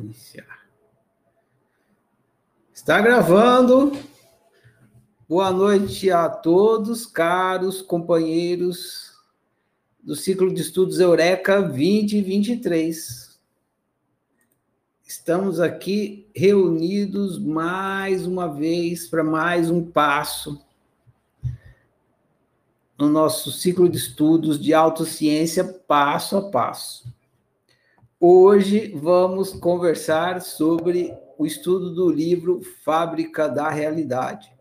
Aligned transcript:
Iniciar. 0.00 0.66
Está 2.72 3.00
gravando. 3.00 3.92
Boa 5.28 5.50
noite 5.52 6.10
a 6.10 6.28
todos, 6.28 7.04
caros 7.04 7.82
companheiros 7.82 9.12
do 10.02 10.16
ciclo 10.16 10.52
de 10.52 10.62
estudos 10.62 10.98
Eureka 10.98 11.60
2023. 11.60 13.38
Estamos 15.06 15.60
aqui 15.60 16.28
reunidos 16.34 17.38
mais 17.38 18.26
uma 18.26 18.48
vez 18.48 19.06
para 19.06 19.22
mais 19.22 19.70
um 19.70 19.84
passo 19.84 20.64
no 22.98 23.08
nosso 23.10 23.52
ciclo 23.52 23.88
de 23.88 23.98
estudos 23.98 24.58
de 24.58 24.72
autociência 24.72 25.62
passo 25.64 26.38
a 26.38 26.50
passo. 26.50 27.19
Hoje 28.22 28.92
vamos 28.96 29.54
conversar 29.54 30.42
sobre 30.42 31.16
o 31.38 31.46
estudo 31.46 31.94
do 31.94 32.10
livro 32.10 32.60
Fábrica 32.84 33.48
da 33.48 33.70
Realidade. 33.70 34.52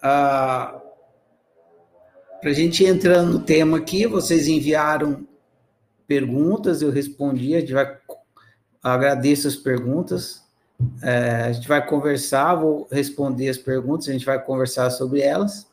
Ah, 0.00 0.80
Para 2.40 2.48
a 2.48 2.54
gente 2.54 2.82
entrar 2.82 3.24
no 3.24 3.40
tema 3.40 3.76
aqui, 3.76 4.06
vocês 4.06 4.48
enviaram 4.48 5.28
perguntas, 6.06 6.80
eu 6.80 6.90
respondi, 6.90 7.54
a 7.54 7.60
gente 7.60 7.74
vai, 7.74 7.94
agradeço 8.82 9.46
as 9.46 9.54
perguntas, 9.54 10.42
é, 11.02 11.42
a 11.42 11.52
gente 11.52 11.68
vai 11.68 11.86
conversar, 11.86 12.54
vou 12.54 12.88
responder 12.90 13.50
as 13.50 13.58
perguntas, 13.58 14.08
a 14.08 14.12
gente 14.12 14.24
vai 14.24 14.42
conversar 14.42 14.88
sobre 14.88 15.20
elas. 15.20 15.70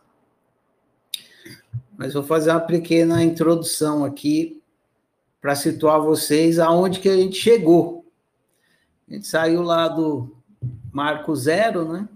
Mas 1.97 2.13
vou 2.13 2.23
fazer 2.23 2.51
uma 2.51 2.59
pequena 2.59 3.23
introdução 3.23 4.03
aqui 4.03 4.61
para 5.47 5.55
situar 5.55 6.01
vocês 6.01 6.59
aonde 6.59 6.99
que 6.99 7.07
a 7.07 7.15
gente 7.15 7.37
chegou. 7.37 8.05
A 9.09 9.13
gente 9.13 9.27
saiu 9.27 9.61
lá 9.61 9.87
do 9.87 10.35
marco 10.91 11.33
zero, 11.33 11.89
né? 11.89 12.09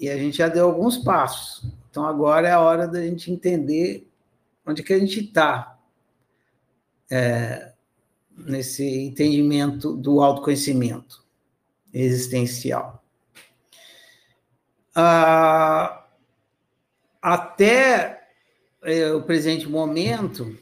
E 0.00 0.08
a 0.08 0.16
gente 0.16 0.38
já 0.38 0.48
deu 0.48 0.64
alguns 0.64 0.96
passos. 0.96 1.70
Então 1.90 2.06
agora 2.06 2.48
é 2.48 2.52
a 2.52 2.60
hora 2.60 2.88
da 2.88 3.02
gente 3.02 3.30
entender 3.30 4.08
onde 4.64 4.82
que 4.82 4.94
a 4.94 4.98
gente 4.98 5.20
está 5.20 5.78
é, 7.10 7.74
nesse 8.34 8.88
entendimento 9.04 9.94
do 9.94 10.22
autoconhecimento 10.22 11.22
existencial. 11.92 13.04
Ah, 14.94 16.06
até 17.20 18.28
é, 18.82 19.12
o 19.12 19.20
presente 19.20 19.68
momento, 19.68 20.56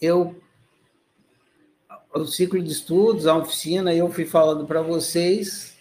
eu 0.00 0.34
o 2.12 2.24
ciclo 2.26 2.60
de 2.60 2.72
estudos, 2.72 3.26
a 3.26 3.36
oficina, 3.36 3.94
eu 3.94 4.10
fui 4.10 4.26
falando 4.26 4.66
para 4.66 4.82
vocês, 4.82 5.76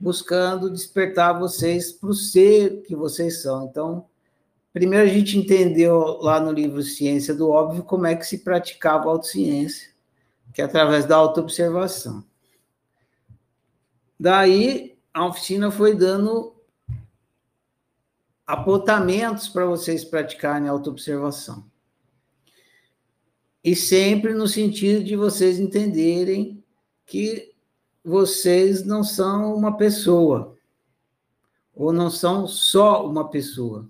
buscando 0.00 0.70
despertar 0.70 1.38
vocês 1.38 1.92
para 1.92 2.08
o 2.08 2.14
ser 2.14 2.82
que 2.82 2.96
vocês 2.96 3.42
são. 3.42 3.66
Então, 3.66 4.06
primeiro 4.72 5.04
a 5.04 5.12
gente 5.12 5.36
entendeu 5.36 6.18
lá 6.20 6.40
no 6.40 6.52
livro 6.52 6.82
Ciência 6.82 7.34
do 7.34 7.50
Óbvio 7.50 7.82
como 7.82 8.06
é 8.06 8.16
que 8.16 8.26
se 8.26 8.38
praticava 8.38 9.04
a 9.04 9.12
autociência, 9.12 9.90
que 10.54 10.62
é 10.62 10.64
através 10.64 11.04
da 11.04 11.16
autoobservação. 11.16 12.24
Daí, 14.18 14.96
a 15.12 15.26
oficina 15.26 15.70
foi 15.70 15.94
dando 15.94 16.54
apontamentos 18.46 19.48
para 19.48 19.66
vocês 19.66 20.02
praticarem 20.02 20.68
autoobservação 20.68 21.68
e 23.62 23.74
sempre 23.74 24.34
no 24.34 24.46
sentido 24.46 25.02
de 25.02 25.16
vocês 25.16 25.58
entenderem 25.58 26.62
que 27.04 27.52
vocês 28.04 28.84
não 28.84 29.02
são 29.02 29.54
uma 29.54 29.76
pessoa, 29.76 30.56
ou 31.74 31.92
não 31.92 32.10
são 32.10 32.46
só 32.46 33.06
uma 33.06 33.28
pessoa. 33.28 33.88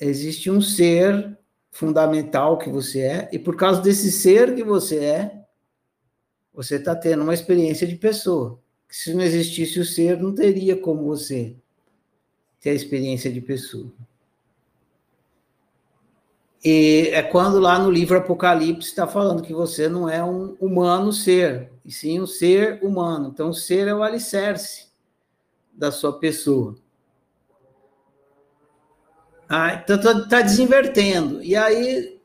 Existe 0.00 0.50
um 0.50 0.60
ser 0.60 1.38
fundamental 1.70 2.58
que 2.58 2.68
você 2.68 3.00
é, 3.00 3.28
e 3.32 3.38
por 3.38 3.56
causa 3.56 3.80
desse 3.80 4.10
ser 4.10 4.54
que 4.54 4.62
você 4.62 4.98
é, 5.04 5.44
você 6.52 6.76
está 6.76 6.94
tendo 6.94 7.22
uma 7.22 7.34
experiência 7.34 7.86
de 7.86 7.96
pessoa. 7.96 8.60
Se 8.88 9.14
não 9.14 9.22
existisse 9.22 9.80
o 9.80 9.84
ser, 9.84 10.20
não 10.20 10.34
teria 10.34 10.76
como 10.76 11.04
você 11.04 11.56
ter 12.60 12.70
a 12.70 12.74
experiência 12.74 13.32
de 13.32 13.40
pessoa. 13.40 13.90
E 16.64 17.10
é 17.12 17.22
quando 17.22 17.58
lá 17.58 17.76
no 17.78 17.90
livro 17.90 18.16
Apocalipse 18.16 18.88
está 18.88 19.06
falando 19.06 19.42
que 19.42 19.52
você 19.52 19.88
não 19.88 20.08
é 20.08 20.22
um 20.22 20.56
humano 20.60 21.12
ser, 21.12 21.72
e 21.84 21.90
sim 21.90 22.20
um 22.20 22.26
ser 22.26 22.78
humano. 22.82 23.30
Então, 23.32 23.50
o 23.50 23.54
ser 23.54 23.88
é 23.88 23.94
o 23.94 24.02
alicerce 24.02 24.86
da 25.72 25.90
sua 25.90 26.20
pessoa. 26.20 26.76
Ah, 29.48 29.74
então, 29.74 29.96
está 29.96 30.28
tá 30.28 30.40
desinvertendo. 30.40 31.42
E 31.42 31.56
aí, 31.56 32.20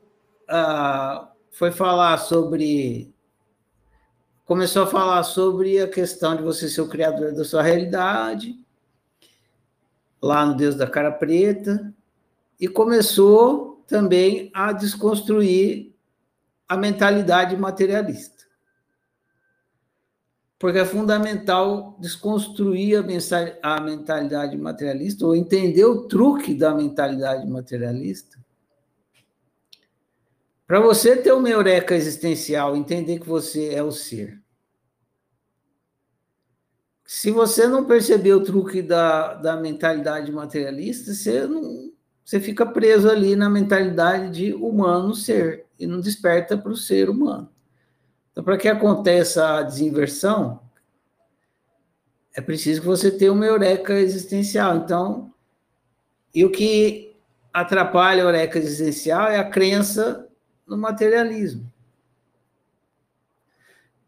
ah, 0.48 1.32
foi 1.50 1.72
falar 1.72 2.16
sobre. 2.18 3.12
Começou 4.44 4.84
a 4.84 4.86
falar 4.86 5.24
sobre 5.24 5.80
a 5.80 5.88
questão 5.88 6.36
de 6.36 6.42
você 6.42 6.68
ser 6.68 6.80
o 6.80 6.88
criador 6.88 7.34
da 7.34 7.44
sua 7.44 7.60
realidade, 7.60 8.58
lá 10.22 10.46
no 10.46 10.54
Deus 10.54 10.76
da 10.76 10.86
Cara 10.86 11.10
Preta, 11.10 11.92
e 12.58 12.68
começou 12.68 13.77
também 13.88 14.50
a 14.54 14.70
desconstruir 14.70 15.96
a 16.68 16.76
mentalidade 16.76 17.56
materialista. 17.56 18.46
Porque 20.58 20.78
é 20.78 20.84
fundamental 20.84 21.96
desconstruir 21.98 22.98
a 23.62 23.80
mentalidade 23.80 24.58
materialista, 24.58 25.24
ou 25.24 25.34
entender 25.34 25.84
o 25.86 26.06
truque 26.06 26.52
da 26.52 26.74
mentalidade 26.74 27.48
materialista. 27.48 28.38
Para 30.66 30.80
você 30.80 31.16
ter 31.16 31.32
uma 31.32 31.48
eureka 31.48 31.94
existencial, 31.94 32.76
entender 32.76 33.20
que 33.20 33.28
você 33.28 33.72
é 33.72 33.82
o 33.82 33.90
ser. 33.90 34.38
Se 37.06 37.30
você 37.30 37.66
não 37.66 37.86
perceber 37.86 38.34
o 38.34 38.42
truque 38.42 38.82
da, 38.82 39.32
da 39.34 39.56
mentalidade 39.56 40.30
materialista, 40.30 41.14
você 41.14 41.46
não, 41.46 41.90
você 42.28 42.38
fica 42.40 42.66
preso 42.66 43.08
ali 43.08 43.34
na 43.34 43.48
mentalidade 43.48 44.30
de 44.30 44.52
humano 44.52 45.14
ser 45.14 45.64
e 45.80 45.86
não 45.86 45.98
desperta 45.98 46.58
para 46.58 46.70
o 46.70 46.76
ser 46.76 47.08
humano. 47.08 47.48
Então, 48.30 48.44
para 48.44 48.58
que 48.58 48.68
aconteça 48.68 49.56
a 49.56 49.62
desinversão, 49.62 50.60
é 52.34 52.42
preciso 52.42 52.82
que 52.82 52.86
você 52.86 53.10
tenha 53.10 53.32
uma 53.32 53.46
eureka 53.46 53.94
existencial. 53.94 54.76
Então, 54.76 55.32
e 56.34 56.44
o 56.44 56.50
que 56.50 57.16
atrapalha 57.50 58.22
a 58.22 58.26
eureka 58.26 58.58
existencial 58.58 59.28
é 59.28 59.38
a 59.38 59.48
crença 59.48 60.28
no 60.66 60.76
materialismo. 60.76 61.72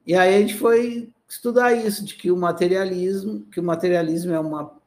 E 0.07 0.15
aí 0.15 0.35
a 0.35 0.39
gente 0.41 0.59
foi 0.59 1.11
estudar 1.27 1.73
isso, 1.73 2.05
de 2.05 2.17
que 2.17 2.31
o 2.31 2.37
materialismo, 2.37 3.47
que 3.51 3.59
o 3.59 3.65
materialismo 3.65 4.35
é 4.35 4.39
uma 4.39 4.79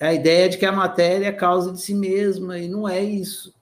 a 0.00 0.12
ideia 0.12 0.48
de 0.48 0.58
que 0.58 0.66
a 0.66 0.72
matéria 0.72 1.26
é 1.26 1.32
causa 1.32 1.72
de 1.72 1.80
si 1.80 1.94
mesma, 1.94 2.58
e 2.58 2.68
não 2.68 2.88
é 2.88 3.02
isso. 3.02 3.54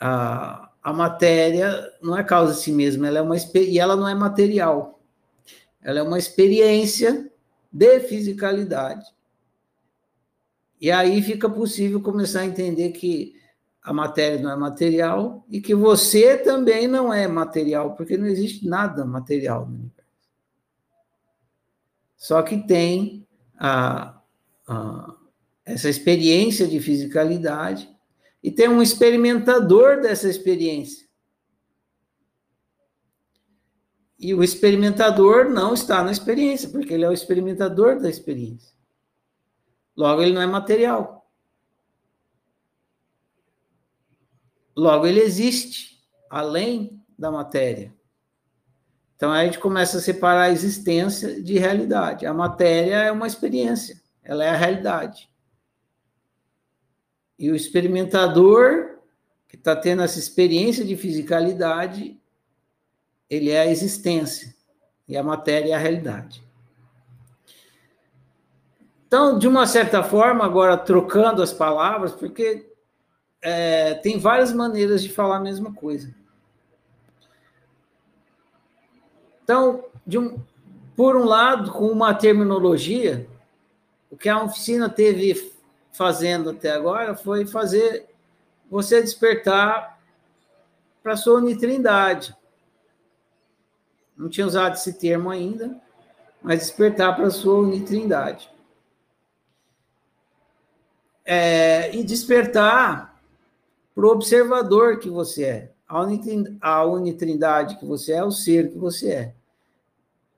A, 0.00 0.70
a 0.82 0.92
matéria 0.92 1.92
não 2.00 2.16
é 2.16 2.24
causa 2.24 2.54
de 2.54 2.60
si 2.60 2.72
mesma, 2.72 3.06
ela 3.06 3.18
é 3.18 3.22
uma 3.22 3.36
e 3.36 3.78
ela 3.78 3.96
não 3.96 4.08
é 4.08 4.14
material. 4.14 5.00
Ela 5.82 6.00
é 6.00 6.02
uma 6.02 6.18
experiência 6.18 7.30
de 7.72 8.00
fisicalidade. 8.00 9.04
E 10.80 10.90
aí 10.90 11.20
fica 11.22 11.48
possível 11.48 12.00
começar 12.00 12.40
a 12.40 12.46
entender 12.46 12.90
que 12.92 13.34
a 13.82 13.92
matéria 13.92 14.40
não 14.40 14.50
é 14.50 14.56
material 14.56 15.44
e 15.48 15.60
que 15.60 15.74
você 15.74 16.36
também 16.38 16.86
não 16.86 17.12
é 17.12 17.26
material, 17.26 17.94
porque 17.94 18.16
não 18.16 18.26
existe 18.26 18.66
nada 18.66 19.04
material 19.04 19.66
no 19.66 19.74
universo. 19.74 20.00
Só 22.16 22.42
que 22.42 22.58
tem 22.58 23.26
a, 23.58 24.19
essa 25.64 25.88
experiência 25.88 26.66
de 26.66 26.80
fisicalidade 26.80 27.88
e 28.42 28.50
tem 28.50 28.68
um 28.68 28.82
experimentador 28.82 30.00
dessa 30.00 30.28
experiência. 30.28 31.08
E 34.18 34.34
o 34.34 34.42
experimentador 34.42 35.48
não 35.48 35.72
está 35.72 36.02
na 36.02 36.12
experiência, 36.12 36.68
porque 36.68 36.92
ele 36.92 37.04
é 37.04 37.08
o 37.08 37.12
experimentador 37.12 38.00
da 38.00 38.08
experiência. 38.08 38.74
Logo, 39.96 40.22
ele 40.22 40.32
não 40.32 40.42
é 40.42 40.46
material. 40.46 41.30
Logo, 44.76 45.06
ele 45.06 45.20
existe 45.20 46.02
além 46.28 47.02
da 47.18 47.30
matéria. 47.30 47.94
Então, 49.16 49.30
aí 49.30 49.42
a 49.42 49.44
gente 49.46 49.58
começa 49.58 49.98
a 49.98 50.00
separar 50.00 50.44
a 50.44 50.50
existência 50.50 51.42
de 51.42 51.58
realidade. 51.58 52.24
A 52.24 52.32
matéria 52.32 52.96
é 52.96 53.12
uma 53.12 53.26
experiência 53.26 53.99
ela 54.22 54.44
é 54.44 54.50
a 54.50 54.56
realidade. 54.56 55.30
E 57.38 57.50
o 57.50 57.56
experimentador 57.56 58.98
que 59.48 59.56
está 59.56 59.74
tendo 59.74 60.02
essa 60.02 60.18
experiência 60.18 60.84
de 60.84 60.96
fisicalidade, 60.96 62.20
ele 63.28 63.50
é 63.50 63.60
a 63.60 63.66
existência, 63.66 64.54
e 65.08 65.16
a 65.16 65.22
matéria 65.22 65.72
é 65.72 65.74
a 65.74 65.78
realidade. 65.78 66.42
Então, 69.06 69.36
de 69.38 69.48
uma 69.48 69.66
certa 69.66 70.04
forma, 70.04 70.44
agora 70.44 70.76
trocando 70.76 71.42
as 71.42 71.52
palavras, 71.52 72.12
porque 72.12 72.70
é, 73.42 73.94
tem 73.94 74.20
várias 74.20 74.52
maneiras 74.52 75.02
de 75.02 75.08
falar 75.08 75.38
a 75.38 75.40
mesma 75.40 75.74
coisa. 75.74 76.14
Então, 79.42 79.84
um, 80.16 80.38
por 80.94 81.16
um 81.16 81.24
lado, 81.24 81.72
com 81.72 81.88
uma 81.88 82.14
terminologia, 82.14 83.28
que 84.20 84.28
a 84.28 84.42
oficina 84.42 84.88
teve 84.88 85.52
fazendo 85.92 86.50
até 86.50 86.70
agora 86.70 87.16
foi 87.16 87.46
fazer 87.46 88.06
você 88.70 89.00
despertar 89.00 89.98
para 91.02 91.14
a 91.14 91.16
sua 91.16 91.38
unitrindade. 91.38 92.36
Não 94.16 94.28
tinha 94.28 94.46
usado 94.46 94.74
esse 94.74 94.92
termo 94.92 95.30
ainda, 95.30 95.74
mas 96.42 96.60
despertar 96.60 97.16
para 97.16 97.26
a 97.26 97.30
sua 97.30 97.58
unitrindade. 97.60 98.50
É, 101.24 101.94
e 101.96 102.04
despertar 102.04 103.18
para 103.94 104.06
o 104.06 104.10
observador 104.10 104.98
que 104.98 105.08
você 105.08 105.44
é, 105.44 105.72
a 106.60 106.84
unitrindade 106.84 107.76
que 107.78 107.86
você 107.86 108.12
é, 108.12 108.24
o 108.24 108.30
ser 108.30 108.70
que 108.70 108.78
você 108.78 109.10
é 109.10 109.34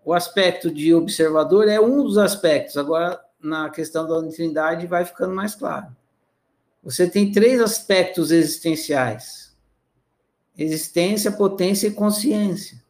o 0.05 0.13
aspecto 0.13 0.71
de 0.71 0.93
observador 0.93 1.69
é 1.69 1.81
um 1.81 2.03
dos 2.03 2.19
aspectos. 2.19 2.77
Agora, 2.77 3.21
na 3.43 3.69
questão 3.71 4.07
da 4.07 4.19
unitrindade, 4.19 4.87
vai 4.87 5.05
ficando 5.05 5.35
mais 5.35 5.55
claro. 5.55 5.95
Você 6.83 7.09
tem 7.09 7.31
três 7.31 7.61
aspectos 7.61 8.31
existenciais: 8.31 9.57
existência, 10.57 11.31
potência 11.33 11.87
e 11.87 11.93
consciência. 11.93 12.83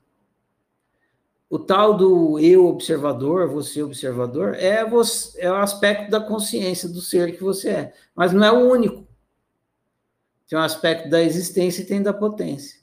O 1.51 1.59
tal 1.59 1.95
do 1.95 2.39
eu 2.39 2.67
observador, 2.67 3.47
você 3.49 3.83
observador, 3.83 4.55
é, 4.55 4.89
você, 4.89 5.39
é 5.39 5.51
o 5.51 5.57
aspecto 5.57 6.11
da 6.11 6.19
consciência 6.19 6.89
do 6.89 7.03
ser 7.03 7.37
que 7.37 7.43
você 7.43 7.69
é, 7.69 7.95
mas 8.15 8.33
não 8.33 8.43
é 8.43 8.51
o 8.51 8.71
único. 8.71 9.07
Tem 10.49 10.59
um 10.59 10.63
aspecto 10.63 11.11
da 11.11 11.23
existência 11.23 11.83
e 11.83 11.87
tem 11.87 12.03
da 12.03 12.13
potência. 12.13 12.81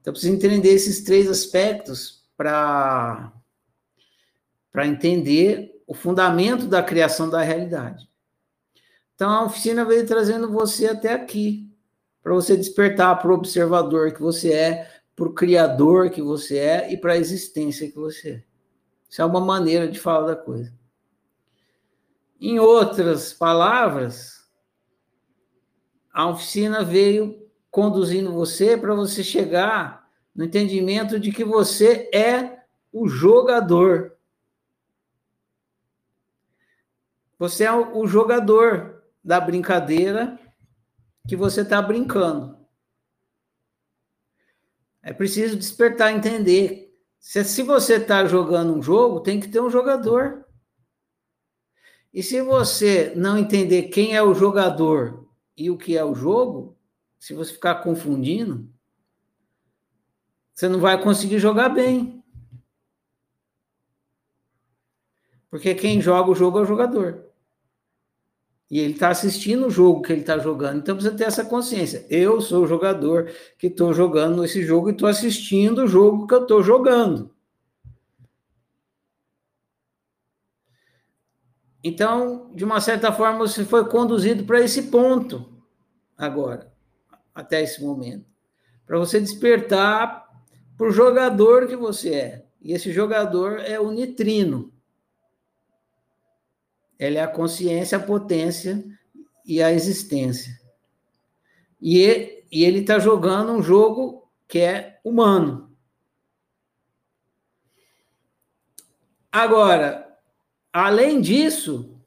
Então, 0.00 0.12
precisa 0.12 0.34
entender 0.34 0.70
esses 0.70 1.02
três 1.02 1.28
aspectos 1.28 2.22
para 2.36 3.32
entender 4.84 5.79
o 5.90 5.94
fundamento 5.94 6.68
da 6.68 6.84
criação 6.84 7.28
da 7.28 7.42
realidade. 7.42 8.08
Então, 9.12 9.28
a 9.28 9.44
oficina 9.44 9.84
veio 9.84 10.06
trazendo 10.06 10.48
você 10.48 10.86
até 10.86 11.12
aqui, 11.12 11.68
para 12.22 12.32
você 12.32 12.56
despertar 12.56 13.18
para 13.18 13.28
o 13.28 13.34
observador 13.34 14.12
que 14.12 14.20
você 14.20 14.52
é, 14.52 14.88
para 15.16 15.26
o 15.26 15.34
criador 15.34 16.08
que 16.10 16.22
você 16.22 16.58
é 16.58 16.92
e 16.92 16.96
para 16.96 17.14
a 17.14 17.16
existência 17.16 17.90
que 17.90 17.96
você 17.96 18.30
é. 18.30 18.44
Isso 19.08 19.20
é 19.20 19.24
uma 19.24 19.40
maneira 19.40 19.88
de 19.88 19.98
falar 19.98 20.28
da 20.28 20.36
coisa. 20.36 20.72
Em 22.40 22.60
outras 22.60 23.32
palavras, 23.32 24.48
a 26.14 26.28
oficina 26.28 26.84
veio 26.84 27.50
conduzindo 27.68 28.32
você 28.32 28.76
para 28.76 28.94
você 28.94 29.24
chegar 29.24 30.08
no 30.32 30.44
entendimento 30.44 31.18
de 31.18 31.32
que 31.32 31.42
você 31.44 32.08
é 32.14 32.60
o 32.92 33.08
jogador. 33.08 34.19
Você 37.40 37.64
é 37.64 37.72
o 37.72 38.06
jogador 38.06 39.02
da 39.24 39.40
brincadeira 39.40 40.38
que 41.26 41.34
você 41.34 41.62
está 41.62 41.80
brincando. 41.80 42.54
É 45.02 45.10
preciso 45.14 45.56
despertar, 45.56 46.12
entender. 46.12 46.94
Se, 47.18 47.42
se 47.44 47.62
você 47.62 47.94
está 47.94 48.26
jogando 48.26 48.74
um 48.74 48.82
jogo, 48.82 49.20
tem 49.20 49.40
que 49.40 49.48
ter 49.48 49.58
um 49.58 49.70
jogador. 49.70 50.44
E 52.12 52.22
se 52.22 52.42
você 52.42 53.14
não 53.16 53.38
entender 53.38 53.84
quem 53.84 54.14
é 54.14 54.22
o 54.22 54.34
jogador 54.34 55.26
e 55.56 55.70
o 55.70 55.78
que 55.78 55.96
é 55.96 56.04
o 56.04 56.14
jogo, 56.14 56.76
se 57.18 57.32
você 57.32 57.54
ficar 57.54 57.76
confundindo, 57.76 58.70
você 60.52 60.68
não 60.68 60.78
vai 60.78 61.02
conseguir 61.02 61.38
jogar 61.38 61.70
bem. 61.70 62.22
Porque 65.48 65.74
quem 65.74 66.02
joga 66.02 66.30
o 66.30 66.34
jogo 66.34 66.58
é 66.58 66.60
o 66.60 66.66
jogador. 66.66 67.29
E 68.70 68.78
ele 68.78 68.92
está 68.92 69.08
assistindo 69.08 69.66
o 69.66 69.70
jogo 69.70 70.02
que 70.02 70.12
ele 70.12 70.20
está 70.20 70.38
jogando. 70.38 70.78
Então 70.78 70.94
precisa 70.94 71.16
ter 71.16 71.24
essa 71.24 71.44
consciência. 71.44 72.06
Eu 72.08 72.40
sou 72.40 72.62
o 72.62 72.66
jogador 72.66 73.32
que 73.58 73.66
estou 73.66 73.92
jogando 73.92 74.44
esse 74.44 74.62
jogo 74.62 74.88
e 74.88 74.92
estou 74.92 75.08
assistindo 75.08 75.82
o 75.82 75.88
jogo 75.88 76.26
que 76.26 76.34
eu 76.34 76.42
estou 76.42 76.62
jogando. 76.62 77.34
Então, 81.82 82.50
de 82.54 82.62
uma 82.64 82.80
certa 82.80 83.10
forma, 83.10 83.38
você 83.38 83.64
foi 83.64 83.88
conduzido 83.88 84.44
para 84.44 84.60
esse 84.60 84.84
ponto 84.84 85.50
agora, 86.16 86.70
até 87.34 87.62
esse 87.62 87.82
momento. 87.82 88.26
Para 88.86 88.98
você 88.98 89.18
despertar 89.18 90.28
para 90.76 90.86
o 90.86 90.92
jogador 90.92 91.66
que 91.66 91.76
você 91.76 92.14
é. 92.14 92.46
E 92.60 92.72
esse 92.72 92.92
jogador 92.92 93.58
é 93.60 93.80
o 93.80 93.90
nitrino. 93.90 94.70
Ele 97.00 97.16
é 97.16 97.22
a 97.22 97.26
consciência, 97.26 97.96
a 97.96 98.02
potência 98.02 98.84
e 99.46 99.62
a 99.62 99.72
existência. 99.72 100.52
E 101.80 102.02
ele 102.52 102.80
está 102.80 102.98
jogando 102.98 103.52
um 103.52 103.62
jogo 103.62 104.30
que 104.46 104.58
é 104.58 105.00
humano. 105.02 105.74
Agora, 109.32 110.14
além 110.70 111.22
disso, 111.22 111.98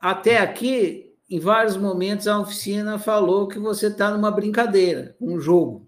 até 0.00 0.38
aqui, 0.38 1.14
em 1.28 1.38
vários 1.38 1.76
momentos, 1.76 2.26
a 2.26 2.38
oficina 2.38 2.98
falou 2.98 3.46
que 3.46 3.58
você 3.58 3.88
está 3.88 4.10
numa 4.10 4.30
brincadeira, 4.30 5.14
um 5.20 5.38
jogo. 5.38 5.86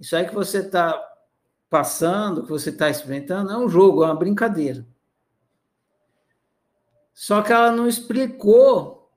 Isso 0.00 0.16
aí 0.16 0.26
que 0.26 0.34
você 0.34 0.58
está 0.58 1.00
passando, 1.70 2.42
que 2.42 2.48
você 2.48 2.70
está 2.70 2.90
experimentando, 2.90 3.52
é 3.52 3.56
um 3.56 3.68
jogo, 3.68 4.02
é 4.02 4.06
uma 4.06 4.16
brincadeira. 4.16 4.84
Só 7.16 7.40
que 7.40 7.50
ela 7.50 7.72
não 7.72 7.88
explicou, 7.88 9.10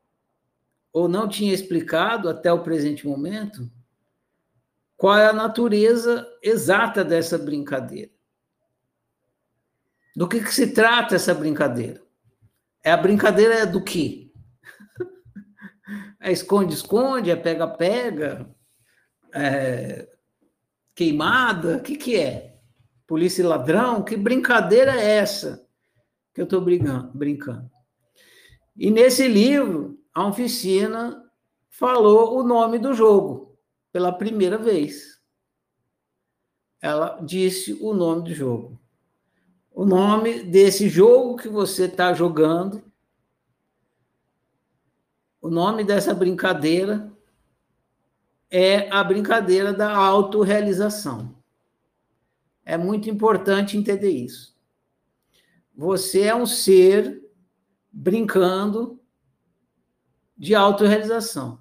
ou 0.94 1.10
não 1.10 1.28
tinha 1.28 1.54
explicado 1.54 2.30
até 2.30 2.51
o 2.51 2.63
presente 2.63 3.06
momento, 3.06 3.69
qual 4.96 5.18
é 5.18 5.28
a 5.28 5.34
natureza 5.34 6.25
exata 6.41 7.03
dessa 7.03 7.38
brincadeira. 7.38 8.10
Do 10.15 10.29
que, 10.29 10.39
que 10.39 10.53
se 10.53 10.72
trata 10.72 11.15
essa 11.15 11.34
brincadeira? 11.34 12.01
É 12.82 12.89
a 12.89 12.98
brincadeira 12.98 13.68
do 13.68 13.84
quê? 13.84 14.32
É 16.22 16.32
esconde-esconde, 16.32 17.32
é 17.32 17.36
pega-pega, 17.36 18.50
é 19.34 20.08
queimada? 20.94 21.77
O 21.77 21.82
que, 21.82 21.96
que 21.96 22.18
é? 22.18 22.60
Polícia 23.08 23.41
e 23.41 23.46
ladrão? 23.46 24.03
Que 24.03 24.18
brincadeira 24.18 25.00
é 25.01 25.18
essa 25.18 25.65
que 26.34 26.41
eu 26.41 26.44
estou 26.44 26.62
brincando? 26.62 27.72
E 28.79 28.89
nesse 28.89 29.27
livro, 29.27 30.00
a 30.13 30.25
oficina 30.25 31.29
falou 31.67 32.39
o 32.39 32.43
nome 32.43 32.79
do 32.79 32.93
jogo 32.93 33.59
pela 33.91 34.09
primeira 34.09 34.57
vez. 34.57 35.19
Ela 36.81 37.19
disse 37.19 37.74
o 37.81 37.93
nome 37.93 38.29
do 38.29 38.33
jogo. 38.33 38.79
O 39.69 39.86
nome 39.86 40.43
desse 40.43 40.88
jogo 40.88 41.36
que 41.36 41.50
você 41.50 41.88
está 41.88 42.13
jogando, 42.13 42.81
o 45.41 45.50
nome 45.50 45.83
dessa 45.83 46.13
brincadeira 46.13 47.12
é 48.50 48.89
a 48.89 49.03
brincadeira 49.03 49.74
da 49.74 49.93
autorrealização. 49.93 51.36
É 52.63 52.77
muito 52.77 53.09
importante 53.09 53.75
entender 53.75 54.12
isso. 54.12 54.57
Você 55.75 56.21
é 56.21 56.36
um 56.36 56.45
ser 56.45 57.28
brincando 58.00 58.98
de 60.38 60.56
autorrealização. 60.56 61.60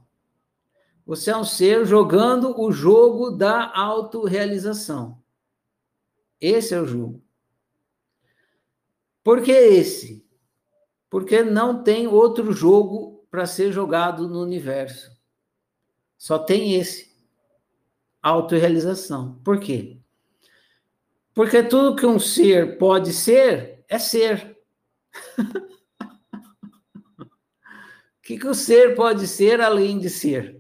Você 1.04 1.33
é 1.33 1.37
um 1.37 1.42
ser 1.42 1.85
jogando 1.85 2.61
o 2.61 2.71
jogo 2.71 3.33
da 3.33 3.76
autorrealização. 3.76 5.21
Esse 6.40 6.75
é 6.75 6.80
o 6.80 6.87
jogo. 6.87 7.21
Por 9.25 9.42
que 9.42 9.50
esse? 9.50 10.25
Porque 11.11 11.42
não 11.42 11.83
tem 11.83 12.07
outro 12.07 12.52
jogo 12.52 13.26
para 13.28 13.45
ser 13.45 13.73
jogado 13.73 14.28
no 14.28 14.40
universo. 14.40 15.11
Só 16.16 16.38
tem 16.38 16.76
esse. 16.76 17.09
Autorrealização. 18.23 19.40
Por 19.42 19.59
quê? 19.59 19.99
Porque 21.35 21.64
tudo 21.64 21.97
que 21.97 22.07
um 22.07 22.21
ser 22.21 22.78
pode 22.78 23.12
ser, 23.12 23.85
é 23.88 23.99
ser. 23.99 24.57
que, 28.28 28.38
que 28.38 28.47
o 28.47 28.54
ser 28.54 28.94
pode 28.94 29.26
ser 29.26 29.61
além 29.61 29.99
de 29.99 30.11
ser? 30.11 30.58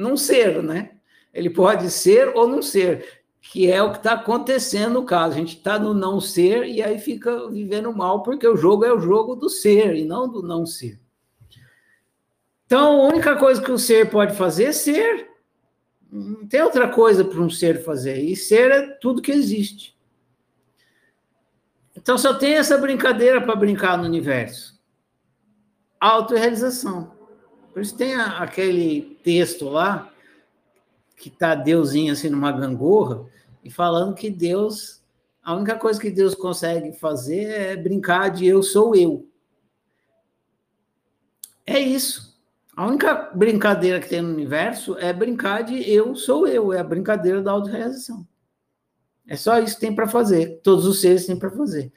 não 0.00 0.16
ser, 0.16 0.62
né? 0.62 0.92
Ele 1.32 1.50
pode 1.50 1.90
ser 1.90 2.34
ou 2.34 2.48
não 2.48 2.62
ser, 2.62 3.22
que 3.40 3.70
é 3.70 3.82
o 3.82 3.92
que 3.92 3.98
está 3.98 4.14
acontecendo 4.14 4.94
no 4.94 5.04
caso. 5.04 5.34
A 5.34 5.38
gente 5.38 5.56
está 5.56 5.78
no 5.78 5.94
não 5.94 6.20
ser 6.20 6.64
e 6.64 6.82
aí 6.82 6.98
fica 6.98 7.48
vivendo 7.48 7.92
mal, 7.92 8.22
porque 8.22 8.46
o 8.46 8.56
jogo 8.56 8.84
é 8.84 8.92
o 8.92 9.00
jogo 9.00 9.36
do 9.36 9.48
ser 9.48 9.94
e 9.94 10.04
não 10.04 10.28
do 10.28 10.42
não 10.42 10.66
ser. 10.66 10.98
Então, 12.66 13.02
a 13.02 13.08
única 13.08 13.36
coisa 13.36 13.62
que 13.62 13.70
o 13.70 13.78
ser 13.78 14.10
pode 14.10 14.34
fazer 14.36 14.64
é 14.64 14.72
ser. 14.72 15.28
Não 16.10 16.46
tem 16.46 16.62
outra 16.62 16.88
coisa 16.88 17.24
para 17.24 17.40
um 17.40 17.50
ser 17.50 17.84
fazer. 17.84 18.18
E 18.18 18.34
ser 18.34 18.70
é 18.70 18.86
tudo 19.00 19.22
que 19.22 19.32
existe. 19.32 19.96
Então, 21.96 22.16
só 22.16 22.34
tem 22.34 22.54
essa 22.54 22.78
brincadeira 22.78 23.40
para 23.40 23.56
brincar 23.56 23.98
no 23.98 24.04
universo: 24.04 24.79
autorrealização. 26.00 27.12
Por 27.72 27.82
isso 27.82 27.96
tem 27.96 28.14
aquele 28.14 29.18
texto 29.22 29.68
lá, 29.68 30.10
que 31.16 31.28
está 31.28 31.54
Deusinho 31.54 32.12
assim 32.12 32.30
numa 32.30 32.50
gangorra, 32.50 33.26
e 33.62 33.70
falando 33.70 34.14
que 34.14 34.30
Deus, 34.30 35.02
a 35.42 35.54
única 35.54 35.76
coisa 35.76 36.00
que 36.00 36.10
Deus 36.10 36.34
consegue 36.34 36.92
fazer 36.92 37.44
é 37.44 37.76
brincar 37.76 38.30
de 38.30 38.46
eu 38.46 38.62
sou 38.62 38.96
eu. 38.96 39.28
É 41.66 41.78
isso. 41.78 42.30
A 42.74 42.86
única 42.86 43.30
brincadeira 43.34 44.00
que 44.00 44.08
tem 44.08 44.22
no 44.22 44.32
universo 44.32 44.96
é 44.98 45.12
brincar 45.12 45.62
de 45.62 45.88
eu 45.88 46.14
sou 46.14 46.48
eu, 46.48 46.72
é 46.72 46.80
a 46.80 46.84
brincadeira 46.84 47.42
da 47.42 47.52
autorrealização. 47.52 48.26
É 49.28 49.36
só 49.36 49.58
isso 49.58 49.74
que 49.74 49.82
tem 49.82 49.94
para 49.94 50.08
fazer, 50.08 50.60
todos 50.62 50.86
os 50.86 51.00
seres 51.00 51.26
têm 51.26 51.38
para 51.38 51.50
fazer. 51.50 51.92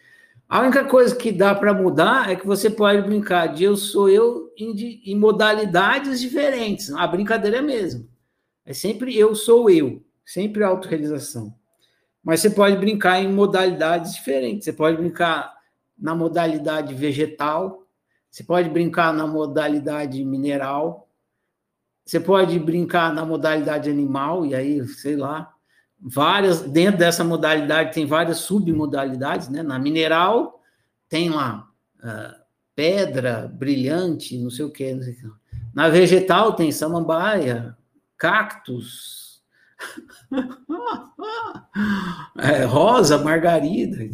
A 0.54 0.60
única 0.60 0.86
coisa 0.86 1.16
que 1.16 1.32
dá 1.32 1.56
para 1.56 1.74
mudar 1.74 2.30
é 2.30 2.36
que 2.36 2.46
você 2.46 2.70
pode 2.70 3.02
brincar 3.02 3.48
de 3.48 3.64
eu 3.64 3.76
sou 3.76 4.08
eu 4.08 4.54
em, 4.56 5.02
em 5.04 5.18
modalidades 5.18 6.22
diferentes. 6.22 6.92
A 6.92 7.08
brincadeira 7.08 7.58
é 7.58 7.60
a 7.60 7.64
mesma. 7.64 8.08
É 8.64 8.72
sempre 8.72 9.18
eu 9.18 9.34
sou 9.34 9.68
eu, 9.68 10.06
sempre 10.24 10.64
autorrealização. 10.64 11.56
Mas 12.24 12.40
você 12.40 12.52
pode 12.52 12.78
brincar 12.78 13.20
em 13.20 13.34
modalidades 13.34 14.14
diferentes. 14.14 14.66
Você 14.66 14.74
pode 14.74 14.96
brincar 14.96 15.58
na 15.98 16.14
modalidade 16.14 16.94
vegetal, 16.94 17.88
você 18.30 18.44
pode 18.44 18.70
brincar 18.70 19.12
na 19.12 19.26
modalidade 19.26 20.24
mineral, 20.24 21.10
você 22.06 22.20
pode 22.20 22.60
brincar 22.60 23.12
na 23.12 23.26
modalidade 23.26 23.90
animal, 23.90 24.46
e 24.46 24.54
aí, 24.54 24.88
sei 24.88 25.16
lá, 25.16 25.52
várias, 26.04 26.62
dentro 26.62 27.00
dessa 27.00 27.24
modalidade 27.24 27.94
tem 27.94 28.06
várias 28.06 28.40
submodalidades, 28.40 29.48
né? 29.48 29.64
Na 29.64 29.80
mineral 29.80 30.62
tem 31.08 31.30
lá 31.30 31.70
uh, 32.00 32.44
pedra, 32.76 33.50
brilhante, 33.54 34.38
não 34.38 34.50
sei 34.50 34.66
o 34.66 34.72
que. 34.72 35.00
Na 35.74 35.88
vegetal 35.88 36.54
tem 36.54 36.72
samambaia, 36.72 37.78
cactus, 38.18 39.42
é, 42.38 42.66
rosa, 42.66 43.18
margarida. 43.18 44.10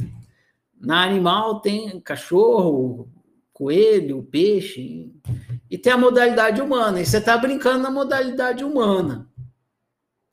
Na 0.79 1.03
animal 1.03 1.59
tem 1.59 1.99
cachorro, 1.99 3.09
coelho, 3.51 4.23
peixe, 4.23 5.11
e 5.69 5.77
tem 5.77 5.91
a 5.91 5.97
modalidade 5.97 6.61
humana. 6.61 7.01
E 7.01 7.05
você 7.05 7.17
está 7.17 7.37
brincando 7.37 7.83
na 7.83 7.91
modalidade 7.91 8.63
humana. 8.63 9.29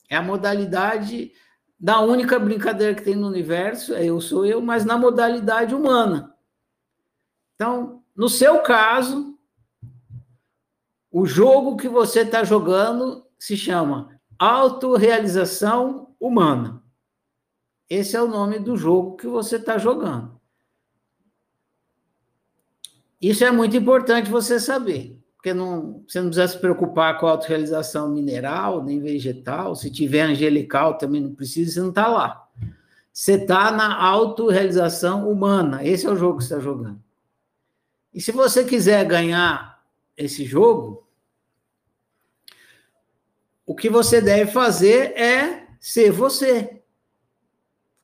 É 0.09 0.15
a 0.15 0.21
modalidade 0.21 1.33
da 1.79 1.99
única 1.99 2.39
brincadeira 2.39 2.95
que 2.95 3.03
tem 3.03 3.15
no 3.15 3.27
universo, 3.27 3.93
é 3.93 4.05
eu 4.05 4.19
sou 4.19 4.45
eu, 4.45 4.61
mas 4.61 4.83
na 4.83 4.97
modalidade 4.97 5.75
humana. 5.75 6.35
Então, 7.55 8.03
no 8.15 8.27
seu 8.27 8.61
caso, 8.61 9.37
o 11.11 11.25
jogo 11.25 11.77
que 11.77 11.87
você 11.87 12.21
está 12.21 12.43
jogando 12.43 13.25
se 13.37 13.55
chama 13.55 14.19
autorrealização 14.39 16.15
humana. 16.19 16.83
Esse 17.89 18.15
é 18.15 18.21
o 18.21 18.27
nome 18.27 18.59
do 18.59 18.75
jogo 18.75 19.15
que 19.15 19.27
você 19.27 19.55
está 19.55 19.77
jogando. 19.77 20.39
Isso 23.21 23.43
é 23.43 23.51
muito 23.51 23.75
importante 23.77 24.29
você 24.29 24.59
saber 24.59 25.16
porque 25.47 25.53
não, 25.53 26.03
você 26.05 26.19
não 26.19 26.27
precisa 26.27 26.47
se 26.49 26.57
preocupar 26.57 27.17
com 27.17 27.25
a 27.25 27.31
autorrealização 27.31 28.09
mineral, 28.09 28.83
nem 28.83 28.99
vegetal. 28.99 29.75
Se 29.75 29.89
tiver 29.89 30.23
angelical, 30.23 30.97
também 30.97 31.21
não 31.21 31.33
precisa, 31.33 31.71
você 31.71 31.79
não 31.79 31.89
está 31.89 32.07
lá. 32.07 32.49
Você 33.13 33.33
está 33.35 33.71
na 33.71 33.95
autorrealização 33.95 35.31
humana. 35.31 35.85
Esse 35.85 36.05
é 36.05 36.09
o 36.09 36.17
jogo 36.17 36.39
que 36.39 36.43
você 36.43 36.53
está 36.53 36.63
jogando. 36.63 37.01
E 38.13 38.19
se 38.19 38.33
você 38.33 38.65
quiser 38.65 39.05
ganhar 39.05 39.81
esse 40.17 40.43
jogo, 40.43 41.07
o 43.65 43.73
que 43.73 43.89
você 43.89 44.19
deve 44.19 44.51
fazer 44.51 45.17
é 45.17 45.67
ser 45.79 46.11
você. 46.11 46.81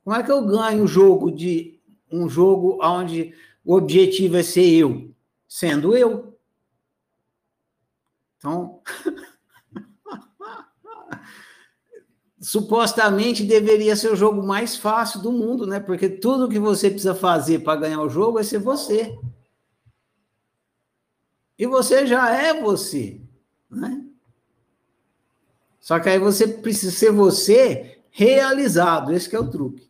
Como 0.01 0.15
é 0.15 0.23
que 0.23 0.31
eu 0.31 0.45
ganho 0.45 0.85
o 0.85 0.87
jogo 0.87 1.29
de 1.29 1.77
um 2.09 2.29
jogo 2.29 2.79
onde 2.81 3.33
o 3.65 3.75
objetivo 3.75 4.37
é 4.37 4.43
ser 4.43 4.69
eu? 4.69 5.11
Sendo 5.45 5.93
eu. 5.97 6.32
Então, 8.43 8.81
supostamente 12.41 13.45
deveria 13.45 13.95
ser 13.95 14.11
o 14.11 14.17
jogo 14.17 14.43
mais 14.43 14.75
fácil 14.75 15.21
do 15.21 15.31
mundo, 15.31 15.65
né? 15.65 15.79
Porque 15.79 16.09
tudo 16.09 16.49
que 16.49 16.59
você 16.59 16.89
precisa 16.89 17.15
fazer 17.15 17.59
para 17.59 17.79
ganhar 17.79 18.01
o 18.01 18.09
jogo 18.09 18.37
é 18.37 18.43
ser 18.43 18.59
você. 18.59 19.17
E 21.57 21.65
você 21.65 22.05
já 22.05 22.35
é 22.35 22.59
você, 22.59 23.21
né? 23.69 24.05
Só 25.79 25.97
que 26.01 26.09
aí 26.09 26.19
você 26.19 26.45
precisa 26.45 26.91
ser 26.91 27.13
você 27.13 28.01
realizado, 28.11 29.13
esse 29.13 29.33
é 29.33 29.39
o 29.39 29.49
truque. 29.49 29.89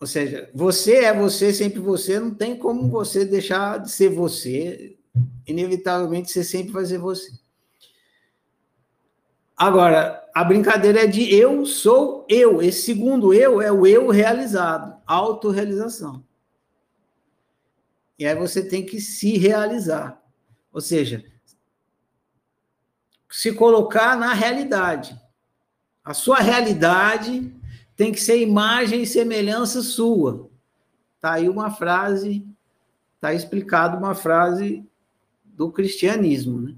Ou 0.00 0.06
seja, 0.06 0.50
você 0.54 1.04
é 1.04 1.12
você, 1.12 1.52
sempre 1.52 1.78
você, 1.78 2.18
não 2.18 2.34
tem 2.34 2.56
como 2.56 2.88
você 2.88 3.22
deixar 3.22 3.80
de 3.80 3.90
ser 3.90 4.08
você 4.08 4.96
inevitavelmente 5.46 6.30
você 6.30 6.44
sempre 6.44 6.72
vai 6.72 6.84
ser 6.84 6.98
você. 6.98 7.32
Agora, 9.56 10.26
a 10.34 10.42
brincadeira 10.42 11.04
é 11.04 11.06
de 11.06 11.34
eu 11.34 11.66
sou 11.66 12.24
eu. 12.28 12.62
Esse 12.62 12.82
segundo 12.82 13.34
eu 13.34 13.60
é 13.60 13.70
o 13.70 13.86
eu 13.86 14.08
realizado, 14.08 14.98
autorrealização. 15.06 16.24
E 18.18 18.26
aí 18.26 18.34
você 18.34 18.66
tem 18.66 18.84
que 18.84 19.00
se 19.00 19.36
realizar. 19.36 20.22
Ou 20.72 20.80
seja, 20.80 21.24
se 23.30 23.52
colocar 23.52 24.16
na 24.16 24.32
realidade. 24.32 25.18
A 26.04 26.14
sua 26.14 26.38
realidade 26.38 27.54
tem 27.94 28.12
que 28.12 28.20
ser 28.20 28.40
imagem 28.40 29.02
e 29.02 29.06
semelhança 29.06 29.82
sua. 29.82 30.50
Tá 31.20 31.34
aí 31.34 31.48
uma 31.48 31.70
frase, 31.70 32.46
tá 33.20 33.34
explicado 33.34 33.98
uma 33.98 34.14
frase 34.14 34.89
do 35.54 35.70
cristianismo. 35.70 36.60
Né? 36.60 36.74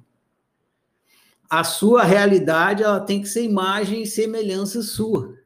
A 1.49 1.64
sua 1.64 2.02
realidade 2.02 2.83
ela 2.83 3.00
tem 3.00 3.21
que 3.21 3.29
ser 3.29 3.43
imagem 3.43 4.02
e 4.02 4.07
semelhança 4.07 4.83
sua. 4.83 5.38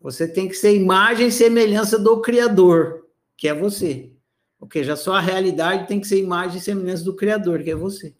Você 0.00 0.26
tem 0.26 0.48
que 0.48 0.54
ser 0.54 0.74
imagem 0.74 1.28
e 1.28 1.32
semelhança 1.32 1.98
do 1.98 2.20
Criador, 2.20 3.06
que 3.36 3.48
é 3.48 3.54
você. 3.54 4.12
Ou 4.58 4.68
seja, 4.70 4.92
a 4.92 4.96
sua 4.96 5.20
realidade 5.20 5.88
tem 5.88 6.00
que 6.00 6.06
ser 6.06 6.18
imagem 6.18 6.58
e 6.58 6.60
semelhança 6.60 7.04
do 7.04 7.16
Criador, 7.16 7.62
que 7.62 7.70
é 7.70 7.74
você. 7.74 8.14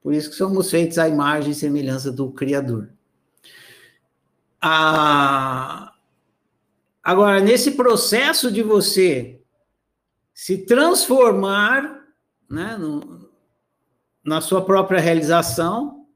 Por 0.00 0.12
isso 0.12 0.30
que 0.30 0.36
somos 0.36 0.70
feitos 0.70 0.98
à 0.98 1.08
imagem 1.08 1.52
e 1.52 1.54
semelhança 1.54 2.10
do 2.10 2.30
Criador. 2.32 2.90
Ah, 4.60 5.94
agora, 7.02 7.40
nesse 7.40 7.72
processo 7.72 8.50
de 8.50 8.62
você 8.62 9.37
se 10.38 10.56
transformar 10.56 12.06
né, 12.48 12.76
no, 12.76 13.28
na 14.24 14.40
sua 14.40 14.64
própria 14.64 15.00
realização, 15.00 16.06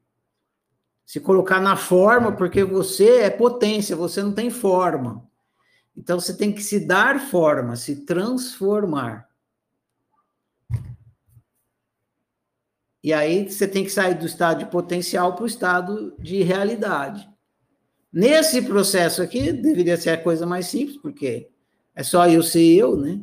se 1.05 1.19
colocar 1.19 1.59
na 1.59 1.75
forma, 1.75 2.31
porque 2.31 2.63
você 2.63 3.17
é 3.23 3.29
potência, 3.29 3.97
você 3.97 4.23
não 4.23 4.31
tem 4.31 4.49
forma. 4.49 5.29
Então 5.93 6.21
você 6.21 6.33
tem 6.37 6.53
que 6.53 6.63
se 6.63 6.79
dar 6.79 7.19
forma, 7.19 7.75
se 7.75 8.05
transformar. 8.05 9.27
E 13.03 13.11
aí 13.11 13.51
você 13.51 13.67
tem 13.67 13.83
que 13.83 13.89
sair 13.89 14.17
do 14.17 14.25
estado 14.25 14.59
de 14.59 14.71
potencial 14.71 15.35
para 15.35 15.43
o 15.43 15.47
estado 15.47 16.15
de 16.17 16.41
realidade. 16.43 17.29
Nesse 18.09 18.61
processo 18.61 19.21
aqui, 19.21 19.51
deveria 19.51 19.97
ser 19.97 20.11
a 20.11 20.23
coisa 20.23 20.45
mais 20.45 20.67
simples, 20.67 20.95
porque 20.95 21.51
é 21.93 22.03
só 22.03 22.25
eu 22.29 22.41
ser 22.41 22.73
eu, 22.73 22.95
né? 22.95 23.21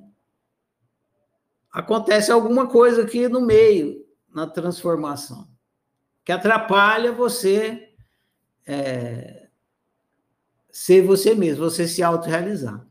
Acontece 1.72 2.32
alguma 2.32 2.66
coisa 2.66 3.02
aqui 3.02 3.28
no 3.28 3.40
meio, 3.40 4.04
na 4.34 4.46
transformação, 4.46 5.48
que 6.24 6.32
atrapalha 6.32 7.12
você 7.12 7.90
é, 8.66 9.48
ser 10.70 11.02
você 11.02 11.34
mesmo, 11.34 11.64
você 11.68 11.86
se 11.86 12.02
autorrealizar. 12.02 12.86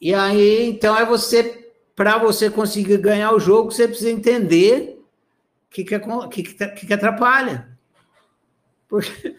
E 0.00 0.14
aí, 0.14 0.68
então, 0.68 0.96
é 0.96 1.04
você 1.04 1.66
para 1.94 2.18
você 2.18 2.50
conseguir 2.50 2.98
ganhar 2.98 3.32
o 3.32 3.40
jogo, 3.40 3.72
você 3.72 3.88
precisa 3.88 4.10
entender 4.10 5.02
o 5.66 5.70
que, 5.70 5.82
que, 5.82 5.98
que, 5.98 6.42
que, 6.42 6.86
que 6.86 6.92
atrapalha. 6.92 7.76
Porque, 8.86 9.36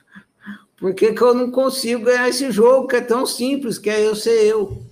por 0.78 0.94
que, 0.94 1.12
que 1.12 1.22
eu 1.22 1.34
não 1.34 1.50
consigo 1.50 2.04
ganhar 2.04 2.28
esse 2.28 2.50
jogo 2.50 2.88
que 2.88 2.96
é 2.96 3.02
tão 3.02 3.26
simples, 3.26 3.76
que 3.78 3.90
é 3.90 4.06
eu 4.06 4.16
ser 4.16 4.44
eu? 4.44 4.83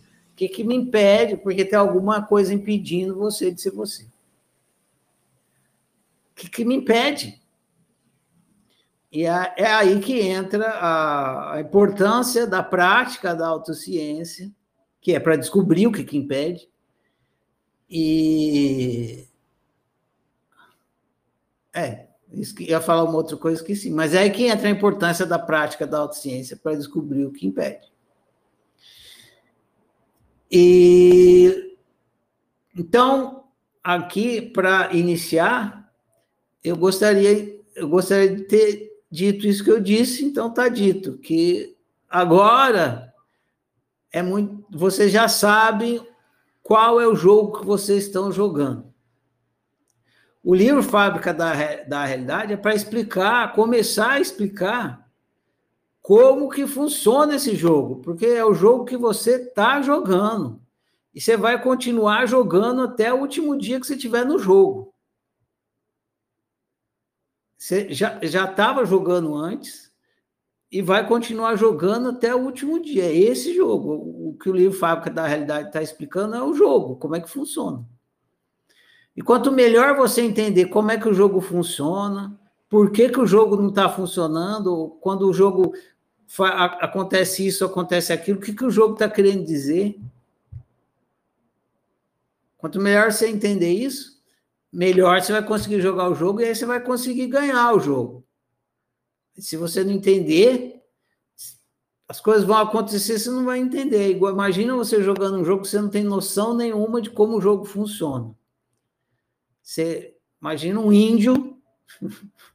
Que, 0.43 0.49
que 0.49 0.65
me 0.65 0.75
impede? 0.75 1.37
Porque 1.37 1.65
tem 1.65 1.79
alguma 1.79 2.21
coisa 2.21 2.53
impedindo 2.53 3.15
você 3.15 3.53
de 3.53 3.61
ser 3.61 3.71
você. 3.71 4.03
O 4.03 4.09
que, 6.35 6.51
que 6.51 6.65
me 6.65 6.75
impede? 6.75 7.41
E 9.13 9.25
é, 9.25 9.67
aí 9.67 10.01
que 10.01 10.21
entra 10.21 10.67
a, 10.81 11.61
importância 11.61 12.45
da 12.45 12.61
prática 12.61 13.37
da 13.37 13.47
autociência, 13.47 14.51
que 15.01 15.15
é 15.15 15.21
para 15.21 15.37
descobrir 15.37 15.87
o 15.87 15.93
que, 15.93 16.03
que 16.03 16.17
impede, 16.17 16.69
e. 17.89 19.29
É, 21.73 22.07
isso 22.33 22.55
que 22.55 22.65
ia 22.65 22.81
falar 22.81 23.05
uma 23.05 23.17
outra 23.17 23.37
coisa 23.37 23.63
que 23.63 23.77
sim, 23.77 23.93
mas 23.93 24.13
é 24.13 24.19
aí 24.19 24.31
que 24.31 24.47
entra 24.47 24.67
a 24.67 24.73
importância 24.73 25.25
da 25.25 25.39
prática 25.39 25.87
da 25.87 25.99
autociência 25.99 26.57
para 26.57 26.75
descobrir 26.75 27.27
o 27.27 27.33
que 27.33 27.47
impede. 27.47 27.92
E 30.53 31.77
então, 32.77 33.45
aqui 33.83 34.43
para 34.43 34.93
iniciar, 34.95 35.91
eu 36.63 36.77
gostaria 36.77 37.61
eu 37.75 37.89
gostaria 37.89 38.37
de 38.37 38.43
ter 38.43 38.93
dito 39.11 39.47
isso 39.47 39.65
que 39.65 39.71
eu 39.71 39.81
disse, 39.81 40.25
então 40.25 40.49
está 40.49 40.69
dito 40.69 41.17
que 41.19 41.75
agora 42.09 43.13
é 44.11 44.23
muito, 44.23 44.65
vocês 44.71 45.11
já 45.11 45.27
sabem 45.27 46.07
qual 46.63 47.01
é 47.01 47.07
o 47.07 47.17
jogo 47.17 47.61
que 47.61 47.67
vocês 47.67 48.05
estão 48.05 48.31
jogando. 48.31 48.93
O 50.45 50.55
livro 50.55 50.83
Fábrica 50.83 51.33
da, 51.33 51.53
da 51.85 52.05
Realidade 52.05 52.53
é 52.53 52.57
para 52.57 52.75
explicar, 52.75 53.53
começar 53.55 54.13
a 54.13 54.21
explicar 54.21 55.02
como 56.03 56.51
que 56.51 56.67
funciona 56.67 57.37
esse 57.37 57.55
jogo, 57.55 57.97
porque 58.03 58.27
é 58.27 58.45
o 58.45 58.53
jogo 58.53 58.85
que 58.85 58.97
você 58.97 59.37
está 59.37 59.81
jogando. 59.81 60.61
E 61.15 61.21
você 61.21 61.37
vai 61.37 61.63
continuar 61.63 62.27
jogando 62.27 62.83
até 62.83 63.13
o 63.13 63.21
último 63.21 63.57
dia 63.57 63.79
que 63.79 63.87
você 63.87 63.95
estiver 63.95 64.27
no 64.27 64.39
jogo. 64.39 64.93
Você 67.57 67.93
já 67.93 68.19
estava 68.19 68.85
jogando 68.85 69.35
antes, 69.37 69.93
e 70.73 70.81
vai 70.81 71.07
continuar 71.07 71.55
jogando 71.55 72.09
até 72.09 72.35
o 72.35 72.39
último 72.39 72.81
dia. 72.81 73.05
É 73.05 73.15
esse 73.15 73.55
jogo. 73.55 73.93
O 73.93 74.37
que 74.41 74.49
o 74.49 74.55
livro 74.55 74.79
Fábrica 74.79 75.11
da 75.11 75.27
Realidade 75.27 75.67
está 75.67 75.83
explicando 75.83 76.35
é 76.35 76.43
o 76.43 76.55
jogo, 76.55 76.97
como 76.97 77.15
é 77.15 77.21
que 77.21 77.29
funciona. 77.29 77.85
E 79.15 79.21
quanto 79.21 79.53
melhor 79.53 79.95
você 79.95 80.23
entender 80.23 80.67
como 80.67 80.91
é 80.91 80.97
que 80.97 81.07
o 81.07 81.13
jogo 81.13 81.43
funciona, 81.43 82.41
por 82.71 82.91
que, 82.91 83.11
que 83.11 83.21
o 83.21 83.27
jogo 83.27 83.55
não 83.55 83.69
está 83.69 83.87
funcionando, 83.91 84.97
quando 85.03 85.29
o 85.29 85.35
jogo 85.35 85.75
acontece 86.81 87.47
isso, 87.47 87.65
acontece 87.65 88.13
aquilo, 88.13 88.39
o 88.39 88.43
que, 88.43 88.55
que 88.55 88.65
o 88.65 88.71
jogo 88.71 88.95
está 88.95 89.09
querendo 89.09 89.45
dizer. 89.45 89.99
Quanto 92.57 92.81
melhor 92.81 93.13
você 93.13 93.29
entender 93.29 93.73
isso, 93.73 94.23
melhor 94.73 95.21
você 95.21 95.33
vai 95.33 95.45
conseguir 95.45 95.81
jogar 95.81 96.09
o 96.09 96.15
jogo 96.15 96.41
e 96.41 96.45
aí 96.45 96.55
você 96.55 96.65
vai 96.65 96.81
conseguir 96.81 97.27
ganhar 97.27 97.75
o 97.75 97.81
jogo. 97.81 98.25
Se 99.37 99.57
você 99.57 99.83
não 99.83 99.93
entender, 99.93 100.83
as 102.09 102.21
coisas 102.21 102.45
vão 102.45 102.57
acontecer, 102.57 103.19
você 103.19 103.31
não 103.31 103.45
vai 103.45 103.59
entender. 103.59 104.17
Imagina 104.17 104.77
você 104.77 105.03
jogando 105.03 105.39
um 105.39 105.45
jogo 105.45 105.63
que 105.63 105.69
você 105.69 105.81
não 105.81 105.91
tem 105.91 106.05
noção 106.05 106.55
nenhuma 106.55 107.01
de 107.01 107.11
como 107.11 107.37
o 107.37 107.41
jogo 107.41 107.65
funciona. 107.65 108.35
Você 109.63 110.17
imagina 110.41 110.81
um 110.81 110.93
índio 110.93 111.59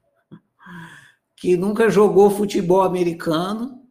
que 1.38 1.56
nunca 1.56 1.90
jogou 1.90 2.30
futebol 2.30 2.82
americano, 2.82 3.82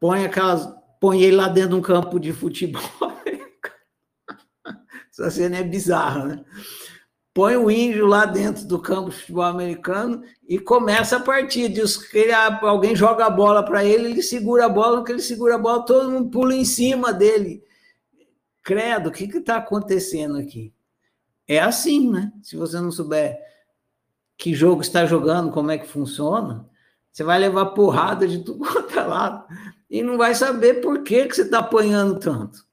põe 0.00 0.24
aquelas, 0.24 0.68
põe 1.00 1.22
ele 1.22 1.36
lá 1.36 1.46
dentro 1.46 1.70
de 1.70 1.76
um 1.76 1.82
campo 1.82 2.18
de 2.18 2.32
futebol. 2.32 2.82
Essa 5.12 5.30
cena 5.30 5.58
é 5.58 5.62
bizarra, 5.62 6.24
né? 6.24 6.44
põe 7.36 7.54
o 7.54 7.70
índio 7.70 8.06
lá 8.06 8.24
dentro 8.24 8.66
do 8.66 8.78
campo 8.78 9.10
de 9.10 9.16
futebol 9.16 9.44
americano 9.44 10.22
e 10.48 10.58
começa 10.58 11.18
a 11.18 11.20
partida. 11.20 11.82
Ele, 12.14 12.32
alguém 12.32 12.96
joga 12.96 13.26
a 13.26 13.30
bola 13.30 13.62
para 13.62 13.84
ele, 13.84 14.06
ele 14.06 14.22
segura 14.22 14.64
a 14.64 14.68
bola, 14.70 15.04
que 15.04 15.12
ele 15.12 15.20
segura 15.20 15.56
a 15.56 15.58
bola, 15.58 15.84
todo 15.84 16.10
mundo 16.10 16.30
pula 16.30 16.54
em 16.54 16.64
cima 16.64 17.12
dele. 17.12 17.62
Credo, 18.62 19.10
o 19.10 19.12
que 19.12 19.24
está 19.24 19.58
acontecendo 19.58 20.38
aqui? 20.38 20.72
É 21.46 21.58
assim, 21.58 22.10
né? 22.10 22.32
Se 22.42 22.56
você 22.56 22.80
não 22.80 22.90
souber 22.90 23.38
que 24.36 24.54
jogo 24.54 24.82
está 24.82 25.06
jogando, 25.06 25.52
como 25.52 25.70
é 25.70 25.78
que 25.78 25.86
funciona, 25.86 26.68
você 27.10 27.24
vai 27.24 27.38
levar 27.38 27.66
porrada 27.66 28.28
de 28.28 28.40
tudo 28.40 28.64
quanto 28.66 28.98
é 28.98 29.02
lado 29.02 29.44
e 29.88 30.02
não 30.02 30.18
vai 30.18 30.34
saber 30.34 30.80
por 30.80 31.02
que, 31.02 31.26
que 31.26 31.34
você 31.34 31.42
está 31.42 31.60
apanhando 31.60 32.18
tanto 32.18 32.66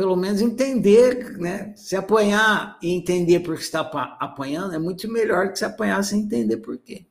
pelo 0.00 0.16
menos 0.16 0.40
entender, 0.40 1.36
né? 1.36 1.74
Se 1.76 1.94
apanhar 1.94 2.78
e 2.80 2.90
entender 2.90 3.40
por 3.40 3.54
que 3.54 3.60
está 3.60 3.80
apanhando 4.18 4.74
é 4.74 4.78
muito 4.78 5.06
melhor 5.12 5.52
que 5.52 5.58
se 5.58 5.64
apanhar 5.66 6.02
sem 6.02 6.22
entender 6.22 6.56
por 6.56 6.78
quê. 6.78 7.04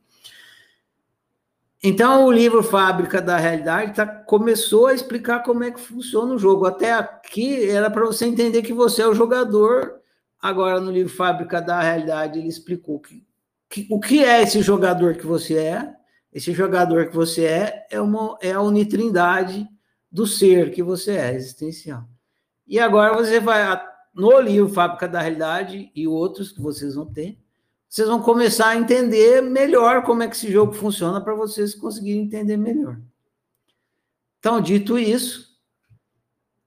Então, 1.80 2.24
o 2.24 2.32
livro 2.32 2.64
Fábrica 2.64 3.22
da 3.22 3.36
Realidade 3.36 3.94
tá, 3.94 4.04
começou 4.04 4.88
a 4.88 4.92
explicar 4.92 5.44
como 5.44 5.62
é 5.62 5.70
que 5.70 5.78
funciona 5.78 6.34
o 6.34 6.38
jogo. 6.38 6.66
Até 6.66 6.92
aqui 6.92 7.70
era 7.70 7.88
para 7.88 8.04
você 8.04 8.26
entender 8.26 8.62
que 8.62 8.72
você 8.72 9.02
é 9.02 9.06
o 9.06 9.14
jogador. 9.14 9.99
Agora, 10.40 10.80
no 10.80 10.90
livro 10.90 11.12
Fábrica 11.12 11.60
da 11.60 11.80
Realidade, 11.80 12.38
ele 12.38 12.48
explicou 12.48 12.98
que, 12.98 13.26
que, 13.68 13.86
o 13.90 14.00
que 14.00 14.24
é 14.24 14.42
esse 14.42 14.62
jogador 14.62 15.16
que 15.16 15.26
você 15.26 15.56
é. 15.58 15.94
Esse 16.32 16.52
jogador 16.52 17.08
que 17.08 17.14
você 17.14 17.44
é 17.44 17.86
é, 17.90 18.00
uma, 18.00 18.38
é 18.40 18.52
a 18.52 18.60
unitrindade 18.60 19.68
do 20.10 20.26
ser 20.26 20.72
que 20.72 20.82
você 20.82 21.16
é, 21.16 21.34
existencial. 21.34 22.08
E 22.66 22.78
agora 22.78 23.14
você 23.14 23.40
vai 23.40 23.80
no 24.14 24.40
livro 24.40 24.72
Fábrica 24.72 25.08
da 25.08 25.20
Realidade 25.20 25.90
e 25.94 26.06
outros 26.06 26.52
que 26.52 26.60
vocês 26.60 26.94
vão 26.94 27.06
ter, 27.06 27.38
vocês 27.88 28.06
vão 28.06 28.22
começar 28.22 28.68
a 28.68 28.76
entender 28.76 29.42
melhor 29.42 30.04
como 30.04 30.22
é 30.22 30.28
que 30.28 30.36
esse 30.36 30.50
jogo 30.50 30.72
funciona 30.72 31.20
para 31.20 31.34
vocês 31.34 31.74
conseguirem 31.74 32.22
entender 32.22 32.56
melhor. 32.56 33.00
Então, 34.38 34.60
dito 34.60 34.98
isso, 34.98 35.58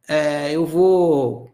é, 0.08 0.52
eu 0.52 0.66
vou 0.66 1.53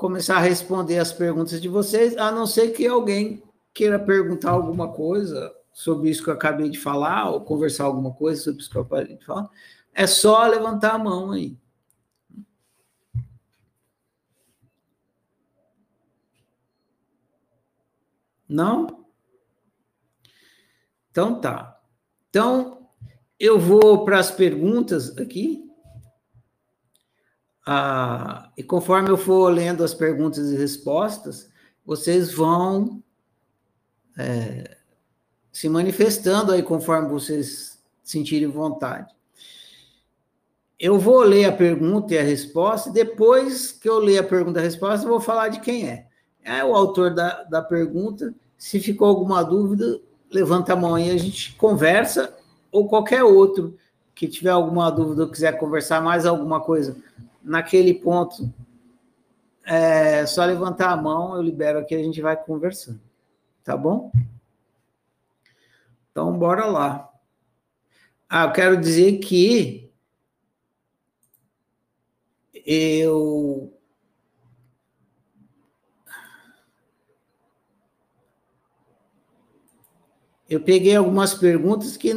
começar 0.00 0.38
a 0.38 0.40
responder 0.40 0.98
as 0.98 1.12
perguntas 1.12 1.60
de 1.60 1.68
vocês, 1.68 2.16
a 2.16 2.32
não 2.32 2.46
ser 2.46 2.70
que 2.70 2.86
alguém 2.86 3.42
queira 3.74 3.98
perguntar 3.98 4.50
alguma 4.52 4.90
coisa 4.90 5.54
sobre 5.74 6.08
isso 6.08 6.24
que 6.24 6.30
eu 6.30 6.34
acabei 6.34 6.70
de 6.70 6.78
falar, 6.78 7.28
ou 7.28 7.42
conversar 7.42 7.84
alguma 7.84 8.10
coisa 8.14 8.40
sobre 8.40 8.60
isso 8.60 8.70
que 8.70 8.78
eu 8.78 8.82
acabei 8.82 9.18
de 9.18 9.26
falar. 9.26 9.50
É 9.92 10.06
só 10.06 10.46
levantar 10.46 10.94
a 10.94 10.98
mão 10.98 11.32
aí. 11.32 11.54
Não? 18.48 19.04
Então 21.10 21.38
tá. 21.38 21.78
Então, 22.30 22.88
eu 23.38 23.58
vou 23.58 24.02
para 24.06 24.18
as 24.18 24.30
perguntas 24.30 25.14
aqui. 25.18 25.69
Ah, 27.72 28.50
e 28.56 28.64
conforme 28.64 29.10
eu 29.10 29.16
for 29.16 29.48
lendo 29.48 29.84
as 29.84 29.94
perguntas 29.94 30.50
e 30.50 30.56
respostas, 30.56 31.48
vocês 31.86 32.32
vão 32.32 33.00
é, 34.18 34.76
se 35.52 35.68
manifestando 35.68 36.50
aí 36.50 36.64
conforme 36.64 37.08
vocês 37.08 37.80
sentirem 38.02 38.48
vontade. 38.48 39.14
Eu 40.80 40.98
vou 40.98 41.22
ler 41.22 41.44
a 41.44 41.52
pergunta 41.52 42.12
e 42.12 42.18
a 42.18 42.24
resposta, 42.24 42.88
e 42.88 42.92
depois 42.92 43.70
que 43.70 43.88
eu 43.88 44.00
ler 44.00 44.18
a 44.18 44.24
pergunta 44.24 44.58
e 44.58 44.62
a 44.62 44.64
resposta, 44.64 45.06
eu 45.06 45.10
vou 45.10 45.20
falar 45.20 45.46
de 45.46 45.60
quem 45.60 45.88
é 45.88 46.08
é 46.42 46.64
o 46.64 46.74
autor 46.74 47.14
da, 47.14 47.44
da 47.44 47.62
pergunta. 47.62 48.34
Se 48.58 48.80
ficou 48.80 49.06
alguma 49.06 49.44
dúvida, 49.44 50.00
levanta 50.28 50.72
a 50.72 50.76
mão 50.76 50.96
aí, 50.96 51.08
a 51.08 51.16
gente 51.16 51.54
conversa, 51.54 52.36
ou 52.72 52.88
qualquer 52.88 53.22
outro 53.22 53.76
que 54.12 54.26
tiver 54.26 54.50
alguma 54.50 54.90
dúvida 54.90 55.22
ou 55.22 55.30
quiser 55.30 55.56
conversar 55.56 56.02
mais 56.02 56.26
alguma 56.26 56.60
coisa 56.60 56.96
naquele 57.42 57.94
ponto, 57.94 58.52
é 59.64 60.26
só 60.26 60.44
levantar 60.44 60.90
a 60.90 60.96
mão, 60.96 61.36
eu 61.36 61.42
libero 61.42 61.78
aqui, 61.78 61.94
a 61.94 62.02
gente 62.02 62.20
vai 62.20 62.36
conversando. 62.36 63.00
Tá 63.62 63.76
bom? 63.76 64.10
Então, 66.10 66.36
bora 66.36 66.66
lá. 66.66 67.08
Ah, 68.28 68.44
eu 68.44 68.52
quero 68.52 68.76
dizer 68.80 69.18
que 69.18 69.90
eu 72.66 73.72
eu 80.48 80.60
peguei 80.60 80.96
algumas 80.96 81.32
perguntas 81.32 81.96
que, 81.96 82.12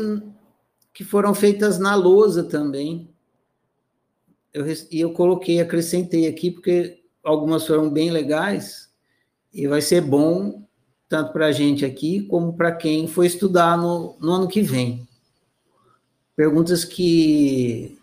que 0.92 1.04
foram 1.04 1.36
feitas 1.36 1.78
na 1.78 1.94
lousa 1.94 2.44
também. 2.44 3.12
Eu, 4.54 4.66
e 4.92 5.00
eu 5.00 5.12
coloquei, 5.13 5.60
acrescentei 5.60 6.28
aqui, 6.28 6.52
porque 6.52 7.04
algumas 7.24 7.66
foram 7.66 7.89
bem 7.89 8.12
legais, 8.12 8.92
e 9.52 9.68
vai 9.68 9.82
ser 9.82 10.02
bom 10.02 10.63
tanto 11.10 11.32
para 11.32 11.48
a 11.48 11.52
gente 11.52 11.86
aqui, 11.86 12.24
como 12.28 12.54
para 12.54 12.72
quem 12.72 13.08
for 13.08 13.24
estudar 13.24 13.78
no, 13.78 14.18
no 14.20 14.32
ano 14.32 14.48
que 14.48 14.62
vem. 14.62 15.08
Perguntas 16.36 16.84
que 16.84 18.00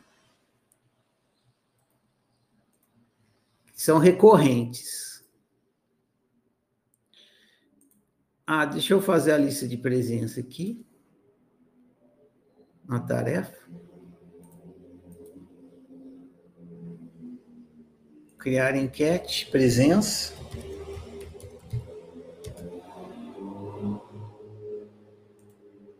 são 3.74 3.98
recorrentes. 3.98 5.24
Ah, 8.46 8.64
deixa 8.64 8.94
eu 8.94 9.00
fazer 9.00 9.32
a 9.32 9.38
lista 9.38 9.66
de 9.66 9.76
presença 9.76 10.38
aqui. 10.38 10.86
Uma 12.86 13.00
tarefa. 13.00 13.56
Criar 18.40 18.74
enquete, 18.74 19.46
presença. 19.50 20.32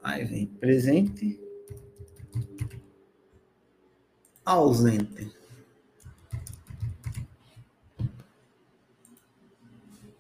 Aí 0.03 0.24
vem 0.24 0.46
presente. 0.46 1.38
Ausente. 4.42 5.31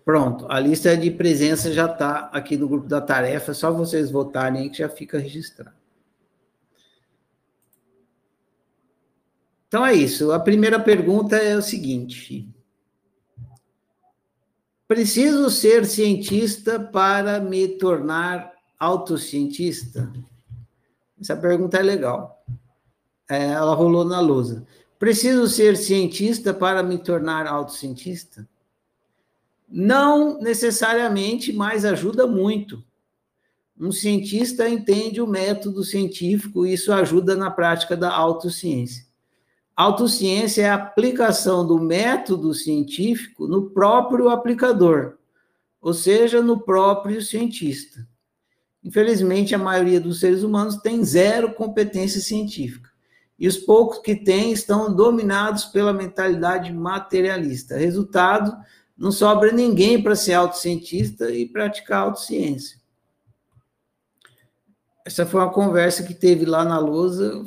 Pronto, 0.04 0.46
a 0.50 0.60
lista 0.60 0.94
de 0.94 1.10
presença 1.10 1.72
já 1.72 1.86
está 1.86 2.28
aqui 2.32 2.54
no 2.56 2.68
grupo 2.68 2.86
da 2.86 3.00
tarefa, 3.00 3.54
só 3.54 3.72
vocês 3.72 4.10
votarem 4.10 4.62
aí 4.62 4.70
que 4.70 4.78
já 4.78 4.90
fica 4.90 5.18
registrado. 5.18 5.79
Então 9.70 9.86
é 9.86 9.94
isso. 9.94 10.32
A 10.32 10.40
primeira 10.40 10.80
pergunta 10.80 11.36
é 11.36 11.56
o 11.56 11.62
seguinte: 11.62 12.52
Preciso 14.88 15.48
ser 15.48 15.86
cientista 15.86 16.80
para 16.80 17.38
me 17.38 17.68
tornar 17.68 18.52
autocientista? 18.76 20.12
Essa 21.20 21.36
pergunta 21.36 21.76
é 21.76 21.82
legal. 21.82 22.44
É, 23.28 23.50
ela 23.50 23.72
rolou 23.76 24.04
na 24.04 24.18
lousa. 24.18 24.66
Preciso 24.98 25.46
ser 25.46 25.76
cientista 25.76 26.52
para 26.52 26.82
me 26.82 26.98
tornar 26.98 27.46
autocientista? 27.46 28.48
Não 29.68 30.40
necessariamente, 30.40 31.52
mas 31.52 31.84
ajuda 31.84 32.26
muito. 32.26 32.82
Um 33.78 33.92
cientista 33.92 34.68
entende 34.68 35.20
o 35.20 35.28
método 35.28 35.84
científico 35.84 36.66
e 36.66 36.72
isso 36.72 36.92
ajuda 36.92 37.36
na 37.36 37.52
prática 37.52 37.96
da 37.96 38.12
autociência. 38.12 39.09
Autociência 39.76 40.62
é 40.62 40.70
a 40.70 40.74
aplicação 40.74 41.66
do 41.66 41.78
método 41.78 42.52
científico 42.52 43.46
no 43.46 43.70
próprio 43.70 44.28
aplicador, 44.28 45.16
ou 45.80 45.94
seja, 45.94 46.42
no 46.42 46.60
próprio 46.60 47.22
cientista. 47.22 48.06
Infelizmente, 48.82 49.54
a 49.54 49.58
maioria 49.58 50.00
dos 50.00 50.20
seres 50.20 50.42
humanos 50.42 50.76
tem 50.76 51.04
zero 51.04 51.54
competência 51.54 52.20
científica. 52.20 52.90
E 53.38 53.48
os 53.48 53.56
poucos 53.56 53.98
que 53.98 54.14
têm 54.14 54.52
estão 54.52 54.94
dominados 54.94 55.64
pela 55.66 55.92
mentalidade 55.92 56.72
materialista. 56.72 57.76
Resultado, 57.76 58.54
não 58.96 59.10
sobra 59.10 59.50
ninguém 59.50 60.02
para 60.02 60.14
ser 60.14 60.34
autocientista 60.34 61.30
e 61.30 61.48
praticar 61.48 62.02
autociência. 62.02 62.78
Essa 65.06 65.24
foi 65.24 65.40
uma 65.40 65.52
conversa 65.52 66.02
que 66.02 66.12
teve 66.12 66.44
lá 66.44 66.64
na 66.64 66.78
lousa 66.78 67.44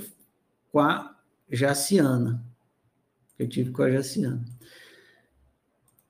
com 0.72 0.80
a 0.80 1.13
Jaciana. 1.54 2.44
Eu 3.38 3.48
tive 3.48 3.72
com 3.72 3.84
a 3.84 3.92
Jaciana. 3.92 4.44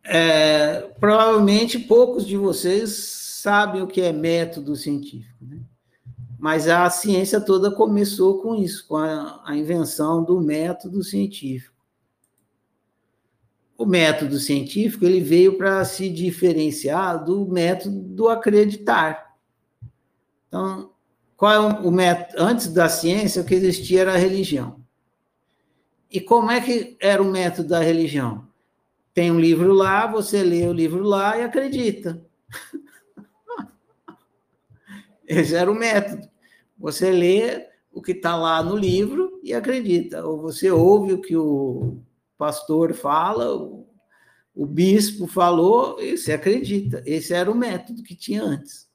É, 0.04 0.82
provavelmente 1.00 1.80
poucos 1.80 2.26
de 2.26 2.36
vocês 2.36 2.92
sabem 2.92 3.82
o 3.82 3.88
que 3.88 4.02
é 4.02 4.12
método 4.12 4.76
científico, 4.76 5.46
né? 5.46 5.60
Mas 6.38 6.68
a 6.68 6.90
ciência 6.90 7.40
toda 7.40 7.72
começou 7.72 8.42
com 8.42 8.54
isso, 8.54 8.86
com 8.86 8.98
a, 8.98 9.42
a 9.46 9.56
invenção 9.56 10.22
do 10.22 10.42
método 10.42 11.02
científico. 11.02 11.74
O 13.78 13.86
método 13.86 14.38
científico 14.38 15.06
ele 15.06 15.22
veio 15.22 15.58
para 15.58 15.86
se 15.86 16.10
diferenciar 16.10 17.24
do 17.24 17.46
método 17.46 17.98
do 17.98 18.28
acreditar. 18.28 19.38
Então, 20.50 20.92
qual 21.38 21.54
é 21.54 21.60
o, 21.60 21.90
método? 21.90 22.44
Antes 22.44 22.68
da 22.68 22.90
ciência, 22.90 23.42
o 23.42 23.46
que 23.46 23.56
existia 23.56 24.02
era 24.02 24.14
a 24.14 24.18
religião. 24.18 24.83
E 26.13 26.21
como 26.21 26.52
é 26.52 26.62
que 26.62 26.95
era 26.99 27.23
o 27.23 27.32
método 27.32 27.69
da 27.69 27.80
religião? 27.80 28.47
Tem 29.15 29.32
um 29.32 29.39
livro 29.39 29.73
lá, 29.73 30.06
você 30.06 30.43
lê 30.43 30.67
o 30.67 30.71
livro 30.71 31.02
lá 31.02 31.39
e 31.39 31.41
acredita. 31.41 32.23
Esse 35.28 35.56
era 35.56 35.71
o 35.71 35.76
método. 35.76 36.30
Você 36.78 37.10
lê 37.10 37.67
o 37.91 37.99
que 37.99 38.12
está 38.12 38.36
lá 38.36 38.62
no 38.62 38.76
livro 38.76 39.39
e 39.41 39.56
acredita. 39.56 40.23
Ou 40.23 40.39
você 40.39 40.69
ouve 40.69 41.13
o 41.13 41.21
que 41.21 41.36
o 41.36 41.97
pastor 42.38 42.93
fala, 42.93 43.56
o, 43.56 43.88
o 44.54 44.67
bispo 44.67 45.26
falou, 45.26 45.99
e 45.99 46.15
você 46.15 46.34
acredita. 46.34 47.02
Esse 47.08 47.34
era 47.34 47.52
o 47.52 47.56
método 47.56 48.04
que 48.04 48.15
tinha 48.15 48.43
antes. 48.43 48.88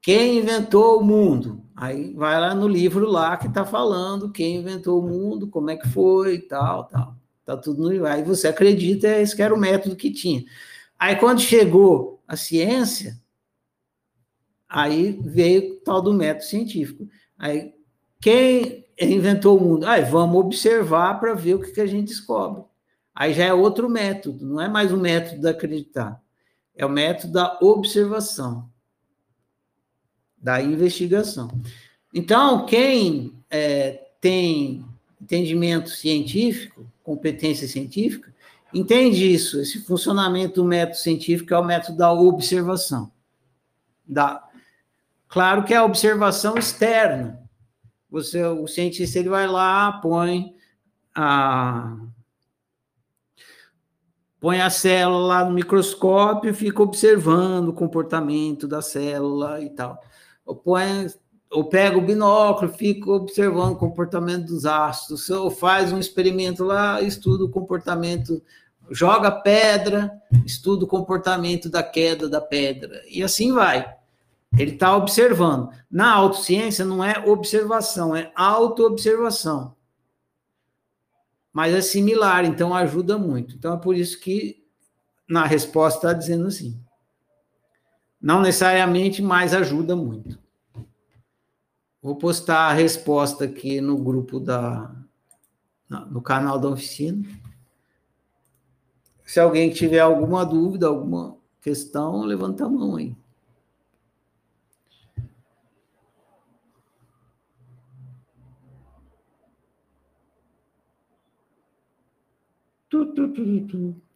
Quem 0.00 0.38
inventou 0.38 1.00
o 1.00 1.04
mundo? 1.04 1.67
Aí 1.80 2.12
vai 2.12 2.40
lá 2.40 2.56
no 2.56 2.66
livro 2.66 3.06
lá 3.08 3.36
que 3.36 3.46
está 3.46 3.64
falando 3.64 4.32
quem 4.32 4.56
inventou 4.56 5.00
o 5.00 5.08
mundo, 5.08 5.46
como 5.46 5.70
é 5.70 5.76
que 5.76 5.88
foi 5.88 6.34
e 6.34 6.38
tal, 6.40 6.84
tal. 6.84 7.16
Tá 7.44 7.56
tudo 7.56 7.82
no 7.82 7.88
livro. 7.88 8.06
Aí 8.08 8.22
você 8.24 8.48
acredita, 8.48 9.06
esse 9.06 9.36
que 9.36 9.42
era 9.42 9.54
o 9.54 9.58
método 9.58 9.94
que 9.94 10.10
tinha. 10.10 10.44
Aí 10.98 11.14
quando 11.14 11.40
chegou 11.40 12.20
a 12.26 12.36
ciência, 12.36 13.16
aí 14.68 15.20
veio 15.22 15.74
o 15.74 15.76
tal 15.76 16.02
do 16.02 16.12
método 16.12 16.46
científico. 16.46 17.08
Aí 17.38 17.72
quem 18.20 18.84
inventou 19.00 19.56
o 19.56 19.60
mundo. 19.60 19.86
Ah, 19.86 20.00
vamos 20.00 20.36
observar 20.36 21.20
para 21.20 21.32
ver 21.34 21.54
o 21.54 21.60
que, 21.60 21.70
que 21.70 21.80
a 21.80 21.86
gente 21.86 22.08
descobre. 22.08 22.64
Aí 23.14 23.32
já 23.32 23.44
é 23.44 23.54
outro 23.54 23.88
método, 23.88 24.44
não 24.44 24.60
é 24.60 24.68
mais 24.68 24.92
o 24.92 24.96
método 24.96 25.40
da 25.40 25.50
acreditar, 25.50 26.20
é 26.74 26.86
o 26.86 26.88
método 26.88 27.32
da 27.32 27.58
observação, 27.60 28.68
da 30.40 30.62
investigação. 30.62 31.50
Então, 32.12 32.64
quem 32.66 33.34
é, 33.50 34.08
tem 34.20 34.84
entendimento 35.20 35.90
científico, 35.90 36.86
competência 37.02 37.66
científica, 37.66 38.32
entende 38.72 39.32
isso. 39.32 39.60
Esse 39.60 39.80
funcionamento 39.80 40.56
do 40.56 40.64
método 40.64 40.98
científico 40.98 41.52
é 41.52 41.58
o 41.58 41.64
método 41.64 41.98
da 41.98 42.12
observação. 42.12 43.10
Da, 44.06 44.42
claro 45.28 45.64
que 45.64 45.74
é 45.74 45.76
a 45.76 45.84
observação 45.84 46.56
externa, 46.56 47.42
você, 48.10 48.42
o 48.42 48.66
cientista 48.66 49.18
ele 49.18 49.28
vai 49.28 49.46
lá, 49.46 49.92
põe 49.92 50.54
a 51.14 51.96
põe 54.40 54.60
a 54.60 54.70
célula 54.70 55.26
lá 55.26 55.44
no 55.44 55.50
microscópio 55.50 56.54
fica 56.54 56.80
observando 56.80 57.68
o 57.68 57.72
comportamento 57.72 58.68
da 58.68 58.80
célula 58.80 59.60
e 59.60 59.68
tal. 59.68 60.00
Ou, 60.48 60.56
põe, 60.56 61.06
ou 61.50 61.64
pega 61.64 61.98
o 61.98 62.00
binóculo, 62.00 62.72
fica 62.72 63.10
observando 63.10 63.74
o 63.74 63.78
comportamento 63.78 64.46
dos 64.46 64.64
ácidos, 64.64 65.28
ou 65.28 65.50
faz 65.50 65.92
um 65.92 65.98
experimento 65.98 66.64
lá, 66.64 67.02
estuda 67.02 67.44
o 67.44 67.50
comportamento, 67.50 68.42
joga 68.90 69.30
pedra, 69.30 70.10
estuda 70.46 70.86
o 70.86 70.88
comportamento 70.88 71.68
da 71.68 71.82
queda 71.82 72.30
da 72.30 72.40
pedra, 72.40 73.02
e 73.06 73.22
assim 73.22 73.52
vai. 73.52 73.94
Ele 74.56 74.72
está 74.72 74.96
observando. 74.96 75.68
Na 75.90 76.10
autociência 76.14 76.82
não 76.82 77.04
é 77.04 77.22
observação, 77.26 78.16
é 78.16 78.32
autoobservação. 78.34 79.76
Mas 81.52 81.74
é 81.74 81.82
similar, 81.82 82.46
então 82.46 82.74
ajuda 82.74 83.18
muito. 83.18 83.54
Então 83.54 83.74
é 83.74 83.76
por 83.76 83.94
isso 83.94 84.18
que 84.18 84.64
na 85.28 85.44
resposta 85.44 85.98
está 85.98 86.12
dizendo 86.14 86.46
assim. 86.46 86.80
Não 88.20 88.40
necessariamente, 88.40 89.22
mas 89.22 89.54
ajuda 89.54 89.94
muito. 89.94 90.38
Vou 92.02 92.16
postar 92.16 92.68
a 92.68 92.72
resposta 92.72 93.44
aqui 93.44 93.80
no 93.80 93.96
grupo 93.96 94.40
da. 94.40 94.94
no 96.10 96.20
canal 96.20 96.58
da 96.58 96.68
oficina. 96.68 97.22
Se 99.24 99.38
alguém 99.38 99.70
tiver 99.70 100.00
alguma 100.00 100.44
dúvida, 100.44 100.86
alguma 100.86 101.36
questão, 101.60 102.22
levanta 102.22 102.64
a 102.64 102.68
mão 102.68 102.96
aí. 102.96 103.14
Tu, 112.88 113.06
tu, 113.14 113.28
tu, 113.34 113.66
tu. 113.66 114.07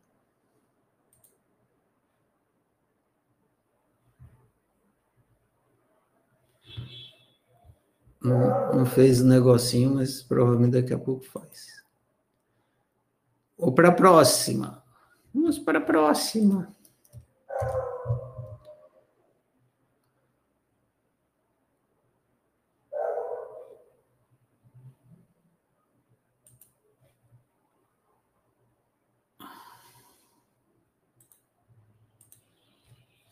Não, 8.24 8.72
não 8.76 8.86
fez 8.86 9.20
o 9.20 9.26
negocinho, 9.26 9.94
mas 9.94 10.22
provavelmente 10.22 10.72
daqui 10.72 10.94
a 10.94 10.98
pouco 10.98 11.24
faz. 11.24 11.82
Ou 13.58 13.72
para 13.72 13.88
a 13.88 13.92
próxima? 13.92 14.82
Vamos 15.34 15.58
para 15.58 15.78
a 15.78 15.82
próxima. 15.82 16.68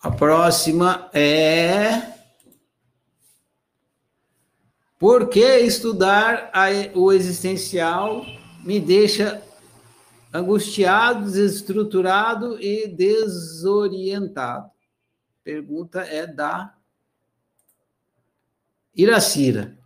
A 0.03 0.11
próxima 0.11 1.11
é. 1.13 2.20
Por 5.01 5.31
que 5.31 5.61
estudar 5.61 6.53
o 6.95 7.11
existencial 7.11 8.23
me 8.63 8.79
deixa 8.79 9.43
angustiado, 10.31 11.25
desestruturado 11.25 12.61
e 12.61 12.87
desorientado? 12.87 14.71
Pergunta 15.43 16.03
é 16.03 16.27
da 16.27 16.77
Iracira. 18.95 19.80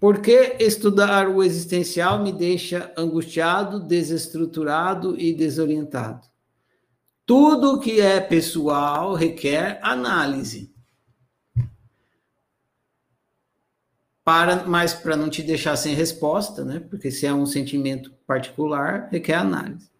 Por 0.00 0.22
que 0.22 0.56
estudar 0.58 1.28
o 1.28 1.42
existencial 1.42 2.22
me 2.22 2.32
deixa 2.32 2.90
angustiado, 2.96 3.78
desestruturado 3.78 5.14
e 5.20 5.34
desorientado? 5.34 6.26
Tudo 7.26 7.78
que 7.78 8.00
é 8.00 8.18
pessoal 8.18 9.12
requer 9.12 9.78
análise. 9.82 10.74
Para, 14.24 14.64
mas 14.64 14.94
para 14.94 15.16
não 15.16 15.28
te 15.28 15.42
deixar 15.42 15.76
sem 15.76 15.94
resposta, 15.94 16.64
né? 16.64 16.80
Porque 16.80 17.10
se 17.10 17.26
é 17.26 17.34
um 17.34 17.44
sentimento 17.44 18.10
particular, 18.26 19.08
requer 19.12 19.34
análise. 19.34 19.90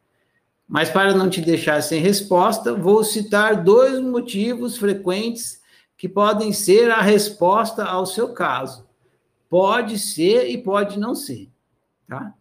Mas 0.67 0.89
para 0.89 1.13
não 1.13 1.29
te 1.29 1.43
deixar 1.43 1.83
sem 1.83 2.01
resposta, 2.01 2.73
vou 2.73 3.05
citar 3.05 3.63
dois 3.63 4.01
motivos 4.01 4.79
frequentes 4.79 5.61
que 5.95 6.09
podem 6.09 6.55
ser 6.55 6.91
a 6.91 7.03
resposta 7.03 7.85
ao 7.85 8.07
seu 8.07 8.33
caso. 8.33 8.90
Pode 9.51 9.99
ser 9.99 10.49
e 10.49 10.57
pode 10.57 10.99
não 10.99 11.15
ser, 11.15 11.51
tá? 12.07 12.33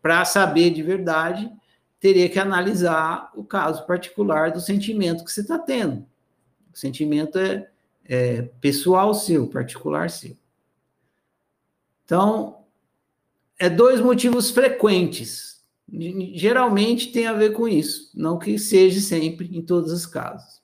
Para 0.00 0.24
saber 0.24 0.70
de 0.70 0.82
verdade, 0.82 1.52
teria 1.98 2.28
que 2.28 2.38
analisar 2.38 3.30
o 3.34 3.44
caso 3.44 3.84
particular 3.86 4.52
do 4.52 4.60
sentimento 4.60 5.24
que 5.24 5.32
você 5.32 5.42
está 5.42 5.58
tendo. 5.58 6.06
O 6.72 6.78
sentimento 6.78 7.38
é, 7.38 7.68
é 8.04 8.42
pessoal 8.60 9.12
seu, 9.12 9.48
particular 9.48 10.08
seu. 10.08 10.36
Então, 12.04 12.64
é 13.58 13.68
dois 13.68 14.00
motivos 14.00 14.50
frequentes. 14.50 15.62
Geralmente 16.34 17.10
tem 17.10 17.26
a 17.26 17.32
ver 17.32 17.52
com 17.52 17.66
isso, 17.66 18.12
não 18.14 18.38
que 18.38 18.56
seja 18.58 19.00
sempre 19.00 19.50
em 19.56 19.60
todos 19.60 19.92
os 19.92 20.06
casos. 20.06 20.59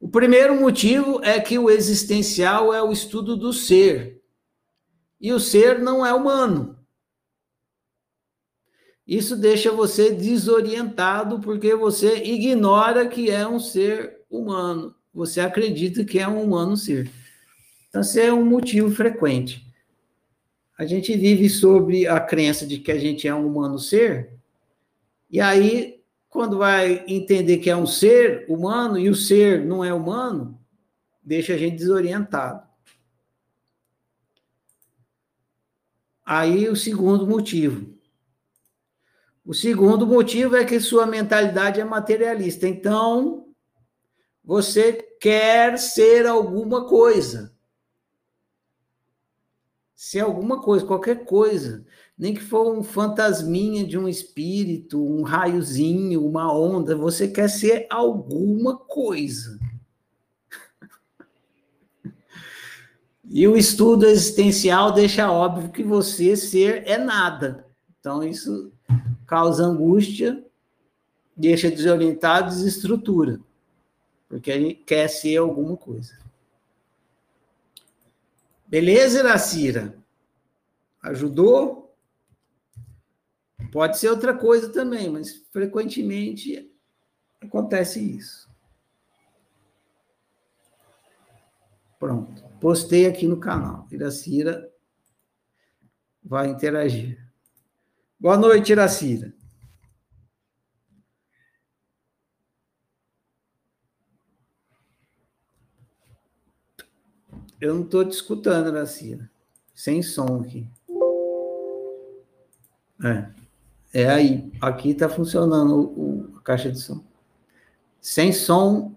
O 0.00 0.08
primeiro 0.08 0.58
motivo 0.58 1.22
é 1.22 1.38
que 1.38 1.58
o 1.58 1.68
existencial 1.68 2.72
é 2.72 2.82
o 2.82 2.90
estudo 2.90 3.36
do 3.36 3.52
ser. 3.52 4.22
E 5.20 5.30
o 5.30 5.38
ser 5.38 5.78
não 5.78 6.04
é 6.04 6.14
humano. 6.14 6.78
Isso 9.06 9.36
deixa 9.36 9.70
você 9.70 10.10
desorientado 10.10 11.40
porque 11.40 11.74
você 11.74 12.24
ignora 12.24 13.06
que 13.06 13.30
é 13.30 13.46
um 13.46 13.60
ser 13.60 14.24
humano. 14.30 14.94
Você 15.12 15.40
acredita 15.40 16.02
que 16.04 16.18
é 16.18 16.26
um 16.26 16.42
humano 16.42 16.76
ser. 16.76 17.10
Então, 17.88 18.00
esse 18.00 18.20
é 18.20 18.32
um 18.32 18.44
motivo 18.44 18.90
frequente. 18.90 19.66
A 20.78 20.86
gente 20.86 21.14
vive 21.14 21.50
sobre 21.50 22.06
a 22.06 22.18
crença 22.18 22.66
de 22.66 22.78
que 22.78 22.90
a 22.90 22.98
gente 22.98 23.28
é 23.28 23.34
um 23.34 23.46
humano 23.46 23.78
ser, 23.78 24.32
e 25.30 25.38
aí 25.38 25.99
quando 26.30 26.58
vai 26.58 27.04
entender 27.08 27.58
que 27.58 27.68
é 27.68 27.76
um 27.76 27.86
ser 27.86 28.46
humano 28.48 28.96
e 28.96 29.10
o 29.10 29.14
ser 29.16 29.64
não 29.64 29.84
é 29.84 29.92
humano, 29.92 30.58
deixa 31.20 31.54
a 31.54 31.58
gente 31.58 31.76
desorientado. 31.76 32.66
Aí 36.24 36.68
o 36.68 36.76
segundo 36.76 37.26
motivo. 37.26 37.92
O 39.44 39.52
segundo 39.52 40.06
motivo 40.06 40.54
é 40.54 40.64
que 40.64 40.78
sua 40.78 41.04
mentalidade 41.04 41.80
é 41.80 41.84
materialista. 41.84 42.68
Então, 42.68 43.52
você 44.44 44.92
quer 45.20 45.76
ser 45.78 46.26
alguma 46.28 46.86
coisa. 46.86 47.52
Ser 49.96 50.20
alguma 50.20 50.62
coisa, 50.62 50.86
qualquer 50.86 51.24
coisa 51.24 51.84
nem 52.20 52.34
que 52.34 52.42
for 52.42 52.76
um 52.76 52.82
fantasminha 52.82 53.82
de 53.82 53.96
um 53.96 54.06
espírito, 54.06 55.02
um 55.02 55.22
raiozinho, 55.22 56.22
uma 56.22 56.52
onda, 56.52 56.94
você 56.94 57.26
quer 57.26 57.48
ser 57.48 57.86
alguma 57.88 58.76
coisa. 58.76 59.58
E 63.32 63.46
o 63.46 63.56
estudo 63.56 64.06
existencial 64.06 64.92
deixa 64.92 65.30
óbvio 65.30 65.70
que 65.70 65.84
você 65.84 66.36
ser 66.36 66.82
é 66.84 66.98
nada. 66.98 67.64
Então, 68.00 68.24
isso 68.24 68.72
causa 69.24 69.64
angústia, 69.64 70.44
deixa 71.36 71.70
desorientado, 71.70 72.48
desestrutura. 72.48 73.40
Porque 74.28 74.50
a 74.50 74.58
gente 74.58 74.82
quer 74.82 75.06
ser 75.06 75.36
alguma 75.36 75.76
coisa. 75.76 76.18
Beleza, 78.66 79.20
Iracira? 79.20 79.96
Ajudou? 81.00 81.79
Pode 83.70 83.98
ser 83.98 84.08
outra 84.08 84.36
coisa 84.36 84.72
também, 84.72 85.08
mas 85.08 85.44
frequentemente 85.52 86.70
acontece 87.40 88.00
isso. 88.00 88.50
Pronto. 91.98 92.42
Postei 92.60 93.06
aqui 93.06 93.26
no 93.26 93.38
canal. 93.38 93.86
Iracira 93.90 94.70
vai 96.22 96.48
interagir. 96.48 97.18
Boa 98.18 98.36
noite, 98.36 98.72
Iracira. 98.72 99.32
Eu 107.60 107.74
não 107.74 107.84
estou 107.84 108.04
te 108.04 108.12
escutando, 108.12 108.68
Iracira. 108.68 109.30
Sem 109.74 110.02
som 110.02 110.40
aqui. 110.40 110.66
É. 113.04 113.39
É 113.92 114.08
aí. 114.08 114.52
Aqui 114.60 114.90
está 114.90 115.08
funcionando 115.08 115.80
o, 115.80 116.36
a 116.38 116.40
caixa 116.42 116.70
de 116.70 116.78
som. 116.78 117.04
Sem 118.00 118.32
som, 118.32 118.94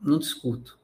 não 0.00 0.18
te 0.18 0.26
escuto. 0.26 0.78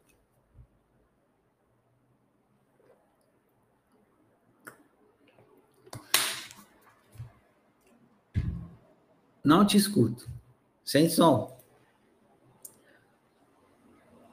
Não 9.44 9.66
te 9.66 9.76
escuto. 9.76 10.26
Sem 10.82 11.10
som. 11.10 11.54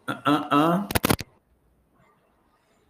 Ah, 0.07 0.21
ah, 0.25 0.49
ah. 0.51 0.89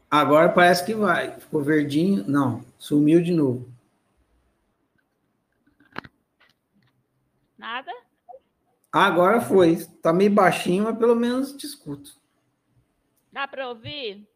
Agora 0.10 0.50
parece 0.50 0.86
que 0.86 0.94
vai. 0.94 1.40
Ficou 1.40 1.64
verdinho. 1.64 2.24
Não, 2.28 2.64
sumiu 2.78 3.24
de 3.24 3.32
novo. 3.32 3.72
Nada? 7.58 7.92
Agora 8.92 9.40
foi. 9.40 9.78
Tá 10.02 10.12
meio 10.12 10.32
baixinho, 10.32 10.84
mas 10.84 10.98
pelo 10.98 11.16
menos 11.16 11.54
te 11.54 11.66
escuto. 11.66 12.20
Dá 13.32 13.48
para 13.48 13.70
ouvir? 13.70 14.28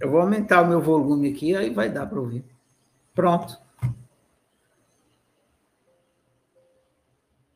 Eu 0.00 0.10
vou 0.10 0.20
aumentar 0.20 0.62
o 0.62 0.68
meu 0.68 0.80
volume 0.80 1.32
aqui, 1.32 1.54
aí 1.54 1.68
vai 1.68 1.90
dar 1.90 2.06
para 2.06 2.18
ouvir. 2.18 2.44
Pronto. 3.14 3.60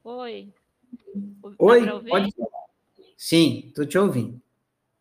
Oi. 0.05 0.53
Oi, 1.59 1.87
pode 2.09 2.35
Sim, 3.17 3.65
estou 3.67 3.87
te 3.87 3.99
ouvindo. 3.99 4.41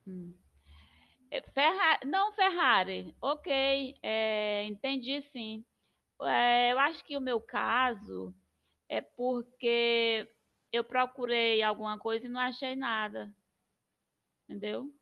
Hum. 0.08 0.34
É, 1.30 1.42
Ferrari, 1.42 2.08
não, 2.08 2.32
Ferrari. 2.34 3.14
Ok, 3.22 3.96
é, 4.02 4.64
entendi 4.64 5.22
sim. 5.34 5.66
É, 6.22 6.72
eu 6.72 6.80
acho 6.80 7.04
que 7.04 7.18
o 7.18 7.22
meu 7.22 7.42
caso 7.42 8.34
é 8.88 9.02
porque 9.02 10.28
eu 10.76 10.84
procurei 10.84 11.62
alguma 11.62 11.98
coisa 11.98 12.26
e 12.26 12.30
não 12.30 12.40
achei 12.40 12.76
nada. 12.76 13.32
Entendeu? 14.48 14.94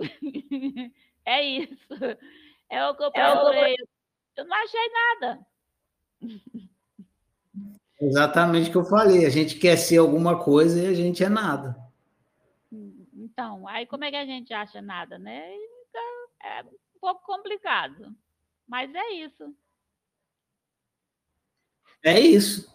é 1.24 1.42
isso. 1.42 1.94
É 2.68 2.86
o 2.86 2.94
que 2.94 3.04
eu 3.04 3.12
procurei. 3.12 3.76
Eu 4.36 4.44
não 4.44 4.56
achei 4.56 4.90
nada. 4.90 5.46
Exatamente 8.00 8.68
o 8.68 8.72
que 8.72 8.78
eu 8.78 8.84
falei. 8.84 9.24
A 9.24 9.30
gente 9.30 9.58
quer 9.58 9.76
ser 9.76 9.98
alguma 9.98 10.42
coisa 10.42 10.80
e 10.80 10.86
a 10.86 10.94
gente 10.94 11.22
é 11.22 11.28
nada. 11.28 11.76
Então, 13.12 13.66
aí 13.68 13.86
como 13.86 14.04
é 14.04 14.10
que 14.10 14.16
a 14.16 14.26
gente 14.26 14.52
acha 14.52 14.82
nada, 14.82 15.18
né? 15.18 15.52
É 16.42 16.62
um 16.62 17.00
pouco 17.00 17.24
complicado. 17.24 18.14
Mas 18.66 18.94
é 18.94 19.10
isso. 19.12 19.54
É 22.02 22.20
isso. 22.20 22.73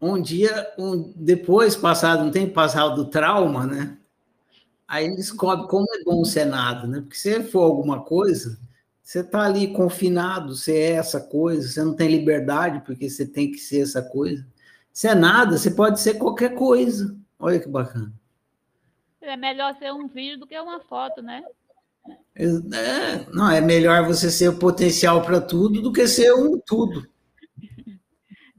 Um 0.00 0.20
dia, 0.20 0.72
um, 0.78 1.12
depois, 1.16 1.74
passado 1.74 2.24
um 2.24 2.30
tempo, 2.30 2.52
passado 2.52 2.94
do 2.94 3.10
trauma, 3.10 3.66
né? 3.66 3.98
Aí 4.86 5.06
ele 5.06 5.16
descobre 5.16 5.68
como 5.68 5.86
é 5.94 6.04
bom 6.04 6.24
ser 6.24 6.46
nada, 6.46 6.86
né? 6.86 7.00
Porque 7.00 7.16
se 7.16 7.42
for 7.42 7.62
alguma 7.62 8.00
coisa, 8.00 8.58
você 9.02 9.20
está 9.20 9.42
ali 9.42 9.68
confinado, 9.68 10.54
você 10.54 10.76
é 10.76 10.90
essa 10.92 11.20
coisa, 11.20 11.68
você 11.68 11.82
não 11.82 11.94
tem 11.94 12.08
liberdade 12.08 12.82
porque 12.84 13.08
você 13.08 13.26
tem 13.26 13.50
que 13.50 13.58
ser 13.58 13.82
essa 13.82 14.02
coisa. 14.02 14.46
Se 14.92 15.08
é 15.08 15.14
nada, 15.14 15.56
você 15.56 15.70
pode 15.70 16.00
ser 16.00 16.14
qualquer 16.14 16.54
coisa. 16.54 17.16
Olha 17.38 17.60
que 17.60 17.68
bacana. 17.68 18.12
É 19.20 19.36
melhor 19.36 19.74
ser 19.78 19.92
um 19.92 20.08
vídeo 20.08 20.38
do 20.40 20.46
que 20.46 20.58
uma 20.58 20.80
foto, 20.80 21.20
né? 21.22 21.42
É, 22.34 23.26
não, 23.32 23.50
é 23.50 23.60
melhor 23.60 24.06
você 24.06 24.30
ser 24.30 24.48
o 24.48 24.58
potencial 24.58 25.22
para 25.22 25.40
tudo 25.40 25.82
do 25.82 25.92
que 25.92 26.06
ser 26.06 26.32
um 26.32 26.58
tudo. 26.58 27.06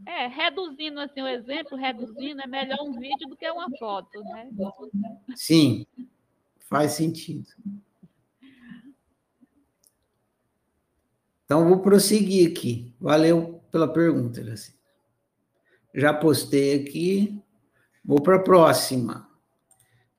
É, 0.10 0.26
reduzindo 0.26 1.00
assim 1.00 1.22
o 1.22 1.28
exemplo, 1.28 1.78
reduzindo, 1.78 2.42
é 2.42 2.48
melhor 2.48 2.80
um 2.82 3.00
vídeo 3.00 3.30
do 3.30 3.38
que 3.38 3.48
uma 3.52 3.70
foto, 3.78 4.20
né? 4.24 4.50
Sim, 5.36 5.86
faz 6.68 6.94
sentido. 6.94 7.48
Então, 11.46 11.70
vou 11.70 11.80
prosseguir 11.80 12.50
aqui. 12.50 12.92
Valeu 13.00 13.62
pela 13.72 13.88
pergunta, 13.88 14.42
assim. 14.52 14.74
Já 15.94 16.12
postei 16.12 16.82
aqui. 16.82 17.40
Vou 18.04 18.20
para 18.20 18.38
a 18.38 18.44
próxima. 18.44 19.30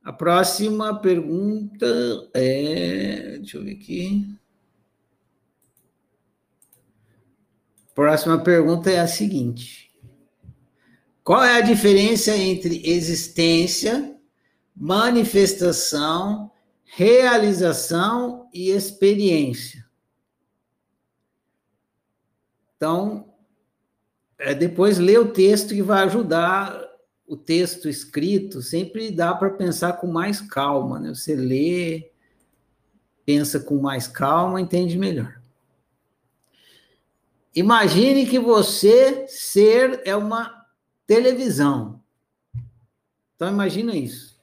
A 0.05 0.13
próxima 0.13 1.01
pergunta 1.01 1.85
é. 2.33 3.39
Deixa 3.39 3.59
eu 3.59 3.65
ver 3.65 3.73
aqui. 3.73 4.40
Próxima 7.95 8.39
pergunta 8.39 8.91
é 8.91 9.01
a 9.01 9.07
seguinte: 9.07 9.91
Qual 11.25 11.43
é 11.43 11.57
a 11.57 11.61
diferença 11.61 12.37
entre 12.37 12.83
existência, 12.89 14.17
manifestação, 14.75 16.51
realização 16.85 18.49
e 18.53 18.71
experiência? 18.71 19.85
Então, 22.77 23.35
é, 24.39 24.55
depois 24.55 24.99
lê 24.99 25.19
o 25.19 25.33
texto 25.33 25.75
que 25.75 25.83
vai 25.83 26.05
ajudar 26.05 26.89
o 27.27 27.37
texto 27.37 27.89
escrito, 27.89 28.63
sempre 28.63 29.11
dá 29.11 29.35
para 29.35 29.51
pensar 29.51 29.93
com 29.95 30.07
mais 30.07 30.41
calma, 30.41 30.99
né? 30.99 31.11
Você 31.11 31.37
lê, 31.37 32.11
pensa 33.25 33.61
com 33.61 33.77
mais 33.77 34.09
calma, 34.09 34.61
entende 34.61 34.99
melhor. 34.99 35.40
Imagine 37.55 38.27
que 38.27 38.39
você 38.39 39.27
ser 39.27 40.03
é 40.05 40.15
uma 40.15 40.67
televisão. 41.07 42.01
Então 43.35 43.49
imagina 43.49 43.97
isso. 43.97 44.41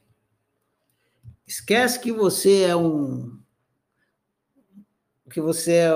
Esquece 1.45 1.99
que 1.99 2.11
você 2.11 2.63
é 2.63 2.75
um 2.75 3.39
que 5.29 5.41
você 5.41 5.73
é 5.73 5.93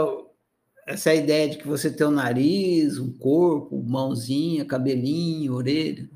essa 0.85 1.13
ideia 1.13 1.49
de 1.49 1.57
que 1.57 1.67
você 1.67 1.89
tem 1.89 2.07
um 2.07 2.11
nariz, 2.11 2.97
um 2.97 3.11
corpo, 3.11 3.81
mãozinha, 3.81 4.65
cabelinho, 4.65 5.53
orelha. 5.53 6.09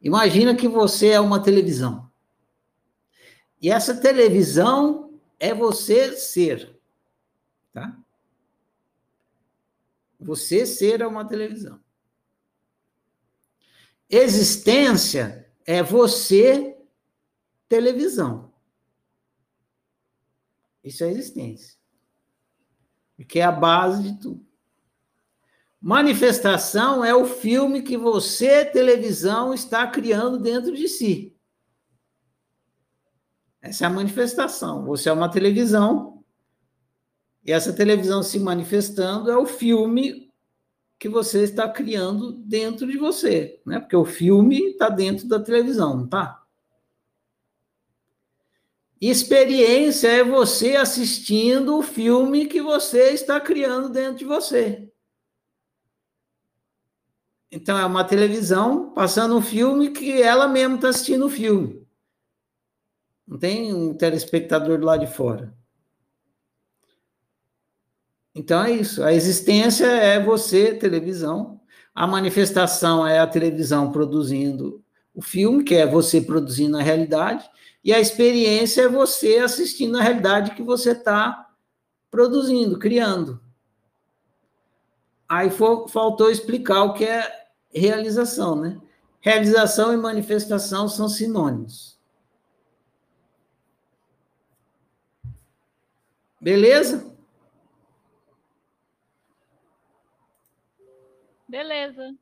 Imagina 0.00 0.54
que 0.54 0.68
você 0.68 1.08
é 1.08 1.20
uma 1.20 1.42
televisão. 1.42 2.10
E 3.60 3.70
essa 3.70 3.94
televisão 3.94 5.14
é 5.38 5.54
você 5.54 6.16
ser. 6.16 6.76
Tá? 7.72 7.96
Você 10.22 10.64
ser 10.64 11.00
é 11.00 11.06
uma 11.06 11.26
televisão. 11.26 11.80
Existência 14.08 15.50
é 15.64 15.82
você 15.82 16.76
televisão. 17.68 18.52
Isso 20.84 21.04
é 21.04 21.10
existência. 21.10 21.78
Que 23.26 23.38
é 23.38 23.44
a 23.44 23.52
base 23.52 24.02
de 24.02 24.20
tudo. 24.20 24.44
Manifestação 25.80 27.04
é 27.04 27.14
o 27.14 27.24
filme 27.24 27.82
que 27.82 27.96
você, 27.96 28.64
televisão, 28.64 29.54
está 29.54 29.86
criando 29.86 30.38
dentro 30.38 30.76
de 30.76 30.88
si. 30.88 31.36
Essa 33.60 33.84
é 33.84 33.86
a 33.86 33.90
manifestação. 33.90 34.84
Você 34.84 35.08
é 35.08 35.12
uma 35.12 35.30
televisão, 35.30 36.11
e 37.44 37.50
essa 37.50 37.72
televisão 37.72 38.22
se 38.22 38.38
manifestando 38.38 39.30
é 39.30 39.36
o 39.36 39.46
filme 39.46 40.30
que 40.98 41.08
você 41.08 41.42
está 41.42 41.68
criando 41.68 42.32
dentro 42.32 42.86
de 42.86 42.96
você, 42.96 43.60
né? 43.66 43.80
Porque 43.80 43.96
o 43.96 44.04
filme 44.04 44.70
está 44.70 44.88
dentro 44.88 45.26
da 45.26 45.40
televisão, 45.40 45.96
não 45.96 46.04
está? 46.04 46.42
Experiência 49.00 50.06
é 50.06 50.22
você 50.22 50.76
assistindo 50.76 51.76
o 51.76 51.82
filme 51.82 52.46
que 52.46 52.62
você 52.62 53.10
está 53.10 53.40
criando 53.40 53.88
dentro 53.88 54.18
de 54.18 54.24
você. 54.24 54.88
Então, 57.50 57.76
é 57.76 57.84
uma 57.84 58.04
televisão 58.04 58.92
passando 58.92 59.36
um 59.36 59.42
filme 59.42 59.90
que 59.90 60.22
ela 60.22 60.46
mesma 60.46 60.76
está 60.76 60.90
assistindo 60.90 61.26
o 61.26 61.28
filme. 61.28 61.84
Não 63.26 63.36
tem 63.36 63.74
um 63.74 63.92
telespectador 63.92 64.78
do 64.78 64.86
lado 64.86 65.04
de 65.04 65.12
fora. 65.12 65.52
Então, 68.34 68.64
é 68.64 68.72
isso. 68.72 69.02
A 69.02 69.12
existência 69.12 69.86
é 69.86 70.22
você, 70.22 70.74
televisão. 70.74 71.60
A 71.94 72.06
manifestação 72.06 73.06
é 73.06 73.18
a 73.18 73.26
televisão 73.26 73.92
produzindo 73.92 74.82
o 75.14 75.20
filme, 75.20 75.62
que 75.62 75.74
é 75.74 75.86
você 75.86 76.20
produzindo 76.20 76.78
a 76.78 76.82
realidade. 76.82 77.48
E 77.84 77.92
a 77.92 78.00
experiência 78.00 78.82
é 78.82 78.88
você 78.88 79.38
assistindo 79.38 79.98
a 79.98 80.02
realidade 80.02 80.54
que 80.54 80.62
você 80.62 80.92
está 80.92 81.50
produzindo, 82.10 82.78
criando. 82.78 83.40
Aí 85.28 85.50
faltou 85.50 86.30
explicar 86.30 86.84
o 86.84 86.94
que 86.94 87.04
é 87.04 87.30
realização, 87.74 88.54
né? 88.54 88.80
Realização 89.20 89.92
e 89.92 89.96
manifestação 89.96 90.88
são 90.88 91.08
sinônimos. 91.08 91.98
Beleza? 96.40 97.11
Beleza. 101.52 102.16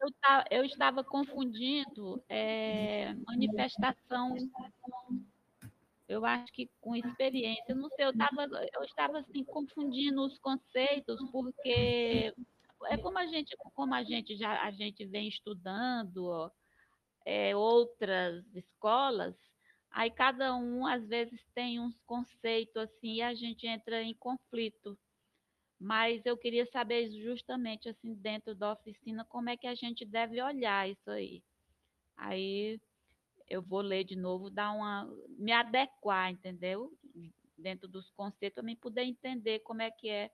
Eu, 0.00 0.08
eu 0.50 0.64
estava 0.64 1.04
confundindo 1.04 2.24
é, 2.26 3.12
manifestação, 3.26 4.34
eu 6.08 6.24
acho 6.24 6.50
que 6.50 6.70
com 6.80 6.96
experiência. 6.96 7.74
Não 7.74 7.90
sei, 7.90 8.06
eu, 8.06 8.16
tava, 8.16 8.48
eu 8.72 8.82
estava 8.84 9.18
assim, 9.18 9.44
confundindo 9.44 10.22
os 10.24 10.38
conceitos, 10.38 11.20
porque 11.30 12.32
é 12.86 12.96
como 12.96 13.18
a 13.18 13.26
gente, 13.26 13.54
como 13.74 13.94
a 13.94 14.02
gente 14.02 14.34
já 14.38 14.62
a 14.62 14.70
gente 14.70 15.04
vem 15.04 15.28
estudando 15.28 16.50
é, 17.26 17.54
outras 17.54 18.42
escolas, 18.54 19.36
aí 19.90 20.10
cada 20.10 20.56
um 20.56 20.86
às 20.86 21.06
vezes 21.06 21.44
tem 21.54 21.78
uns 21.78 22.00
conceitos 22.06 22.74
assim 22.74 23.16
e 23.16 23.22
a 23.22 23.34
gente 23.34 23.66
entra 23.66 24.02
em 24.02 24.14
conflito. 24.14 24.98
Mas 25.80 26.24
eu 26.26 26.36
queria 26.36 26.66
saber 26.66 27.10
justamente 27.10 27.88
assim 27.88 28.14
dentro 28.14 28.54
da 28.54 28.72
oficina 28.72 29.24
como 29.24 29.48
é 29.50 29.56
que 29.56 29.66
a 29.66 29.74
gente 29.74 30.04
deve 30.04 30.42
olhar 30.42 30.88
isso 30.88 31.10
aí. 31.10 31.42
Aí 32.16 32.80
eu 33.48 33.62
vou 33.62 33.80
ler 33.80 34.04
de 34.04 34.16
novo, 34.16 34.50
dar 34.50 34.72
uma 34.72 35.08
me 35.38 35.52
adequar, 35.52 36.30
entendeu? 36.30 36.92
Dentro 37.58 37.88
dos 37.88 38.10
conceitos, 38.12 38.56
também 38.56 38.76
poder 38.76 39.04
entender 39.04 39.60
como 39.60 39.82
é 39.82 39.90
que 39.90 40.08
é, 40.08 40.30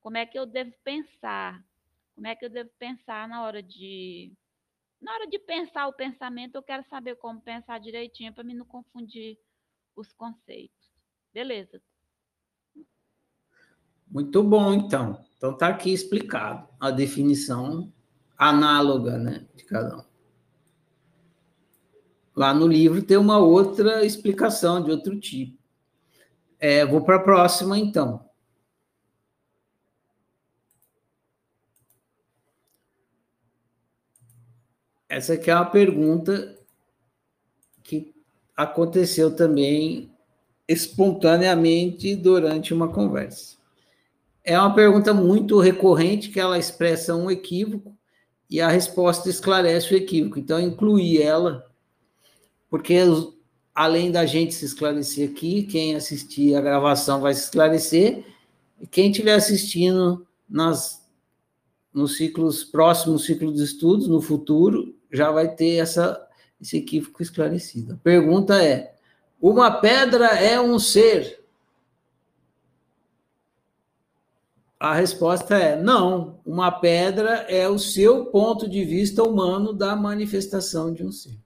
como 0.00 0.16
é 0.16 0.26
que 0.26 0.38
eu 0.38 0.46
devo 0.46 0.72
pensar 0.84 1.62
como 2.16 2.26
é 2.26 2.34
que 2.34 2.46
eu 2.46 2.50
devo 2.50 2.70
pensar 2.78 3.28
na 3.28 3.44
hora 3.44 3.62
de. 3.62 4.32
Na 5.00 5.12
hora 5.12 5.26
de 5.26 5.38
pensar 5.38 5.86
o 5.86 5.92
pensamento, 5.92 6.54
eu 6.54 6.62
quero 6.62 6.82
saber 6.88 7.16
como 7.16 7.42
pensar 7.42 7.78
direitinho 7.78 8.32
para 8.32 8.42
me 8.42 8.54
não 8.54 8.64
confundir 8.64 9.38
os 9.94 10.12
conceitos. 10.14 10.90
Beleza. 11.32 11.82
Muito 14.08 14.42
bom, 14.42 14.72
então. 14.72 15.24
Então 15.36 15.52
está 15.52 15.68
aqui 15.68 15.92
explicado 15.92 16.68
a 16.80 16.90
definição 16.90 17.92
análoga 18.36 19.18
né, 19.18 19.46
de 19.54 19.64
cada 19.64 19.98
um. 19.98 20.04
Lá 22.34 22.52
no 22.52 22.66
livro 22.66 23.02
tem 23.02 23.16
uma 23.16 23.38
outra 23.38 24.04
explicação 24.04 24.82
de 24.82 24.90
outro 24.90 25.18
tipo. 25.18 25.58
É, 26.58 26.84
vou 26.84 27.02
para 27.02 27.16
a 27.16 27.22
próxima, 27.22 27.78
então. 27.78 28.24
Essa 35.08 35.34
aqui 35.34 35.50
é 35.50 35.54
uma 35.54 35.66
pergunta 35.66 36.56
aconteceu 38.56 39.36
também 39.36 40.10
espontaneamente 40.66 42.16
durante 42.16 42.72
uma 42.72 42.88
conversa. 42.88 43.56
É 44.48 44.56
uma 44.56 44.72
pergunta 44.72 45.12
muito 45.12 45.58
recorrente 45.58 46.28
que 46.28 46.38
ela 46.38 46.56
expressa 46.56 47.16
um 47.16 47.28
equívoco 47.28 47.98
e 48.48 48.60
a 48.60 48.68
resposta 48.68 49.28
esclarece 49.28 49.92
o 49.92 49.96
equívoco. 49.96 50.38
Então, 50.38 50.60
incluí 50.60 51.20
ela, 51.20 51.66
porque 52.70 52.96
além 53.74 54.12
da 54.12 54.24
gente 54.24 54.54
se 54.54 54.64
esclarecer 54.64 55.30
aqui, 55.30 55.64
quem 55.64 55.96
assistir 55.96 56.54
a 56.54 56.60
gravação 56.60 57.20
vai 57.20 57.34
se 57.34 57.42
esclarecer, 57.42 58.24
e 58.80 58.86
quem 58.86 59.10
estiver 59.10 59.34
assistindo 59.34 60.24
nas, 60.48 61.04
nos 61.92 62.16
ciclos 62.16 62.62
próximos 62.62 63.24
ciclos 63.24 63.56
de 63.56 63.64
estudos, 63.64 64.06
no 64.06 64.22
futuro, 64.22 64.94
já 65.10 65.28
vai 65.32 65.56
ter 65.56 65.78
essa, 65.78 66.24
esse 66.60 66.76
equívoco 66.76 67.20
esclarecido. 67.20 67.94
A 67.94 67.96
pergunta 67.96 68.62
é: 68.62 68.94
uma 69.40 69.72
pedra 69.72 70.26
é 70.26 70.60
um 70.60 70.78
ser? 70.78 71.44
A 74.78 74.94
resposta 74.94 75.56
é 75.56 75.74
não. 75.74 76.40
Uma 76.44 76.70
pedra 76.70 77.46
é 77.48 77.68
o 77.68 77.78
seu 77.78 78.26
ponto 78.26 78.68
de 78.68 78.84
vista 78.84 79.22
humano 79.22 79.72
da 79.72 79.96
manifestação 79.96 80.92
de 80.92 81.04
um 81.04 81.10
ser. 81.10 81.38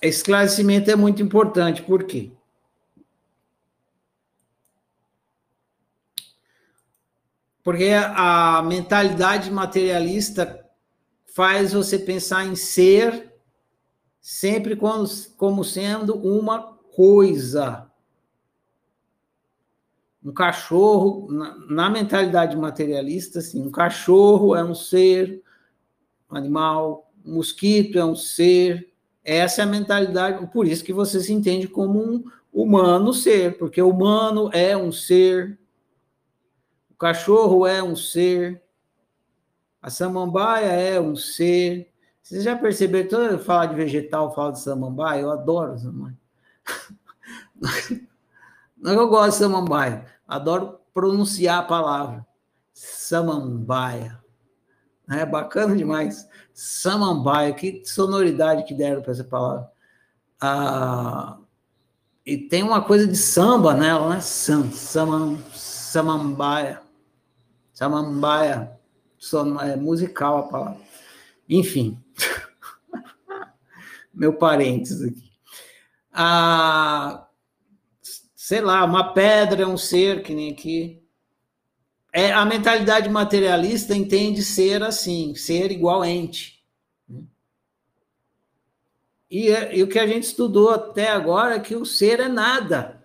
Esclarecimento 0.00 0.90
é 0.90 0.94
muito 0.94 1.22
importante, 1.22 1.82
por 1.82 2.04
quê? 2.04 2.30
Porque 7.64 7.90
a 7.92 8.62
mentalidade 8.62 9.50
materialista 9.50 10.64
faz 11.34 11.72
você 11.72 11.98
pensar 11.98 12.46
em 12.46 12.54
ser 12.54 13.34
sempre 14.20 14.76
como, 14.76 15.04
como 15.36 15.64
sendo 15.64 16.16
uma 16.16 16.74
coisa. 16.94 17.85
Um 20.26 20.32
cachorro, 20.32 21.28
na, 21.30 21.56
na 21.70 21.88
mentalidade 21.88 22.56
materialista, 22.56 23.38
assim, 23.38 23.64
um 23.64 23.70
cachorro 23.70 24.56
é 24.56 24.64
um 24.64 24.74
ser, 24.74 25.40
um 26.28 26.36
animal, 26.36 27.12
um 27.24 27.36
mosquito 27.36 27.96
é 27.96 28.04
um 28.04 28.16
ser. 28.16 28.92
Essa 29.22 29.62
é 29.62 29.64
a 29.64 29.68
mentalidade, 29.68 30.44
por 30.48 30.66
isso 30.66 30.82
que 30.82 30.92
você 30.92 31.20
se 31.20 31.32
entende 31.32 31.68
como 31.68 32.02
um 32.02 32.24
humano 32.52 33.14
ser, 33.14 33.56
porque 33.56 33.80
humano 33.80 34.50
é 34.52 34.76
um 34.76 34.90
ser, 34.90 35.56
o 36.90 36.94
cachorro 36.96 37.64
é 37.64 37.80
um 37.80 37.94
ser, 37.94 38.60
a 39.80 39.90
samambaia 39.90 40.72
é 40.72 41.00
um 41.00 41.14
ser. 41.14 41.88
Vocês 42.20 42.42
já 42.42 42.56
perceberam, 42.56 43.08
toda 43.08 43.26
eu 43.26 43.38
falar 43.38 43.66
de 43.66 43.76
vegetal, 43.76 44.34
falo 44.34 44.50
de 44.50 44.60
samambaia, 44.60 45.20
eu 45.20 45.30
adoro 45.30 45.78
samambaia. 45.78 46.18
Não 48.76 48.92
eu 48.92 49.08
gosto 49.08 49.30
de 49.30 49.36
samambaia, 49.36 50.15
adoro 50.26 50.80
pronunciar 50.92 51.60
a 51.60 51.66
palavra. 51.66 52.26
Samambaia. 52.72 54.20
É 55.08 55.24
bacana 55.24 55.76
demais. 55.76 56.28
Samambaia, 56.52 57.52
que 57.54 57.82
sonoridade 57.84 58.64
que 58.64 58.74
deram 58.74 59.02
para 59.02 59.12
essa 59.12 59.24
palavra. 59.24 59.70
Ah, 60.40 61.38
e 62.24 62.36
tem 62.36 62.62
uma 62.62 62.82
coisa 62.82 63.06
de 63.06 63.16
samba 63.16 63.72
nela, 63.72 64.08
né? 64.08 64.20
Sam, 64.20 64.70
samam, 64.72 65.38
samambaia. 65.54 66.82
Samambaia, 67.72 68.72
son, 69.18 69.60
é 69.60 69.76
musical 69.76 70.38
a 70.38 70.42
palavra. 70.48 70.80
Enfim, 71.48 72.02
meu 74.12 74.32
parênteses 74.32 75.02
aqui. 75.02 75.30
Ah, 76.12 77.25
sei 78.46 78.60
lá, 78.60 78.84
uma 78.84 79.12
pedra 79.12 79.64
é 79.64 79.66
um 79.66 79.76
ser, 79.76 80.22
que 80.22 80.32
nem 80.32 80.52
aqui. 80.52 81.02
É, 82.12 82.30
a 82.30 82.44
mentalidade 82.44 83.08
materialista 83.08 83.92
entende 83.92 84.40
ser 84.40 84.84
assim, 84.84 85.34
ser 85.34 85.72
igual 85.72 86.04
ente. 86.04 86.64
E, 89.28 89.48
e, 89.48 89.82
o 89.82 89.88
que 89.88 89.98
a 89.98 90.06
gente 90.06 90.22
estudou 90.22 90.70
até 90.70 91.08
agora 91.08 91.56
é 91.56 91.58
que 91.58 91.74
o 91.74 91.84
ser 91.84 92.20
é 92.20 92.28
nada. 92.28 93.04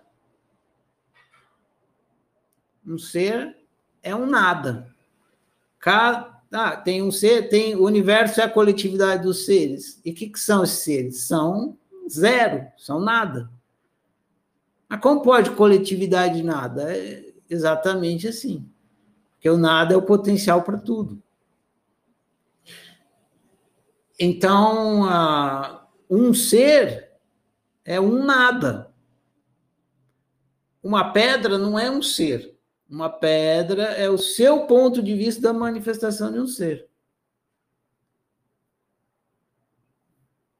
Um 2.86 2.96
ser 2.96 3.56
é 4.00 4.14
um 4.14 4.26
nada. 4.26 4.94
Cada, 5.80 6.40
ah, 6.52 6.76
tem 6.76 7.02
um 7.02 7.10
ser, 7.10 7.48
tem 7.48 7.74
o 7.74 7.82
universo 7.82 8.40
é 8.40 8.44
a 8.44 8.48
coletividade 8.48 9.24
dos 9.24 9.44
seres. 9.44 10.00
E 10.04 10.12
o 10.12 10.14
que, 10.14 10.28
que 10.28 10.38
são 10.38 10.62
esses 10.62 10.84
seres? 10.84 11.22
São 11.24 11.76
zero, 12.08 12.64
são 12.78 13.00
nada. 13.00 13.50
Mas 14.92 15.00
como 15.00 15.22
pode 15.22 15.52
coletividade 15.52 16.34
de 16.34 16.42
nada? 16.42 16.94
É 16.94 17.32
exatamente 17.48 18.28
assim. 18.28 18.70
Porque 19.32 19.48
o 19.48 19.56
nada 19.56 19.94
é 19.94 19.96
o 19.96 20.02
potencial 20.02 20.62
para 20.62 20.76
tudo. 20.76 21.22
Então, 24.20 25.08
um 26.10 26.34
ser 26.34 27.10
é 27.86 27.98
um 27.98 28.22
nada. 28.22 28.92
Uma 30.82 31.10
pedra 31.10 31.56
não 31.56 31.78
é 31.78 31.90
um 31.90 32.02
ser. 32.02 32.54
Uma 32.86 33.08
pedra 33.08 33.84
é 33.84 34.10
o 34.10 34.18
seu 34.18 34.66
ponto 34.66 35.02
de 35.02 35.16
vista 35.16 35.40
da 35.40 35.54
manifestação 35.54 36.30
de 36.30 36.38
um 36.38 36.46
ser. 36.46 36.86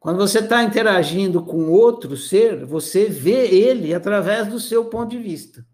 Quando 0.03 0.16
você 0.16 0.40
está 0.40 0.64
interagindo 0.64 1.44
com 1.44 1.70
outro 1.70 2.16
ser, 2.16 2.66
você 2.66 3.07
vê 3.07 3.46
ele 3.46 3.94
através 3.94 4.48
do 4.48 4.59
seu 4.59 4.86
ponto 4.86 5.11
de 5.12 5.18
vista. 5.18 5.64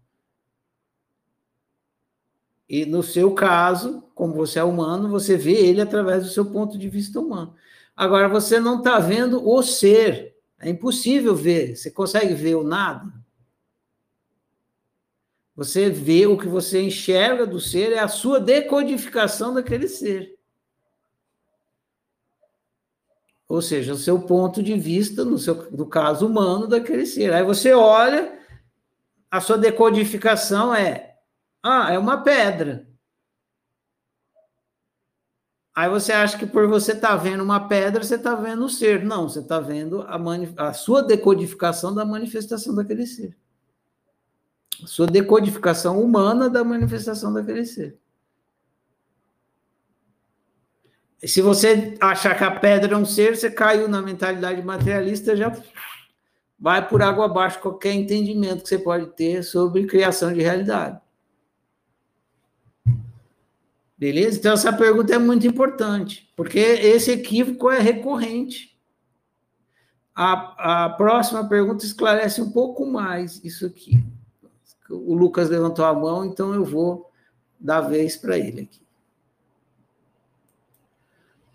E 2.69 2.85
no 2.85 3.01
seu 3.01 3.33
caso, 3.33 4.03
como 4.13 4.35
você 4.35 4.59
é 4.59 4.63
humano, 4.63 5.09
você 5.09 5.35
vê 5.35 5.53
ele 5.53 5.81
através 5.81 6.23
do 6.23 6.29
seu 6.29 6.45
ponto 6.45 6.77
de 6.77 6.87
vista 6.87 7.19
humano. 7.19 7.55
Agora, 7.95 8.29
você 8.29 8.59
não 8.59 8.77
está 8.77 8.99
vendo 8.99 9.49
o 9.49 9.63
ser. 9.63 10.37
É 10.59 10.69
impossível 10.69 11.35
ver. 11.35 11.75
Você 11.75 11.89
consegue 11.89 12.35
ver 12.35 12.53
o 12.53 12.63
nada? 12.63 13.11
Você 15.55 15.89
vê 15.89 16.27
o 16.27 16.37
que 16.37 16.47
você 16.47 16.83
enxerga 16.83 17.47
do 17.47 17.59
ser, 17.59 17.93
é 17.93 17.99
a 17.99 18.07
sua 18.07 18.39
decodificação 18.39 19.55
daquele 19.55 19.87
ser. 19.87 20.38
Ou 23.49 23.61
seja, 23.61 23.93
o 23.93 23.97
seu 23.97 24.21
ponto 24.21 24.63
de 24.63 24.75
vista, 24.77 25.25
no, 25.25 25.37
seu, 25.37 25.69
no 25.71 25.85
caso 25.85 26.25
humano, 26.25 26.67
daquele 26.67 27.05
ser. 27.05 27.33
Aí 27.33 27.43
você 27.43 27.73
olha, 27.73 28.39
a 29.29 29.41
sua 29.41 29.57
decodificação 29.57 30.73
é: 30.73 31.17
ah, 31.61 31.91
é 31.91 31.97
uma 31.97 32.23
pedra. 32.23 32.87
Aí 35.75 35.89
você 35.89 36.13
acha 36.13 36.37
que 36.37 36.45
por 36.45 36.67
você 36.67 36.91
estar 36.91 37.09
tá 37.09 37.15
vendo 37.17 37.43
uma 37.43 37.67
pedra, 37.67 38.03
você 38.03 38.15
está 38.15 38.35
vendo 38.35 38.65
o 38.65 38.69
ser. 38.69 39.03
Não, 39.03 39.27
você 39.27 39.39
está 39.39 39.59
vendo 39.59 40.03
a, 40.03 40.17
a 40.69 40.73
sua 40.73 41.01
decodificação 41.01 41.93
da 41.93 42.05
manifestação 42.05 42.75
daquele 42.75 43.05
ser 43.05 43.35
sua 44.85 45.07
decodificação 45.07 46.01
humana 46.01 46.49
da 46.49 46.63
manifestação 46.63 47.33
daquele 47.33 47.65
ser. 47.65 47.97
Se 51.23 51.41
você 51.41 51.95
achar 51.99 52.37
que 52.37 52.43
a 52.43 52.51
pedra 52.51 52.93
é 52.93 52.97
um 52.97 53.05
ser, 53.05 53.35
você 53.35 53.51
caiu 53.51 53.87
na 53.87 54.01
mentalidade 54.01 54.61
materialista, 54.61 55.35
já 55.35 55.51
vai 56.57 56.87
por 56.87 57.01
água 57.01 57.25
abaixo 57.25 57.59
qualquer 57.59 57.93
entendimento 57.93 58.63
que 58.63 58.69
você 58.69 58.77
pode 58.77 59.07
ter 59.07 59.43
sobre 59.43 59.85
criação 59.85 60.33
de 60.33 60.41
realidade. 60.41 60.99
Beleza? 63.97 64.39
Então, 64.39 64.53
essa 64.53 64.71
pergunta 64.71 65.13
é 65.13 65.17
muito 65.17 65.45
importante, 65.45 66.31
porque 66.35 66.59
esse 66.59 67.11
equívoco 67.11 67.69
é 67.69 67.79
recorrente. 67.79 68.77
A, 70.15 70.85
a 70.85 70.89
próxima 70.89 71.47
pergunta 71.47 71.85
esclarece 71.85 72.41
um 72.41 72.51
pouco 72.51 72.85
mais 72.85 73.43
isso 73.43 73.65
aqui 73.65 74.01
o 74.89 75.13
Lucas 75.13 75.49
levantou 75.49 75.85
a 75.85 75.93
mão, 75.93 76.25
então 76.25 76.53
eu 76.53 76.65
vou 76.65 77.09
dar 77.59 77.81
vez 77.81 78.17
para 78.17 78.37
ele 78.37 78.61
aqui. 78.61 78.81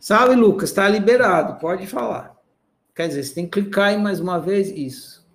Salve, 0.04 0.36
Lucas, 0.36 0.68
está 0.68 0.86
liberado, 0.86 1.58
pode 1.58 1.86
falar. 1.86 2.38
Quer 2.94 3.08
dizer, 3.08 3.22
você 3.22 3.36
tem 3.36 3.48
que 3.48 3.62
clicar 3.62 3.88
aí 3.88 3.96
mais 3.96 4.20
uma 4.20 4.38
vez, 4.38 4.68
isso. 4.68 5.26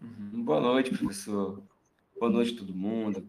Uhum. 0.00 0.42
Boa 0.42 0.62
noite, 0.62 0.96
professor. 0.96 1.62
Boa 2.18 2.32
noite, 2.32 2.56
todo 2.56 2.74
mundo. 2.74 3.28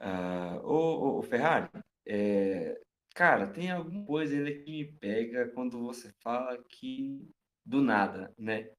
Uh, 0.00 0.64
ô, 0.64 1.22
Ferrari, 1.24 1.68
é, 2.06 2.80
cara, 3.16 3.48
tem 3.48 3.72
alguma 3.72 4.04
coisa 4.04 4.32
ainda 4.32 4.52
que 4.52 4.70
me 4.70 4.84
pega 4.84 5.48
quando 5.48 5.76
você 5.76 6.12
fala 6.22 6.56
que 6.68 7.28
do 7.66 7.82
nada, 7.82 8.32
né? 8.38 8.70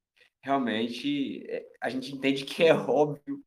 Realmente, 0.41 1.45
é, 1.45 1.67
a 1.81 1.89
gente 1.89 2.15
entende 2.15 2.45
que 2.45 2.63
é 2.63 2.71
óbvio 2.73 3.43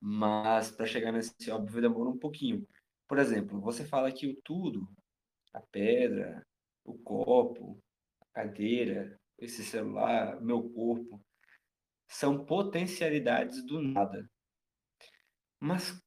mas 0.00 0.72
para 0.72 0.84
chegar 0.84 1.12
nesse 1.12 1.48
óbvio 1.48 1.80
demora 1.80 2.10
um 2.10 2.18
pouquinho. 2.18 2.66
Por 3.06 3.20
exemplo, 3.20 3.60
você 3.60 3.84
fala 3.84 4.10
que 4.10 4.26
o 4.26 4.34
tudo, 4.42 4.88
a 5.52 5.60
pedra, 5.60 6.46
o 6.84 6.94
copo, 6.98 7.80
a 8.20 8.26
cadeira, 8.32 9.18
esse 9.38 9.64
celular, 9.64 10.40
meu 10.40 10.68
corpo, 10.70 11.20
são 12.08 12.44
potencialidades 12.44 13.64
do 13.64 13.80
nada. 13.80 14.28
Mas, 15.58 16.00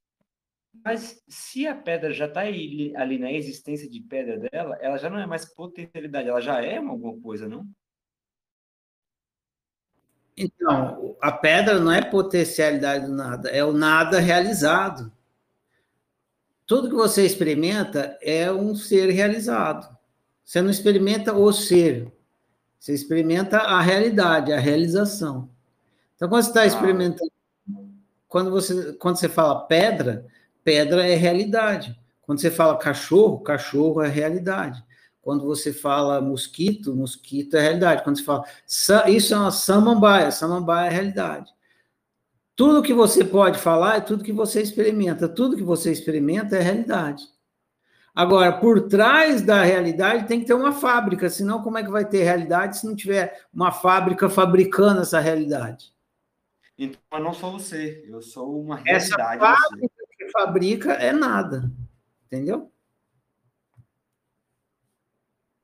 mas 0.83 1.23
se 1.27 1.65
a 1.67 1.75
pedra 1.75 2.11
já 2.11 2.25
está 2.25 2.41
ali 2.41 3.17
na 3.17 3.31
existência 3.31 3.89
de 3.89 4.01
pedra 4.01 4.37
dela, 4.37 4.77
ela 4.81 4.97
já 4.97 5.09
não 5.09 5.19
é 5.19 5.25
mais 5.25 5.45
potencialidade, 5.53 6.29
ela 6.29 6.41
já 6.41 6.61
é 6.61 6.77
alguma 6.77 7.19
coisa, 7.21 7.47
não? 7.47 7.67
Então, 10.35 11.15
a 11.21 11.31
pedra 11.31 11.79
não 11.79 11.91
é 11.91 12.01
potencialidade 12.01 13.05
do 13.05 13.13
nada, 13.13 13.49
é 13.49 13.63
o 13.63 13.71
nada 13.71 14.19
realizado. 14.19 15.11
Tudo 16.65 16.89
que 16.89 16.95
você 16.95 17.25
experimenta 17.25 18.17
é 18.21 18.51
um 18.51 18.73
ser 18.75 19.09
realizado. 19.09 19.95
Você 20.43 20.61
não 20.61 20.69
experimenta 20.69 21.33
o 21.33 21.51
ser, 21.51 22.11
você 22.79 22.93
experimenta 22.93 23.57
a 23.59 23.81
realidade, 23.81 24.51
a 24.51 24.59
realização. 24.59 25.49
Então, 26.15 26.27
quando 26.27 26.43
você 26.43 26.49
está 26.49 26.61
ah. 26.61 26.65
experimentando, 26.65 27.31
quando 28.27 28.51
você, 28.51 28.93
quando 28.93 29.17
você 29.17 29.29
fala 29.29 29.61
pedra, 29.61 30.25
pedra 30.63 31.07
é 31.07 31.15
realidade. 31.15 31.97
Quando 32.21 32.39
você 32.39 32.49
fala 32.49 32.77
cachorro, 32.77 33.39
cachorro 33.39 34.01
é 34.01 34.07
realidade. 34.07 34.83
Quando 35.21 35.45
você 35.45 35.71
fala 35.71 36.19
mosquito, 36.19 36.95
mosquito 36.95 37.55
é 37.55 37.61
realidade. 37.61 38.03
Quando 38.03 38.17
você 38.17 38.23
fala 38.23 38.45
isso 39.09 39.33
é 39.33 39.37
uma 39.37 39.51
samambaia, 39.51 40.31
samambaia 40.31 40.89
é 40.89 40.93
realidade. 40.93 41.53
Tudo 42.55 42.83
que 42.83 42.93
você 42.93 43.23
pode 43.23 43.57
falar 43.57 43.97
é 43.97 44.01
tudo 44.01 44.23
que 44.23 44.31
você 44.31 44.61
experimenta. 44.61 45.27
Tudo 45.27 45.57
que 45.57 45.63
você 45.63 45.91
experimenta 45.91 46.55
é 46.55 46.61
realidade. 46.61 47.23
Agora, 48.15 48.59
por 48.59 48.87
trás 48.87 49.41
da 49.41 49.63
realidade 49.63 50.27
tem 50.27 50.39
que 50.39 50.45
ter 50.45 50.53
uma 50.53 50.71
fábrica, 50.71 51.29
senão 51.31 51.63
como 51.63 51.79
é 51.79 51.83
que 51.83 51.89
vai 51.89 52.07
ter 52.07 52.23
realidade 52.23 52.77
se 52.77 52.85
não 52.85 52.95
tiver 52.95 53.43
uma 53.51 53.71
fábrica 53.71 54.29
fabricando 54.29 55.01
essa 55.01 55.19
realidade? 55.19 55.91
Então, 56.77 57.01
eu 57.11 57.19
não 57.19 57.33
sou 57.33 57.53
você, 57.53 58.05
eu 58.07 58.21
sou 58.21 58.61
uma 58.61 58.75
realidade. 58.75 59.13
Essa 59.13 59.39
fábrica 59.39 60.05
que 60.15 60.29
fabrica 60.29 60.93
é 60.93 61.11
nada, 61.11 61.71
entendeu? 62.27 62.71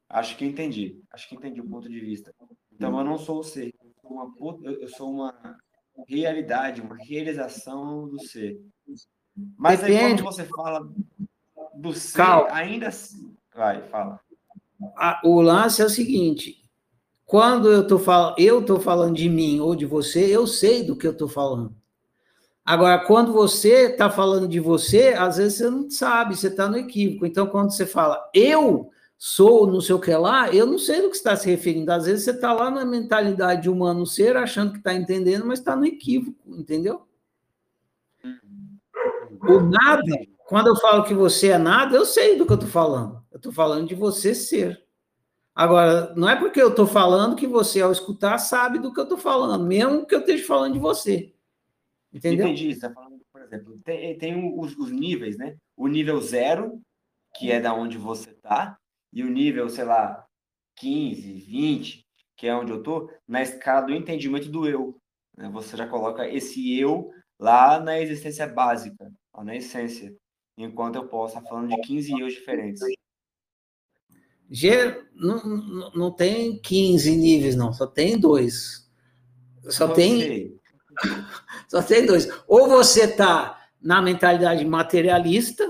Acho 0.10 0.36
que 0.36 0.44
entendi. 0.44 1.04
Acho 1.12 1.30
que 1.30 1.36
entendi 1.36 1.62
o 1.62 1.70
ponto 1.70 1.88
de 1.88 2.00
vista. 2.00 2.34
Então, 2.72 2.98
eu 2.98 3.06
não 3.06 3.20
sou 3.20 3.40
o 3.40 3.44
ser. 3.44 3.76
Eu 3.80 3.92
sou 4.02 4.12
uma, 4.12 4.34
eu 4.64 4.88
sou 4.88 5.12
uma 5.12 5.60
realidade, 6.08 6.82
uma 6.82 6.96
realização 6.96 8.08
do 8.08 8.22
ser. 8.24 8.60
Mas 9.58 9.80
Depende. 9.80 10.00
aí, 10.00 10.10
quando 10.10 10.24
você 10.24 10.44
fala 10.46 10.90
do 11.76 11.94
ser, 11.94 12.18
Calma. 12.18 12.50
ainda 12.52 12.88
assim... 12.88 13.36
Vai, 13.56 13.82
fala. 13.90 14.20
o 15.24 15.42
lance 15.42 15.82
é 15.82 15.86
o 15.86 15.90
seguinte. 15.90 16.64
Quando 17.26 17.72
eu 17.72 17.82
estou 17.82 18.00
falando, 18.00 18.36
eu 18.40 18.60
estou 18.60 18.80
falando 18.80 19.16
de 19.16 19.30
mim 19.30 19.60
ou 19.60 19.76
de 19.76 19.86
você, 19.86 20.26
eu 20.26 20.48
sei 20.48 20.84
do 20.84 20.96
que 20.96 21.06
eu 21.06 21.12
estou 21.12 21.28
falando. 21.28 21.76
Agora, 22.66 23.00
quando 23.06 23.34
você 23.34 23.92
está 23.92 24.10
falando 24.10 24.48
de 24.48 24.60
você, 24.60 25.16
às 25.18 25.38
vezes 25.38 25.58
você 25.58 25.70
não 25.70 25.90
sabe, 25.90 26.36
você 26.36 26.48
está 26.48 26.68
no 26.68 26.78
equívoco. 26.78 27.26
Então, 27.26 27.48
quando 27.48 27.72
você 27.72 27.86
fala 27.86 28.30
eu, 28.34 28.90
sou 29.22 29.68
não 29.68 29.82
sei 29.82 29.94
o 29.94 30.00
que 30.00 30.16
lá, 30.16 30.50
eu 30.50 30.66
não 30.66 30.80
sei 30.80 31.02
do 31.02 31.10
que 31.10 31.18
está 31.18 31.36
se 31.36 31.50
referindo. 31.50 31.92
Às 31.92 32.06
vezes 32.06 32.24
você 32.24 32.32
está 32.32 32.54
lá 32.54 32.72
na 32.72 32.86
mentalidade 32.86 33.70
humano 33.70 34.06
ser, 34.06 34.38
achando 34.38 34.72
que 34.72 34.78
está 34.78 34.94
entendendo, 34.94 35.46
mas 35.46 35.60
está 35.60 35.76
no 35.76 35.86
equívoco, 35.86 36.40
entendeu? 36.48 37.06
O 39.42 39.60
nada, 39.60 40.06
quando 40.48 40.68
eu 40.68 40.76
falo 40.78 41.04
que 41.04 41.14
você 41.14 41.50
é 41.50 41.58
nada, 41.58 41.98
eu 41.98 42.06
sei 42.06 42.38
do 42.38 42.46
que 42.46 42.54
eu 42.54 42.56
estou 42.56 42.70
falando. 42.70 43.22
Eu 43.30 43.38
estou 43.38 43.52
falando 43.52 43.90
de 43.90 43.96
você 43.96 44.34
ser. 44.34 44.82
Agora, 45.54 46.14
não 46.16 46.30
é 46.30 46.38
porque 46.38 46.62
eu 46.62 46.70
estou 46.70 46.88
falando 46.88 47.36
que 47.36 47.46
você, 47.46 47.82
ao 47.82 47.92
escutar, 47.92 48.38
sabe 48.38 48.80
do 48.80 48.94
que 48.94 49.00
eu 49.02 49.04
estou 49.04 49.18
falando, 49.18 49.66
mesmo 49.66 50.06
que 50.06 50.16
eu 50.16 50.22
esteja 50.22 50.46
falando 50.46 50.74
de 50.74 50.80
você. 50.80 51.34
Entendeu? 52.14 52.48
Entendi. 52.48 52.68
Você 52.68 52.72
está 52.72 52.90
falando, 52.90 53.20
por 53.32 53.42
exemplo, 53.42 53.78
tem, 53.84 54.18
tem 54.18 54.58
os, 54.58 54.78
os 54.78 54.90
níveis, 54.90 55.38
né? 55.38 55.58
O 55.76 55.88
nível 55.88 56.22
zero, 56.22 56.82
que 57.36 57.52
é 57.52 57.60
da 57.60 57.74
onde 57.74 57.98
você 57.98 58.30
está, 58.30 58.80
e 59.12 59.24
o 59.24 59.30
nível, 59.30 59.70
sei 59.70 59.86
lá, 59.86 60.26
15, 60.78 61.34
20, 61.34 62.06
que 62.38 62.48
é 62.48 62.56
onde 62.56 62.72
eu 62.72 62.82
tô, 62.82 63.12
na 63.28 63.42
escala 63.42 63.88
do 63.88 63.94
entendimento 63.94 64.50
do 64.50 64.68
eu. 64.68 65.00
Né? 65.38 65.50
Você 65.50 65.76
já 65.76 65.88
coloca 65.88 66.28
esse 66.28 66.78
eu 66.80 67.12
lá 67.40 67.80
na 67.80 68.00
existência 68.00 68.48
básica, 68.48 69.12
lá 69.36 69.44
na 69.44 69.56
essência, 69.56 70.16
enquanto 70.58 70.96
eu 70.96 71.08
posso 71.08 71.38
estar 71.38 71.50
falando 71.50 71.70
de 71.70 71.82
15 71.82 72.20
eus 72.20 72.34
diferentes. 72.34 72.82
G 74.50 75.06
não, 75.14 75.92
não 75.94 76.12
tem 76.12 76.60
15 76.60 77.16
níveis, 77.16 77.56
não, 77.56 77.72
só 77.72 77.86
tem 77.86 78.20
dois. 78.20 78.90
Só 79.70 79.88
tem. 79.88 80.58
Só 81.70 81.82
tem 81.82 82.06
dois. 82.06 82.28
Ou 82.48 82.68
você 82.68 83.04
está 83.04 83.70
na 83.80 84.02
mentalidade 84.02 84.66
materialista, 84.66 85.64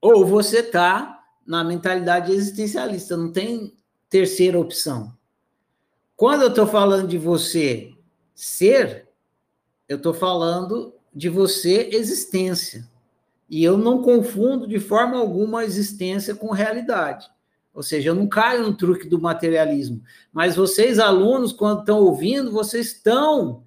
ou 0.00 0.26
você 0.26 0.58
está 0.58 1.19
na 1.50 1.64
mentalidade 1.64 2.30
existencialista, 2.30 3.16
não 3.16 3.32
tem 3.32 3.74
terceira 4.08 4.56
opção. 4.56 5.12
Quando 6.14 6.42
eu 6.42 6.48
estou 6.48 6.64
falando 6.64 7.08
de 7.08 7.18
você 7.18 7.92
ser, 8.32 9.08
eu 9.88 9.96
estou 9.96 10.14
falando 10.14 10.94
de 11.12 11.28
você 11.28 11.88
existência. 11.90 12.88
E 13.48 13.64
eu 13.64 13.76
não 13.76 14.00
confundo 14.00 14.68
de 14.68 14.78
forma 14.78 15.18
alguma 15.18 15.62
a 15.62 15.64
existência 15.64 16.36
com 16.36 16.52
realidade. 16.52 17.28
Ou 17.74 17.82
seja, 17.82 18.10
eu 18.10 18.14
não 18.14 18.28
caio 18.28 18.62
no 18.62 18.76
truque 18.76 19.08
do 19.08 19.20
materialismo. 19.20 20.00
Mas 20.32 20.54
vocês, 20.54 21.00
alunos, 21.00 21.52
quando 21.52 21.80
estão 21.80 21.98
ouvindo, 21.98 22.52
vocês 22.52 22.92
estão 22.92 23.64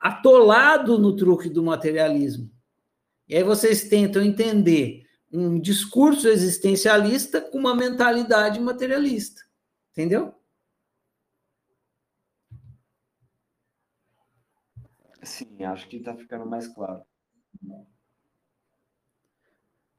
atolados 0.00 0.98
no 0.98 1.14
truque 1.14 1.50
do 1.50 1.62
materialismo. 1.62 2.50
E 3.28 3.36
aí 3.36 3.42
vocês 3.42 3.90
tentam 3.90 4.22
entender 4.22 5.03
um 5.34 5.58
discurso 5.58 6.28
existencialista 6.28 7.40
com 7.40 7.58
uma 7.58 7.74
mentalidade 7.74 8.60
materialista. 8.60 9.42
Entendeu? 9.92 10.34
Sim, 15.22 15.64
acho 15.64 15.88
que 15.88 15.96
está 15.96 16.14
ficando 16.14 16.46
mais 16.46 16.68
claro. 16.68 17.02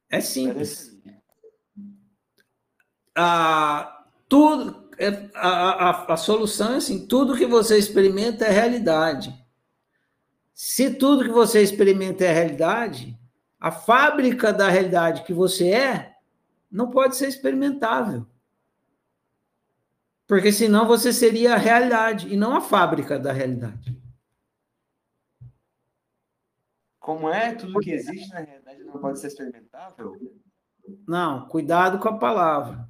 É 0.10 0.22
simples. 0.22 0.96
A, 3.16 4.06
tudo, 4.30 4.90
é, 4.98 5.30
a, 5.34 5.90
a, 5.90 6.14
a 6.14 6.18
solução 6.18 6.74
é 6.74 6.78
assim: 6.78 7.08
tudo 7.08 7.36
que 7.36 7.46
você 7.46 7.78
experimenta 7.78 8.46
é 8.46 8.52
realidade. 8.52 9.34
Se 10.54 10.94
tudo 10.94 11.24
que 11.24 11.32
você 11.32 11.62
experimenta 11.62 12.24
é 12.24 12.32
realidade, 12.32 13.15
a 13.66 13.72
fábrica 13.72 14.54
da 14.54 14.70
realidade 14.70 15.24
que 15.24 15.34
você 15.34 15.72
é 15.72 16.18
não 16.72 16.92
pode 16.92 17.16
ser 17.16 17.28
experimentável. 17.28 18.24
Porque 20.28 20.52
senão 20.52 20.88
você 20.88 21.12
seria 21.12 21.56
a 21.56 21.58
realidade 21.58 22.32
e 22.32 22.38
não 22.38 22.56
a 22.56 22.62
fábrica 22.62 23.18
da 23.18 23.34
realidade. 23.34 24.00
Como 27.00 27.28
é? 27.28 27.56
Tudo 27.56 27.80
que 27.80 27.90
existe 27.90 28.30
na 28.30 28.42
realidade 28.42 28.84
não 28.84 29.00
pode 29.00 29.20
ser 29.20 29.28
experimentável? 29.30 30.16
Não, 31.08 31.48
cuidado 31.48 31.98
com 31.98 32.10
a 32.10 32.20
palavra. 32.20 32.88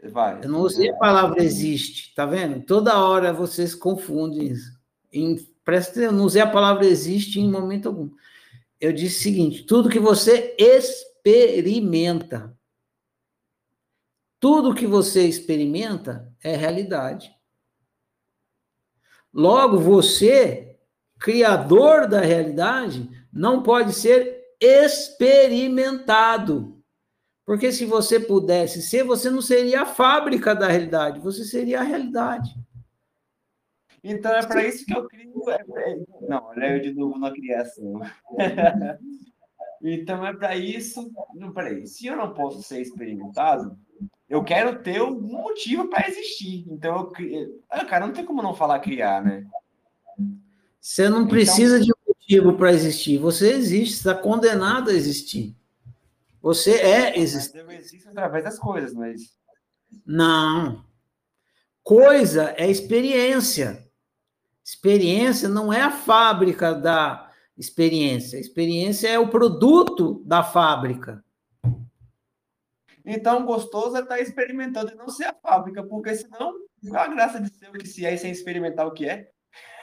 Vai. 0.00 0.44
Eu 0.44 0.48
não 0.48 0.60
usei 0.60 0.90
a 0.90 0.96
palavra 0.96 1.42
existe, 1.42 2.14
tá 2.14 2.24
vendo? 2.24 2.64
Toda 2.64 3.04
hora 3.04 3.32
vocês 3.32 3.74
confundem 3.74 4.46
isso. 4.46 4.80
Em, 5.12 5.44
presta, 5.64 5.98
eu 5.98 6.12
não 6.12 6.24
usei 6.24 6.40
a 6.40 6.48
palavra 6.48 6.86
existe 6.86 7.40
em 7.40 7.50
momento 7.50 7.88
algum 7.88 8.10
eu 8.80 8.92
disse 8.92 9.18
o 9.18 9.22
seguinte: 9.22 9.64
tudo 9.64 9.88
que 9.88 9.98
você 9.98 10.54
experimenta, 10.58 12.56
tudo 14.38 14.74
que 14.74 14.86
você 14.86 15.26
experimenta 15.26 16.32
é 16.42 16.54
realidade. 16.54 17.34
Logo, 19.32 19.78
você, 19.78 20.78
criador 21.18 22.06
da 22.06 22.20
realidade, 22.20 23.10
não 23.32 23.62
pode 23.62 23.92
ser 23.92 24.44
experimentado. 24.60 26.74
Porque 27.44 27.72
se 27.72 27.84
você 27.84 28.18
pudesse 28.18 28.80
ser, 28.80 29.02
você 29.02 29.28
não 29.28 29.42
seria 29.42 29.82
a 29.82 29.86
fábrica 29.86 30.54
da 30.54 30.68
realidade, 30.68 31.20
você 31.20 31.44
seria 31.44 31.80
a 31.80 31.82
realidade. 31.82 32.54
Então 34.04 34.32
é 34.32 34.44
para 34.44 34.66
isso 34.66 34.84
que 34.84 34.94
eu 34.94 35.08
crio. 35.08 35.32
É, 35.50 35.96
não, 36.28 36.44
olha 36.44 36.76
eu 36.76 36.82
de 36.82 36.92
novo 36.92 37.18
na 37.18 37.32
criação. 37.32 38.02
então 39.82 40.26
é 40.26 40.34
para 40.34 40.54
isso. 40.54 41.10
Não, 41.34 41.50
peraí. 41.54 41.86
Se 41.86 42.06
eu 42.06 42.14
não 42.14 42.34
posso 42.34 42.62
ser 42.62 42.82
experimentado, 42.82 43.74
eu 44.28 44.44
quero 44.44 44.82
ter 44.82 45.00
um 45.00 45.18
motivo 45.18 45.88
para 45.88 46.06
existir. 46.06 46.66
Então 46.68 46.98
eu 46.98 47.06
crio. 47.06 47.62
Ah, 47.70 47.86
cara, 47.86 48.06
não 48.06 48.12
tem 48.12 48.26
como 48.26 48.42
não 48.42 48.54
falar 48.54 48.78
criar, 48.80 49.24
né? 49.24 49.46
Você 50.78 51.08
não 51.08 51.20
então 51.20 51.28
precisa 51.28 51.76
então... 51.76 51.86
de 51.86 51.92
um 51.92 52.08
motivo 52.08 52.58
para 52.58 52.72
existir. 52.74 53.16
Você 53.16 53.52
existe, 53.52 53.94
está 53.94 54.14
condenado 54.14 54.90
a 54.90 54.94
existir. 54.94 55.56
Você 56.42 56.72
é 56.72 57.18
existente. 57.18 57.56
Eu 57.56 57.70
existo 57.70 58.10
através 58.10 58.44
das 58.44 58.58
coisas, 58.58 58.92
mas. 58.92 59.34
Não. 60.04 60.84
Coisa 61.82 62.54
é 62.58 62.70
experiência. 62.70 63.83
Experiência 64.64 65.48
não 65.48 65.70
é 65.70 65.82
a 65.82 65.90
fábrica 65.90 66.74
da 66.74 67.30
experiência. 67.56 68.38
Experiência 68.38 69.08
é 69.08 69.18
o 69.18 69.28
produto 69.28 70.22
da 70.24 70.42
fábrica. 70.42 71.22
Então, 73.04 73.44
gostoso 73.44 73.96
é 73.96 74.00
estar 74.00 74.16
tá 74.16 74.20
experimentando 74.20 74.92
e 74.92 74.94
não 74.94 75.08
ser 75.08 75.24
a 75.24 75.34
fábrica, 75.34 75.82
porque 75.82 76.14
senão, 76.14 76.54
qual 76.88 77.04
a 77.04 77.08
graça 77.08 77.38
de 77.38 77.54
ser 77.54 77.68
o 77.68 77.72
que 77.72 77.86
se 77.86 78.06
é 78.06 78.16
sem 78.16 78.30
experimentar 78.30 78.86
o 78.86 78.92
que 78.92 79.06
é? 79.06 79.30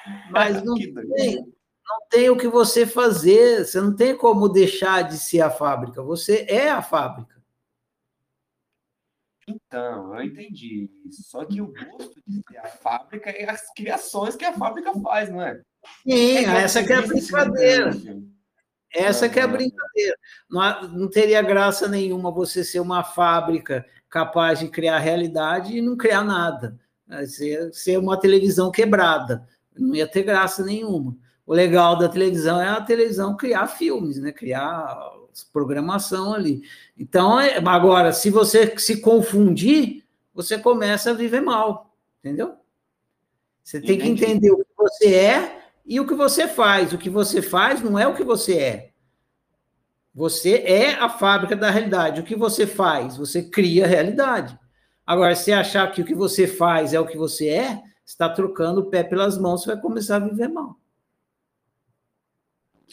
Mas 0.31 0.63
não, 0.63 0.73
tem, 0.73 1.35
não 1.35 2.07
tem 2.09 2.29
o 2.31 2.37
que 2.37 2.47
você 2.47 2.87
fazer, 2.87 3.63
você 3.63 3.79
não 3.79 3.95
tem 3.95 4.17
como 4.17 4.49
deixar 4.49 5.03
de 5.03 5.19
ser 5.19 5.41
a 5.41 5.51
fábrica, 5.51 6.01
você 6.01 6.45
é 6.49 6.71
a 6.71 6.81
fábrica. 6.81 7.40
Então, 9.55 10.15
eu 10.15 10.23
entendi 10.23 10.89
isso. 11.07 11.23
Só 11.23 11.45
que 11.45 11.61
o 11.61 11.67
gosto 11.67 12.21
de 12.27 12.41
ser 12.47 12.57
a 12.57 12.67
fábrica 12.67 13.29
é 13.29 13.49
as 13.49 13.73
criações 13.73 14.35
que 14.35 14.45
a 14.45 14.53
fábrica 14.53 14.93
faz, 15.01 15.29
não 15.29 15.41
é? 15.41 15.59
Sim, 16.03 16.45
é 16.45 16.63
essa 16.63 16.83
que 16.83 16.93
é 16.93 16.97
a 16.97 17.01
brincadeira. 17.01 17.91
Essa 18.93 19.29
que 19.29 19.39
é 19.39 19.43
a 19.43 19.47
brincadeira. 19.47 20.15
Não, 20.49 20.87
não 20.89 21.09
teria 21.09 21.41
graça 21.41 21.87
nenhuma 21.87 22.31
você 22.31 22.63
ser 22.63 22.79
uma 22.79 23.03
fábrica 23.03 23.85
capaz 24.09 24.59
de 24.59 24.67
criar 24.67 24.99
realidade 24.99 25.75
e 25.75 25.81
não 25.81 25.95
criar 25.95 26.23
nada. 26.23 26.77
Ser, 27.25 27.73
ser 27.73 27.97
uma 27.97 28.19
televisão 28.19 28.71
quebrada. 28.71 29.47
Não 29.77 29.95
ia 29.95 30.07
ter 30.07 30.23
graça 30.23 30.63
nenhuma. 30.63 31.15
O 31.45 31.53
legal 31.53 31.97
da 31.97 32.07
televisão 32.07 32.61
é 32.61 32.69
a 32.69 32.81
televisão 32.81 33.35
criar 33.35 33.67
filmes, 33.67 34.17
né? 34.19 34.31
Criar 34.31 34.97
programação 35.51 36.33
ali. 36.33 36.63
Então, 36.97 37.39
é, 37.39 37.57
agora, 37.57 38.13
se 38.13 38.29
você 38.29 38.77
se 38.77 39.01
confundir, 39.01 40.03
você 40.33 40.57
começa 40.57 41.11
a 41.11 41.13
viver 41.13 41.41
mal, 41.41 41.95
entendeu? 42.19 42.55
Você 43.63 43.79
tem 43.79 43.95
Entendi. 43.95 44.19
que 44.19 44.25
entender 44.25 44.51
o 44.51 44.57
que 44.57 44.73
você 44.75 45.13
é 45.13 45.61
e 45.85 45.99
o 45.99 46.07
que 46.07 46.13
você 46.13 46.47
faz. 46.47 46.93
O 46.93 46.97
que 46.97 47.09
você 47.09 47.41
faz 47.41 47.81
não 47.81 47.97
é 47.97 48.07
o 48.07 48.15
que 48.15 48.23
você 48.23 48.57
é. 48.57 48.91
Você 50.13 50.55
é 50.65 50.93
a 50.95 51.07
fábrica 51.07 51.55
da 51.55 51.69
realidade. 51.69 52.19
O 52.19 52.23
que 52.23 52.35
você 52.35 52.67
faz? 52.67 53.17
Você 53.17 53.43
cria 53.43 53.85
a 53.85 53.87
realidade. 53.87 54.59
Agora, 55.05 55.35
se 55.35 55.53
achar 55.53 55.91
que 55.91 56.01
o 56.01 56.05
que 56.05 56.15
você 56.15 56.47
faz 56.47 56.93
é 56.93 56.99
o 56.99 57.07
que 57.07 57.17
você 57.17 57.47
é, 57.49 57.81
está 58.05 58.29
trocando 58.29 58.81
o 58.81 58.89
pé 58.89 59.03
pelas 59.03 59.37
mãos, 59.37 59.63
você 59.63 59.73
vai 59.73 59.81
começar 59.81 60.17
a 60.17 60.19
viver 60.19 60.49
mal. 60.49 60.77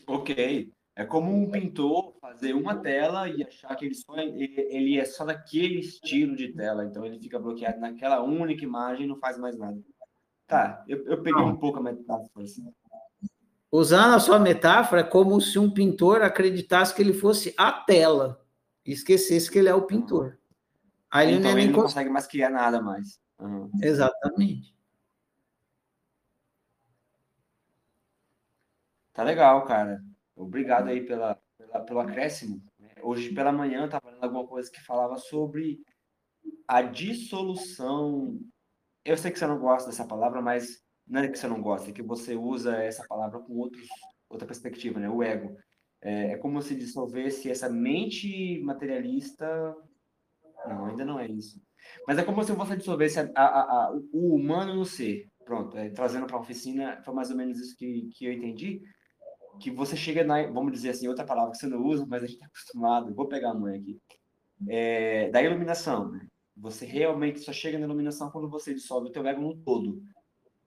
Ok. 0.07 0.73
É 0.99 1.05
como 1.05 1.33
um 1.33 1.49
pintor 1.49 2.17
fazer 2.21 2.55
uma 2.55 2.75
tela 2.75 3.29
e 3.29 3.45
achar 3.45 3.73
que 3.77 3.85
ele, 3.85 3.95
só, 3.95 4.17
ele, 4.19 4.53
ele 4.69 4.99
é 4.99 5.05
só 5.05 5.25
daquele 5.25 5.79
estilo 5.79 6.35
de 6.35 6.49
tela, 6.53 6.85
então 6.85 7.07
ele 7.07 7.21
fica 7.21 7.39
bloqueado 7.39 7.79
naquela 7.79 8.21
única 8.21 8.65
imagem 8.65 9.05
e 9.05 9.09
não 9.09 9.17
faz 9.17 9.39
mais 9.39 9.57
nada. 9.57 9.81
Tá, 10.49 10.83
eu, 10.89 11.05
eu 11.05 11.23
peguei 11.23 11.41
um 11.41 11.57
pouco 11.57 11.79
a 11.79 11.83
metáfora. 11.85 12.45
Assim. 12.45 12.67
Usando 13.71 14.17
a 14.17 14.19
sua 14.19 14.41
metáfora, 14.41 15.03
é 15.03 15.05
como 15.05 15.41
se 15.41 15.57
um 15.57 15.71
pintor 15.71 16.21
acreditasse 16.21 16.93
que 16.93 17.01
ele 17.01 17.13
fosse 17.13 17.55
a 17.57 17.71
tela 17.71 18.45
e 18.85 18.91
esquecesse 18.91 19.49
que 19.49 19.61
ele 19.61 19.69
é 19.69 19.75
o 19.77 19.87
pintor. 19.87 20.37
Aí 21.09 21.33
então 21.33 21.53
ele, 21.53 21.61
ele 21.61 21.73
não 21.73 21.83
consegue 21.83 22.11
mais 22.11 22.27
criar 22.27 22.51
nada 22.51 22.83
mais. 22.83 23.21
Uhum. 23.39 23.71
Exatamente. 23.81 24.75
Tá 29.13 29.23
legal, 29.23 29.65
cara. 29.65 30.03
Obrigado 30.39 30.89
aí 30.89 31.05
pela, 31.05 31.37
pela 31.57 31.81
pelo 31.81 32.01
acréscimo. 32.01 32.63
Hoje 33.03 33.35
pela 33.35 33.51
manhã 33.51 33.87
estava 33.87 34.11
lendo 34.11 34.23
alguma 34.23 34.47
coisa 34.47 34.71
que 34.71 34.81
falava 34.81 35.17
sobre 35.17 35.81
a 36.67 36.81
dissolução. 36.81 38.39
Eu 39.05 39.17
sei 39.17 39.33
que 39.33 39.39
você 39.39 39.47
não 39.47 39.59
gosta 39.59 39.91
dessa 39.91 40.07
palavra, 40.07 40.41
mas 40.41 40.81
não 41.07 41.23
é 41.23 41.29
que 41.29 41.39
você 41.39 41.49
não 41.49 41.61
gosta, 41.61 41.91
é 41.91 41.93
que 41.93 42.03
você 42.03 42.37
usa 42.37 42.77
essa 42.77 43.05
palavra 43.09 43.41
com 43.41 43.55
outros, 43.55 43.89
outra 44.29 44.47
perspectiva, 44.47 45.01
né? 45.01 45.11
O 45.11 45.23
ego. 45.23 45.57
É, 46.01 46.33
é 46.33 46.37
como 46.37 46.63
se 46.63 46.77
dissolvesse 46.77 47.51
essa 47.51 47.69
mente 47.69 48.61
materialista. 48.63 49.75
Não, 50.67 50.87
ainda 50.87 51.05
não 51.05 51.19
é 51.19 51.27
isso. 51.27 51.61
Mas 52.07 52.17
é 52.17 52.23
como 52.23 52.45
se 52.45 52.53
você 52.53 52.77
dissolvesse 52.77 53.19
a, 53.19 53.31
a, 53.35 53.61
a, 53.61 53.93
o 54.13 54.37
humano 54.37 54.75
no 54.75 54.85
ser. 54.85 55.27
Pronto, 55.45 55.77
é, 55.77 55.89
trazendo 55.91 56.27
para 56.27 56.37
a 56.37 56.41
oficina, 56.41 57.03
foi 57.03 57.15
mais 57.15 57.31
ou 57.31 57.37
menos 57.37 57.59
isso 57.59 57.77
que, 57.77 58.11
que 58.15 58.27
eu 58.27 58.33
entendi 58.33 58.83
que 59.59 59.71
você 59.71 59.97
chega 59.97 60.25
na, 60.25 60.47
vamos 60.47 60.73
dizer 60.73 60.91
assim, 60.91 61.09
outra 61.09 61.25
palavra 61.25 61.53
que 61.53 61.59
você 61.59 61.67
não 61.67 61.83
usa, 61.83 62.07
mas 62.09 62.23
a 62.23 62.27
gente 62.27 62.37
está 62.37 62.47
acostumado, 62.47 63.15
vou 63.15 63.27
pegar 63.27 63.51
a 63.51 63.55
mãe 63.55 63.79
aqui, 63.79 64.01
é, 64.69 65.29
da 65.31 65.43
iluminação, 65.43 66.11
né? 66.11 66.27
Você 66.57 66.85
realmente 66.85 67.41
só 67.41 67.53
chega 67.53 67.79
na 67.79 67.85
iluminação 67.85 68.31
quando 68.31 68.49
você 68.49 68.75
dissolve 68.75 69.09
o 69.09 69.13
teu 69.13 69.27
ego 69.27 69.41
no 69.41 69.57
todo, 69.57 70.03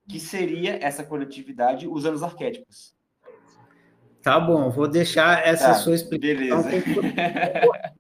que 0.07 0.19
seria 0.19 0.77
essa 0.81 1.03
coletividade 1.03 1.87
usando 1.87 2.15
os 2.15 2.23
arquétipos. 2.23 2.95
Tá 4.21 4.39
bom, 4.39 4.69
vou 4.69 4.87
deixar 4.87 5.45
essa 5.45 5.69
tá, 5.69 5.73
sua 5.73 5.95
explicação. 5.95 6.63
Beleza. 6.63 6.69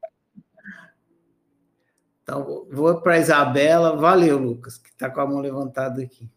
então, 2.21 2.67
vou 2.71 3.01
para 3.01 3.15
a 3.15 3.17
Isabela. 3.17 3.97
Valeu, 3.97 4.37
Lucas, 4.37 4.77
que 4.77 4.89
está 4.89 5.09
com 5.09 5.19
a 5.19 5.27
mão 5.27 5.39
levantada 5.39 6.01
aqui. 6.01 6.29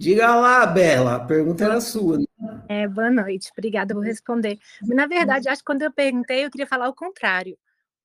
Diga 0.00 0.34
lá, 0.34 0.64
Bela, 0.64 1.16
a 1.16 1.20
pergunta 1.26 1.62
era 1.62 1.78
sua. 1.78 2.16
Né? 2.16 2.24
É, 2.70 2.88
boa 2.88 3.10
noite, 3.10 3.50
obrigada, 3.52 3.92
vou 3.92 4.02
responder. 4.02 4.58
Na 4.80 5.06
verdade, 5.06 5.46
acho 5.46 5.60
que 5.60 5.66
quando 5.66 5.82
eu 5.82 5.92
perguntei, 5.92 6.42
eu 6.42 6.50
queria 6.50 6.66
falar 6.66 6.88
o 6.88 6.94
contrário. 6.94 7.58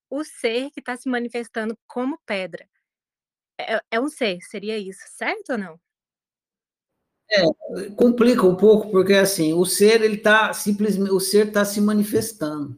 O 0.09 0.21
ser 0.25 0.71
que 0.71 0.81
está 0.81 0.97
se 0.97 1.07
manifestando 1.07 1.77
como 1.87 2.19
pedra 2.25 2.67
é, 3.57 3.79
é, 3.91 4.01
um 4.01 4.09
ser, 4.09 4.39
seria 4.41 4.77
isso, 4.77 5.05
certo 5.07 5.53
ou 5.53 5.57
não? 5.57 5.79
É, 7.31 7.43
complica 7.95 8.45
um 8.45 8.57
pouco, 8.57 8.91
porque 8.91 9.13
assim, 9.13 9.53
o 9.53 9.63
ser, 9.63 10.01
ele 10.01 10.17
está 10.17 10.51
simplesmente, 10.51 11.11
o 11.11 11.19
ser 11.21 11.47
está 11.47 11.63
se 11.63 11.79
manifestando. 11.79 12.77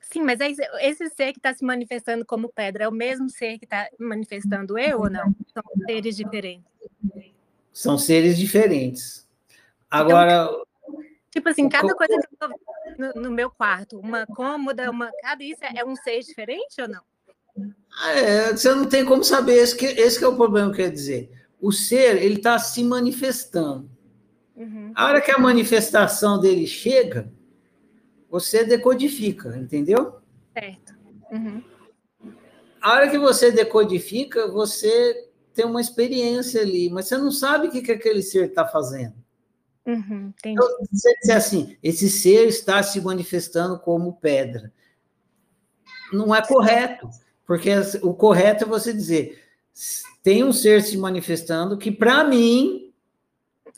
Sim, 0.00 0.22
mas 0.22 0.40
é 0.40 0.50
esse 0.80 1.08
ser 1.10 1.32
que 1.32 1.38
está 1.38 1.54
se 1.54 1.64
manifestando 1.64 2.26
como 2.26 2.52
pedra 2.52 2.82
é 2.84 2.88
o 2.88 2.92
mesmo 2.92 3.30
ser 3.30 3.60
que 3.60 3.64
está 3.64 3.88
manifestando 3.96 4.76
eu 4.76 5.02
ou 5.02 5.10
não? 5.10 5.32
São 5.54 5.62
seres 5.86 6.16
diferentes. 6.16 6.66
São 7.78 7.96
seres 7.96 8.36
diferentes. 8.36 9.24
Agora. 9.88 10.48
Então, 10.50 10.64
tipo 11.30 11.48
assim, 11.48 11.68
cada 11.68 11.94
coisa 11.94 12.12
que 12.18 12.34
eu 12.34 12.48
tô 12.48 12.48
no, 12.98 13.22
no, 13.22 13.30
meu 13.30 13.48
quarto, 13.48 14.00
uma 14.00 14.26
cômoda, 14.26 14.90
uma. 14.90 15.12
Cada 15.22 15.44
isso 15.44 15.62
é, 15.62 15.78
é 15.78 15.84
um 15.84 15.94
ser 15.94 16.18
diferente 16.18 16.82
ou 16.82 16.88
não? 16.88 17.00
É, 18.16 18.50
você 18.50 18.74
não 18.74 18.84
tem 18.84 19.04
como 19.04 19.22
saber, 19.22 19.58
esse 19.58 19.76
que, 19.76 19.86
esse 19.86 20.18
que 20.18 20.24
é 20.24 20.28
o 20.28 20.34
problema, 20.34 20.74
quer 20.74 20.90
dizer. 20.90 21.30
O 21.60 21.70
ser, 21.70 22.20
ele 22.20 22.38
está 22.38 22.58
se 22.58 22.82
manifestando. 22.82 23.88
Uhum. 24.56 24.90
A 24.92 25.06
hora 25.06 25.20
que 25.20 25.30
a 25.30 25.38
manifestação 25.38 26.40
dele 26.40 26.66
chega, 26.66 27.32
você 28.28 28.64
decodifica, 28.64 29.56
entendeu? 29.56 30.20
Certo. 30.52 30.96
Uhum. 31.30 31.62
A 32.80 32.92
hora 32.92 33.08
que 33.08 33.18
você 33.18 33.52
decodifica, 33.52 34.48
você 34.48 35.27
tem 35.58 35.66
uma 35.66 35.80
experiência 35.80 36.60
ali, 36.60 36.88
mas 36.88 37.06
você 37.06 37.16
não 37.16 37.32
sabe 37.32 37.66
o 37.66 37.70
que, 37.72 37.82
que 37.82 37.90
aquele 37.90 38.22
ser 38.22 38.50
está 38.50 38.64
fazendo. 38.64 39.14
Uhum, 39.84 40.32
então, 40.46 40.68
você 40.88 41.16
dizer 41.20 41.32
assim, 41.32 41.76
esse 41.82 42.08
ser 42.08 42.46
está 42.46 42.80
se 42.80 43.00
manifestando 43.00 43.76
como 43.76 44.12
pedra. 44.12 44.72
Não 46.12 46.32
é 46.32 46.46
correto, 46.46 47.10
porque 47.44 47.70
o 48.02 48.14
correto 48.14 48.62
é 48.62 48.68
você 48.68 48.92
dizer, 48.92 49.42
tem 50.22 50.44
um 50.44 50.52
ser 50.52 50.80
se 50.80 50.96
manifestando 50.96 51.76
que, 51.76 51.90
para 51.90 52.22
mim, 52.22 52.92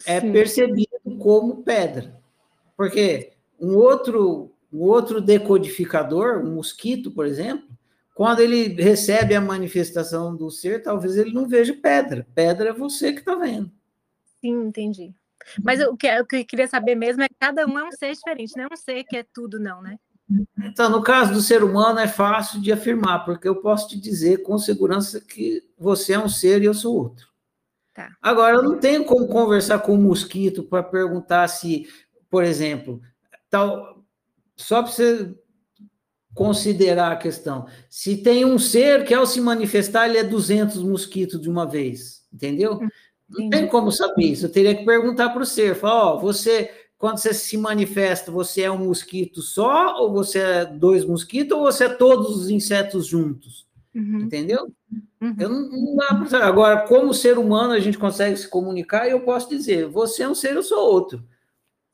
é 0.05 0.21
Sim. 0.21 0.33
percebido 0.33 1.17
como 1.19 1.63
pedra. 1.63 2.21
Porque 2.77 3.33
um 3.59 3.75
outro, 3.75 4.53
um 4.71 4.83
outro 4.83 5.19
decodificador, 5.19 6.45
um 6.45 6.57
mosquito, 6.57 7.11
por 7.11 7.25
exemplo, 7.25 7.70
quando 8.21 8.41
ele 8.41 8.75
recebe 8.75 9.35
a 9.35 9.41
manifestação 9.41 10.37
do 10.37 10.51
ser, 10.51 10.83
talvez 10.83 11.17
ele 11.17 11.33
não 11.33 11.49
veja 11.49 11.73
pedra. 11.73 12.27
Pedra 12.35 12.69
é 12.69 12.73
você 12.75 13.15
que 13.15 13.21
está 13.21 13.35
vendo. 13.35 13.73
Sim, 14.43 14.67
entendi. 14.67 15.15
Mas 15.65 15.81
o 15.81 15.97
que, 15.97 16.21
o 16.21 16.27
que 16.27 16.37
eu 16.37 16.45
queria 16.45 16.69
saber 16.69 16.97
mesmo 16.97 17.23
é 17.23 17.29
que 17.31 17.35
cada 17.41 17.67
um 17.67 17.79
é 17.79 17.83
um 17.83 17.91
ser 17.91 18.13
diferente, 18.13 18.55
não 18.55 18.65
é 18.65 18.69
um 18.71 18.77
ser 18.77 19.05
que 19.05 19.17
é 19.17 19.25
tudo, 19.33 19.59
não, 19.59 19.81
né? 19.81 19.99
Então, 20.63 20.91
no 20.91 21.03
caso 21.03 21.33
do 21.33 21.41
ser 21.41 21.65
humano, 21.65 21.99
é 21.99 22.07
fácil 22.07 22.61
de 22.61 22.71
afirmar, 22.71 23.25
porque 23.25 23.49
eu 23.49 23.57
posso 23.63 23.89
te 23.89 23.99
dizer 23.99 24.43
com 24.43 24.59
segurança 24.59 25.19
que 25.23 25.63
você 25.79 26.13
é 26.13 26.19
um 26.19 26.29
ser 26.29 26.61
e 26.61 26.67
eu 26.67 26.75
sou 26.75 26.95
outro. 26.95 27.27
Tá. 27.95 28.15
Agora, 28.21 28.57
eu 28.57 28.63
não 28.63 28.79
tenho 28.79 29.03
como 29.07 29.29
conversar 29.29 29.79
com 29.79 29.95
um 29.95 30.03
mosquito 30.03 30.63
para 30.63 30.83
perguntar 30.83 31.49
se, 31.49 31.89
por 32.29 32.45
exemplo, 32.45 33.01
tal, 33.49 34.05
só 34.57 34.83
para 34.83 34.93
você 34.93 35.35
considerar 36.35 37.13
a 37.13 37.17
questão. 37.17 37.67
Se 37.89 38.17
tem 38.17 38.45
um 38.45 38.59
ser 38.59 39.05
que, 39.05 39.15
ao 39.15 39.27
se 39.27 39.41
manifestar, 39.41 40.09
ele 40.09 40.19
é 40.19 40.25
200 40.25 40.83
mosquitos 40.83 41.41
de 41.41 41.49
uma 41.49 41.67
vez, 41.67 42.25
entendeu? 42.33 42.75
Hum, 42.75 42.89
Não 43.29 43.51
tem 43.51 43.67
como 43.67 43.91
saber 43.91 44.25
isso. 44.25 44.47
Eu 44.47 44.53
teria 44.53 44.75
que 44.75 44.85
perguntar 44.85 45.31
para 45.31 45.43
o 45.43 45.47
ser: 45.47 45.75
falar, 45.75 46.15
ó, 46.15 46.19
você, 46.19 46.71
quando 46.99 47.19
você 47.19 47.35
se 47.35 47.57
manifesta, 47.57 48.31
você 48.31 48.63
é 48.63 48.71
um 48.71 48.87
mosquito 48.87 49.43
só, 49.43 49.97
ou 50.01 50.13
você 50.13 50.39
é 50.39 50.65
dois 50.65 51.05
mosquitos, 51.05 51.57
ou 51.57 51.65
você 51.65 51.85
é 51.85 51.89
todos 51.89 52.37
os 52.37 52.51
insetos 52.51 53.07
juntos? 53.07 53.69
Uhum. 53.95 54.21
Entendeu? 54.21 54.73
Uhum. 55.21 55.35
Eu 55.39 55.49
não, 55.49 55.69
não 55.69 55.97
dá. 55.97 56.47
Agora, 56.47 56.87
como 56.87 57.13
ser 57.13 57.39
humano, 57.39 57.73
a 57.73 57.81
gente 57.81 57.99
consegue 57.99 58.37
se 58.37 58.49
comunicar 58.49 59.07
e 59.07 59.11
eu 59.11 59.21
posso 59.21 59.49
dizer: 59.49 59.89
você 59.89 60.23
é 60.23 60.29
um 60.29 60.35
ser, 60.35 60.55
eu 60.55 60.63
sou 60.63 60.79
outro. 60.79 61.25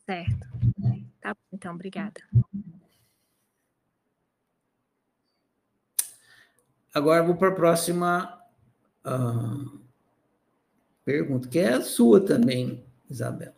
Certo. 0.04 0.46
Tá 1.20 1.34
então, 1.52 1.74
obrigada. 1.74 2.20
Agora 6.96 7.22
vou 7.22 7.36
para 7.36 7.48
a 7.48 7.54
próxima 7.54 8.40
uh, 9.04 9.78
pergunta, 11.04 11.46
que 11.46 11.58
é 11.58 11.74
a 11.74 11.82
sua 11.82 12.24
também, 12.24 12.82
Isabela. 13.10 13.54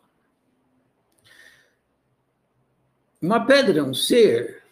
Uma 3.23 3.47
pedra 3.47 3.79
é 3.79 3.83
um 3.85 3.95
ser? 3.95 4.65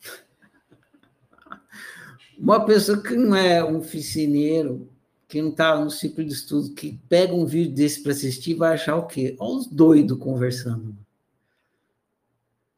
Uma 2.38 2.64
pessoa 2.64 3.02
que 3.02 3.16
não 3.16 3.34
é 3.34 3.64
um 3.64 3.78
oficineiro, 3.78 4.88
que 5.26 5.42
não 5.42 5.50
está 5.50 5.80
no 5.80 5.90
ciclo 5.90 6.24
de 6.24 6.32
estudo, 6.32 6.76
que 6.76 6.96
pega 7.08 7.34
um 7.34 7.44
vídeo 7.44 7.74
desse 7.74 8.04
para 8.04 8.12
assistir, 8.12 8.54
vai 8.54 8.74
achar 8.74 8.94
o 8.94 9.08
quê? 9.08 9.34
Olha 9.40 9.58
os 9.58 9.66
doidos 9.66 10.16
conversando. 10.16 10.96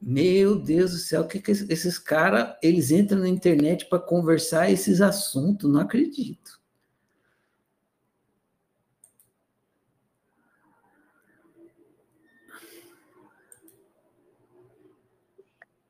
Meu 0.01 0.59
Deus 0.59 0.93
do 0.93 0.97
céu, 0.97 1.21
o 1.21 1.29
que, 1.29 1.39
que 1.39 1.51
esses 1.51 1.99
caras, 1.99 2.57
eles 2.63 2.91
entram 2.91 3.21
na 3.21 3.29
internet 3.29 3.85
para 3.85 3.99
conversar 3.99 4.71
esses 4.71 5.03
assuntos, 5.03 5.71
não 5.71 5.81
acredito. 5.81 6.59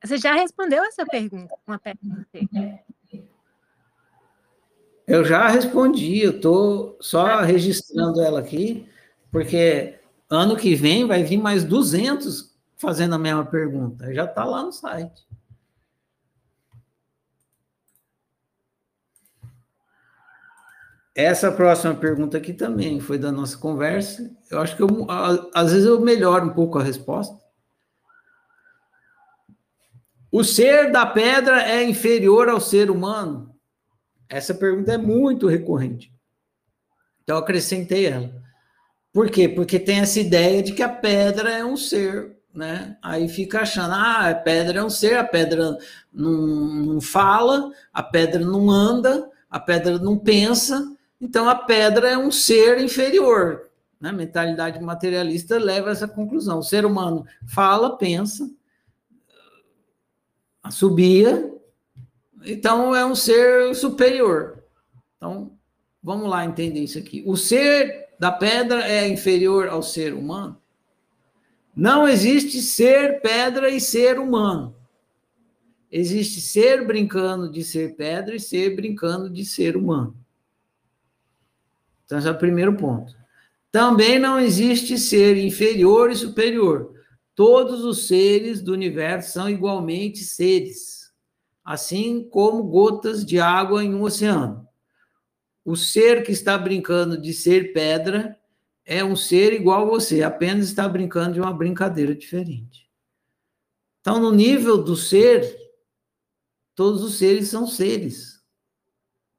Você 0.03 0.17
já 0.17 0.33
respondeu 0.33 0.83
essa 0.83 1.05
pergunta? 1.05 1.55
Uma 1.65 1.79
pergunta. 1.79 2.27
Eu 5.07 5.23
já 5.23 5.47
respondi, 5.47 6.19
eu 6.19 6.31
estou 6.31 6.97
só 6.99 7.41
registrando 7.41 8.21
ela 8.21 8.39
aqui, 8.39 8.89
porque 9.31 9.99
ano 10.29 10.57
que 10.57 10.75
vem 10.75 11.05
vai 11.05 11.23
vir 11.23 11.37
mais 11.37 11.63
200 11.63 12.50
fazendo 12.81 13.13
a 13.13 13.19
mesma 13.19 13.45
pergunta. 13.45 14.11
Já 14.11 14.25
está 14.25 14.43
lá 14.43 14.63
no 14.63 14.71
site. 14.71 15.27
Essa 21.13 21.51
próxima 21.51 21.93
pergunta 21.93 22.37
aqui 22.37 22.53
também 22.53 22.99
foi 22.99 23.19
da 23.19 23.31
nossa 23.31 23.55
conversa. 23.57 24.35
Eu 24.49 24.59
acho 24.59 24.75
que 24.75 24.81
eu, 24.81 25.05
às 25.53 25.71
vezes 25.71 25.85
eu 25.85 26.01
melhoro 26.01 26.47
um 26.47 26.53
pouco 26.53 26.79
a 26.79 26.83
resposta. 26.83 27.39
O 30.31 30.43
ser 30.43 30.91
da 30.91 31.05
pedra 31.05 31.61
é 31.61 31.83
inferior 31.83 32.49
ao 32.49 32.59
ser 32.59 32.89
humano? 32.89 33.53
Essa 34.27 34.53
pergunta 34.55 34.93
é 34.93 34.97
muito 34.97 35.47
recorrente. 35.47 36.11
Então, 37.21 37.35
eu 37.35 37.43
acrescentei 37.43 38.07
ela. 38.07 38.33
Por 39.13 39.29
quê? 39.29 39.47
Porque 39.49 39.77
tem 39.77 39.99
essa 39.99 40.19
ideia 40.19 40.63
de 40.63 40.71
que 40.71 40.81
a 40.81 40.89
pedra 40.89 41.51
é 41.51 41.65
um 41.65 41.75
ser 41.75 42.40
né? 42.53 42.97
Aí 43.01 43.27
fica 43.27 43.61
achando, 43.61 43.93
ah, 43.93 44.29
a 44.29 44.35
pedra 44.35 44.79
é 44.79 44.83
um 44.83 44.89
ser, 44.89 45.17
a 45.17 45.23
pedra 45.23 45.77
não, 46.13 46.31
não 46.31 47.01
fala, 47.01 47.71
a 47.93 48.03
pedra 48.03 48.43
não 48.45 48.69
anda, 48.69 49.29
a 49.49 49.59
pedra 49.59 49.97
não 49.97 50.17
pensa, 50.17 50.95
então 51.19 51.49
a 51.49 51.55
pedra 51.55 52.09
é 52.09 52.17
um 52.17 52.31
ser 52.31 52.79
inferior. 52.81 53.69
Né? 53.99 54.11
Mentalidade 54.11 54.79
materialista 54.81 55.57
leva 55.57 55.89
a 55.89 55.91
essa 55.91 56.07
conclusão. 56.07 56.59
O 56.59 56.63
ser 56.63 56.85
humano 56.85 57.25
fala, 57.47 57.97
pensa, 57.97 58.49
subia, 60.69 61.53
então 62.43 62.95
é 62.95 63.05
um 63.05 63.15
ser 63.15 63.75
superior. 63.75 64.63
Então, 65.17 65.51
vamos 66.01 66.29
lá 66.29 66.45
entender 66.45 66.79
isso 66.79 66.97
aqui. 66.97 67.23
O 67.25 67.37
ser 67.37 68.09
da 68.19 68.31
pedra 68.31 68.87
é 68.87 69.07
inferior 69.07 69.67
ao 69.67 69.81
ser 69.81 70.13
humano? 70.13 70.60
Não 71.75 72.07
existe 72.07 72.61
ser 72.61 73.21
pedra 73.21 73.69
e 73.69 73.79
ser 73.79 74.19
humano. 74.19 74.75
Existe 75.91 76.41
ser 76.41 76.85
brincando 76.85 77.51
de 77.51 77.63
ser 77.63 77.95
pedra 77.95 78.35
e 78.35 78.39
ser 78.39 78.75
brincando 78.75 79.29
de 79.29 79.45
ser 79.45 79.75
humano. 79.75 80.15
Então, 82.05 82.17
esse 82.17 82.27
é 82.27 82.31
o 82.31 82.37
primeiro 82.37 82.75
ponto. 82.75 83.15
Também 83.71 84.19
não 84.19 84.37
existe 84.39 84.97
ser 84.97 85.37
inferior 85.37 86.11
e 86.11 86.15
superior. 86.15 86.93
Todos 87.33 87.85
os 87.85 88.07
seres 88.07 88.61
do 88.61 88.73
universo 88.73 89.31
são 89.31 89.49
igualmente 89.49 90.19
seres, 90.19 91.11
assim 91.63 92.27
como 92.29 92.63
gotas 92.63 93.25
de 93.25 93.39
água 93.39 93.83
em 93.83 93.95
um 93.95 94.03
oceano. 94.03 94.67
O 95.63 95.77
ser 95.77 96.23
que 96.23 96.33
está 96.33 96.57
brincando 96.57 97.19
de 97.19 97.33
ser 97.33 97.71
pedra 97.71 98.37
é 98.85 99.03
um 99.03 99.15
ser 99.15 99.53
igual 99.53 99.83
a 99.83 99.89
você, 99.89 100.23
apenas 100.23 100.67
está 100.67 100.87
brincando 100.87 101.33
de 101.33 101.41
uma 101.41 101.53
brincadeira 101.53 102.15
diferente. 102.15 102.89
Então, 103.99 104.19
no 104.19 104.31
nível 104.31 104.83
do 104.83 104.95
ser, 104.95 105.55
todos 106.75 107.03
os 107.03 107.17
seres 107.17 107.47
são 107.47 107.67
seres. 107.67 108.41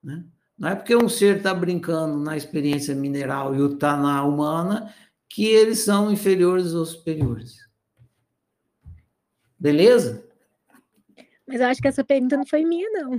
Né? 0.03 0.24
Não 0.57 0.68
é 0.68 0.74
porque 0.76 0.95
um 0.95 1.09
ser 1.09 1.38
está 1.38 1.53
brincando 1.53 2.18
na 2.18 2.36
experiência 2.36 2.95
mineral 2.95 3.55
e 3.55 3.61
o 3.61 3.74
está 3.74 3.97
na 3.97 4.24
humana 4.24 4.95
que 5.28 5.47
eles 5.47 5.80
são 5.80 6.12
inferiores 6.12 6.74
ou 6.74 6.84
superiores. 6.84 7.57
Beleza? 9.59 10.24
Mas 11.47 11.61
eu 11.61 11.66
acho 11.66 11.80
que 11.80 11.88
essa 11.88 12.05
pergunta 12.05 12.36
não 12.36 12.47
foi 12.47 12.64
minha, 12.64 12.88
não. 12.90 13.18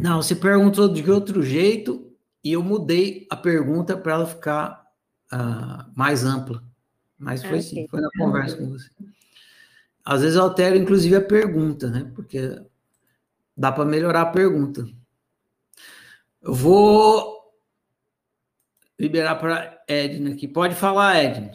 Não, 0.00 0.22
você 0.22 0.34
perguntou 0.34 0.88
de 0.88 1.10
outro 1.10 1.42
jeito 1.42 2.09
e 2.42 2.52
eu 2.52 2.62
mudei 2.62 3.26
a 3.30 3.36
pergunta 3.36 3.96
para 3.96 4.12
ela 4.12 4.26
ficar 4.26 4.86
uh, 5.32 5.90
mais 5.94 6.24
ampla. 6.24 6.62
Mas 7.18 7.44
foi 7.44 7.58
assim, 7.58 7.86
foi 7.88 8.00
na 8.00 8.08
conversa 8.16 8.56
com 8.56 8.70
você. 8.70 8.88
Às 10.04 10.22
vezes 10.22 10.36
eu 10.36 10.42
altero, 10.42 10.76
inclusive, 10.76 11.14
a 11.14 11.20
pergunta, 11.20 11.90
né? 11.90 12.10
Porque 12.14 12.60
dá 13.54 13.70
para 13.70 13.84
melhorar 13.84 14.22
a 14.22 14.32
pergunta. 14.32 14.86
Eu 16.40 16.54
vou 16.54 17.54
liberar 18.98 19.36
para 19.36 19.82
Edna 19.86 20.32
aqui. 20.32 20.48
Pode 20.48 20.74
falar, 20.74 21.16
Edna. 21.16 21.52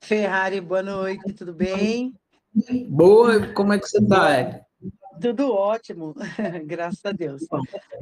Ferrari, 0.00 0.60
boa 0.60 0.82
noite, 0.82 1.34
tudo 1.34 1.52
bem? 1.52 2.18
Boa, 2.88 3.52
como 3.52 3.74
é 3.74 3.78
que 3.78 3.86
você 3.86 3.98
está, 3.98 4.30
Edna? 4.30 4.65
Tudo 5.20 5.52
ótimo, 5.52 6.14
graças 6.66 7.04
a 7.04 7.12
Deus. 7.12 7.42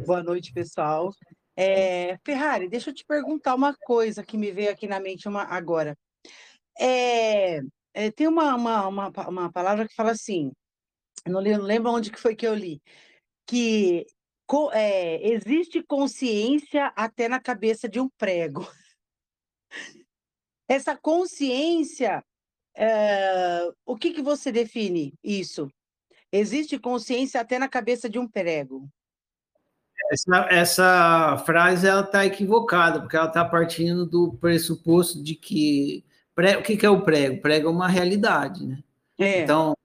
Boa 0.04 0.22
noite, 0.22 0.52
pessoal. 0.52 1.12
É, 1.56 2.18
Ferrari, 2.24 2.68
deixa 2.68 2.90
eu 2.90 2.94
te 2.94 3.04
perguntar 3.04 3.54
uma 3.54 3.74
coisa 3.74 4.24
que 4.24 4.36
me 4.36 4.50
veio 4.50 4.70
aqui 4.70 4.88
na 4.88 4.98
mente 4.98 5.28
uma, 5.28 5.44
agora. 5.44 5.96
É, 6.78 7.60
é, 7.92 8.10
tem 8.10 8.26
uma, 8.26 8.54
uma, 8.56 8.88
uma, 8.88 9.12
uma, 9.28 9.52
palavra 9.52 9.86
que 9.86 9.94
fala 9.94 10.10
assim, 10.10 10.50
não, 11.26 11.40
não 11.40 11.62
lembro 11.62 11.92
onde 11.92 12.10
que 12.10 12.20
foi 12.20 12.34
que 12.34 12.46
eu 12.46 12.54
li, 12.54 12.82
que 13.46 14.04
co, 14.46 14.72
é, 14.72 15.24
existe 15.28 15.82
consciência 15.84 16.92
até 16.96 17.28
na 17.28 17.40
cabeça 17.40 17.88
de 17.88 18.00
um 18.00 18.08
prego. 18.18 18.66
Essa 20.68 20.96
consciência, 20.96 22.24
é, 22.74 23.70
o 23.86 23.96
que, 23.96 24.12
que 24.12 24.22
você 24.22 24.50
define 24.50 25.14
isso? 25.22 25.68
Existe 26.36 26.76
consciência 26.80 27.40
até 27.40 27.60
na 27.60 27.68
cabeça 27.68 28.10
de 28.10 28.18
um 28.18 28.26
prego. 28.26 28.88
Essa, 30.10 30.48
essa 30.50 31.42
frase 31.46 31.86
ela 31.86 32.00
está 32.00 32.26
equivocada, 32.26 33.00
porque 33.00 33.16
ela 33.16 33.28
está 33.28 33.44
partindo 33.44 34.04
do 34.04 34.32
pressuposto 34.40 35.22
de 35.22 35.36
que 35.36 36.04
o 36.36 36.62
que, 36.62 36.76
que 36.76 36.84
é 36.84 36.90
o 36.90 37.02
prego? 37.02 37.36
O 37.36 37.40
prego 37.40 37.68
é 37.68 37.70
uma 37.70 37.86
realidade, 37.86 38.66
né? 38.66 38.82
É. 39.16 39.42
Então, 39.42 39.76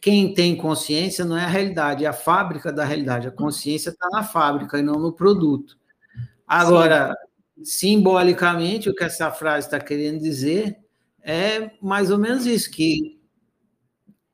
quem 0.00 0.32
tem 0.32 0.56
consciência 0.56 1.22
não 1.22 1.36
é 1.36 1.44
a 1.44 1.48
realidade, 1.48 2.06
é 2.06 2.08
a 2.08 2.14
fábrica 2.14 2.72
da 2.72 2.86
realidade. 2.86 3.28
A 3.28 3.30
consciência 3.30 3.90
está 3.90 4.08
na 4.10 4.22
fábrica 4.22 4.78
e 4.78 4.82
não 4.82 4.94
no 4.94 5.12
produto. 5.12 5.76
Agora, 6.46 7.14
Sim. 7.58 7.64
simbolicamente, 7.98 8.88
o 8.88 8.94
que 8.94 9.04
essa 9.04 9.30
frase 9.30 9.66
está 9.66 9.78
querendo 9.78 10.18
dizer 10.18 10.78
é 11.22 11.72
mais 11.82 12.10
ou 12.10 12.16
menos 12.16 12.46
isso, 12.46 12.70
que 12.70 13.15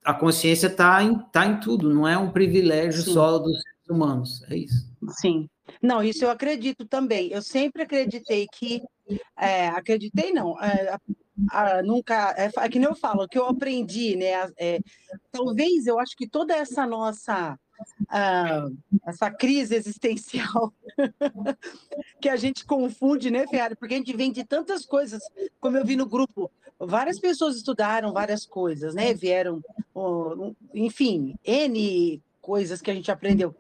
a 0.05 0.14
consciência 0.14 0.66
está 0.66 1.03
em, 1.03 1.18
tá 1.30 1.46
em 1.46 1.61
tudo, 1.61 1.92
não 1.92 2.07
é 2.07 2.16
um 2.16 2.30
privilégio 2.30 3.03
Sim. 3.03 3.12
só 3.12 3.38
dos 3.38 3.61
seres 3.61 3.88
humanos, 3.88 4.42
é 4.50 4.57
isso. 4.57 4.90
Sim. 5.11 5.48
Não, 5.80 6.03
isso 6.03 6.24
eu 6.24 6.30
acredito 6.30 6.86
também. 6.86 7.28
Eu 7.30 7.42
sempre 7.42 7.82
acreditei 7.82 8.46
que. 8.53 8.82
É, 9.36 9.68
acreditei, 9.68 10.32
não. 10.32 10.61
É, 10.62 10.96
a, 11.50 11.82
nunca. 11.82 12.34
É, 12.36 12.50
é, 12.57 12.68
que 12.68 12.78
nem 12.78 12.88
eu 12.88 12.94
falo, 12.94 13.28
que 13.28 13.38
eu 13.38 13.46
aprendi, 13.46 14.16
né? 14.16 14.48
É, 14.59 14.78
talvez 15.30 15.86
eu 15.86 15.98
acho 15.98 16.16
que 16.16 16.28
toda 16.28 16.55
essa 16.55 16.86
nossa 16.86 17.59
uh, 18.02 18.76
essa 19.06 19.30
crise 19.30 19.74
existencial 19.74 20.72
que 22.20 22.28
a 22.28 22.36
gente 22.36 22.64
confunde, 22.64 23.30
né, 23.30 23.46
Ferrari? 23.46 23.76
Porque 23.76 23.94
a 23.94 23.96
gente 23.98 24.16
vem 24.16 24.32
de 24.32 24.44
tantas 24.44 24.84
coisas, 24.86 25.22
como 25.60 25.76
eu 25.76 25.84
vi 25.84 25.96
no 25.96 26.06
grupo, 26.06 26.50
várias 26.78 27.18
pessoas 27.18 27.56
estudaram 27.56 28.12
várias 28.12 28.44
coisas, 28.44 28.94
né? 28.94 29.14
Vieram, 29.14 29.62
uh, 29.94 30.54
enfim, 30.74 31.34
N 31.44 32.22
coisas 32.40 32.82
que 32.82 32.90
a 32.90 32.94
gente 32.94 33.10
aprendeu. 33.10 33.54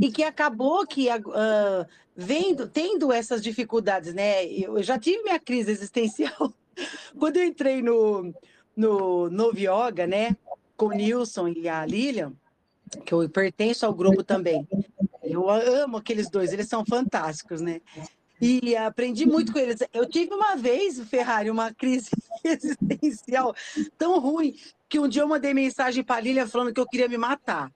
E 0.00 0.12
que 0.12 0.22
acabou 0.22 0.86
que, 0.86 1.08
uh, 1.10 1.86
vendo, 2.14 2.68
tendo 2.68 3.12
essas 3.12 3.42
dificuldades, 3.42 4.14
né? 4.14 4.46
Eu 4.46 4.82
já 4.82 4.98
tive 4.98 5.22
minha 5.22 5.40
crise 5.40 5.70
existencial 5.70 6.54
quando 7.18 7.36
eu 7.36 7.44
entrei 7.44 7.82
no, 7.82 8.32
no 8.76 9.28
Novo 9.28 9.58
Yoga, 9.58 10.06
né? 10.06 10.36
Com 10.76 10.86
o 10.86 10.92
Nilson 10.92 11.48
e 11.48 11.68
a 11.68 11.84
Lilian, 11.84 12.32
que 13.04 13.12
eu 13.12 13.28
pertenço 13.28 13.84
ao 13.86 13.94
grupo 13.94 14.22
também. 14.22 14.66
Eu 15.22 15.48
amo 15.48 15.96
aqueles 15.96 16.30
dois, 16.30 16.52
eles 16.52 16.68
são 16.68 16.84
fantásticos, 16.84 17.60
né? 17.60 17.80
E 18.40 18.76
aprendi 18.76 19.26
muito 19.26 19.52
com 19.52 19.58
eles. 19.58 19.80
Eu 19.92 20.08
tive 20.08 20.32
uma 20.32 20.56
vez, 20.56 21.00
Ferrari, 21.08 21.50
uma 21.50 21.72
crise 21.72 22.10
existencial 22.44 23.54
tão 23.96 24.18
ruim 24.20 24.56
que 24.88 24.98
um 24.98 25.08
dia 25.08 25.22
eu 25.22 25.28
mandei 25.28 25.52
mensagem 25.52 26.04
para 26.04 26.16
a 26.16 26.20
Lilian 26.20 26.46
falando 26.46 26.72
que 26.72 26.80
eu 26.80 26.86
queria 26.86 27.08
me 27.08 27.18
matar. 27.18 27.72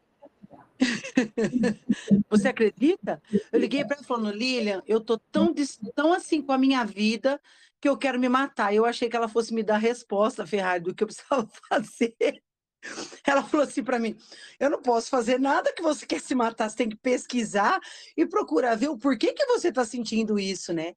Você 2.31 2.49
acredita? 2.49 3.21
Eu 3.53 3.59
liguei 3.59 3.85
para 3.85 3.97
ela 3.97 4.05
falando, 4.05 4.35
Lilian, 4.35 4.83
eu 4.87 5.01
tô 5.01 5.19
tão, 5.19 5.53
tão 5.95 6.13
assim 6.13 6.41
com 6.41 6.53
a 6.53 6.59
minha 6.59 6.85
vida 6.85 7.41
que 7.81 7.89
eu 7.89 7.97
quero 7.97 8.19
me 8.19 8.29
matar. 8.29 8.73
Eu 8.73 8.85
achei 8.85 9.09
que 9.09 9.17
ela 9.17 9.29
fosse 9.29 9.53
me 9.53 9.63
dar 9.63 9.79
resposta, 9.79 10.47
Ferrari, 10.47 10.85
do 10.85 10.95
que 10.95 11.03
eu 11.03 11.09
precisava 11.09 11.49
fazer. 11.69 12.43
Ela 13.27 13.43
falou 13.43 13.67
assim 13.67 13.83
para 13.83 13.99
mim: 13.99 14.17
eu 14.59 14.71
não 14.71 14.81
posso 14.81 15.09
fazer 15.09 15.39
nada 15.39 15.73
que 15.73 15.83
você 15.83 16.07
quer 16.07 16.21
se 16.21 16.35
matar, 16.35 16.69
você 16.69 16.77
tem 16.77 16.89
que 16.89 16.97
pesquisar 16.97 17.81
e 18.17 18.27
procurar 18.27 18.77
ver 18.77 18.89
o 18.89 18.99
porquê 18.99 19.33
que 19.33 19.47
você 19.47 19.69
está 19.69 19.85
sentindo 19.85 20.39
isso, 20.39 20.73
né? 20.73 20.95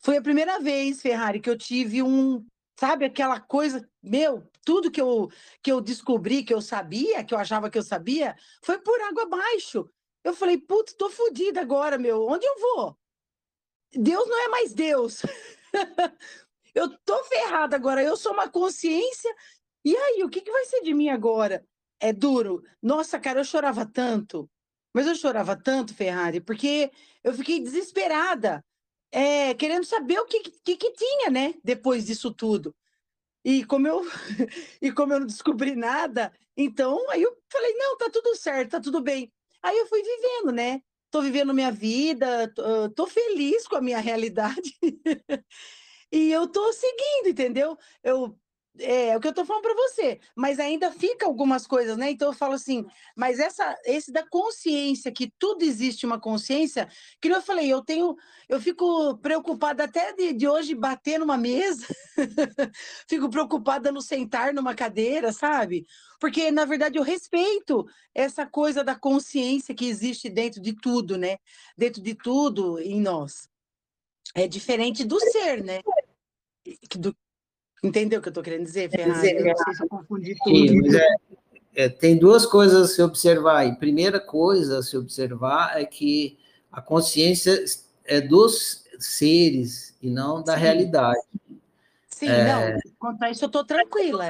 Foi 0.00 0.16
a 0.16 0.22
primeira 0.22 0.60
vez, 0.60 1.00
Ferrari, 1.00 1.40
que 1.40 1.50
eu 1.50 1.58
tive 1.58 2.02
um, 2.02 2.44
sabe, 2.78 3.04
aquela 3.04 3.40
coisa, 3.40 3.88
meu, 4.02 4.48
tudo 4.64 4.90
que 4.90 5.00
eu, 5.00 5.28
que 5.62 5.72
eu 5.72 5.80
descobri, 5.80 6.44
que 6.44 6.54
eu 6.54 6.60
sabia, 6.60 7.24
que 7.24 7.34
eu 7.34 7.38
achava 7.38 7.68
que 7.68 7.78
eu 7.78 7.82
sabia, 7.82 8.36
foi 8.62 8.78
por 8.78 9.00
água 9.00 9.24
abaixo. 9.24 9.90
Eu 10.22 10.34
falei, 10.34 10.58
putz, 10.58 10.94
tô 10.94 11.10
fodida 11.10 11.60
agora, 11.60 11.98
meu, 11.98 12.26
onde 12.26 12.46
eu 12.46 12.58
vou? 12.60 12.98
Deus 13.92 14.28
não 14.28 14.44
é 14.44 14.48
mais 14.48 14.72
Deus. 14.72 15.22
eu 16.74 16.88
tô 16.98 17.24
ferrada 17.24 17.74
agora, 17.74 18.02
eu 18.02 18.16
sou 18.16 18.32
uma 18.32 18.48
consciência 18.48 19.34
e 19.84 19.96
aí, 19.96 20.22
o 20.24 20.28
que, 20.28 20.40
que 20.40 20.50
vai 20.50 20.64
ser 20.64 20.82
de 20.82 20.94
mim 20.94 21.08
agora? 21.08 21.64
É 22.00 22.12
duro. 22.12 22.62
Nossa, 22.82 23.18
cara, 23.18 23.40
eu 23.40 23.44
chorava 23.44 23.86
tanto. 23.86 24.50
Mas 24.94 25.06
eu 25.06 25.14
chorava 25.14 25.56
tanto, 25.56 25.94
Ferrari, 25.94 26.40
porque 26.40 26.90
eu 27.22 27.32
fiquei 27.34 27.60
desesperada, 27.60 28.64
é, 29.12 29.54
querendo 29.54 29.84
saber 29.84 30.18
o 30.20 30.26
que, 30.26 30.40
que, 30.40 30.76
que 30.76 30.92
tinha, 30.92 31.30
né? 31.30 31.54
Depois 31.62 32.06
disso 32.06 32.32
tudo. 32.32 32.74
E 33.44 33.64
como 33.64 33.86
eu 33.88 34.02
e 34.82 34.92
como 34.92 35.12
eu 35.12 35.20
não 35.20 35.26
descobri 35.26 35.74
nada, 35.76 36.32
então 36.56 37.08
aí 37.10 37.22
eu 37.22 37.36
falei, 37.50 37.72
não, 37.74 37.96
tá 37.96 38.10
tudo 38.10 38.34
certo, 38.36 38.70
tá 38.72 38.80
tudo 38.80 39.00
bem. 39.00 39.32
Aí 39.62 39.76
eu 39.78 39.86
fui 39.86 40.02
vivendo, 40.02 40.52
né? 40.52 40.82
Tô 41.10 41.22
vivendo 41.22 41.54
minha 41.54 41.72
vida, 41.72 42.52
tô, 42.54 42.90
tô 42.90 43.06
feliz 43.06 43.66
com 43.66 43.76
a 43.76 43.80
minha 43.80 43.98
realidade. 44.00 44.76
e 46.12 46.30
eu 46.32 46.46
tô 46.48 46.72
seguindo, 46.72 47.28
entendeu? 47.28 47.76
Eu 48.02 48.38
é, 48.80 49.08
é 49.08 49.16
o 49.16 49.20
que 49.20 49.26
eu 49.26 49.30
estou 49.30 49.44
falando 49.44 49.62
para 49.62 49.74
você, 49.74 50.20
mas 50.34 50.58
ainda 50.58 50.90
fica 50.90 51.26
algumas 51.26 51.66
coisas, 51.66 51.96
né? 51.96 52.10
Então 52.10 52.28
eu 52.28 52.32
falo 52.32 52.54
assim, 52.54 52.86
mas 53.16 53.38
essa, 53.38 53.76
esse 53.84 54.12
da 54.12 54.26
consciência, 54.26 55.12
que 55.12 55.32
tudo 55.38 55.62
existe 55.62 56.06
uma 56.06 56.20
consciência, 56.20 56.88
que 57.20 57.28
eu 57.28 57.42
falei, 57.42 57.72
eu 57.72 57.82
tenho, 57.82 58.16
eu 58.48 58.60
fico 58.60 59.16
preocupada 59.18 59.84
até 59.84 60.12
de, 60.12 60.32
de 60.32 60.48
hoje 60.48 60.74
bater 60.74 61.18
numa 61.18 61.36
mesa, 61.36 61.86
fico 63.08 63.28
preocupada 63.28 63.92
no 63.92 64.00
sentar 64.02 64.52
numa 64.52 64.74
cadeira, 64.74 65.32
sabe? 65.32 65.86
Porque, 66.20 66.50
na 66.50 66.64
verdade, 66.64 66.98
eu 66.98 67.02
respeito 67.02 67.86
essa 68.14 68.44
coisa 68.44 68.82
da 68.82 68.94
consciência 68.94 69.74
que 69.74 69.86
existe 69.86 70.28
dentro 70.28 70.60
de 70.60 70.72
tudo, 70.72 71.16
né? 71.16 71.38
Dentro 71.76 72.02
de 72.02 72.14
tudo 72.14 72.78
em 72.80 73.00
nós. 73.00 73.48
É 74.34 74.46
diferente 74.46 75.04
do 75.04 75.18
ser, 75.20 75.62
né? 75.62 75.80
Do, 76.96 77.16
Entendeu 77.82 78.18
o 78.18 78.22
que 78.22 78.28
eu 78.28 78.30
estou 78.30 78.42
querendo 78.42 78.64
dizer, 78.64 78.90
Ferrari? 78.90 79.30
Eu 79.30 79.44
não 79.44 79.56
sei 79.56 79.74
se 79.74 79.82
eu 79.82 79.88
confundi 79.88 80.34
tudo. 80.42 80.56
Sim, 80.56 80.96
é, 80.96 81.84
é, 81.84 81.88
tem 81.88 82.16
duas 82.16 82.44
coisas 82.44 82.90
a 82.90 82.94
se 82.94 83.02
observar. 83.02 83.66
E 83.66 83.76
primeira 83.76 84.18
coisa 84.18 84.78
a 84.78 84.82
se 84.82 84.96
observar 84.96 85.80
é 85.80 85.84
que 85.84 86.38
a 86.72 86.80
consciência 86.82 87.64
é 88.04 88.20
dos 88.20 88.84
seres 88.98 89.96
e 90.02 90.10
não 90.10 90.42
da 90.42 90.54
Sim. 90.54 90.60
realidade. 90.60 91.20
Sim, 92.08 92.28
é, 92.28 92.72
não, 92.72 92.80
quanto 92.98 93.22
a 93.22 93.30
isso 93.30 93.44
eu 93.44 93.46
estou 93.46 93.64
tranquila. 93.64 94.26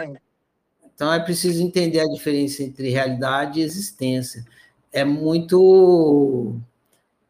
Então 0.94 1.10
é 1.10 1.20
preciso 1.20 1.62
entender 1.62 2.00
a 2.00 2.08
diferença 2.08 2.62
entre 2.62 2.90
realidade 2.90 3.60
e 3.60 3.62
existência. 3.62 4.44
É 4.92 5.04
muito 5.04 6.60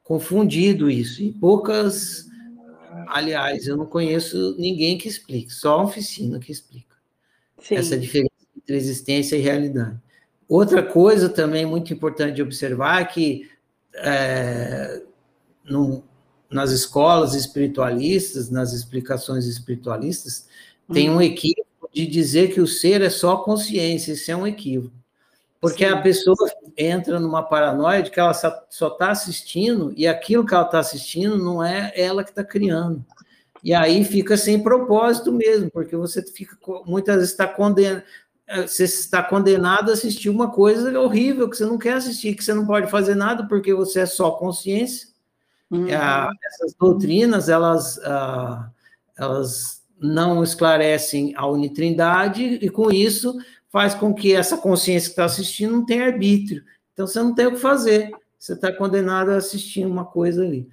confundido 0.03 0.91
isso. 0.91 1.23
E 1.23 1.33
poucas 1.33 2.28
Aliás, 3.09 3.67
eu 3.67 3.77
não 3.77 3.87
conheço 3.87 4.57
ninguém 4.59 4.99
que 4.99 5.09
explique, 5.09 5.53
só 5.53 5.81
a 5.81 5.85
oficina 5.85 6.39
que 6.39 6.51
explica 6.51 6.97
Sim. 7.61 7.77
essa 7.77 7.99
diferença 7.99 8.33
entre 8.57 8.77
existência 8.77 9.37
e 9.37 9.41
realidade. 9.41 9.99
Outra 10.49 10.83
coisa 10.83 11.29
também 11.29 11.67
muito 11.67 11.93
importante 11.93 12.37
de 12.37 12.43
observar 12.43 13.03
é 13.03 13.05
que 13.05 13.49
é, 13.97 15.03
no, 15.65 16.03
nas 16.51 16.71
escolas 16.71 17.35
espiritualistas, 17.35 18.51
nas 18.51 18.73
explicações 18.73 19.47
espiritualistas, 19.47 20.49
tem 20.93 21.11
um 21.11 21.21
equívoco 21.21 21.91
de 21.93 22.07
dizer 22.07 22.53
que 22.53 22.61
o 22.61 22.67
ser 22.67 23.03
é 23.03 23.11
só 23.11 23.37
consciência, 23.37 24.13
isso 24.13 24.31
é 24.31 24.37
um 24.37 24.47
equívoco. 24.47 24.97
Porque 25.61 25.85
Sim. 25.85 25.93
a 25.93 26.01
pessoa 26.01 26.37
entra 26.77 27.19
numa 27.19 27.43
paranoia 27.43 28.03
de 28.03 28.11
que 28.11 28.21
ela 28.21 28.33
só 28.33 28.89
está 28.89 29.11
assistindo 29.11 29.93
e 29.97 30.07
aquilo 30.07 30.47
que 30.47 30.55
ela 30.55 30.65
está 30.65 30.79
assistindo 30.79 31.37
não 31.37 31.63
é 31.63 31.93
ela 31.97 32.23
que 32.23 32.31
está 32.31 32.45
criando. 32.45 33.05
E 33.63 33.75
aí 33.75 34.05
fica 34.05 34.37
sem 34.37 34.63
propósito 34.63 35.33
mesmo, 35.33 35.69
porque 35.71 35.97
você 35.97 36.23
fica 36.23 36.57
muitas 36.87 37.17
vezes 37.17 37.31
está 37.33 37.47
condenado, 37.47 38.05
eh, 38.47 38.67
você 38.69 38.85
está 38.85 39.21
condenado 39.21 39.91
a 39.91 39.95
assistir 39.95 40.31
uma 40.31 40.49
coisa 40.51 40.97
horrível 40.99 41.51
que 41.51 41.57
você 41.57 41.67
não 41.67 41.77
quer 41.77 41.95
assistir, 41.95 42.35
que 42.35 42.45
você 42.45 42.55
não 42.55 42.65
pode 42.65 42.89
fazer 42.89 43.17
nada 43.17 43.47
porque 43.49 43.75
você 43.75 44.01
é 44.01 44.07
só 44.07 44.31
consciência. 44.33 45.09
Uhum. 45.71 45.87
essas 45.87 46.73
doutrinas 46.81 47.51
elas, 47.51 47.99
ah, 47.99 48.71
elas 49.19 49.83
não 50.01 50.43
esclarecem 50.43 51.35
a 51.37 51.47
unitrindade 51.47 52.43
e 52.43 52.71
com 52.71 52.91
isso 52.91 53.37
faz 53.71 53.95
com 53.95 54.15
que 54.15 54.35
essa 54.35 54.57
consciência 54.57 55.09
que 55.09 55.13
está 55.13 55.25
assistindo 55.25 55.73
não 55.73 55.87
tenha 55.87 56.07
arbítrio. 56.07 56.63
Então 56.93 57.07
você 57.07 57.21
não 57.21 57.35
tem 57.35 57.47
o 57.47 57.53
que 57.53 57.59
fazer. 57.59 58.11
Você 58.39 58.53
está 58.55 58.73
condenado 58.73 59.31
a 59.31 59.37
assistir 59.37 59.85
uma 59.85 60.05
coisa 60.05 60.43
ali. 60.43 60.69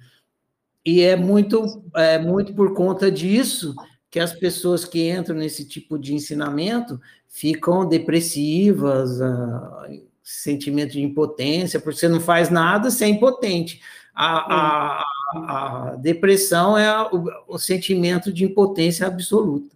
E 0.84 1.02
é 1.02 1.16
muito, 1.16 1.82
é 1.94 2.18
muito 2.18 2.54
por 2.54 2.74
conta 2.74 3.10
disso 3.10 3.74
que 4.10 4.20
as 4.20 4.32
pessoas 4.32 4.84
que 4.84 5.10
entram 5.10 5.36
nesse 5.36 5.66
tipo 5.66 5.98
de 5.98 6.14
ensinamento 6.14 7.00
ficam 7.28 7.86
depressivas, 7.86 9.20
uh, 9.20 10.00
sentimento 10.22 10.92
de 10.92 11.02
impotência, 11.02 11.80
porque 11.80 11.98
você 11.98 12.08
não 12.08 12.20
faz 12.20 12.50
nada, 12.50 12.90
você 12.90 13.04
é 13.04 13.08
impotente. 13.08 13.80
A, 14.14 14.54
a, 14.54 15.04
a 15.34 15.96
depressão 15.96 16.78
é 16.78 17.02
o, 17.12 17.24
o 17.46 17.58
sentimento 17.58 18.32
de 18.32 18.44
impotência 18.44 19.06
absoluta. 19.06 19.75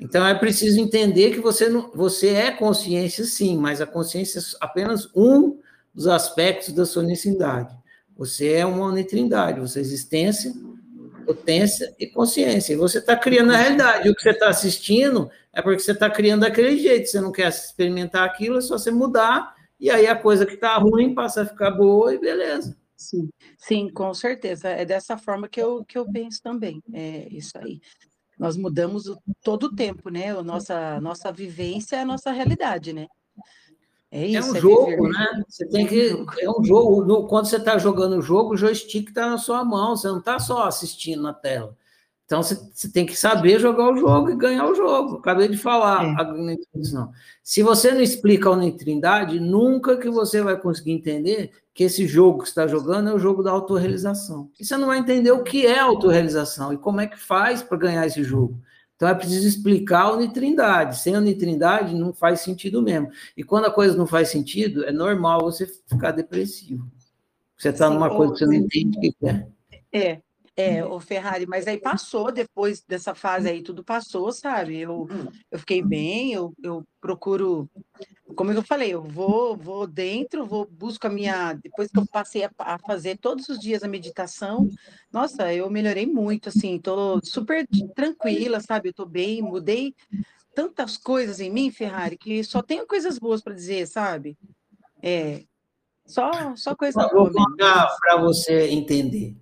Então 0.00 0.26
é 0.26 0.34
preciso 0.34 0.80
entender 0.80 1.30
que 1.30 1.40
você, 1.40 1.68
não, 1.68 1.90
você 1.94 2.28
é 2.30 2.50
consciência, 2.50 3.24
sim, 3.24 3.56
mas 3.56 3.80
a 3.80 3.86
consciência 3.86 4.38
é 4.38 4.42
apenas 4.60 5.08
um 5.14 5.58
dos 5.94 6.06
aspectos 6.08 6.72
da 6.72 6.84
sua 6.84 7.02
unicidade. 7.02 7.74
Você 8.16 8.52
é 8.52 8.66
uma 8.66 8.86
unitrindade, 8.86 9.60
você 9.60 9.78
é 9.78 9.82
existência, 9.82 10.52
potência 11.24 11.94
e 11.98 12.06
consciência. 12.06 12.72
E 12.72 12.76
você 12.76 12.98
está 12.98 13.16
criando 13.16 13.52
a 13.52 13.56
realidade. 13.56 14.08
O 14.08 14.14
que 14.14 14.22
você 14.22 14.30
está 14.30 14.48
assistindo 14.48 15.30
é 15.52 15.62
porque 15.62 15.80
você 15.80 15.92
está 15.92 16.10
criando 16.10 16.42
daquele 16.42 16.78
jeito. 16.78 17.08
Você 17.08 17.20
não 17.20 17.32
quer 17.32 17.48
experimentar 17.48 18.24
aquilo, 18.24 18.58
é 18.58 18.60
só 18.60 18.78
você 18.78 18.90
mudar, 18.90 19.54
e 19.80 19.90
aí 19.90 20.06
a 20.06 20.16
coisa 20.16 20.46
que 20.46 20.54
está 20.54 20.76
ruim 20.76 21.14
passa 21.14 21.42
a 21.42 21.46
ficar 21.46 21.70
boa 21.70 22.14
e 22.14 22.18
beleza. 22.18 22.76
Sim, 22.96 23.28
sim, 23.58 23.90
com 23.90 24.14
certeza. 24.14 24.68
É 24.68 24.84
dessa 24.84 25.18
forma 25.18 25.48
que 25.48 25.60
eu, 25.60 25.84
que 25.84 25.98
eu 25.98 26.10
penso 26.10 26.40
também. 26.42 26.82
É 26.92 27.26
isso 27.30 27.52
aí. 27.58 27.80
Nós 28.38 28.56
mudamos 28.56 29.06
o, 29.06 29.18
todo 29.42 29.64
o 29.64 29.74
tempo, 29.74 30.10
né? 30.10 30.30
A 30.30 30.42
nossa, 30.42 31.00
nossa 31.00 31.32
vivência 31.32 31.96
é 31.96 32.00
a 32.00 32.06
nossa 32.06 32.32
realidade, 32.32 32.92
né? 32.92 33.06
É, 34.10 34.26
isso, 34.26 34.48
é 34.48 34.52
um 34.52 34.56
é 34.56 34.60
jogo, 34.60 34.86
viver. 34.86 35.08
né? 35.08 35.44
Você 35.48 35.68
tem 35.68 35.86
que. 35.86 36.24
É 36.40 36.50
um 36.50 36.64
jogo. 36.64 37.26
Quando 37.26 37.46
você 37.46 37.56
está 37.56 37.78
jogando 37.78 38.18
o 38.18 38.22
jogo, 38.22 38.54
o 38.54 38.56
joystick 38.56 39.08
está 39.08 39.28
na 39.28 39.38
sua 39.38 39.64
mão, 39.64 39.96
você 39.96 40.08
não 40.08 40.18
está 40.18 40.38
só 40.38 40.64
assistindo 40.64 41.22
na 41.22 41.34
tela. 41.34 41.76
Então 42.24 42.42
você, 42.42 42.88
tem 42.90 43.04
que 43.04 43.14
saber 43.14 43.60
jogar 43.60 43.92
o 43.92 43.96
jogo 43.98 44.30
e 44.30 44.36
ganhar 44.36 44.66
o 44.66 44.74
jogo. 44.74 45.16
Acabei 45.16 45.46
de 45.46 45.58
falar 45.58 46.04
É. 46.04 46.14
a. 46.14 47.08
Se 47.42 47.62
você 47.62 47.92
não 47.92 48.00
explica 48.00 48.48
a 48.48 48.52
Unitrindade, 48.52 49.38
nunca 49.38 49.98
que 49.98 50.08
você 50.08 50.40
vai 50.40 50.58
conseguir 50.58 50.92
entender 50.92 51.50
que 51.74 51.84
esse 51.84 52.06
jogo 52.06 52.38
que 52.38 52.44
você 52.44 52.50
está 52.50 52.66
jogando 52.66 53.10
é 53.10 53.14
o 53.14 53.18
jogo 53.18 53.42
da 53.42 53.50
autorrealização. 53.50 54.50
E 54.58 54.64
você 54.64 54.76
não 54.76 54.86
vai 54.86 54.98
entender 54.98 55.32
o 55.32 55.42
que 55.42 55.66
é 55.66 55.78
autorrealização 55.80 56.72
e 56.72 56.78
como 56.78 57.00
é 57.00 57.06
que 57.06 57.18
faz 57.18 57.62
para 57.62 57.76
ganhar 57.76 58.06
esse 58.06 58.22
jogo. 58.22 58.58
Então 58.96 59.08
é 59.08 59.14
preciso 59.14 59.46
explicar 59.46 60.02
a 60.02 60.12
Unitrindade. 60.12 60.98
Sem 61.00 61.14
a 61.14 61.18
Unitrindade 61.18 61.94
não 61.94 62.14
faz 62.14 62.40
sentido 62.40 62.80
mesmo. 62.80 63.10
E 63.36 63.42
quando 63.42 63.66
a 63.66 63.70
coisa 63.70 63.96
não 63.96 64.06
faz 64.06 64.28
sentido, 64.28 64.84
é 64.84 64.92
normal 64.92 65.42
você 65.42 65.66
ficar 65.66 66.12
depressivo. 66.12 66.90
Você 67.58 67.68
está 67.68 67.90
numa 67.90 68.08
coisa 68.08 68.32
que 68.32 68.38
você 68.38 68.46
não 68.46 68.54
entende 68.54 68.96
o 68.96 69.00
que 69.00 69.16
é. 69.26 69.46
É, 69.92 70.22
é, 70.56 70.84
o 70.84 71.00
Ferrari, 71.00 71.46
mas 71.46 71.66
aí 71.66 71.78
passou, 71.78 72.30
depois 72.30 72.82
dessa 72.86 73.14
fase 73.14 73.48
aí, 73.48 73.62
tudo 73.62 73.82
passou, 73.82 74.30
sabe? 74.32 74.78
Eu, 74.78 75.08
eu 75.50 75.58
fiquei 75.58 75.82
bem, 75.82 76.32
eu, 76.32 76.54
eu 76.62 76.84
procuro, 77.00 77.68
como 78.36 78.52
eu 78.52 78.62
falei, 78.62 78.94
eu 78.94 79.02
vou, 79.02 79.56
vou 79.56 79.86
dentro, 79.86 80.46
vou, 80.46 80.64
busco 80.64 81.06
a 81.06 81.10
minha, 81.10 81.54
depois 81.54 81.90
que 81.90 81.98
eu 81.98 82.06
passei 82.06 82.44
a, 82.44 82.50
a 82.58 82.78
fazer 82.78 83.18
todos 83.18 83.48
os 83.48 83.58
dias 83.58 83.82
a 83.82 83.88
meditação, 83.88 84.68
nossa, 85.12 85.52
eu 85.52 85.68
melhorei 85.68 86.06
muito, 86.06 86.48
assim, 86.48 86.78
tô 86.78 87.20
super 87.24 87.66
tranquila, 87.94 88.60
sabe? 88.60 88.90
Eu 88.90 88.94
tô 88.94 89.04
bem, 89.04 89.42
mudei 89.42 89.92
tantas 90.54 90.96
coisas 90.96 91.40
em 91.40 91.50
mim, 91.50 91.72
Ferrari, 91.72 92.16
que 92.16 92.44
só 92.44 92.62
tenho 92.62 92.86
coisas 92.86 93.18
boas 93.18 93.42
para 93.42 93.54
dizer, 93.54 93.86
sabe? 93.88 94.38
É, 95.02 95.42
só, 96.06 96.54
só 96.54 96.76
coisa 96.76 97.08
Vou 97.08 97.28
boa 97.28 97.32
contar 97.32 97.88
para 97.98 98.20
você 98.20 98.68
entender. 98.68 99.36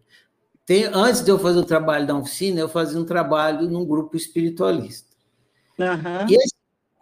Tem- 0.73 0.89
antes 0.91 1.21
de 1.21 1.31
eu 1.31 1.39
fazer 1.39 1.59
o 1.59 1.67
trabalho 1.67 2.07
da 2.07 2.17
oficina, 2.17 2.59
eu 2.59 2.67
fazia 2.67 2.99
um 2.99 3.05
trabalho 3.05 3.69
num 3.69 3.85
grupo 3.85 4.17
espiritualista. 4.17 5.07
Aham, 5.79 6.27
E 6.31 6.35
esse, 6.35 6.55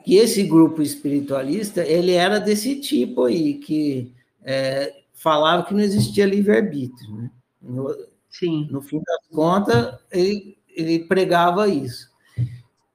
e 0.05 0.17
esse 0.17 0.43
grupo 0.43 0.83
espiritualista, 0.83 1.85
ele 1.87 2.11
era 2.11 2.41
desse 2.41 2.81
tipo 2.81 3.27
aí, 3.27 3.55
que 3.55 4.13
é, 4.43 5.03
falava 5.15 5.63
que 5.63 5.73
não 5.73 5.79
existia 5.79 6.27
livre-arbítrio. 6.27 7.15
Né? 7.15 7.31
No, 7.63 7.97
sim. 8.29 8.67
no 8.73 8.83
fim 8.83 9.01
das 9.07 9.29
contas, 9.33 10.01
ele, 10.11 10.59
ele 10.75 11.05
pregava 11.05 11.69
isso. 11.69 12.11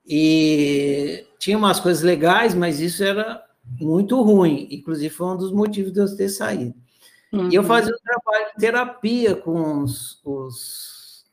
E 0.05 1.25
tinha 1.39 1.57
umas 1.57 1.79
coisas 1.79 2.03
legais, 2.03 2.53
mas 2.53 2.81
isso 2.81 3.01
era 3.01 3.41
muito 3.79 4.21
ruim. 4.21 4.67
Inclusive, 4.69 5.09
foi 5.09 5.27
um 5.27 5.37
dos 5.37 5.53
motivos 5.53 5.93
de 5.93 6.01
eu 6.01 6.17
ter 6.17 6.27
saído. 6.27 6.75
E 7.33 7.55
eu 7.55 7.61
Uhum. 7.61 7.67
fazia 7.67 7.93
um 7.93 8.03
trabalho 8.03 8.45
de 8.53 8.59
terapia 8.59 9.35
com 9.35 9.83
os, 9.83 10.21
os, 10.23 11.25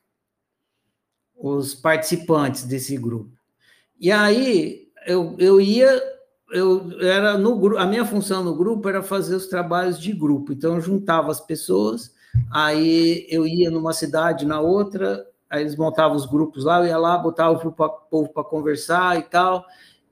os 1.36 1.74
participantes 1.74 2.64
desse 2.64 2.97
grupo. 2.97 3.30
E 4.01 4.11
aí 4.11 4.88
eu, 5.07 5.36
eu 5.38 5.61
ia, 5.61 6.03
eu 6.51 7.01
era 7.01 7.38
no 7.38 7.78
a 7.78 7.86
minha 7.86 8.05
função 8.05 8.43
no 8.43 8.55
grupo 8.55 8.88
era 8.88 9.03
fazer 9.03 9.36
os 9.36 9.47
trabalhos 9.47 9.99
de 9.99 10.12
grupo. 10.12 10.53
Então 10.53 10.74
eu 10.74 10.80
juntava 10.80 11.30
as 11.30 11.40
pessoas, 11.40 12.12
aí 12.51 13.26
eu 13.30 13.47
ia 13.47 13.70
numa 13.70 13.93
cidade, 13.93 14.45
na 14.47 14.61
outra, 14.61 15.24
aí 15.49 15.62
eles 15.62 15.76
montavam 15.76 16.16
os 16.16 16.26
grupos 16.26 16.64
lá, 16.64 16.80
eu 16.80 16.86
ia 16.86 16.99
lá, 16.99 17.16
botava 17.18 17.53
o 17.57 17.72
povo 18.11 18.28
para 18.32 18.45
conversar 18.45 19.18
e 19.18 19.22
tal, 19.22 19.64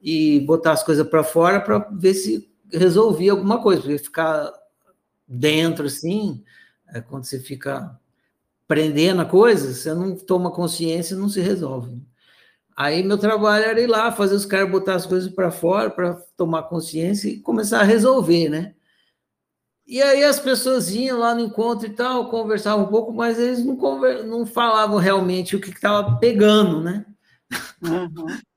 e 0.02 0.40
botar 0.40 0.72
as 0.72 0.82
coisas 0.84 1.06
para 1.08 1.24
fora 1.24 1.60
para 1.60 1.78
ver 1.92 2.14
se 2.14 2.48
resolvia 2.72 3.32
alguma 3.32 3.60
coisa, 3.60 3.82
porque 3.82 3.98
ficar 3.98 4.52
dentro 5.30 5.86
assim, 5.86 6.42
é, 6.88 7.00
quando 7.00 7.24
você 7.24 7.38
fica 7.38 7.96
prendendo 8.66 9.22
a 9.22 9.24
coisa, 9.24 9.72
você 9.72 9.94
não 9.94 10.16
toma 10.16 10.50
consciência 10.50 11.14
e 11.14 11.18
não 11.18 11.28
se 11.28 11.40
resolve. 11.40 12.02
Aí 12.76 13.02
meu 13.02 13.18
trabalho 13.18 13.64
era 13.64 13.80
ir 13.80 13.86
lá, 13.86 14.10
fazer 14.10 14.34
os 14.34 14.46
caras 14.46 14.70
botar 14.70 14.94
as 14.94 15.06
coisas 15.06 15.30
para 15.32 15.50
fora, 15.50 15.90
para 15.90 16.14
tomar 16.36 16.64
consciência 16.64 17.28
e 17.28 17.38
começar 17.38 17.80
a 17.80 17.84
resolver, 17.84 18.48
né? 18.48 18.74
E 19.86 20.00
aí 20.00 20.24
as 20.24 20.38
pessoas 20.38 20.90
iam 20.90 21.18
lá 21.18 21.34
no 21.34 21.40
encontro 21.40 21.86
e 21.86 21.90
tal, 21.90 22.30
conversavam 22.30 22.86
um 22.86 22.88
pouco, 22.88 23.12
mas 23.12 23.38
eles 23.38 23.64
não, 23.64 23.76
conver... 23.76 24.24
não 24.24 24.46
falavam 24.46 24.98
realmente 24.98 25.56
o 25.56 25.60
que 25.60 25.70
estava 25.70 26.16
pegando, 26.18 26.80
né? 26.80 27.06
Uhum. 27.82 28.26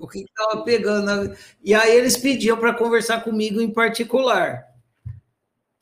O 0.00 0.08
que 0.08 0.24
estava 0.24 0.64
pegando. 0.64 1.36
E 1.62 1.72
aí 1.72 1.96
eles 1.96 2.16
pediam 2.16 2.56
para 2.56 2.74
conversar 2.74 3.22
comigo 3.22 3.60
em 3.60 3.72
particular 3.72 4.71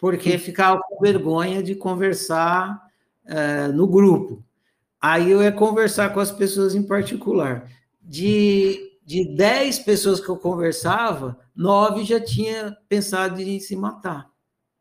porque 0.00 0.38
ficava 0.38 0.80
com 0.88 1.00
vergonha 1.00 1.62
de 1.62 1.74
conversar 1.74 2.80
é, 3.26 3.68
no 3.68 3.86
grupo. 3.86 4.42
Aí 5.00 5.30
eu 5.30 5.42
ia 5.42 5.52
conversar 5.52 6.12
com 6.12 6.20
as 6.20 6.32
pessoas 6.32 6.74
em 6.74 6.82
particular. 6.82 7.70
De, 8.02 8.98
de 9.04 9.36
dez 9.36 9.78
pessoas 9.78 10.18
que 10.18 10.28
eu 10.28 10.36
conversava, 10.36 11.38
nove 11.54 12.04
já 12.04 12.18
tinha 12.18 12.76
pensado 12.88 13.40
em 13.40 13.60
se 13.60 13.76
matar. 13.76 14.28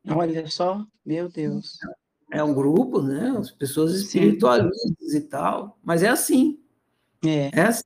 Olha 0.09 0.47
só, 0.47 0.85
meu 1.05 1.29
Deus. 1.29 1.77
É 2.31 2.43
um 2.43 2.53
grupo, 2.53 3.01
né? 3.01 3.35
As 3.37 3.51
pessoas 3.51 3.93
espiritualistas 3.93 5.13
e 5.13 5.21
tal, 5.21 5.77
mas 5.83 6.01
é 6.03 6.07
assim. 6.07 6.59
É. 7.25 7.49
É 7.53 7.61
assim. 7.63 7.83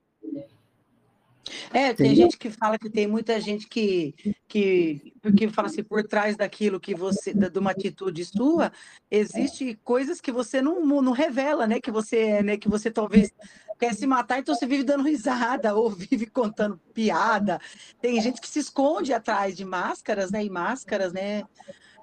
É, 1.73 1.93
tem 1.93 2.15
gente 2.15 2.37
que 2.37 2.49
fala 2.49 2.77
que 2.77 2.89
tem 2.89 3.07
muita 3.07 3.39
gente 3.39 3.67
que, 3.67 4.15
que, 4.47 5.13
que 5.35 5.49
fala 5.49 5.67
assim, 5.67 5.83
por 5.83 6.03
trás 6.03 6.35
daquilo 6.35 6.79
que 6.79 6.95
você, 6.95 7.33
de 7.33 7.59
uma 7.59 7.71
atitude 7.71 8.25
sua, 8.25 8.71
existe 9.09 9.79
coisas 9.83 10.21
que 10.21 10.31
você 10.31 10.61
não, 10.61 10.85
não 11.01 11.11
revela, 11.11 11.67
né? 11.67 11.79
Que 11.79 11.91
você, 11.91 12.41
né? 12.41 12.57
Que 12.57 12.69
você 12.69 12.91
talvez 12.91 13.31
quer 13.79 13.93
se 13.93 14.07
matar, 14.07 14.39
então 14.39 14.55
você 14.55 14.65
vive 14.65 14.83
dando 14.83 15.03
risada 15.07 15.75
ou 15.75 15.89
vive 15.89 16.25
contando 16.25 16.79
piada. 16.93 17.59
Tem 18.01 18.21
gente 18.21 18.39
que 18.39 18.47
se 18.47 18.59
esconde 18.59 19.13
atrás 19.13 19.55
de 19.55 19.65
máscaras, 19.65 20.31
né? 20.31 20.43
E 20.43 20.49
máscaras, 20.49 21.13
né? 21.13 21.43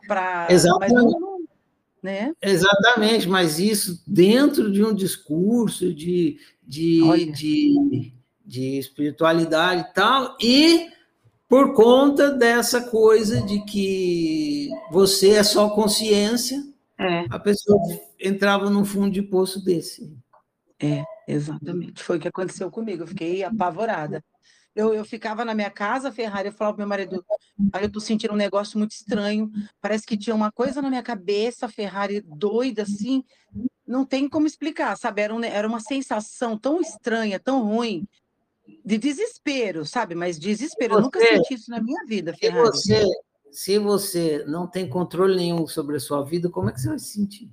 Pra, 0.06 0.46
Exatamente. 0.50 0.94
Mas 0.94 1.04
não, 1.04 1.40
né? 2.02 2.32
Exatamente, 2.40 3.28
mas 3.28 3.58
isso 3.58 4.02
dentro 4.06 4.72
de 4.72 4.82
um 4.82 4.94
discurso 4.94 5.92
de, 5.92 6.38
de, 6.66 7.30
de, 7.32 8.12
de 8.50 8.78
espiritualidade 8.78 9.82
e 9.82 9.94
tal, 9.94 10.36
e 10.42 10.90
por 11.48 11.72
conta 11.72 12.32
dessa 12.32 12.82
coisa 12.90 13.40
de 13.42 13.64
que 13.64 14.68
você 14.90 15.30
é 15.30 15.42
só 15.44 15.70
consciência, 15.70 16.60
é. 16.98 17.26
a 17.30 17.38
pessoa 17.38 17.80
entrava 18.18 18.68
num 18.68 18.84
fundo 18.84 19.12
de 19.12 19.22
poço 19.22 19.64
desse. 19.64 20.12
É, 20.82 21.04
exatamente. 21.28 22.02
Foi 22.02 22.16
o 22.16 22.20
que 22.20 22.26
aconteceu 22.26 22.68
comigo. 22.72 23.04
Eu 23.04 23.06
fiquei 23.06 23.44
apavorada. 23.44 24.24
Eu, 24.74 24.92
eu 24.94 25.04
ficava 25.04 25.44
na 25.44 25.54
minha 25.54 25.70
casa, 25.70 26.10
Ferrari, 26.10 26.48
eu 26.48 26.52
falava 26.52 26.76
pro 26.76 26.82
meu 26.82 26.88
marido, 26.88 27.24
aí 27.72 27.84
eu 27.84 27.90
tô 27.90 28.00
sentindo 28.00 28.34
um 28.34 28.36
negócio 28.36 28.78
muito 28.78 28.92
estranho, 28.92 29.50
parece 29.80 30.06
que 30.06 30.16
tinha 30.16 30.34
uma 30.34 30.52
coisa 30.52 30.80
na 30.80 30.88
minha 30.88 31.02
cabeça, 31.02 31.68
Ferrari, 31.68 32.20
doida, 32.20 32.82
assim, 32.82 33.24
não 33.84 34.06
tem 34.06 34.28
como 34.28 34.46
explicar, 34.46 34.96
sabe? 34.96 35.22
Era, 35.22 35.34
um, 35.34 35.42
era 35.42 35.66
uma 35.66 35.80
sensação 35.80 36.56
tão 36.56 36.80
estranha, 36.80 37.40
tão 37.40 37.64
ruim, 37.64 38.06
de 38.84 38.98
desespero, 38.98 39.84
sabe? 39.86 40.14
Mas 40.14 40.38
desespero, 40.38 40.94
eu 40.94 41.00
nunca 41.02 41.20
senti 41.20 41.54
isso 41.54 41.70
na 41.70 41.82
minha 41.82 42.04
vida, 42.06 42.34
Ferrari. 42.34 42.76
Se 42.76 42.94
você, 42.94 43.06
se 43.50 43.78
você 43.78 44.44
não 44.46 44.66
tem 44.66 44.88
controle 44.88 45.36
nenhum 45.36 45.66
sobre 45.66 45.96
a 45.96 46.00
sua 46.00 46.22
vida, 46.22 46.50
como 46.50 46.68
é 46.68 46.72
que 46.72 46.80
você 46.80 46.88
vai 46.88 46.98
se 46.98 47.12
sentir? 47.12 47.50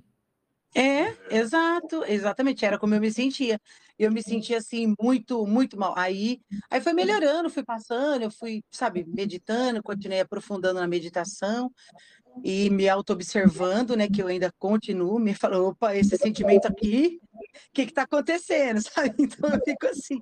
É, 0.74 1.36
exato, 1.36 2.04
exatamente, 2.04 2.64
era 2.64 2.78
como 2.78 2.94
eu 2.94 3.00
me 3.00 3.10
sentia. 3.10 3.60
Eu 3.98 4.12
me 4.12 4.22
sentia 4.22 4.58
assim 4.58 4.94
muito, 5.00 5.44
muito 5.44 5.76
mal. 5.76 5.92
Aí, 5.96 6.40
aí 6.70 6.80
foi 6.80 6.92
melhorando, 6.92 7.50
fui 7.50 7.64
passando, 7.64 8.22
eu 8.22 8.30
fui, 8.30 8.62
sabe, 8.70 9.04
meditando, 9.08 9.82
continuei 9.82 10.20
aprofundando 10.20 10.78
na 10.78 10.86
meditação 10.86 11.72
e 12.44 12.70
me 12.70 12.88
auto-observando, 12.88 13.96
né, 13.96 14.08
que 14.08 14.22
eu 14.22 14.28
ainda 14.28 14.52
continuo, 14.58 15.18
me 15.18 15.34
falou, 15.34 15.70
opa, 15.70 15.96
esse 15.96 16.16
sentimento 16.16 16.66
aqui, 16.66 17.18
o 17.34 17.72
que 17.72 17.86
que 17.86 17.92
tá 17.92 18.02
acontecendo, 18.02 18.80
sabe? 18.82 19.14
Então 19.18 19.50
eu 19.50 19.60
fico 19.64 19.86
assim. 19.86 20.18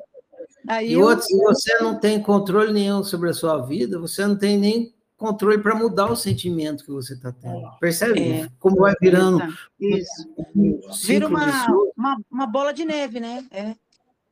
Aí 0.69 0.91
e 0.91 0.93
eu... 0.95 1.03
outro, 1.03 1.25
se 1.25 1.37
você 1.39 1.79
não 1.79 1.99
tem 1.99 2.23
controle 2.23 2.73
nenhum 2.73 3.03
sobre 3.03 3.31
a 3.31 3.35
sua 3.35 3.65
vida, 3.65 3.99
você 3.99 4.27
não 4.27 4.37
tem 4.37 4.59
nem 4.59 4.95
controle 5.17 5.59
para 5.59 5.75
mudar 5.75 6.11
o 6.11 6.17
sentimento 6.17 6.85
que 6.85 6.91
você 6.91 7.15
está 7.15 7.33
tendo. 7.33 7.71
Percebe 7.81 8.21
É, 8.21 8.49
como 8.59 8.77
vai 8.77 8.95
virando 9.01 9.43
isso. 9.81 10.29
um 10.55 10.81
Vira 11.05 11.27
uma, 11.27 11.67
uma, 11.97 12.17
uma 12.31 12.47
bola 12.47 12.73
de 12.73 12.85
neve, 12.85 13.21
né? 13.21 13.45
É, 13.51 13.75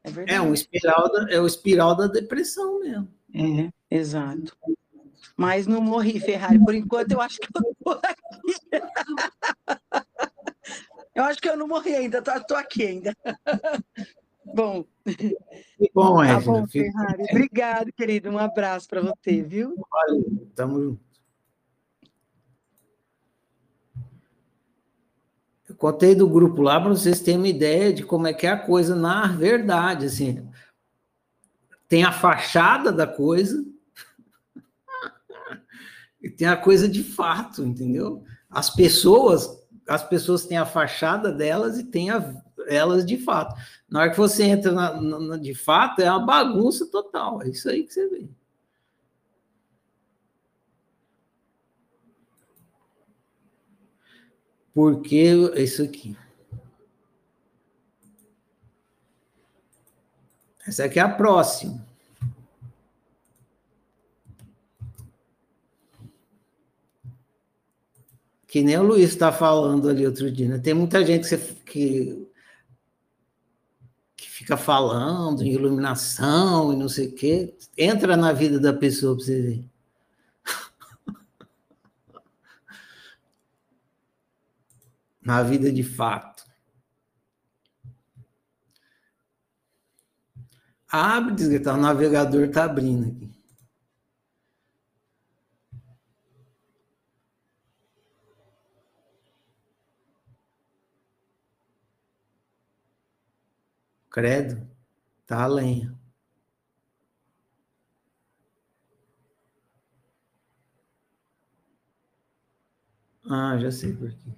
é 0.04 0.10
verdade. 0.10 0.38
É 0.38 0.40
um 0.40 0.52
espiral 0.52 1.10
da, 1.10 1.30
é 1.30 1.40
o 1.40 1.46
espiral 1.46 1.96
da 1.96 2.06
depressão 2.06 2.80
mesmo. 2.80 3.08
É, 3.34 3.70
exato. 3.90 4.56
Mas 5.36 5.66
não 5.66 5.80
morri, 5.80 6.20
Ferrari. 6.20 6.62
Por 6.62 6.74
enquanto, 6.74 7.12
eu 7.12 7.20
acho 7.20 7.40
que 7.40 7.48
eu 7.54 7.74
tô 7.82 7.90
aqui. 7.90 8.22
Eu 11.14 11.22
acho 11.22 11.40
que 11.40 11.48
eu 11.48 11.56
não 11.56 11.68
morri 11.68 11.94
ainda, 11.94 12.20
tô 12.20 12.54
aqui 12.56 12.84
ainda. 12.84 13.16
Bom, 14.44 14.84
Que 15.04 15.90
bom, 15.94 16.16
tá 16.18 16.24
Égida. 16.36 16.40
bom, 16.52 16.66
Fico- 16.66 16.92
Ferrari. 16.92 17.22
Obrigado, 17.30 17.92
querido. 17.92 18.30
Um 18.30 18.38
abraço 18.38 18.88
para 18.88 19.02
você, 19.02 19.42
viu? 19.42 19.74
Valeu, 19.90 20.48
tamo 20.54 20.80
junto. 20.82 21.04
Eu 25.68 25.74
contei 25.76 26.14
do 26.14 26.28
grupo 26.28 26.62
lá 26.62 26.80
para 26.80 26.90
vocês 26.90 27.20
terem 27.20 27.38
uma 27.40 27.48
ideia 27.48 27.92
de 27.92 28.02
como 28.04 28.26
é 28.26 28.34
que 28.34 28.46
é 28.46 28.50
a 28.50 28.58
coisa 28.58 28.94
na 28.94 29.26
verdade, 29.28 30.06
assim. 30.06 30.46
Tem 31.88 32.04
a 32.04 32.12
fachada 32.12 32.92
da 32.92 33.06
coisa 33.06 33.64
e 36.22 36.28
tem 36.30 36.46
a 36.48 36.56
coisa 36.56 36.88
de 36.88 37.02
fato, 37.02 37.64
entendeu? 37.64 38.22
As 38.50 38.70
pessoas, 38.70 39.48
as 39.86 40.02
pessoas 40.02 40.46
têm 40.46 40.56
a 40.56 40.66
fachada 40.66 41.30
delas 41.30 41.78
e 41.78 41.84
têm 41.84 42.10
a, 42.10 42.42
elas 42.66 43.04
de 43.04 43.18
fato. 43.18 43.54
Na 43.88 44.00
hora 44.00 44.10
que 44.10 44.16
você 44.16 44.44
entra 44.44 44.72
na, 44.72 45.00
na, 45.00 45.36
de 45.36 45.54
fato, 45.54 46.00
é 46.00 46.10
uma 46.10 46.24
bagunça 46.24 46.86
total. 46.86 47.42
É 47.42 47.48
isso 47.48 47.68
aí 47.68 47.84
que 47.84 47.92
você 47.92 48.08
vê. 48.08 48.28
Porque 54.72 55.32
isso 55.56 55.82
aqui. 55.82 56.16
Essa 60.66 60.84
aqui 60.86 60.98
é 60.98 61.02
a 61.02 61.08
próxima. 61.08 61.93
Que 68.54 68.62
nem 68.62 68.78
o 68.78 68.84
Luiz 68.84 69.10
está 69.10 69.32
falando 69.32 69.88
ali 69.88 70.06
outro 70.06 70.30
dia. 70.30 70.48
Né? 70.48 70.60
Tem 70.60 70.72
muita 70.72 71.04
gente 71.04 71.28
que, 71.28 71.36
que, 71.64 72.28
que 74.16 74.30
fica 74.30 74.56
falando 74.56 75.42
em 75.42 75.50
iluminação 75.50 76.72
e 76.72 76.76
não 76.76 76.88
sei 76.88 77.08
o 77.08 77.14
quê. 77.16 77.58
Entra 77.76 78.16
na 78.16 78.32
vida 78.32 78.60
da 78.60 78.72
pessoa 78.72 79.16
para 79.16 79.24
você 79.24 79.42
ver. 79.42 79.68
na 85.20 85.42
vida 85.42 85.72
de 85.72 85.82
fato. 85.82 86.44
Abre, 90.86 91.58
tá, 91.58 91.74
o 91.74 91.76
navegador 91.76 92.44
está 92.44 92.66
abrindo 92.66 93.08
aqui. 93.08 93.33
Credo, 104.14 104.64
tá 105.26 105.42
a 105.42 105.46
lenha. 105.48 105.92
Ah, 113.28 113.58
já 113.58 113.72
sei 113.72 113.92
por 113.92 114.08
quê. 114.12 114.30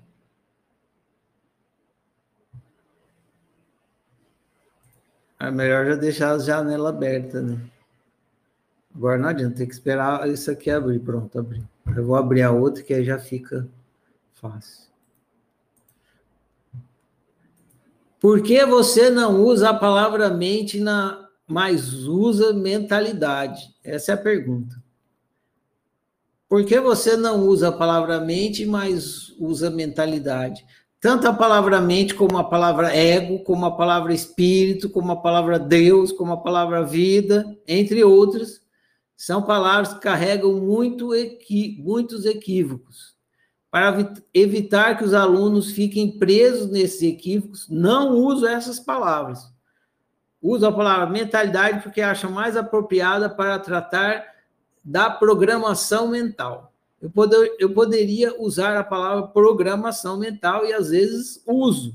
É 5.38 5.50
melhor 5.50 5.84
já 5.84 5.94
deixar 5.94 6.32
a 6.32 6.38
janela 6.38 6.88
aberta, 6.88 7.42
né? 7.42 7.60
Agora 8.94 9.18
não 9.18 9.28
adianta, 9.28 9.58
tem 9.58 9.68
que 9.68 9.74
esperar 9.74 10.26
isso 10.26 10.50
aqui 10.50 10.70
abrir. 10.70 11.00
Pronto, 11.00 11.38
abrir. 11.38 11.62
Eu 11.94 12.06
vou 12.06 12.16
abrir 12.16 12.40
a 12.40 12.50
outra 12.50 12.82
que 12.82 12.94
aí 12.94 13.04
já 13.04 13.18
fica 13.18 13.68
fácil. 14.32 14.85
Por 18.20 18.42
que 18.42 18.64
você 18.64 19.10
não 19.10 19.42
usa 19.42 19.70
a 19.70 19.74
palavra 19.74 20.30
mente, 20.30 20.80
na, 20.80 21.28
mas 21.46 22.04
usa 22.04 22.52
mentalidade? 22.52 23.74
Essa 23.84 24.12
é 24.12 24.14
a 24.14 24.18
pergunta. 24.18 24.82
Por 26.48 26.64
que 26.64 26.80
você 26.80 27.16
não 27.16 27.46
usa 27.46 27.68
a 27.68 27.72
palavra 27.72 28.20
mente, 28.20 28.64
mas 28.64 29.30
usa 29.38 29.68
mentalidade? 29.68 30.64
Tanto 31.00 31.28
a 31.28 31.32
palavra 31.32 31.80
mente, 31.80 32.14
como 32.14 32.38
a 32.38 32.44
palavra 32.44 32.94
ego, 32.94 33.40
como 33.40 33.66
a 33.66 33.76
palavra 33.76 34.14
espírito, 34.14 34.88
como 34.88 35.12
a 35.12 35.16
palavra 35.16 35.58
Deus, 35.58 36.10
como 36.10 36.32
a 36.32 36.36
palavra 36.36 36.84
vida, 36.84 37.44
entre 37.66 38.02
outras, 38.02 38.60
são 39.16 39.42
palavras 39.42 39.94
que 39.94 40.00
carregam 40.00 40.54
muito 40.54 41.14
equi 41.14 41.76
muitos 41.80 42.24
equívocos. 42.24 43.15
Para 43.70 44.14
evitar 44.32 44.96
que 44.96 45.04
os 45.04 45.12
alunos 45.12 45.70
fiquem 45.72 46.18
presos 46.18 46.70
nesses 46.70 47.02
equívocos, 47.02 47.68
não 47.68 48.14
uso 48.14 48.46
essas 48.46 48.80
palavras. 48.80 49.52
Uso 50.40 50.66
a 50.66 50.72
palavra 50.72 51.10
mentalidade 51.10 51.82
porque 51.82 52.00
acho 52.00 52.30
mais 52.30 52.56
apropriada 52.56 53.28
para 53.28 53.58
tratar 53.58 54.24
da 54.84 55.10
programação 55.10 56.08
mental. 56.08 56.72
Eu, 57.00 57.10
poder, 57.10 57.56
eu 57.58 57.74
poderia 57.74 58.40
usar 58.40 58.76
a 58.76 58.84
palavra 58.84 59.26
programação 59.26 60.16
mental 60.16 60.64
e 60.64 60.72
às 60.72 60.90
vezes 60.90 61.42
uso, 61.46 61.94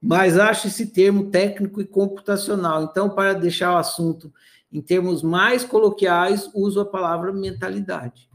mas 0.00 0.38
acho 0.38 0.68
esse 0.68 0.86
termo 0.86 1.30
técnico 1.30 1.80
e 1.80 1.84
computacional. 1.84 2.84
Então, 2.84 3.10
para 3.10 3.34
deixar 3.34 3.72
o 3.72 3.78
assunto 3.78 4.32
em 4.72 4.80
termos 4.80 5.22
mais 5.22 5.64
coloquiais, 5.64 6.50
uso 6.54 6.80
a 6.80 6.84
palavra 6.84 7.32
mentalidade. 7.32 8.28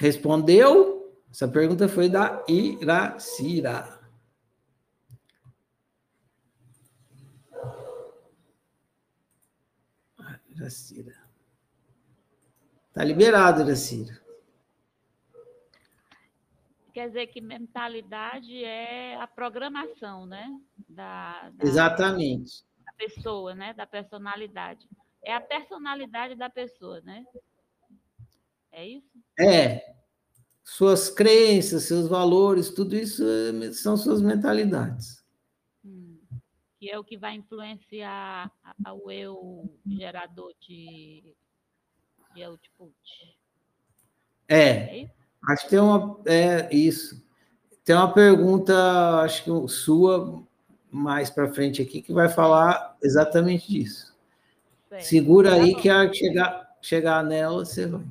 Respondeu? 0.00 1.14
Essa 1.30 1.46
pergunta 1.46 1.86
foi 1.86 2.08
da 2.08 2.42
Iracira. 2.48 4.00
Iracira. 10.48 11.12
Está 12.88 13.04
liberado, 13.04 13.60
Iracira. 13.60 14.18
Quer 16.94 17.08
dizer 17.08 17.26
que 17.26 17.42
mentalidade 17.42 18.64
é 18.64 19.20
a 19.20 19.26
programação, 19.26 20.24
né? 20.24 20.58
Da, 20.88 21.50
da, 21.50 21.64
Exatamente. 21.66 22.64
Da 22.86 22.92
pessoa, 22.94 23.54
né? 23.54 23.74
Da 23.74 23.86
personalidade. 23.86 24.88
É 25.22 25.34
a 25.34 25.40
personalidade 25.42 26.36
da 26.36 26.48
pessoa, 26.48 27.02
né? 27.02 27.26
É 28.72 28.86
isso? 28.86 29.18
É. 29.38 29.94
Suas 30.64 31.10
crenças, 31.10 31.84
seus 31.84 32.08
valores, 32.08 32.70
tudo 32.70 32.96
isso 32.96 33.24
são 33.72 33.96
suas 33.96 34.22
mentalidades 34.22 35.20
que 36.80 36.90
é 36.90 36.98
o 36.98 37.04
que 37.04 37.18
vai 37.18 37.34
influenciar 37.34 38.50
o 38.94 39.10
eu 39.10 39.70
gerador 39.86 40.54
de, 40.58 41.22
de 42.34 42.42
output. 42.42 42.94
É, 44.48 45.02
é 45.02 45.10
acho 45.46 45.64
que 45.64 45.70
tem 45.70 45.78
uma. 45.78 46.18
É 46.24 46.74
isso. 46.74 47.22
Tem 47.84 47.94
uma 47.94 48.12
pergunta, 48.12 49.20
acho 49.20 49.44
que 49.44 49.68
sua 49.68 50.42
mais 50.90 51.28
para 51.28 51.52
frente 51.52 51.82
aqui, 51.82 52.00
que 52.00 52.14
vai 52.14 52.30
falar 52.30 52.96
exatamente 53.02 53.70
disso. 53.70 54.16
Segura 55.00 55.50
tá 55.50 55.56
aí 55.56 55.74
que 55.74 55.88
a 55.88 56.10
chegar, 56.12 56.76
chegar 56.80 57.22
nela, 57.22 57.64
você 57.64 57.86
vai. 57.86 58.04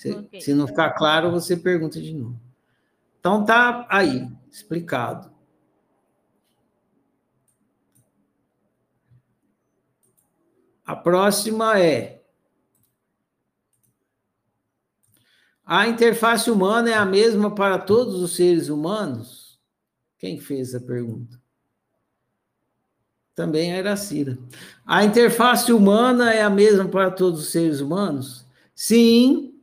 Se, 0.00 0.12
okay. 0.12 0.40
se 0.40 0.54
não 0.54 0.66
ficar 0.66 0.92
claro, 0.92 1.30
você 1.30 1.54
pergunta 1.54 2.00
de 2.00 2.14
novo. 2.14 2.40
Então 3.18 3.44
tá 3.44 3.86
aí, 3.90 4.26
explicado. 4.50 5.30
A 10.86 10.96
próxima 10.96 11.78
é: 11.78 12.22
a 15.66 15.86
interface 15.86 16.50
humana 16.50 16.88
é 16.88 16.94
a 16.94 17.04
mesma 17.04 17.54
para 17.54 17.78
todos 17.78 18.22
os 18.22 18.34
seres 18.34 18.70
humanos? 18.70 19.60
Quem 20.16 20.40
fez 20.40 20.74
essa 20.74 20.82
pergunta? 20.82 21.38
Também 23.34 23.74
era 23.74 23.94
Cira. 23.98 24.38
A 24.86 25.04
interface 25.04 25.70
humana 25.70 26.32
é 26.32 26.40
a 26.40 26.48
mesma 26.48 26.88
para 26.88 27.10
todos 27.10 27.40
os 27.40 27.48
seres 27.50 27.80
humanos? 27.80 28.46
Sim, 28.74 29.59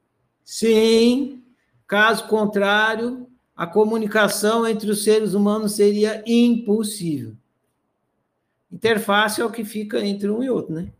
sim. 0.47 1.43
Caso 1.85 2.27
contrário, 2.27 3.27
a 3.55 3.67
comunicação 3.67 4.65
entre 4.65 4.89
os 4.89 5.03
seres 5.03 5.33
humanos 5.33 5.73
seria 5.73 6.23
impossível. 6.25 7.35
Interface 8.71 9.41
é 9.41 9.45
o 9.45 9.51
que 9.51 9.65
fica 9.65 9.99
entre 10.05 10.29
um 10.29 10.41
e 10.41 10.49
outro, 10.49 10.73
né? 10.73 10.91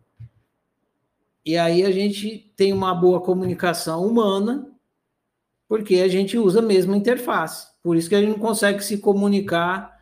E 1.46 1.58
aí 1.58 1.86
a 1.86 1.92
gente 1.92 2.52
tem 2.58 2.74
uma 2.74 2.94
boa 2.94 3.22
comunicação 3.22 4.06
humana, 4.06 4.70
porque 5.68 5.96
a 5.96 6.08
gente 6.08 6.38
usa 6.38 6.60
a 6.60 6.62
mesma 6.62 6.98
interface. 6.98 7.68
Por 7.82 7.96
isso 7.96 8.10
que 8.10 8.16
a 8.16 8.20
gente 8.20 8.32
não 8.32 8.40
consegue 8.40 8.84
se 8.84 8.98
comunicar 8.98 9.98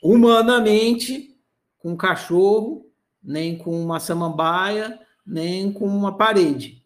humanamente 0.00 1.36
com 1.78 1.92
um 1.92 1.96
cachorro, 1.96 2.86
nem 3.22 3.58
com 3.58 3.82
uma 3.82 3.98
samambaia, 3.98 5.00
nem 5.26 5.72
com 5.72 5.86
uma 5.86 6.16
parede 6.16 6.83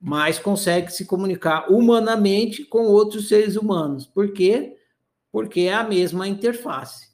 mas 0.00 0.38
consegue 0.38 0.92
se 0.92 1.06
comunicar 1.06 1.70
humanamente 1.70 2.64
com 2.64 2.84
outros 2.86 3.28
seres 3.28 3.56
humanos. 3.56 4.06
Por 4.06 4.32
quê? 4.32 4.76
Porque 5.32 5.62
é 5.62 5.74
a 5.74 5.84
mesma 5.84 6.28
interface. 6.28 7.06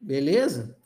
Beleza? 0.00 0.76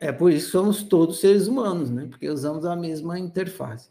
É 0.00 0.12
por 0.12 0.30
isso 0.30 0.46
que 0.46 0.52
somos 0.52 0.82
todos 0.82 1.20
seres 1.20 1.46
humanos, 1.46 1.88
né? 1.88 2.06
Porque 2.10 2.28
usamos 2.28 2.66
a 2.66 2.76
mesma 2.76 3.18
interface. 3.18 3.88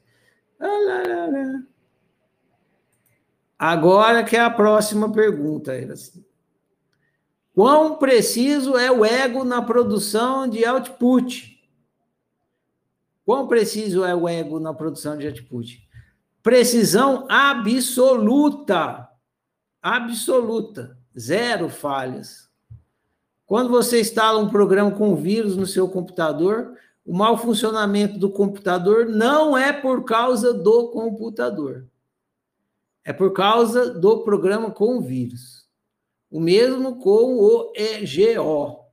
Ah, 0.59 0.67
lá, 0.67 1.03
lá, 1.07 1.27
lá. 1.27 1.72
Agora 3.57 4.23
que 4.23 4.35
é 4.35 4.39
a 4.39 4.49
próxima 4.49 5.11
pergunta. 5.11 5.73
Quão 7.53 7.97
preciso 7.97 8.77
é 8.77 8.91
o 8.91 9.05
ego 9.05 9.43
na 9.43 9.61
produção 9.61 10.47
de 10.47 10.65
output? 10.65 11.53
Quão 13.25 13.47
preciso 13.47 14.03
é 14.03 14.13
o 14.13 14.27
ego 14.27 14.59
na 14.59 14.73
produção 14.73 15.17
de 15.17 15.27
output? 15.27 15.87
Precisão 16.41 17.25
absoluta. 17.29 19.07
Absoluta. 19.81 20.97
Zero 21.17 21.69
falhas. 21.69 22.49
Quando 23.45 23.69
você 23.69 24.01
instala 24.01 24.39
um 24.39 24.49
programa 24.49 24.91
com 24.91 25.15
vírus 25.15 25.55
no 25.55 25.67
seu 25.67 25.87
computador, 25.87 26.75
o 27.05 27.13
mau 27.13 27.37
funcionamento 27.37 28.17
do 28.17 28.29
computador 28.29 29.05
não 29.05 29.57
é 29.57 29.71
por 29.71 30.03
causa 30.03 30.53
do 30.53 30.89
computador. 30.89 31.85
É 33.03 33.11
por 33.11 33.33
causa 33.33 33.93
do 33.93 34.23
programa 34.23 34.71
com 34.71 35.01
vírus. 35.01 35.67
O 36.31 36.39
mesmo 36.39 36.99
com 36.99 37.37
o 37.37 37.73
EGO. 37.75 38.83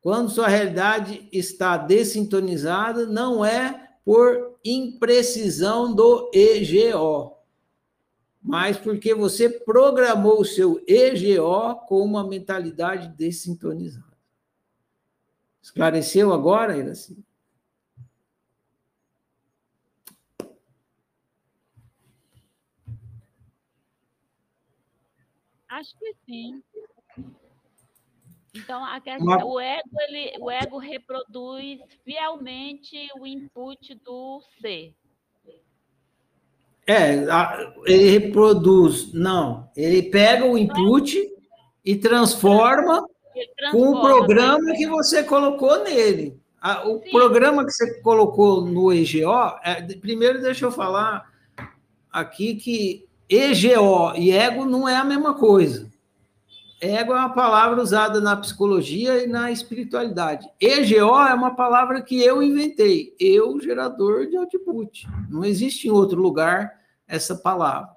Quando 0.00 0.30
sua 0.30 0.48
realidade 0.48 1.28
está 1.32 1.76
dessintonizada, 1.76 3.06
não 3.06 3.44
é 3.44 3.88
por 4.04 4.58
imprecisão 4.64 5.94
do 5.94 6.30
EGO, 6.34 7.36
mas 8.42 8.76
porque 8.76 9.14
você 9.14 9.48
programou 9.48 10.40
o 10.40 10.44
seu 10.44 10.82
EGO 10.86 11.76
com 11.86 12.00
uma 12.02 12.26
mentalidade 12.26 13.08
dessintonizada. 13.08 14.10
Esclareceu 15.62 16.32
agora, 16.32 16.76
Iraci? 16.76 17.22
Acho 25.80 25.96
que 25.98 26.14
sim. 26.26 26.62
Então, 28.54 28.84
questão, 29.00 29.26
Uma... 29.26 29.42
o, 29.46 29.58
ego, 29.58 29.88
ele, 30.08 30.32
o 30.38 30.50
ego 30.50 30.76
reproduz 30.76 31.80
fielmente 32.04 33.08
o 33.18 33.26
input 33.26 33.94
do 34.04 34.42
ser. 34.60 34.92
É, 36.86 37.14
ele 37.86 38.10
reproduz, 38.10 39.10
não, 39.14 39.70
ele 39.74 40.02
pega 40.02 40.44
o 40.44 40.58
input 40.58 41.16
e 41.82 41.96
transforma, 41.96 43.02
transforma 43.56 43.70
com 43.70 43.96
o 43.96 44.02
programa 44.02 44.74
que 44.74 44.86
você 44.86 45.22
colocou 45.22 45.82
nele. 45.82 46.38
O 46.84 46.98
Sim. 46.98 47.10
programa 47.10 47.64
que 47.64 47.72
você 47.72 48.02
colocou 48.02 48.66
no 48.66 48.92
EGO, 48.92 49.58
é, 49.62 49.80
primeiro 49.94 50.42
deixa 50.42 50.66
eu 50.66 50.72
falar 50.72 51.30
aqui 52.12 52.56
que 52.56 53.08
EGO 53.30 54.12
e 54.16 54.32
ego 54.32 54.64
não 54.64 54.88
é 54.88 54.96
a 54.96 55.04
mesma 55.04 55.34
coisa. 55.34 55.88
Ego 56.80 57.12
é 57.12 57.16
uma 57.16 57.32
palavra 57.32 57.80
usada 57.80 58.20
na 58.20 58.36
psicologia 58.36 59.22
e 59.22 59.28
na 59.28 59.52
espiritualidade. 59.52 60.50
EGO 60.60 61.16
é 61.20 61.32
uma 61.32 61.54
palavra 61.54 62.02
que 62.02 62.20
eu 62.20 62.42
inventei. 62.42 63.14
Eu, 63.20 63.60
gerador 63.60 64.26
de 64.26 64.36
output. 64.36 65.06
Não 65.28 65.44
existe 65.44 65.86
em 65.86 65.90
outro 65.92 66.20
lugar 66.20 66.72
essa 67.06 67.36
palavra. 67.36 67.90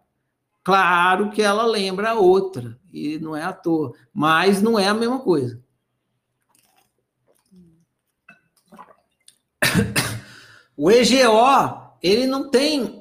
Claro 0.63 1.31
que 1.31 1.41
ela 1.41 1.65
lembra 1.65 2.13
outra, 2.13 2.77
e 2.91 3.17
não 3.17 3.35
é 3.35 3.43
à 3.43 3.51
toa, 3.51 3.93
mas 4.13 4.61
não 4.61 4.77
é 4.77 4.87
a 4.87 4.93
mesma 4.93 5.19
coisa. 5.19 5.59
O 10.75 10.89
EGO, 10.89 11.93
ele 12.01 12.25
não 12.25 12.49
tem 12.49 12.99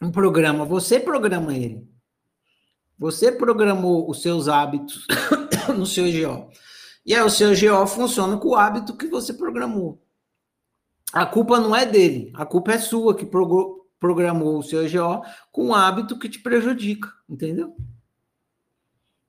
um 0.00 0.10
programa, 0.10 0.64
você 0.64 1.00
programa 1.00 1.56
ele. 1.56 1.88
Você 2.98 3.30
programou 3.30 4.08
os 4.10 4.22
seus 4.22 4.48
hábitos 4.48 5.06
no 5.76 5.86
seu 5.86 6.04
GO. 6.04 6.50
E 7.06 7.14
aí 7.14 7.22
o 7.22 7.30
seu 7.30 7.50
GO 7.50 7.86
funciona 7.86 8.36
com 8.36 8.48
o 8.48 8.56
hábito 8.56 8.96
que 8.96 9.06
você 9.06 9.32
programou. 9.32 10.02
A 11.12 11.24
culpa 11.24 11.58
não 11.58 11.74
é 11.74 11.86
dele, 11.86 12.32
a 12.34 12.44
culpa 12.44 12.72
é 12.72 12.78
sua 12.78 13.16
que 13.16 13.26
programou 13.98 14.58
o 14.58 14.62
seu 14.62 14.82
GO 14.90 15.24
com 15.50 15.68
um 15.68 15.74
hábito 15.74 16.18
que 16.18 16.28
te 16.28 16.40
prejudica, 16.40 17.12
entendeu? 17.28 17.74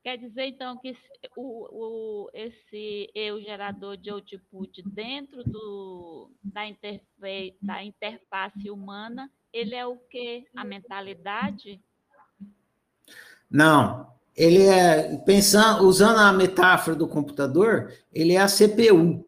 Quer 0.04 0.18
dizer, 0.18 0.48
então, 0.48 0.78
que 0.78 0.96
o, 1.36 1.68
o, 2.26 2.30
esse 2.34 3.10
eu 3.14 3.42
gerador 3.42 3.98
de 3.98 4.10
output 4.10 4.82
dentro 4.90 5.44
do, 5.44 6.32
da, 6.44 6.68
interface, 6.68 7.58
da 7.62 7.84
interface 7.84 8.72
humana, 8.72 9.30
ele 9.54 9.76
é 9.76 9.86
o 9.86 9.96
que? 9.96 10.46
A 10.56 10.64
mentalidade? 10.64 11.82
Não, 13.50 14.08
ele 14.36 14.64
é 14.68 15.18
pensando, 15.26 15.84
usando 15.86 16.20
a 16.20 16.32
metáfora 16.32 16.96
do 16.96 17.08
computador, 17.08 17.92
ele 18.14 18.34
é 18.34 18.40
a 18.40 18.48
CPU. 18.48 19.28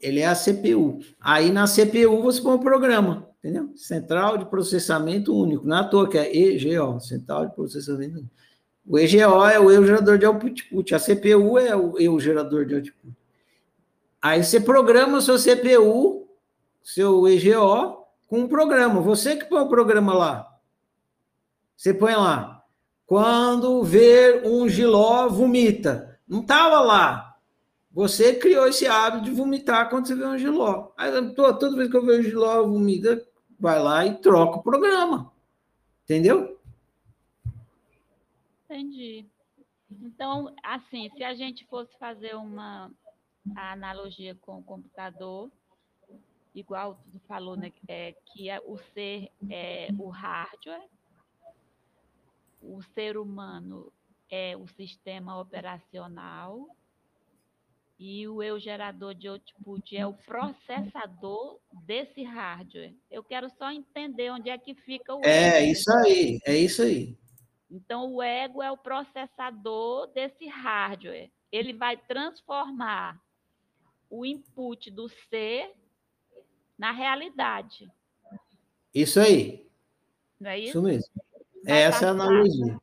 Ele 0.00 0.20
é 0.20 0.26
a 0.26 0.34
CPU. 0.34 1.00
Aí 1.20 1.52
na 1.52 1.66
CPU 1.66 2.22
você 2.22 2.42
põe 2.42 2.54
o 2.54 2.58
programa, 2.58 3.28
entendeu? 3.38 3.72
Central 3.76 4.36
de 4.36 4.46
processamento 4.46 5.34
único. 5.34 5.64
Não 5.64 5.78
é 5.78 5.88
toa 5.88 6.10
que 6.10 6.18
é 6.18 6.36
EGO, 6.36 7.00
Central 7.00 7.46
de 7.46 7.54
processamento 7.54 8.18
único. 8.18 8.30
O 8.84 8.98
EGO 8.98 9.46
é 9.46 9.60
o 9.60 9.70
eu 9.70 9.86
gerador 9.86 10.18
de 10.18 10.26
output. 10.26 10.94
A 10.94 10.98
CPU 10.98 11.56
é 11.56 11.76
o 11.76 11.96
eu 11.98 12.18
gerador 12.18 12.66
de 12.66 12.74
output. 12.74 13.14
Aí 14.20 14.42
você 14.42 14.60
programa 14.60 15.18
o 15.18 15.22
seu 15.22 15.36
CPU, 15.36 16.21
seu 16.82 17.26
EGO, 17.28 18.06
com 18.26 18.40
um 18.40 18.48
programa. 18.48 19.00
Você 19.00 19.36
que 19.36 19.44
põe 19.44 19.60
o 19.60 19.68
programa 19.68 20.14
lá. 20.14 20.58
Você 21.76 21.92
põe 21.92 22.14
lá. 22.14 22.64
Quando 23.06 23.82
ver 23.82 24.46
um 24.46 24.68
giló, 24.68 25.28
vomita. 25.28 26.18
Não 26.26 26.40
estava 26.40 26.80
lá. 26.80 27.36
Você 27.92 28.34
criou 28.34 28.66
esse 28.66 28.86
hábito 28.86 29.24
de 29.24 29.30
vomitar 29.32 29.90
quando 29.90 30.06
você 30.06 30.14
vê 30.14 30.24
um 30.24 30.38
giló. 30.38 30.92
Aí, 30.96 31.10
toda 31.34 31.76
vez 31.76 31.90
que 31.90 31.96
eu 31.96 32.06
vejo 32.06 32.30
giló, 32.30 32.62
vomita, 32.62 33.22
vai 33.60 33.78
lá 33.82 34.06
e 34.06 34.14
troca 34.14 34.58
o 34.58 34.62
programa. 34.62 35.30
Entendeu? 36.04 36.58
Entendi. 38.64 39.26
Então, 40.00 40.54
assim, 40.64 41.10
se 41.16 41.22
a 41.22 41.34
gente 41.34 41.66
fosse 41.66 41.94
fazer 41.98 42.34
uma 42.34 42.90
analogia 43.54 44.34
com 44.40 44.58
o 44.58 44.62
computador, 44.62 45.50
igual 46.54 46.98
tu 47.10 47.18
falou, 47.26 47.56
né, 47.56 47.72
é, 47.88 48.14
que 48.26 48.48
é, 48.48 48.60
o 48.60 48.76
ser 48.94 49.30
é 49.50 49.88
o 49.98 50.08
hardware, 50.08 50.88
o 52.60 52.82
ser 52.94 53.16
humano 53.16 53.92
é 54.30 54.56
o 54.56 54.66
sistema 54.68 55.38
operacional 55.40 56.68
e 57.98 58.26
o 58.26 58.42
eu 58.42 58.58
gerador 58.58 59.14
de 59.14 59.28
output 59.28 59.96
é 59.96 60.06
o 60.06 60.12
processador 60.12 61.60
desse 61.84 62.22
hardware. 62.22 62.94
Eu 63.10 63.22
quero 63.22 63.48
só 63.50 63.70
entender 63.70 64.30
onde 64.30 64.50
é 64.50 64.58
que 64.58 64.74
fica 64.74 65.14
o 65.14 65.20
É 65.24 65.62
ego. 65.62 65.72
isso 65.72 65.92
aí, 65.92 66.38
é 66.44 66.56
isso 66.56 66.82
aí. 66.82 67.16
Então 67.70 68.12
o 68.12 68.22
ego 68.22 68.62
é 68.62 68.70
o 68.70 68.76
processador 68.76 70.08
desse 70.08 70.46
hardware. 70.46 71.30
Ele 71.50 71.72
vai 71.72 71.96
transformar 71.96 73.20
o 74.10 74.26
input 74.26 74.90
do 74.90 75.08
ser 75.08 75.72
na 76.82 76.90
realidade. 76.90 77.88
Isso 78.92 79.20
aí. 79.20 79.64
Não 80.40 80.50
é 80.50 80.58
isso? 80.58 80.68
Isso 80.70 80.82
mesmo. 80.82 81.12
Essa 81.64 82.06
é 82.06 82.08
a 82.08 82.10
analogia. 82.10 82.76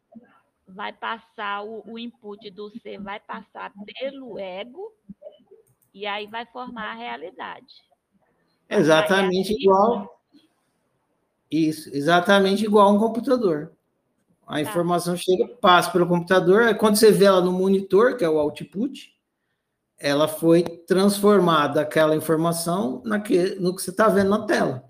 Vai 0.66 0.94
passar 0.94 1.66
o, 1.66 1.84
o 1.86 2.00
input 2.00 2.50
do 2.50 2.70
ser, 2.80 2.98
vai 2.98 3.20
passar 3.20 3.74
pelo 4.00 4.40
ego, 4.40 4.94
e 5.94 6.06
aí 6.06 6.28
vai 6.28 6.46
formar 6.46 6.92
a 6.92 6.94
realidade. 6.94 7.84
Exatamente 8.70 9.52
igual. 9.52 10.18
Isso, 11.52 11.90
exatamente 11.94 12.64
igual 12.64 12.88
a 12.88 12.92
um 12.94 13.00
computador. 13.00 13.74
A 14.48 14.54
tá. 14.54 14.62
informação 14.62 15.18
chega, 15.18 15.46
passa 15.46 15.92
pelo 15.92 16.08
computador, 16.08 16.64
aí 16.64 16.74
quando 16.74 16.96
você 16.96 17.12
vê 17.12 17.26
ela 17.26 17.42
no 17.42 17.52
monitor, 17.52 18.16
que 18.16 18.24
é 18.24 18.30
o 18.30 18.40
output, 18.40 19.14
ela 20.00 20.28
foi 20.28 20.64
transformada 20.64 21.82
aquela 21.82 22.16
informação 22.16 23.02
naque, 23.06 23.56
no 23.60 23.76
que 23.76 23.82
você 23.82 23.90
está 23.90 24.08
vendo 24.08 24.30
na 24.30 24.46
tela. 24.46 24.90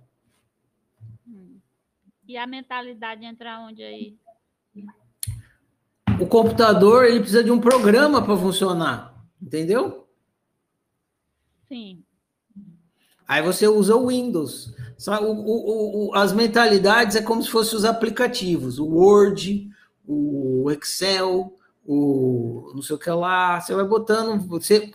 E 2.27 2.37
a 2.37 2.45
mentalidade 2.45 3.25
entra 3.25 3.59
onde 3.59 3.81
aí? 3.81 4.15
O 6.21 6.27
computador 6.27 7.05
ele 7.05 7.21
precisa 7.21 7.43
de 7.43 7.49
um 7.49 7.59
programa 7.59 8.21
para 8.21 8.37
funcionar, 8.37 9.25
entendeu? 9.41 10.07
Sim. 11.67 12.03
Aí 13.27 13.41
você 13.41 13.67
usa 13.67 13.95
o 13.95 14.07
Windows. 14.07 14.75
O, 15.07 15.11
o, 15.11 16.09
o, 16.09 16.15
as 16.15 16.33
mentalidades 16.33 17.15
é 17.15 17.21
como 17.21 17.41
se 17.41 17.49
fossem 17.49 17.77
os 17.77 17.85
aplicativos, 17.85 18.79
o 18.79 18.85
Word, 18.85 19.69
o 20.05 20.69
Excel, 20.71 21.58
o 21.91 22.71
não 22.75 22.83
sei 22.83 22.95
o 22.95 22.99
que 22.99 23.09
lá, 23.09 23.59
você 23.59 23.73
vai 23.73 23.83
botando, 23.83 24.39
você, 24.47 24.91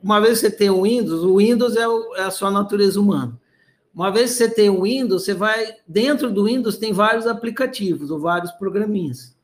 uma 0.00 0.20
vez 0.20 0.40
que 0.40 0.46
você 0.46 0.50
tem 0.52 0.70
o 0.70 0.82
Windows, 0.82 1.24
o 1.24 1.38
Windows 1.38 1.76
é, 1.76 1.88
o, 1.88 2.14
é 2.14 2.22
a 2.22 2.30
sua 2.30 2.52
natureza 2.52 3.00
humana. 3.00 3.36
Uma 3.92 4.12
vez 4.12 4.30
que 4.30 4.36
você 4.36 4.48
tem 4.48 4.70
o 4.70 4.82
Windows, 4.82 5.24
você 5.24 5.34
vai, 5.34 5.74
dentro 5.88 6.30
do 6.30 6.44
Windows 6.44 6.76
tem 6.76 6.92
vários 6.92 7.26
aplicativos 7.26 8.12
ou 8.12 8.20
vários 8.20 8.52
programinhas. 8.52 9.36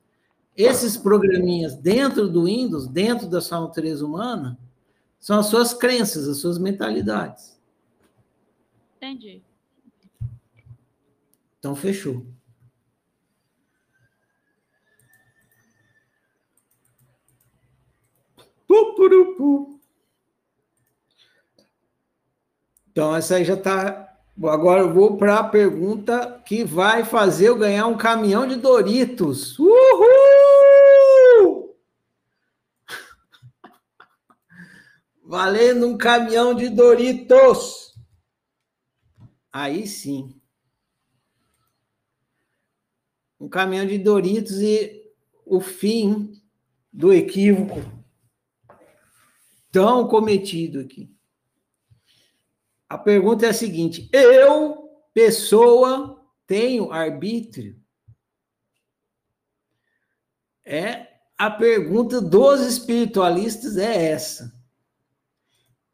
Esses 0.57 0.97
programinhas 0.97 1.75
dentro 1.75 2.29
do 2.29 2.45
Windows, 2.45 2.87
dentro 2.87 3.27
da 3.27 3.41
sua 3.41 3.61
natureza 3.61 4.07
humana, 4.07 4.57
são 5.19 5.41
as 5.41 5.47
suas 5.47 5.75
crenças, 5.75 6.29
as 6.29 6.37
suas 6.37 6.57
mentalidades. 6.57 7.59
Entendi. 8.97 9.43
Então, 11.59 11.75
fechou. 11.75 12.25
Então, 22.93 23.17
essa 23.17 23.35
aí 23.37 23.45
já 23.45 23.55
está. 23.55 24.15
Agora 24.45 24.83
eu 24.83 24.93
vou 24.93 25.17
para 25.17 25.39
a 25.39 25.49
pergunta 25.49 26.43
que 26.45 26.65
vai 26.65 27.05
fazer 27.05 27.49
eu 27.49 27.57
ganhar 27.57 27.87
um 27.87 27.97
caminhão 27.97 28.47
de 28.47 28.57
Doritos. 28.57 29.59
Uhul! 29.59 29.73
Valendo 35.25 35.89
um 35.89 35.97
caminhão 35.97 36.55
de 36.55 36.69
Doritos. 36.69 37.95
Aí 39.51 39.87
sim. 39.87 40.39
Um 43.41 43.49
caminhão 43.49 43.87
de 43.87 43.97
Doritos 43.99 44.61
e 44.61 45.03
o 45.47 45.61
fim 45.61 46.33
do 46.93 47.11
equívoco 47.13 48.02
tão 49.73 50.07
cometido 50.07 50.79
aqui. 50.79 51.11
A 52.89 52.99
pergunta 52.99 53.47
é 53.47 53.49
a 53.49 53.55
seguinte: 53.55 54.09
eu, 54.13 54.91
pessoa, 55.15 56.23
tenho 56.47 56.93
arbítrio? 56.93 57.81
É 60.65 61.09
a 61.39 61.51
pergunta 61.51 62.21
dos 62.21 62.61
espiritualistas 62.61 63.77
é 63.77 64.11
essa. 64.11 64.55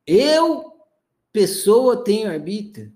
Eu, 0.06 0.72
pessoa, 1.32 2.04
tenho 2.04 2.30
arbítrio? 2.30 2.92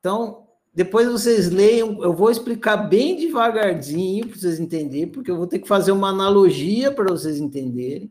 Então, 0.00 0.48
depois 0.74 1.06
vocês 1.06 1.50
leiam, 1.50 2.02
eu 2.02 2.12
vou 2.12 2.30
explicar 2.30 2.76
bem 2.76 3.16
devagarzinho 3.16 4.26
para 4.26 4.38
vocês 4.38 4.58
entenderem, 4.58 5.08
porque 5.08 5.30
eu 5.30 5.36
vou 5.36 5.46
ter 5.46 5.58
que 5.58 5.68
fazer 5.68 5.92
uma 5.92 6.08
analogia 6.08 6.90
para 6.90 7.12
vocês 7.12 7.38
entenderem. 7.38 8.10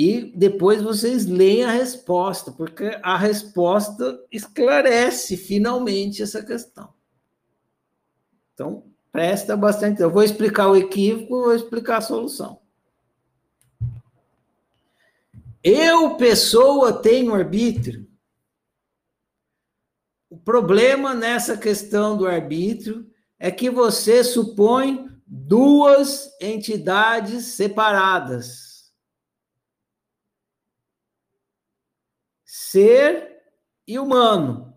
E 0.00 0.32
depois 0.36 0.80
vocês 0.80 1.26
leem 1.26 1.64
a 1.64 1.72
resposta, 1.72 2.52
porque 2.52 2.96
a 3.02 3.18
resposta 3.18 4.24
esclarece 4.30 5.36
finalmente 5.36 6.22
essa 6.22 6.40
questão. 6.40 6.94
Então, 8.54 8.84
presta 9.10 9.56
bastante. 9.56 10.00
Eu 10.00 10.08
vou 10.08 10.22
explicar 10.22 10.68
o 10.68 10.76
equívoco, 10.76 11.42
vou 11.42 11.52
explicar 11.52 11.96
a 11.96 12.00
solução. 12.00 12.60
Eu, 15.64 16.14
pessoa, 16.14 16.92
tenho 16.92 17.34
arbítrio. 17.34 18.08
O 20.30 20.36
problema 20.36 21.12
nessa 21.12 21.56
questão 21.56 22.16
do 22.16 22.24
arbítrio 22.24 23.10
é 23.36 23.50
que 23.50 23.68
você 23.68 24.22
supõe 24.22 25.10
duas 25.26 26.30
entidades 26.40 27.46
separadas. 27.46 28.67
Ser 32.70 33.40
e 33.86 33.98
humano. 33.98 34.74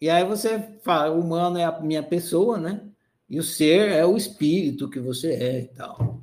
E 0.00 0.08
aí 0.08 0.24
você 0.24 0.78
fala, 0.82 1.12
o 1.12 1.20
humano 1.20 1.58
é 1.58 1.64
a 1.64 1.80
minha 1.80 2.02
pessoa, 2.02 2.58
né? 2.58 2.86
E 3.28 3.40
o 3.40 3.42
ser 3.42 3.90
é 3.90 4.04
o 4.06 4.16
espírito 4.16 4.88
que 4.88 5.00
você 5.00 5.32
é 5.32 5.60
e 5.60 5.68
tal, 5.68 6.22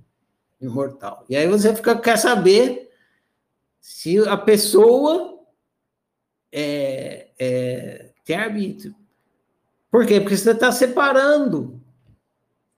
imortal. 0.61 1.25
E 1.27 1.35
aí 1.35 1.47
você 1.47 1.75
fica, 1.75 1.99
quer 1.99 2.17
saber 2.17 2.89
se 3.81 4.17
a 4.19 4.37
pessoa 4.37 5.43
é, 6.51 7.31
é, 7.37 8.13
tem 8.23 8.37
arbítrio. 8.37 8.95
Por 9.91 10.05
quê? 10.05 10.21
Porque 10.21 10.37
você 10.37 10.51
está 10.51 10.71
separando 10.71 11.81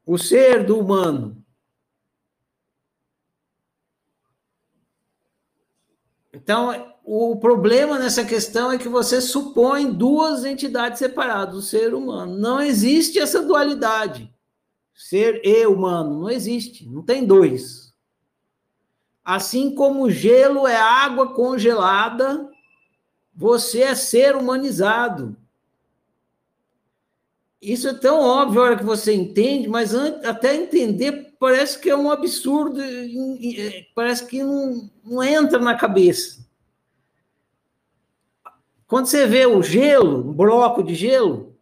o 0.06 0.18
ser 0.18 0.66
do 0.66 0.80
humano. 0.80 1.46
Então, 6.34 6.95
o 7.08 7.36
problema 7.36 8.00
nessa 8.00 8.26
questão 8.26 8.72
é 8.72 8.80
que 8.80 8.90
você 8.90 9.22
supõe 9.22 9.92
duas 9.92 10.44
entidades 10.44 10.98
separadas, 10.98 11.56
o 11.56 11.62
ser 11.62 11.94
humano. 11.94 12.36
Não 12.36 12.60
existe 12.60 13.20
essa 13.20 13.44
dualidade. 13.44 14.34
Ser 14.92 15.40
e 15.46 15.68
humano, 15.68 16.22
não 16.22 16.30
existe, 16.32 16.90
não 16.90 17.04
tem 17.04 17.24
dois. 17.24 17.94
Assim 19.24 19.76
como 19.76 20.10
gelo 20.10 20.68
é 20.68 20.78
água 20.78 21.32
congelada, 21.34 22.50
você 23.36 23.82
é 23.82 23.94
ser 23.94 24.36
humanizado. 24.36 25.38
Isso 27.62 27.88
é 27.88 27.94
tão 27.94 28.20
óbvio 28.20 28.62
a 28.62 28.64
hora 28.66 28.78
que 28.78 28.84
você 28.84 29.14
entende, 29.14 29.68
mas 29.68 29.94
até 29.94 30.56
entender 30.56 31.36
parece 31.40 31.78
que 31.78 31.90
é 31.90 31.96
um 31.96 32.10
absurdo, 32.10 32.82
parece 33.94 34.26
que 34.26 34.42
não, 34.42 34.90
não 35.04 35.24
entra 35.24 35.60
na 35.60 35.76
cabeça. 35.76 36.45
Quando 38.88 39.08
você 39.08 39.26
vê 39.26 39.46
o 39.46 39.62
gelo, 39.64 40.30
um 40.30 40.34
bloco 40.34 40.84
de 40.84 40.94
gelo, 40.94 41.58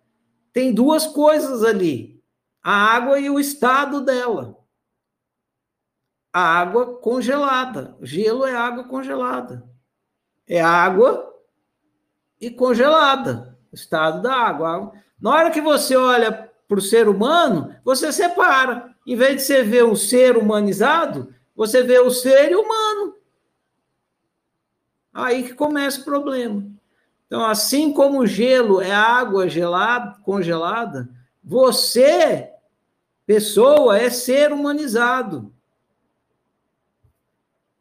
tem 0.51 0.73
duas 0.73 1.07
coisas 1.07 1.63
ali: 1.63 2.21
a 2.61 2.71
água 2.71 3.19
e 3.19 3.29
o 3.29 3.39
estado 3.39 4.01
dela. 4.01 4.57
A 6.31 6.41
água 6.41 6.97
congelada. 6.97 7.95
Gelo 8.01 8.45
é 8.45 8.55
água 8.55 8.85
congelada. 8.85 9.69
É 10.47 10.59
água 10.61 11.31
e 12.41 12.49
congelada. 12.49 13.57
O 13.71 13.75
estado 13.75 14.21
da 14.21 14.33
água. 14.33 14.91
Na 15.21 15.29
hora 15.31 15.51
que 15.51 15.61
você 15.61 15.95
olha 15.95 16.51
para 16.67 16.79
o 16.79 16.81
ser 16.81 17.07
humano, 17.07 17.75
você 17.83 18.11
separa. 18.11 18.95
Em 19.05 19.15
vez 19.15 19.35
de 19.35 19.41
você 19.43 19.63
ver 19.63 19.83
o 19.83 19.95
ser 19.95 20.35
humanizado, 20.35 21.33
você 21.55 21.83
vê 21.83 21.99
o 21.99 22.09
ser 22.09 22.55
humano. 22.55 23.15
Aí 25.13 25.43
que 25.43 25.53
começa 25.53 26.01
o 26.01 26.05
problema. 26.05 26.65
Então, 27.33 27.47
assim 27.47 27.91
como 27.91 28.19
o 28.19 28.27
gelo 28.27 28.79
é 28.79 28.91
água 28.91 29.49
gelada, 29.49 30.19
congelada, 30.21 31.09
você, 31.43 32.51
pessoa, 33.25 33.97
é 33.97 34.07
ser 34.11 34.53
humanizado. 34.53 35.51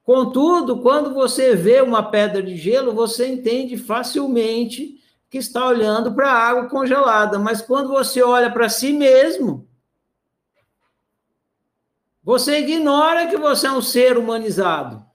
Contudo, 0.03 0.81
quando 0.81 1.13
você 1.13 1.55
vê 1.55 1.83
uma 1.83 2.03
pedra 2.03 2.43
de 2.43 2.57
gelo, 2.57 2.95
você 2.95 3.29
entende 3.29 3.77
facilmente 3.77 4.99
que 5.29 5.37
está 5.37 5.69
olhando 5.69 6.15
para 6.15 6.33
a 6.33 6.49
água 6.49 6.71
congelada, 6.71 7.39
mas 7.39 7.61
quando 7.61 7.91
você 7.91 8.23
olha 8.23 8.51
para 8.51 8.71
si 8.71 8.91
mesmo, 8.91 9.69
você 12.23 12.61
ignora 12.61 13.27
que 13.27 13.37
você 13.37 13.67
é 13.67 13.73
um 13.73 13.83
ser 13.83 14.17
humanizado. 14.17 15.12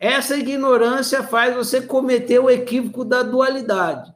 Essa 0.00 0.34
ignorância 0.34 1.22
faz 1.22 1.54
você 1.54 1.82
cometer 1.82 2.38
o 2.38 2.48
equívoco 2.48 3.04
da 3.04 3.22
dualidade. 3.22 4.14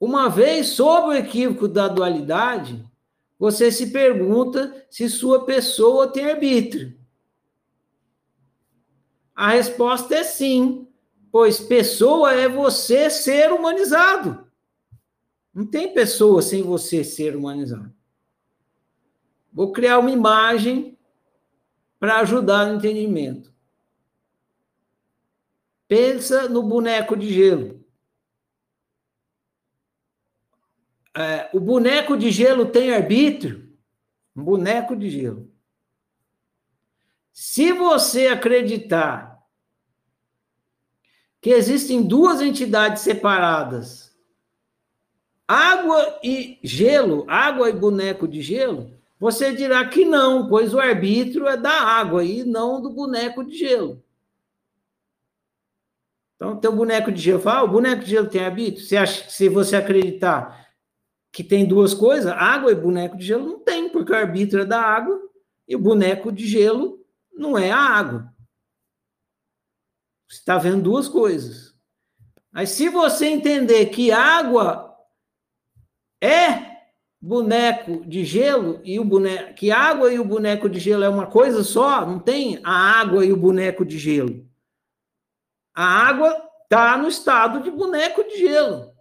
Uma 0.00 0.28
vez 0.28 0.68
sobre 0.68 1.10
o 1.10 1.18
equívoco 1.18 1.66
da 1.66 1.88
dualidade, 1.88 2.88
você 3.36 3.72
se 3.72 3.90
pergunta 3.90 4.86
se 4.88 5.08
sua 5.08 5.44
pessoa 5.44 6.12
tem 6.12 6.30
arbítrio. 6.30 6.96
A 9.34 9.50
resposta 9.50 10.14
é 10.14 10.22
sim, 10.22 10.86
pois 11.32 11.58
pessoa 11.58 12.32
é 12.32 12.48
você 12.48 13.10
ser 13.10 13.52
humanizado. 13.52 14.46
Não 15.52 15.66
tem 15.66 15.92
pessoa 15.92 16.40
sem 16.40 16.62
você 16.62 17.02
ser 17.02 17.34
humanizado. 17.34 17.92
Vou 19.52 19.72
criar 19.72 19.98
uma 19.98 20.10
imagem 20.10 20.97
para 21.98 22.20
ajudar 22.20 22.66
no 22.66 22.76
entendimento. 22.76 23.52
Pensa 25.86 26.48
no 26.48 26.62
boneco 26.62 27.16
de 27.16 27.32
gelo. 27.32 27.84
É, 31.16 31.50
o 31.52 31.58
boneco 31.58 32.16
de 32.16 32.30
gelo 32.30 32.66
tem 32.66 32.94
arbítrio? 32.94 33.76
Um 34.36 34.44
boneco 34.44 34.94
de 34.94 35.10
gelo. 35.10 35.50
Se 37.32 37.72
você 37.72 38.28
acreditar 38.28 39.42
que 41.40 41.50
existem 41.50 42.06
duas 42.06 42.40
entidades 42.40 43.02
separadas 43.02 44.08
água 45.48 46.20
e 46.22 46.60
gelo, 46.62 47.24
água 47.26 47.70
e 47.70 47.72
boneco 47.72 48.28
de 48.28 48.42
gelo, 48.42 48.97
você 49.18 49.52
dirá 49.52 49.86
que 49.88 50.04
não, 50.04 50.48
pois 50.48 50.72
o 50.72 50.78
arbítrio 50.78 51.46
é 51.48 51.56
da 51.56 51.72
água 51.72 52.24
e 52.24 52.44
não 52.44 52.80
do 52.80 52.90
boneco 52.90 53.44
de 53.44 53.56
gelo. 53.56 54.02
Então, 56.36 56.56
tem 56.56 56.70
o 56.70 56.76
boneco 56.76 57.10
de 57.10 57.20
gelo. 57.20 57.40
Fala, 57.40 57.58
ah, 57.58 57.64
o 57.64 57.68
boneco 57.68 58.04
de 58.04 58.10
gelo 58.10 58.28
tem 58.28 58.44
arbítrio? 58.44 58.84
Se, 58.84 58.94
se 59.28 59.48
você 59.48 59.74
acreditar 59.74 60.68
que 61.32 61.42
tem 61.42 61.66
duas 61.66 61.92
coisas, 61.92 62.32
água 62.32 62.70
e 62.70 62.76
boneco 62.76 63.16
de 63.16 63.26
gelo 63.26 63.44
não 63.44 63.58
tem, 63.58 63.88
porque 63.88 64.12
o 64.12 64.16
arbítrio 64.16 64.62
é 64.62 64.64
da 64.64 64.80
água 64.80 65.20
e 65.66 65.74
o 65.74 65.80
boneco 65.80 66.30
de 66.30 66.46
gelo 66.46 67.04
não 67.32 67.58
é 67.58 67.72
a 67.72 67.78
água. 67.78 68.32
Você 70.28 70.38
está 70.38 70.58
vendo 70.58 70.82
duas 70.82 71.08
coisas. 71.08 71.74
Mas 72.52 72.70
se 72.70 72.88
você 72.88 73.26
entender 73.26 73.86
que 73.86 74.12
água 74.12 74.96
é 76.20 76.67
boneco 77.20 78.04
de 78.06 78.24
gelo 78.24 78.80
e 78.84 79.00
o 79.00 79.04
boneco, 79.04 79.54
que 79.54 79.70
água 79.70 80.12
e 80.12 80.18
o 80.18 80.24
boneco 80.24 80.68
de 80.68 80.78
gelo 80.78 81.02
é 81.02 81.08
uma 81.08 81.26
coisa 81.26 81.64
só, 81.64 82.06
não 82.06 82.18
tem 82.18 82.60
a 82.62 83.00
água 83.00 83.24
e 83.24 83.32
o 83.32 83.36
boneco 83.36 83.84
de 83.84 83.98
gelo. 83.98 84.46
A 85.74 85.84
água 85.84 86.48
está 86.62 86.96
no 86.96 87.08
estado 87.08 87.60
de 87.60 87.70
boneco 87.70 88.22
de 88.24 88.38
gelo. 88.38 88.92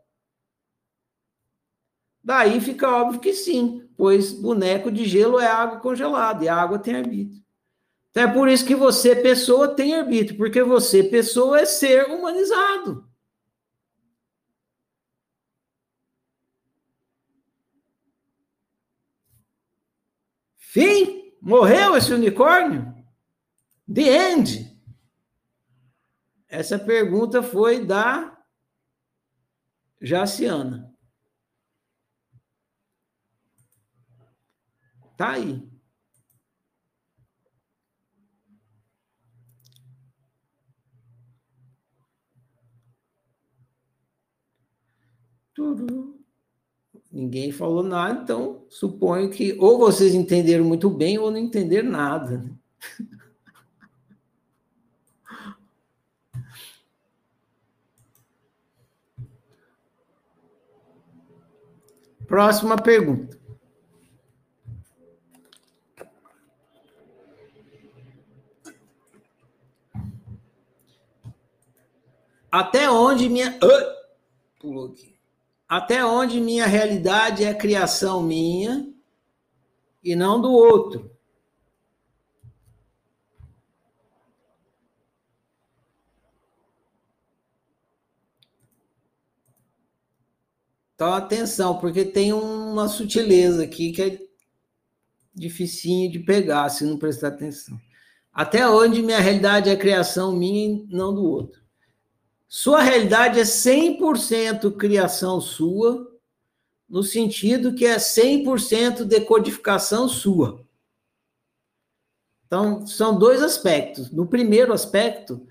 Daí 2.24 2.60
fica 2.60 2.90
óbvio 2.90 3.22
que 3.22 3.34
sim, 3.34 3.88
pois 3.96 4.34
boneco 4.34 4.92
de 4.92 5.06
gelo 5.06 5.40
é 5.40 5.48
água 5.48 5.80
congelada 5.80 6.44
e 6.44 6.50
a 6.50 6.56
água 6.56 6.80
tem 6.80 6.96
arbítrio. 6.96 7.42
Então 8.12 8.24
é 8.24 8.34
por 8.34 8.50
isso 8.50 8.66
que 8.66 8.76
você, 8.76 9.16
pessoa, 9.16 9.76
tem 9.76 9.96
arbítrio, 9.96 10.38
porque 10.38 10.64
você, 10.64 11.04
pessoa, 11.04 11.60
é 11.60 11.66
ser 11.66 12.10
humanizado. 12.10 13.07
Fim? 20.70 21.34
Morreu 21.42 21.96
esse 21.96 22.14
unicórnio? 22.14 22.94
The 23.92 24.02
end. 24.02 24.78
Essa 26.50 26.78
pergunta 26.78 27.42
foi 27.42 27.86
da 27.86 28.38
Jaciana. 30.02 30.94
Tá 35.16 35.32
aí. 35.32 35.66
Tudo. 45.54 46.17
Ninguém 47.18 47.52
falou 47.52 47.82
nada, 47.82 48.22
então 48.22 48.64
suponho 48.70 49.32
que 49.32 49.58
ou 49.60 49.80
vocês 49.80 50.14
entenderam 50.14 50.64
muito 50.64 50.88
bem 50.88 51.18
ou 51.18 51.32
não 51.32 51.40
entenderam 51.40 51.90
nada. 51.90 52.38
Né? 52.38 52.54
Próxima 62.28 62.78
pergunta. 62.78 63.36
Até 72.52 72.88
onde 72.92 73.28
minha. 73.28 73.58
pulou 74.60 74.92
aqui 74.92 75.17
até 75.68 76.06
onde 76.06 76.40
minha 76.40 76.66
realidade 76.66 77.44
é 77.44 77.54
criação 77.54 78.24
minha 78.24 78.88
e 80.04 80.16
não 80.16 80.40
do 80.42 80.52
outro. 80.52 81.12
Então, 90.96 91.14
atenção, 91.14 91.78
porque 91.78 92.04
tem 92.04 92.34
uma 92.34 92.88
sutileza 92.88 93.64
aqui 93.64 93.92
que 93.92 94.02
é 94.02 94.20
dificinho 95.32 96.12
de 96.12 96.18
pegar 96.18 96.70
se 96.70 96.84
não 96.86 96.98
prestar 96.98 97.28
atenção. 97.28 97.80
Até 98.34 98.68
onde 98.68 99.04
minha 99.04 99.20
realidade 99.20 99.70
é 99.70 99.76
criação 99.76 100.36
minha 100.36 100.84
e 100.84 100.88
não 100.90 101.14
do 101.14 101.24
outro. 101.24 101.67
Sua 102.48 102.82
realidade 102.82 103.40
é 103.40 103.44
100% 103.44 104.78
criação 104.78 105.42
sua, 105.42 106.18
no 106.88 107.04
sentido 107.04 107.76
que 107.76 107.86
é 107.86 107.98
100% 107.98 109.04
decodificação 109.04 110.08
sua. 110.08 110.66
Então, 112.46 112.88
são 112.88 113.20
dois 113.20 113.44
aspectos. 113.44 114.10
No 114.12 114.26
primeiro 114.26 114.72
aspecto, 114.72 115.46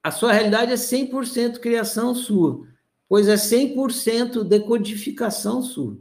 a 0.00 0.12
sua 0.12 0.32
realidade 0.32 0.70
é 0.70 0.76
100% 0.76 1.58
criação 1.58 2.14
sua, 2.14 2.68
pois 3.08 3.26
é 3.26 3.34
100% 3.34 4.44
decodificação 4.44 5.60
sua. 5.60 5.98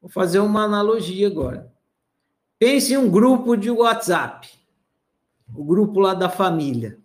Vou 0.00 0.08
fazer 0.08 0.38
uma 0.38 0.64
analogia 0.64 1.26
agora. 1.26 1.70
Pense 2.58 2.94
em 2.94 2.96
um 2.96 3.10
grupo 3.10 3.54
de 3.54 3.70
WhatsApp, 3.70 4.48
o 5.54 5.62
grupo 5.62 6.00
lá 6.00 6.14
da 6.14 6.30
família 6.30 7.04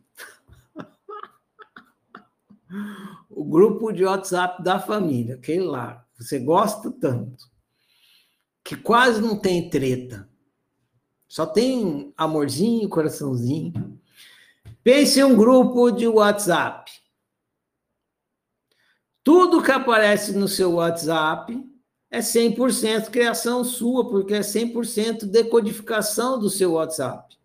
o 3.30 3.39
grupo 3.50 3.92
de 3.92 4.06
WhatsApp 4.06 4.64
da 4.64 4.80
família, 4.80 5.36
aquele 5.36 5.64
lá, 5.64 6.06
você 6.18 6.40
gosta 6.40 6.92
tanto, 6.92 7.50
que 8.64 8.76
quase 8.76 9.22
não 9.22 9.40
tem 9.40 9.70
treta, 9.70 10.30
só 11.28 11.46
tem 11.46 12.14
amorzinho, 12.18 12.90
coraçãozinho. 12.90 14.00
Pense 14.84 15.20
em 15.20 15.24
um 15.24 15.36
grupo 15.36 15.92
de 15.92 16.08
WhatsApp. 16.08 16.92
Tudo 19.24 19.62
que 19.62 19.72
aparece 19.72 20.34
no 20.34 20.48
seu 20.48 20.74
WhatsApp 20.74 21.64
é 22.10 22.20
100% 22.20 23.12
criação 23.12 23.64
sua, 23.64 24.10
porque 24.10 24.34
é 24.34 24.40
100% 24.40 25.26
decodificação 25.26 26.40
do 26.40 26.50
seu 26.50 26.74
WhatsApp. 26.74 27.38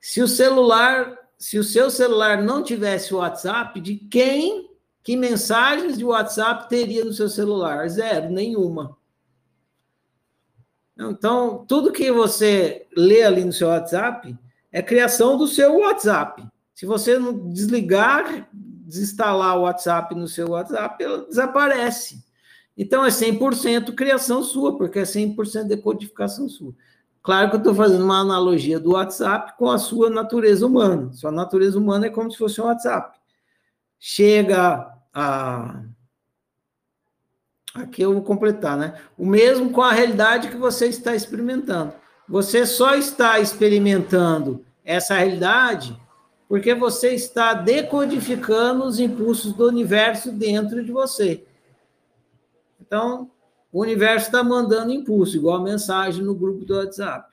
Se 0.00 0.22
o 0.22 0.28
celular 0.28 1.15
se 1.38 1.58
o 1.58 1.64
seu 1.64 1.90
celular 1.90 2.42
não 2.42 2.62
tivesse 2.62 3.14
WhatsApp, 3.14 3.80
de 3.80 3.96
quem, 3.96 4.70
que 5.02 5.16
mensagens 5.16 5.98
de 5.98 6.04
WhatsApp 6.04 6.68
teria 6.68 7.04
no 7.04 7.12
seu 7.12 7.28
celular? 7.28 7.88
Zero, 7.88 8.30
nenhuma. 8.30 8.96
Então, 10.98 11.64
tudo 11.68 11.92
que 11.92 12.10
você 12.10 12.86
lê 12.96 13.22
ali 13.22 13.44
no 13.44 13.52
seu 13.52 13.68
WhatsApp 13.68 14.36
é 14.72 14.82
criação 14.82 15.36
do 15.36 15.46
seu 15.46 15.78
WhatsApp. 15.78 16.46
Se 16.74 16.86
você 16.86 17.18
não 17.18 17.50
desligar, 17.52 18.48
desinstalar 18.52 19.58
o 19.58 19.62
WhatsApp 19.62 20.14
no 20.14 20.26
seu 20.26 20.50
WhatsApp, 20.50 21.02
ela 21.04 21.26
desaparece. 21.26 22.24
Então, 22.76 23.04
é 23.04 23.08
100% 23.08 23.94
criação 23.94 24.42
sua, 24.42 24.76
porque 24.76 24.98
é 24.98 25.02
100% 25.02 25.64
decodificação 25.64 26.48
sua. 26.48 26.74
Claro 27.26 27.50
que 27.50 27.56
eu 27.56 27.58
estou 27.58 27.74
fazendo 27.74 28.04
uma 28.04 28.20
analogia 28.20 28.78
do 28.78 28.92
WhatsApp 28.92 29.54
com 29.58 29.68
a 29.68 29.78
sua 29.78 30.08
natureza 30.08 30.64
humana. 30.64 31.12
Sua 31.12 31.32
natureza 31.32 31.76
humana 31.76 32.06
é 32.06 32.08
como 32.08 32.30
se 32.30 32.38
fosse 32.38 32.60
um 32.60 32.66
WhatsApp. 32.66 33.18
Chega 33.98 34.94
a. 35.12 35.82
Aqui 37.74 38.02
eu 38.02 38.12
vou 38.12 38.22
completar, 38.22 38.76
né? 38.76 38.94
O 39.18 39.26
mesmo 39.26 39.70
com 39.72 39.82
a 39.82 39.90
realidade 39.90 40.46
que 40.50 40.56
você 40.56 40.86
está 40.86 41.16
experimentando. 41.16 41.92
Você 42.28 42.64
só 42.64 42.94
está 42.94 43.40
experimentando 43.40 44.64
essa 44.84 45.16
realidade 45.16 46.00
porque 46.48 46.76
você 46.76 47.12
está 47.12 47.54
decodificando 47.54 48.84
os 48.84 49.00
impulsos 49.00 49.52
do 49.52 49.66
universo 49.66 50.30
dentro 50.30 50.84
de 50.84 50.92
você. 50.92 51.44
Então, 52.80 53.28
o 53.76 53.82
universo 53.82 54.28
está 54.28 54.42
mandando 54.42 54.90
impulso, 54.90 55.36
igual 55.36 55.58
a 55.58 55.62
mensagem 55.62 56.24
no 56.24 56.34
grupo 56.34 56.64
do 56.64 56.76
WhatsApp. 56.76 57.30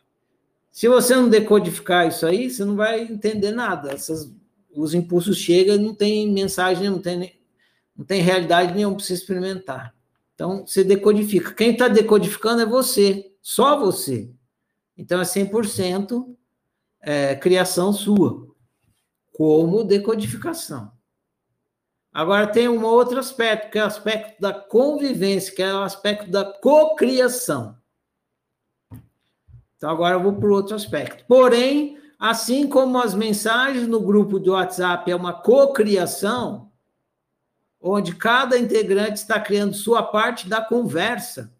Se 0.69 0.89
você 0.89 1.15
não 1.15 1.29
decodificar 1.29 2.05
isso 2.05 2.25
aí, 2.25 2.49
você 2.49 2.65
não 2.65 2.75
vai 2.75 2.99
entender 3.03 3.51
nada. 3.51 3.93
Essas, 3.93 4.29
os 4.75 4.93
impulsos 4.93 5.37
chegam, 5.37 5.77
não 5.77 5.95
tem 5.95 6.29
mensagem, 6.33 6.89
não 6.89 6.99
tem, 6.99 7.39
não 7.95 8.03
tem 8.03 8.21
realidade 8.21 8.73
nenhuma 8.73 8.97
para 8.97 9.05
você 9.05 9.13
experimentar. 9.13 9.95
Então, 10.35 10.67
você 10.67 10.83
decodifica. 10.83 11.53
Quem 11.53 11.71
está 11.71 11.87
decodificando 11.87 12.61
é 12.61 12.65
você, 12.65 13.31
só 13.41 13.79
você. 13.79 14.29
Então, 14.97 15.21
é 15.21 15.23
100% 15.23 16.35
é, 16.99 17.35
criação 17.35 17.93
sua, 17.93 18.53
como 19.31 19.85
decodificação. 19.85 20.91
Agora 22.13 22.45
tem 22.45 22.69
um 22.69 22.85
outro 22.85 23.17
aspecto, 23.17 23.71
que 23.71 23.79
é 23.79 23.83
o 23.83 23.87
aspecto 23.87 24.39
da 24.39 24.53
convivência, 24.53 25.53
que 25.55 25.63
é 25.63 25.73
o 25.73 25.81
aspecto 25.81 26.29
da 26.29 26.45
cocriação. 26.45 27.75
Então 29.75 29.89
agora 29.89 30.15
eu 30.15 30.21
vou 30.21 30.33
para 30.33 30.47
o 30.47 30.53
outro 30.53 30.75
aspecto. 30.75 31.25
Porém, 31.27 31.97
assim 32.19 32.69
como 32.69 32.99
as 32.99 33.15
mensagens 33.15 33.87
no 33.87 33.99
grupo 33.99 34.39
do 34.39 34.51
WhatsApp 34.51 35.09
é 35.09 35.15
uma 35.15 35.33
cocriação, 35.33 36.71
onde 37.81 38.15
cada 38.15 38.59
integrante 38.59 39.15
está 39.15 39.39
criando 39.39 39.73
sua 39.73 40.03
parte 40.03 40.47
da 40.47 40.61
conversa. 40.61 41.51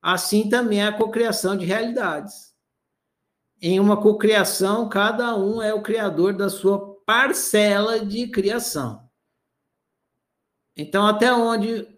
Assim 0.00 0.48
também 0.48 0.80
é 0.80 0.86
a 0.86 0.96
cocriação 0.96 1.56
de 1.56 1.66
realidades. 1.66 2.54
Em 3.60 3.80
uma 3.80 3.96
cocriação, 4.00 4.88
cada 4.88 5.36
um 5.36 5.60
é 5.60 5.74
o 5.74 5.82
criador 5.82 6.32
da 6.32 6.48
sua 6.48 6.94
parcela 7.04 7.98
de 7.98 8.28
criação. 8.28 9.07
Então, 10.78 11.04
até 11.04 11.32
onde 11.32 11.88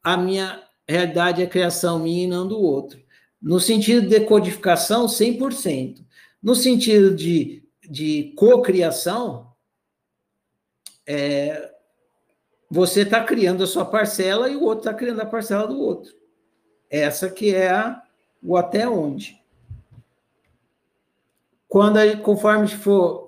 a 0.00 0.16
minha 0.16 0.62
realidade 0.88 1.42
é 1.42 1.46
criação 1.46 1.98
minha 1.98 2.24
e 2.24 2.28
não 2.28 2.46
do 2.46 2.58
outro. 2.60 3.02
No 3.42 3.58
sentido 3.58 4.08
de 4.08 4.20
codificação, 4.20 5.06
100%. 5.06 6.06
No 6.40 6.54
sentido 6.54 7.12
de, 7.14 7.64
de 7.90 8.32
cocriação, 8.36 9.52
é, 11.04 11.72
você 12.70 13.02
está 13.02 13.24
criando 13.24 13.64
a 13.64 13.66
sua 13.66 13.84
parcela 13.84 14.48
e 14.48 14.54
o 14.54 14.62
outro 14.62 14.88
está 14.88 14.94
criando 14.94 15.20
a 15.20 15.26
parcela 15.26 15.66
do 15.66 15.80
outro. 15.80 16.12
Essa 16.88 17.28
que 17.28 17.52
é 17.52 17.70
a, 17.70 18.00
o 18.40 18.56
até 18.56 18.88
onde. 18.88 19.36
Quando, 21.66 21.96
aí, 21.96 22.16
conforme 22.16 22.68
for... 22.68 23.26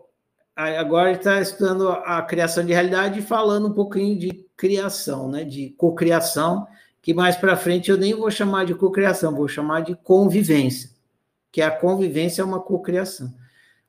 Agora 0.55 1.13
está 1.13 1.41
estudando 1.41 1.89
a 1.89 2.21
criação 2.23 2.65
de 2.65 2.73
realidade 2.73 3.19
e 3.19 3.23
falando 3.23 3.69
um 3.69 3.73
pouquinho 3.73 4.19
de 4.19 4.50
criação, 4.61 5.27
né? 5.27 5.43
de 5.43 5.71
cocriação, 5.71 6.69
que 7.01 7.15
mais 7.15 7.35
para 7.35 7.57
frente 7.57 7.91
eu 7.91 7.97
nem 7.97 8.13
vou 8.13 8.31
chamar 8.31 8.67
de 8.67 8.75
cocriação, 8.75 9.35
vou 9.35 9.49
chamar 9.49 9.81
de 9.81 9.97
convivência, 9.97 10.91
que 11.51 11.63
a 11.63 11.71
convivência 11.71 12.43
é 12.43 12.45
uma 12.45 12.61
cocriação. 12.61 13.35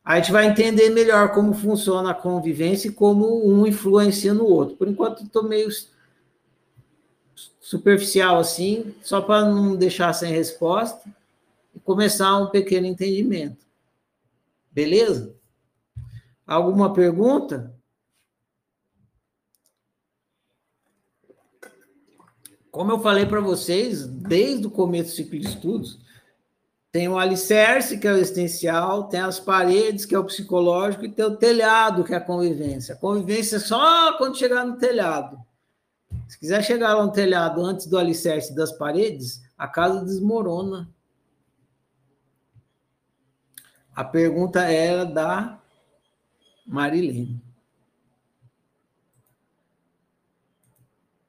A 0.01 0.15
gente 0.15 0.31
vai 0.31 0.47
entender 0.47 0.89
melhor 0.89 1.33
como 1.33 1.53
funciona 1.53 2.11
a 2.11 2.13
convivência 2.13 2.87
e 2.87 2.93
como 2.93 3.45
um 3.45 3.67
influencia 3.67 4.33
no 4.33 4.45
outro. 4.45 4.77
Por 4.77 4.87
enquanto, 4.87 5.23
estou 5.23 5.43
meio 5.43 5.67
superficial 7.59 8.39
assim, 8.39 8.95
só 9.03 9.19
para 9.19 9.43
não 9.43 9.75
deixar 9.75 10.13
sem 10.13 10.31
resposta 10.31 11.03
e 11.75 11.79
começar 11.81 12.37
um 12.37 12.47
pequeno 12.47 12.87
entendimento. 12.87 13.65
Beleza? 14.71 15.35
Alguma 16.47 16.93
pergunta? 16.93 17.75
Como 22.71 22.89
eu 22.89 22.99
falei 22.99 23.25
para 23.25 23.41
vocês, 23.41 24.07
desde 24.07 24.65
o 24.65 24.71
começo 24.71 25.09
do 25.09 25.15
ciclo 25.15 25.39
de 25.39 25.47
estudos, 25.47 25.99
tem 26.89 27.07
o 27.09 27.17
alicerce, 27.17 27.99
que 27.99 28.07
é 28.07 28.13
o 28.13 28.17
existencial, 28.17 29.09
tem 29.09 29.19
as 29.19 29.39
paredes, 29.39 30.05
que 30.05 30.15
é 30.15 30.19
o 30.19 30.23
psicológico, 30.23 31.05
e 31.05 31.11
tem 31.11 31.25
o 31.25 31.35
telhado, 31.35 32.03
que 32.03 32.13
é 32.13 32.17
a 32.17 32.21
convivência. 32.21 32.95
A 32.95 32.97
convivência 32.97 33.57
é 33.57 33.59
só 33.59 34.17
quando 34.17 34.37
chegar 34.37 34.65
no 34.65 34.77
telhado. 34.77 35.37
Se 36.27 36.39
quiser 36.39 36.63
chegar 36.63 36.93
lá 36.93 37.05
no 37.05 37.11
telhado 37.11 37.61
antes 37.61 37.87
do 37.87 37.97
alicerce 37.97 38.55
das 38.55 38.71
paredes, 38.71 39.41
a 39.57 39.67
casa 39.67 40.03
desmorona. 40.03 40.89
A 43.93 44.03
pergunta 44.03 44.61
era 44.61 45.05
da 45.05 45.59
Marilene. 46.65 47.41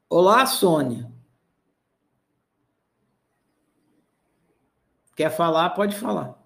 Olá, 0.09 0.47
Sônia. 0.47 1.12
Quer 5.15 5.31
falar, 5.31 5.71
pode 5.71 5.95
falar. 5.95 6.41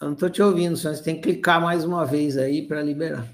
Eu 0.00 0.06
não 0.06 0.14
estou 0.14 0.28
te 0.28 0.42
ouvindo, 0.42 0.76
só 0.76 0.92
você 0.92 1.02
tem 1.02 1.14
que 1.14 1.22
clicar 1.22 1.60
mais 1.60 1.84
uma 1.84 2.04
vez 2.04 2.36
aí 2.36 2.66
para 2.66 2.82
liberar. 2.82 3.28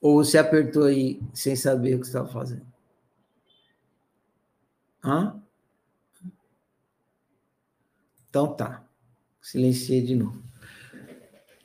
Ou 0.00 0.22
você 0.22 0.38
apertou 0.38 0.84
aí 0.84 1.20
sem 1.34 1.56
saber 1.56 1.96
o 1.96 2.00
que 2.00 2.06
estava 2.06 2.28
fazendo? 2.28 2.64
Hã? 5.02 5.42
Então 8.28 8.54
tá. 8.54 8.84
Silenciei 9.40 10.02
de 10.02 10.14
novo. 10.14 10.42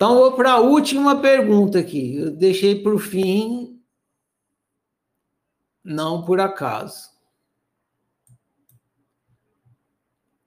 Então, 0.02 0.15
vou 0.15 0.32
para 0.32 0.53
a 0.53 0.60
última 0.60 1.22
pergunta 1.22 1.78
aqui. 1.78 2.15
Eu 2.15 2.32
deixei 2.32 2.82
por 2.82 2.99
fim, 2.99 3.80
não 5.84 6.26
por 6.26 6.40
acaso. 6.40 7.11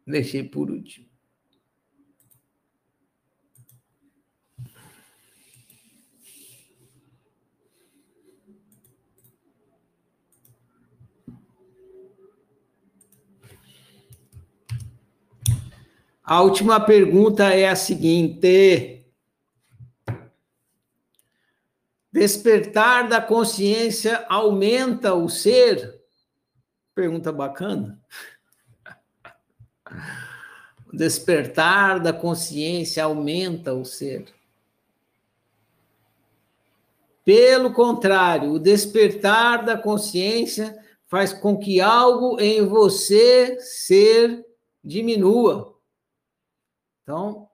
Deixei 0.05 0.43
por 0.43 0.73
último. 0.73 1.07
A 16.25 16.43
última 16.43 16.81
pergunta 16.81 17.45
é 17.55 17.69
a 17.69 17.77
seguinte: 17.77 19.04
Despertar 22.15 23.09
da 23.09 23.20
consciência 23.20 24.24
aumenta 24.28 25.15
o 25.15 25.28
ser? 25.28 26.01
Pergunta 26.95 27.32
bacana. 27.32 28.01
Despertar 30.95 31.99
da 31.99 32.12
consciência 32.12 33.03
aumenta 33.03 33.74
o 33.74 33.85
ser. 33.85 34.32
Pelo 37.24 37.73
contrário, 37.73 38.53
o 38.53 38.59
despertar 38.61 39.65
da 39.65 39.77
consciência 39.77 40.78
faz 41.09 41.32
com 41.32 41.59
que 41.59 41.81
algo 41.81 42.41
em 42.41 42.65
você 42.65 43.59
ser 43.59 44.47
diminua. 44.85 45.77
Então, 47.03 47.49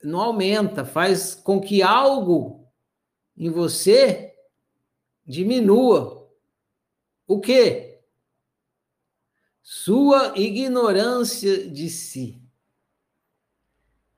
não 0.00 0.20
aumenta, 0.20 0.84
faz 0.84 1.34
com 1.34 1.60
que 1.60 1.82
algo 1.82 2.63
em 3.36 3.50
você 3.50 4.34
diminua. 5.26 6.28
O 7.26 7.40
quê? 7.40 8.00
Sua 9.62 10.38
ignorância 10.38 11.68
de 11.68 11.88
si. 11.88 12.40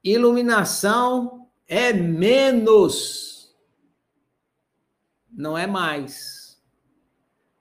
Iluminação 0.02 1.48
é 1.66 1.92
menos, 1.92 3.54
não 5.30 5.56
é 5.56 5.66
mais. 5.66 6.60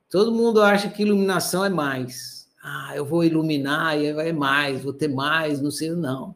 Todo 0.10 0.32
mundo 0.32 0.62
acha 0.62 0.90
que 0.90 1.02
iluminação 1.02 1.66
é 1.66 1.70
mais. 1.70 2.48
Ah, 2.64 2.94
eu 2.96 3.06
vou 3.06 3.24
iluminar 3.24 4.00
e 4.00 4.08
é 4.08 4.34
mais, 4.34 4.84
vou 4.84 4.94
ter 4.94 5.08
mais, 5.08 5.62
não 5.62 5.70
sei, 5.70 5.92
não. 5.92 6.36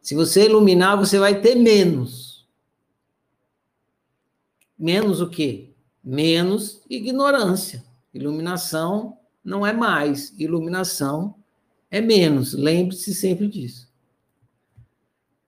Se 0.00 0.14
você 0.14 0.46
iluminar, 0.46 0.96
você 0.96 1.18
vai 1.18 1.40
ter 1.40 1.54
menos. 1.54 2.31
Menos 4.82 5.20
o 5.20 5.30
quê? 5.30 5.70
Menos 6.02 6.82
ignorância. 6.90 7.84
Iluminação 8.12 9.16
não 9.44 9.64
é 9.64 9.72
mais, 9.72 10.36
iluminação 10.36 11.36
é 11.88 12.00
menos. 12.00 12.52
Lembre-se 12.52 13.14
sempre 13.14 13.46
disso. 13.46 13.88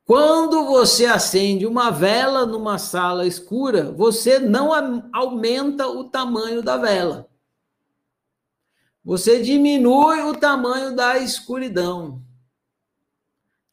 Quando 0.04 0.66
você 0.66 1.06
acende 1.06 1.66
uma 1.66 1.90
vela 1.90 2.46
numa 2.46 2.78
sala 2.78 3.26
escura, 3.26 3.90
você 3.90 4.38
não 4.38 4.70
aumenta 5.12 5.88
o 5.88 6.04
tamanho 6.04 6.62
da 6.62 6.76
vela. 6.76 7.28
Você 9.04 9.42
diminui 9.42 10.22
o 10.22 10.36
tamanho 10.36 10.94
da 10.94 11.18
escuridão. 11.18 12.22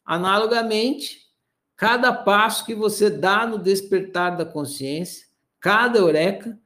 Analogamente, 0.04 1.30
cada 1.76 2.12
passo 2.12 2.66
que 2.66 2.74
você 2.74 3.08
dá 3.08 3.46
no 3.46 3.60
despertar 3.60 4.36
da 4.36 4.44
consciência 4.44 5.30
cada 5.62 6.00
eureka 6.00 6.58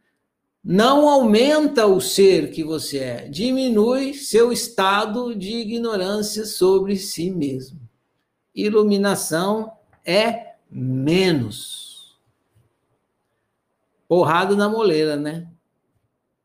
não 0.65 1.07
aumenta 1.07 1.87
o 1.87 2.01
ser 2.01 2.51
que 2.51 2.65
você 2.65 2.99
é, 2.99 3.29
diminui 3.29 4.15
seu 4.15 4.51
estado 4.51 5.37
de 5.37 5.53
ignorância 5.59 6.47
sobre 6.47 6.97
si 6.97 7.31
mesmo. 7.31 7.79
Iluminação 8.55 9.77
é 10.03 10.57
menos. 10.71 12.19
Porrada 14.09 14.57
na 14.57 14.69
moleira, 14.69 15.15
né? 15.15 15.47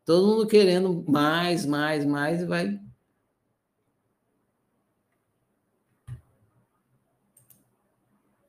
Todo 0.06 0.28
mundo 0.28 0.46
querendo 0.46 1.06
mais, 1.08 1.66
mais, 1.66 2.06
mais 2.06 2.42
e 2.42 2.46
vai. 2.46 2.80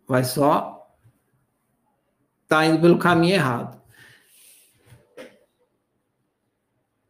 Vai 0.09 0.25
só. 0.25 0.93
Tá 2.49 2.67
indo 2.67 2.81
pelo 2.81 2.99
caminho 2.99 3.35
errado. 3.35 3.82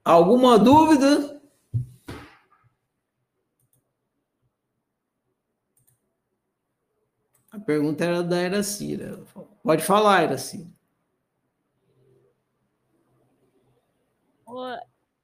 Alguma 0.05 0.59
dúvida? 0.59 1.41
A 7.51 7.61
pergunta 7.61 8.05
era 8.05 8.23
da 8.23 8.41
Eracira. 8.41 9.25
Pode 9.63 9.85
falar, 9.85 10.25
Eracira. 10.25 10.67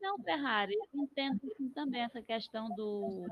Não, 0.00 0.18
Ferrari, 0.22 0.74
eu 0.74 1.02
entendo 1.02 1.40
também 1.74 2.02
essa 2.02 2.22
questão 2.22 2.68
do 2.74 3.26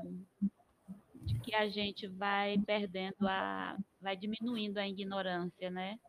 de 1.23 1.39
que 1.39 1.53
a 1.53 1.67
gente 1.69 2.07
vai 2.07 2.57
perdendo 2.59 3.27
a. 3.27 3.77
vai 3.99 4.15
diminuindo 4.15 4.77
a 4.77 4.87
ignorância, 4.87 5.69
né? 5.69 5.99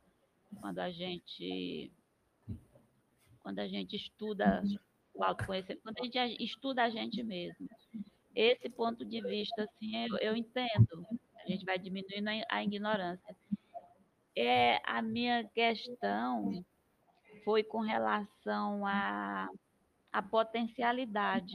Quando 0.61 0.79
a 0.79 0.91
gente. 0.91 1.91
Quando 3.41 3.59
a 3.61 3.69
gente 3.69 3.97
estuda 3.97 4.63
o 5.19 5.25
autoconhecimento, 5.25 5.83
quando 5.83 5.99
a 5.99 6.05
gente 6.05 6.43
estuda 6.43 6.85
a 6.85 6.91
gente 6.91 7.23
mesmo. 7.23 7.69
Esse 8.35 8.69
ponto 8.71 9.05
de 9.05 9.21
vista, 9.21 9.65
assim, 9.65 10.07
eu, 10.07 10.17
eu 10.19 10.37
entendo. 10.37 11.07
A 11.45 11.51
gente 11.51 11.65
vai 11.65 11.79
diminuindo 11.79 12.29
a, 12.49 12.63
ignorância. 12.63 13.37
É, 14.37 14.81
a 14.85 15.03
minha 15.03 15.45
questão 15.49 16.65
foi 17.45 17.65
com 17.65 17.81
relação 17.81 18.87
a 18.87 19.49
a 20.13 20.23
potencialidade. 20.23 21.53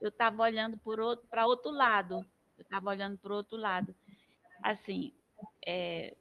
Eu 0.00 0.08
estava 0.10 0.42
olhando 0.42 0.76
para 0.78 1.04
outro, 1.04 1.28
outro 1.46 1.70
lado. 1.70 2.24
Eu 2.56 2.62
estava 2.62 2.90
olhando 2.90 3.18
para 3.18 3.34
outro 3.34 3.56
lado. 3.56 3.94
Assim, 4.62 5.12
é, 5.66 6.16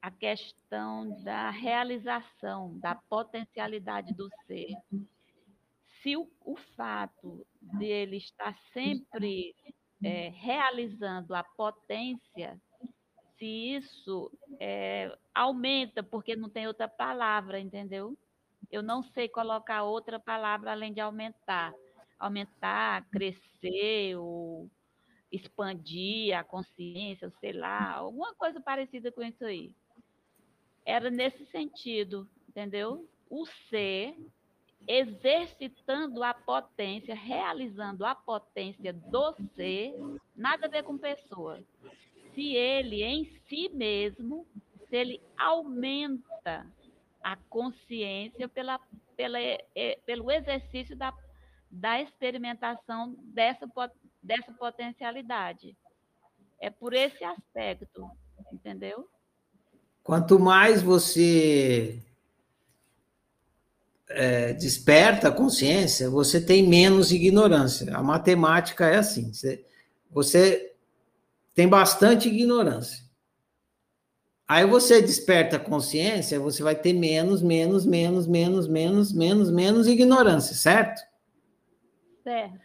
a 0.00 0.10
questão 0.10 1.22
da 1.22 1.50
realização, 1.50 2.78
da 2.78 2.94
potencialidade 2.94 4.12
do 4.14 4.28
ser. 4.46 4.74
Se 6.02 6.16
o, 6.16 6.28
o 6.44 6.56
fato 6.76 7.46
dele 7.60 8.16
estar 8.16 8.56
sempre 8.72 9.54
é, 10.02 10.30
realizando 10.30 11.34
a 11.34 11.42
potência, 11.42 12.60
se 13.38 13.46
isso 13.46 14.30
é, 14.58 15.16
aumenta, 15.34 16.02
porque 16.02 16.34
não 16.34 16.48
tem 16.48 16.66
outra 16.66 16.88
palavra, 16.88 17.60
entendeu? 17.60 18.16
eu 18.72 18.82
não 18.82 19.02
sei 19.02 19.28
colocar 19.28 19.82
outra 19.82 20.18
palavra 20.18 20.72
além 20.72 20.94
de 20.94 21.00
aumentar. 21.00 21.74
Aumentar, 22.18 23.06
crescer, 23.10 24.16
ou 24.16 24.70
expandir 25.30 26.36
a 26.36 26.42
consciência, 26.42 27.30
sei 27.40 27.52
lá, 27.52 27.92
alguma 27.92 28.34
coisa 28.34 28.60
parecida 28.60 29.12
com 29.12 29.22
isso 29.22 29.44
aí. 29.44 29.74
Era 30.84 31.10
nesse 31.10 31.44
sentido, 31.46 32.28
entendeu? 32.48 33.08
O 33.28 33.44
ser 33.68 34.16
exercitando 34.86 36.22
a 36.22 36.34
potência, 36.34 37.14
realizando 37.14 38.04
a 38.04 38.14
potência 38.14 38.92
do 38.92 39.34
ser, 39.54 39.94
nada 40.36 40.66
a 40.66 40.70
ver 40.70 40.82
com 40.82 40.98
pessoa. 40.98 41.62
Se 42.34 42.54
ele 42.54 43.02
em 43.02 43.24
si 43.48 43.68
mesmo, 43.68 44.46
se 44.88 44.96
ele 44.96 45.20
aumenta 45.36 46.66
a 47.22 47.36
consciência 47.48 48.48
pela, 48.48 48.80
pela, 49.16 49.38
é, 49.40 49.98
pelo 50.04 50.30
exercício 50.30 50.96
da, 50.96 51.14
da 51.70 52.00
experimentação 52.00 53.14
dessa, 53.18 53.70
dessa 54.22 54.52
potencialidade. 54.52 55.76
É 56.60 56.70
por 56.70 56.94
esse 56.94 57.22
aspecto, 57.24 58.10
entendeu? 58.52 59.08
Quanto 60.02 60.38
mais 60.38 60.82
você 60.82 62.00
é, 64.14 64.52
desperta 64.52 65.28
a 65.28 65.32
consciência, 65.32 66.08
você 66.10 66.40
tem 66.40 66.66
menos 66.66 67.12
ignorância. 67.12 67.94
A 67.94 68.02
matemática 68.02 68.86
é 68.86 68.96
assim: 68.96 69.32
você, 69.32 69.64
você 70.10 70.72
tem 71.54 71.68
bastante 71.68 72.28
ignorância. 72.28 73.02
Aí 74.46 74.66
você 74.66 75.00
desperta 75.00 75.56
a 75.56 75.60
consciência, 75.60 76.38
você 76.38 76.62
vai 76.62 76.74
ter 76.74 76.92
menos, 76.92 77.40
menos, 77.40 77.86
menos, 77.86 78.26
menos, 78.26 78.68
menos, 78.68 79.12
menos, 79.12 79.50
menos 79.50 79.86
ignorância, 79.86 80.54
certo? 80.54 81.00
Certo. 82.22 82.60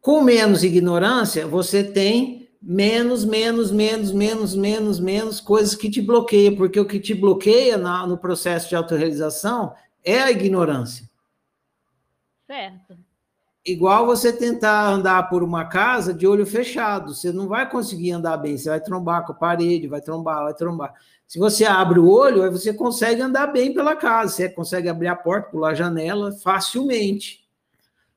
Com 0.00 0.22
menos 0.22 0.64
ignorância, 0.64 1.46
você 1.46 1.84
tem 1.84 2.48
menos, 2.62 3.24
menos, 3.24 3.70
menos, 3.70 4.10
menos, 4.10 4.54
menos, 4.54 4.98
menos 4.98 5.40
coisas 5.40 5.74
que 5.74 5.90
te 5.90 6.00
bloqueiam, 6.00 6.56
porque 6.56 6.80
o 6.80 6.86
que 6.86 6.98
te 6.98 7.14
bloqueia 7.14 7.76
na, 7.76 8.06
no 8.06 8.16
processo 8.16 8.68
de 8.68 8.76
autorrealização 8.76 9.74
é 10.04 10.20
a 10.20 10.30
ignorância. 10.30 11.08
Certo 12.46 13.08
igual 13.70 14.06
você 14.06 14.32
tentar 14.32 14.88
andar 14.88 15.28
por 15.28 15.42
uma 15.42 15.64
casa 15.64 16.14
de 16.14 16.26
olho 16.26 16.46
fechado. 16.46 17.14
Você 17.14 17.32
não 17.32 17.48
vai 17.48 17.68
conseguir 17.68 18.12
andar 18.12 18.36
bem, 18.36 18.56
você 18.56 18.70
vai 18.70 18.80
trombar 18.80 19.24
com 19.26 19.32
a 19.32 19.34
parede, 19.34 19.86
vai 19.86 20.00
trombar, 20.00 20.44
vai 20.44 20.54
trombar. 20.54 20.94
Se 21.26 21.38
você 21.38 21.64
abre 21.64 21.98
o 21.98 22.08
olho, 22.08 22.42
aí 22.42 22.50
você 22.50 22.72
consegue 22.72 23.20
andar 23.20 23.48
bem 23.48 23.74
pela 23.74 23.94
casa, 23.94 24.32
você 24.32 24.48
consegue 24.48 24.88
abrir 24.88 25.08
a 25.08 25.16
porta, 25.16 25.50
pular 25.50 25.70
a 25.70 25.74
janela 25.74 26.32
facilmente. 26.32 27.46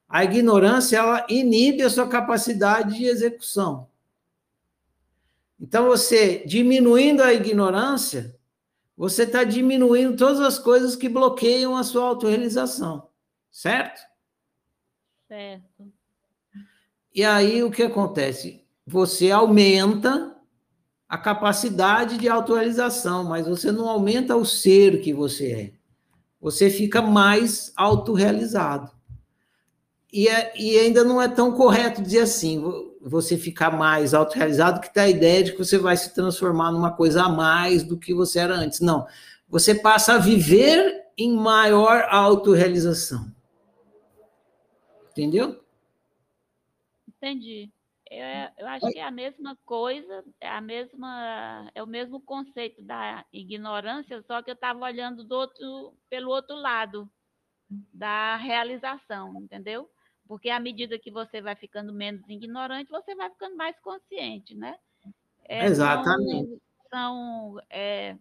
A 0.07 0.23
ignorância, 0.23 0.97
ela 0.97 1.25
inibe 1.29 1.83
a 1.83 1.89
sua 1.89 2.07
capacidade 2.07 2.97
de 2.97 3.05
execução. 3.05 3.87
Então, 5.59 5.85
você 5.85 6.43
diminuindo 6.45 7.21
a 7.21 7.33
ignorância, 7.33 8.35
você 8.95 9.23
está 9.23 9.43
diminuindo 9.43 10.15
todas 10.15 10.39
as 10.39 10.59
coisas 10.59 10.95
que 10.95 11.09
bloqueiam 11.09 11.75
a 11.75 11.83
sua 11.83 12.05
autorrealização, 12.05 13.07
certo? 13.51 14.01
Certo. 15.27 15.91
E 17.13 17.23
aí 17.23 17.63
o 17.63 17.71
que 17.71 17.83
acontece? 17.83 18.65
Você 18.85 19.31
aumenta 19.31 20.35
a 21.07 21.17
capacidade 21.17 22.17
de 22.17 22.29
autorrealização, 22.29 23.23
mas 23.23 23.47
você 23.47 23.71
não 23.71 23.89
aumenta 23.89 24.35
o 24.35 24.45
ser 24.45 25.01
que 25.01 25.13
você 25.13 25.51
é. 25.51 25.73
Você 26.39 26.69
fica 26.69 27.01
mais 27.01 27.73
autorrealizado. 27.75 28.91
E, 30.11 30.27
é, 30.27 30.53
e 30.57 30.77
ainda 30.79 31.03
não 31.03 31.21
é 31.21 31.27
tão 31.27 31.53
correto 31.53 32.01
dizer 32.01 32.21
assim, 32.21 32.63
você 33.03 33.37
ficar 33.37 33.71
mais 33.71 34.13
autorrealizado, 34.13 34.79
que 34.79 34.87
está 34.87 35.03
a 35.03 35.09
ideia 35.09 35.43
de 35.43 35.51
que 35.51 35.57
você 35.57 35.77
vai 35.77 35.97
se 35.97 36.13
transformar 36.13 36.71
numa 36.71 36.95
coisa 36.95 37.23
a 37.23 37.29
mais 37.29 37.83
do 37.83 37.97
que 37.97 38.13
você 38.13 38.39
era 38.39 38.53
antes. 38.53 38.79
Não. 38.79 39.07
Você 39.49 39.75
passa 39.75 40.13
a 40.13 40.17
viver 40.17 41.07
em 41.17 41.35
maior 41.35 42.07
autorrealização. 42.09 43.31
Entendeu? 45.11 45.63
Entendi. 47.07 47.69
Eu, 48.09 48.25
eu, 48.57 48.67
acho 48.67 48.89
que 48.91 48.99
é 48.99 49.03
a 49.03 49.11
mesma 49.11 49.57
coisa, 49.65 50.23
é 50.39 50.49
a 50.49 50.59
mesma, 50.59 51.71
é 51.73 51.81
o 51.81 51.87
mesmo 51.87 52.19
conceito 52.19 52.81
da 52.81 53.25
ignorância, 53.31 54.21
só 54.23 54.41
que 54.41 54.49
eu 54.49 54.53
estava 54.53 54.83
olhando 54.83 55.23
do 55.23 55.33
outro, 55.33 55.93
pelo 56.09 56.29
outro 56.29 56.55
lado 56.55 57.09
da 57.93 58.35
realização, 58.35 59.33
entendeu? 59.41 59.89
Porque 60.31 60.49
à 60.49 60.61
medida 60.61 60.97
que 60.97 61.11
você 61.11 61.41
vai 61.41 61.57
ficando 61.57 61.91
menos 61.91 62.21
ignorante, 62.29 62.89
você 62.89 63.13
vai 63.13 63.29
ficando 63.31 63.57
mais 63.57 63.77
consciente, 63.81 64.55
né? 64.55 64.77
É, 65.43 65.65
Exatamente. 65.65 66.57
São, 66.89 67.57
são 67.57 67.61
é, 67.69 68.15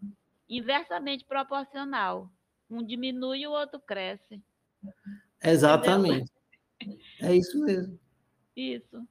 inversamente 0.48 1.24
proporcional. 1.24 2.28
Um 2.68 2.82
diminui 2.84 3.42
e 3.42 3.46
o 3.46 3.52
outro 3.52 3.78
cresce. 3.78 4.42
Exatamente. 5.40 6.28
Entendeu? 6.82 6.98
É 7.20 7.36
isso 7.36 7.60
mesmo. 7.60 7.96
Isso. 8.56 9.06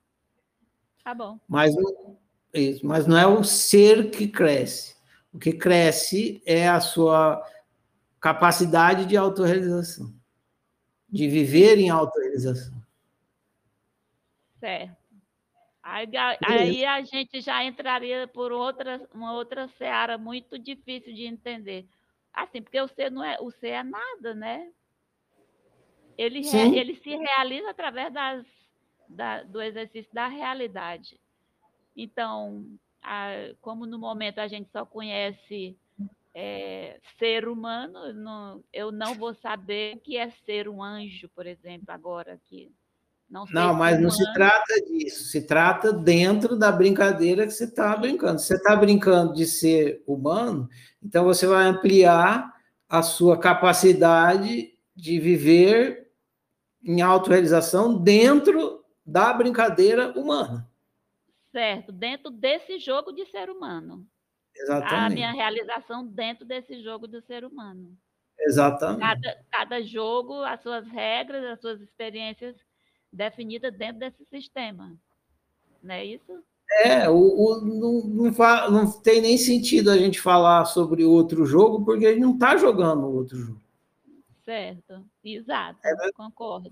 Tá 1.02 1.14
bom. 1.14 1.40
Mas, 1.48 1.74
isso, 2.54 2.86
mas 2.86 3.08
não 3.08 3.18
é 3.18 3.26
o 3.26 3.46
ser 3.46 4.12
que 4.12 4.28
cresce. 4.28 4.98
O 5.32 5.40
que 5.40 5.54
cresce 5.54 6.44
é 6.46 6.68
a 6.68 6.82
sua 6.82 7.42
capacidade 8.20 9.06
de 9.06 9.16
autorrealização, 9.16 10.14
de 11.08 11.30
viver 11.30 11.78
em 11.78 11.90
autorrealização. 11.90 12.79
Certo. 14.60 15.10
Aí, 15.82 16.10
aí, 16.46 16.86
a 16.86 17.02
gente 17.02 17.42
já 17.42 17.64
entraria 17.64 18.28
por 18.28 18.52
outra, 18.52 19.08
uma 19.14 19.34
outra 19.34 19.68
seara 19.70 20.18
muito 20.18 20.60
difícil 20.60 21.14
de 21.14 21.26
entender. 21.26 21.88
Assim, 22.34 22.62
porque 22.62 22.80
o 22.80 22.88
ser 22.88 23.10
não 23.10 23.24
é, 23.24 23.38
o 23.40 23.50
ser 23.50 23.70
é 23.70 23.84
nada, 23.84 24.36
né? 24.36 24.72
Ele, 26.18 26.42
re, 26.42 26.78
ele 26.78 26.96
se 26.96 27.16
realiza 27.16 27.70
através 27.70 28.14
das, 28.14 28.46
da, 29.08 29.44
do 29.44 29.62
exercício 29.62 30.14
da 30.14 30.28
realidade. 30.28 31.20
Então, 31.96 32.66
a, 33.02 33.30
como 33.62 33.86
no 33.86 33.98
momento 33.98 34.40
a 34.40 34.48
gente 34.48 34.70
só 34.70 34.86
conhece 34.86 35.78
é, 36.34 37.00
ser 37.18 37.48
humano, 37.48 38.14
não, 38.14 38.64
eu 38.72 38.92
não 38.92 39.16
vou 39.16 39.34
saber 39.34 39.96
o 39.96 40.00
que 40.00 40.18
é 40.18 40.30
ser 40.46 40.68
um 40.68 40.84
anjo, 40.84 41.30
por 41.30 41.48
exemplo, 41.48 41.86
agora 41.90 42.34
aqui. 42.34 42.72
Não, 43.30 43.46
não 43.52 43.74
mas 43.76 44.02
não 44.02 44.10
se 44.10 44.24
trata 44.34 44.74
disso, 44.88 45.26
se 45.26 45.46
trata 45.46 45.94
dentro 45.94 46.58
da 46.58 46.72
brincadeira 46.72 47.46
que 47.46 47.52
você 47.52 47.66
está 47.66 47.96
brincando. 47.96 48.40
Você 48.40 48.56
está 48.56 48.76
brincando 48.76 49.34
de 49.34 49.46
ser 49.46 50.04
humano, 50.08 50.68
então 51.02 51.24
você 51.24 51.46
vai 51.46 51.66
ampliar 51.66 52.52
a 52.88 53.04
sua 53.04 53.38
capacidade 53.38 54.74
de 54.96 55.20
viver 55.20 56.12
em 56.84 57.02
autorrealização 57.02 58.02
dentro 58.02 58.84
da 59.06 59.32
brincadeira 59.32 60.12
humana. 60.18 60.68
Certo, 61.52 61.92
dentro 61.92 62.32
desse 62.32 62.80
jogo 62.80 63.12
de 63.12 63.26
ser 63.28 63.50
humano. 63.50 64.08
Exatamente. 64.56 64.94
A 64.94 65.10
minha 65.10 65.32
realização 65.32 66.06
dentro 66.06 66.46
desse 66.46 66.82
jogo 66.82 67.08
do 67.08 67.22
ser 67.22 67.46
humano. 67.46 67.96
Exatamente. 68.40 69.02
Cada, 69.02 69.46
cada 69.52 69.82
jogo, 69.84 70.42
as 70.44 70.62
suas 70.62 70.88
regras, 70.88 71.44
as 71.46 71.60
suas 71.60 71.82
experiências 71.82 72.56
definidas 73.12 73.74
dentro 73.74 74.00
desse 74.00 74.26
sistema. 74.26 74.96
Não 75.82 75.96
é 75.96 76.06
isso? 76.06 76.44
É, 76.84 77.10
o, 77.10 77.16
o 77.16 77.62
não, 77.66 78.32
não, 78.32 78.72
não, 78.72 78.92
tem 79.02 79.22
nem 79.22 79.38
sentido 79.38 79.90
a 79.90 79.98
gente 79.98 80.22
falar 80.22 80.66
sobre 80.66 81.04
outro 81.04 81.46
jogo, 81.46 81.84
porque 81.84 82.06
a 82.06 82.12
gente 82.12 82.22
não 82.22 82.34
está 82.34 82.56
jogando 82.58 83.08
outro 83.08 83.38
jogo. 83.38 83.62
Certo, 84.46 85.04
exato, 85.24 85.80
é, 85.84 86.12
concordo. 86.14 86.72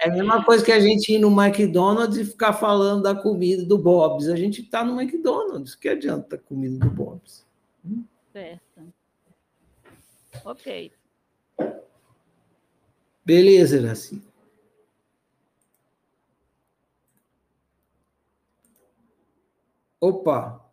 É 0.00 0.08
a 0.08 0.10
mesma 0.10 0.42
coisa 0.42 0.64
que 0.64 0.72
a 0.72 0.80
gente 0.80 1.12
ir 1.12 1.18
no 1.18 1.28
McDonald's 1.28 2.16
e 2.16 2.24
ficar 2.24 2.54
falando 2.54 3.02
da 3.02 3.14
comida 3.14 3.64
do 3.64 3.76
Bob's. 3.76 4.26
A 4.28 4.36
gente 4.36 4.62
está 4.62 4.82
no 4.82 4.98
McDonald's, 4.98 5.74
que 5.74 5.88
adianta 5.88 6.36
a 6.36 6.38
comida 6.38 6.78
do 6.78 6.90
Bob's? 6.90 7.46
Certo. 8.32 8.92
Ok. 10.44 10.92
Beleza, 13.28 13.76
Iraci. 13.76 14.22
Opa! 20.00 20.64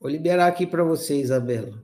Vou 0.00 0.10
liberar 0.10 0.48
aqui 0.48 0.66
para 0.66 0.82
você, 0.82 1.20
Isabela. 1.20 1.80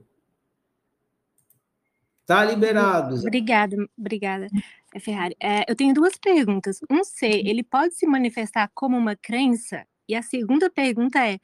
Tá 2.25 2.43
liberado. 2.43 3.15
Obrigada, 3.15 3.77
obrigada, 3.97 4.47
é, 4.93 4.99
Ferrari. 4.99 5.37
É, 5.41 5.63
eu 5.71 5.73
tenho 5.73 5.93
duas 5.93 6.17
perguntas. 6.17 6.81
Um 6.91 7.05
C, 7.05 7.25
ele 7.25 7.63
pode 7.63 7.95
se 7.95 8.05
manifestar 8.05 8.69
como 8.73 8.97
uma 8.97 9.15
crença? 9.15 9.87
E 10.09 10.13
a 10.13 10.21
segunda 10.21 10.69
pergunta 10.69 11.25
é, 11.25 11.39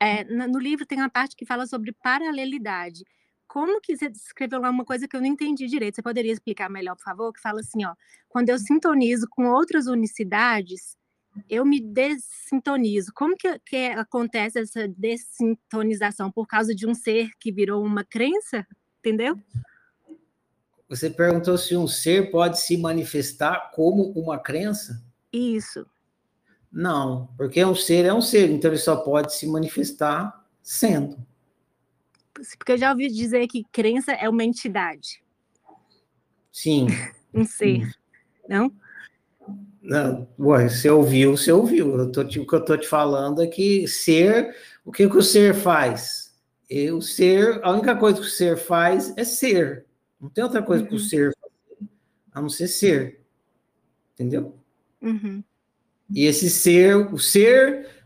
é 0.00 0.24
no 0.24 0.58
livro 0.58 0.84
tem 0.84 0.98
uma 0.98 1.08
parte 1.08 1.36
que 1.36 1.46
fala 1.46 1.68
sobre 1.68 1.92
paralelidade. 1.92 3.04
Como 3.46 3.80
que 3.80 3.96
você 3.96 4.08
descreveu 4.08 4.60
lá 4.60 4.70
uma 4.70 4.84
coisa 4.84 5.06
que 5.06 5.16
eu 5.16 5.20
não 5.20 5.28
entendi 5.28 5.66
direito? 5.66 5.96
Você 5.96 6.02
poderia 6.02 6.32
explicar 6.32 6.70
melhor, 6.70 6.96
por 6.96 7.04
favor? 7.04 7.32
Que 7.32 7.40
fala 7.40 7.60
assim, 7.60 7.84
ó, 7.84 7.94
quando 8.28 8.48
eu 8.48 8.58
sintonizo 8.58 9.26
com 9.30 9.46
outras 9.46 9.86
unicidades, 9.86 10.96
eu 11.48 11.64
me 11.64 11.80
dessintonizo. 11.80 13.12
Como 13.14 13.36
que, 13.36 13.58
que 13.60 13.86
acontece 13.88 14.58
essa 14.58 14.88
dessintonização? 14.88 16.30
Por 16.30 16.46
causa 16.46 16.74
de 16.74 16.86
um 16.86 16.94
ser 16.94 17.30
que 17.38 17.52
virou 17.52 17.84
uma 17.84 18.04
crença? 18.04 18.66
Entendeu? 19.00 19.38
Você 20.88 21.10
perguntou 21.10 21.56
se 21.58 21.76
um 21.76 21.86
ser 21.86 22.30
pode 22.30 22.60
se 22.60 22.76
manifestar 22.76 23.70
como 23.74 24.10
uma 24.12 24.38
crença? 24.38 25.02
Isso. 25.32 25.86
Não, 26.70 27.28
porque 27.36 27.64
um 27.64 27.74
ser 27.74 28.04
é 28.04 28.12
um 28.12 28.20
ser, 28.20 28.50
então 28.50 28.70
ele 28.70 28.78
só 28.78 28.96
pode 28.96 29.34
se 29.34 29.46
manifestar 29.46 30.44
sendo. 30.62 31.16
Porque 32.58 32.72
eu 32.72 32.78
já 32.78 32.90
ouvi 32.90 33.08
dizer 33.08 33.46
que 33.46 33.64
crença 33.70 34.12
é 34.12 34.28
uma 34.28 34.44
entidade. 34.44 35.22
Sim. 36.52 36.86
um 37.34 37.44
ser, 37.44 37.90
não? 38.48 38.72
Não, 39.82 40.26
ué, 40.38 40.68
você 40.68 40.88
ouviu, 40.88 41.36
você 41.36 41.52
ouviu. 41.52 41.98
Eu 41.98 42.10
tô, 42.10 42.22
o 42.22 42.26
que 42.26 42.38
eu 42.38 42.58
estou 42.58 42.78
te 42.78 42.88
falando 42.88 43.42
é 43.42 43.46
que 43.46 43.86
ser, 43.86 44.56
o 44.84 44.90
que, 44.90 45.08
que 45.08 45.16
o 45.16 45.22
ser 45.22 45.54
faz? 45.54 46.34
E 46.70 46.90
o 46.90 47.02
ser, 47.02 47.60
a 47.62 47.70
única 47.70 47.94
coisa 47.94 48.18
que 48.18 48.26
o 48.26 48.30
ser 48.30 48.56
faz 48.56 49.12
é 49.16 49.24
ser. 49.24 49.84
Não 50.18 50.30
tem 50.30 50.42
outra 50.42 50.62
coisa 50.62 50.82
uhum. 50.82 50.88
que 50.88 50.94
o 50.94 50.98
ser 50.98 51.34
fazer, 51.34 51.90
a 52.32 52.40
não 52.40 52.48
ser 52.48 52.68
ser. 52.68 53.20
Entendeu? 54.14 54.56
Uhum. 55.02 55.44
E 56.14 56.24
esse 56.24 56.48
ser, 56.48 56.96
o 57.12 57.18
ser, 57.18 58.03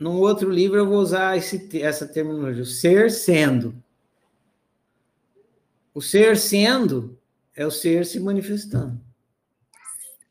num 0.00 0.18
outro 0.18 0.50
livro 0.50 0.78
eu 0.78 0.86
vou 0.86 0.98
usar 0.98 1.36
esse, 1.36 1.68
essa 1.82 2.08
terminologia, 2.08 2.62
o 2.62 2.66
ser 2.66 3.10
sendo. 3.10 3.74
O 5.92 6.00
ser 6.00 6.38
sendo 6.38 7.18
é 7.54 7.66
o 7.66 7.70
ser 7.70 8.06
se 8.06 8.18
manifestando. 8.18 8.98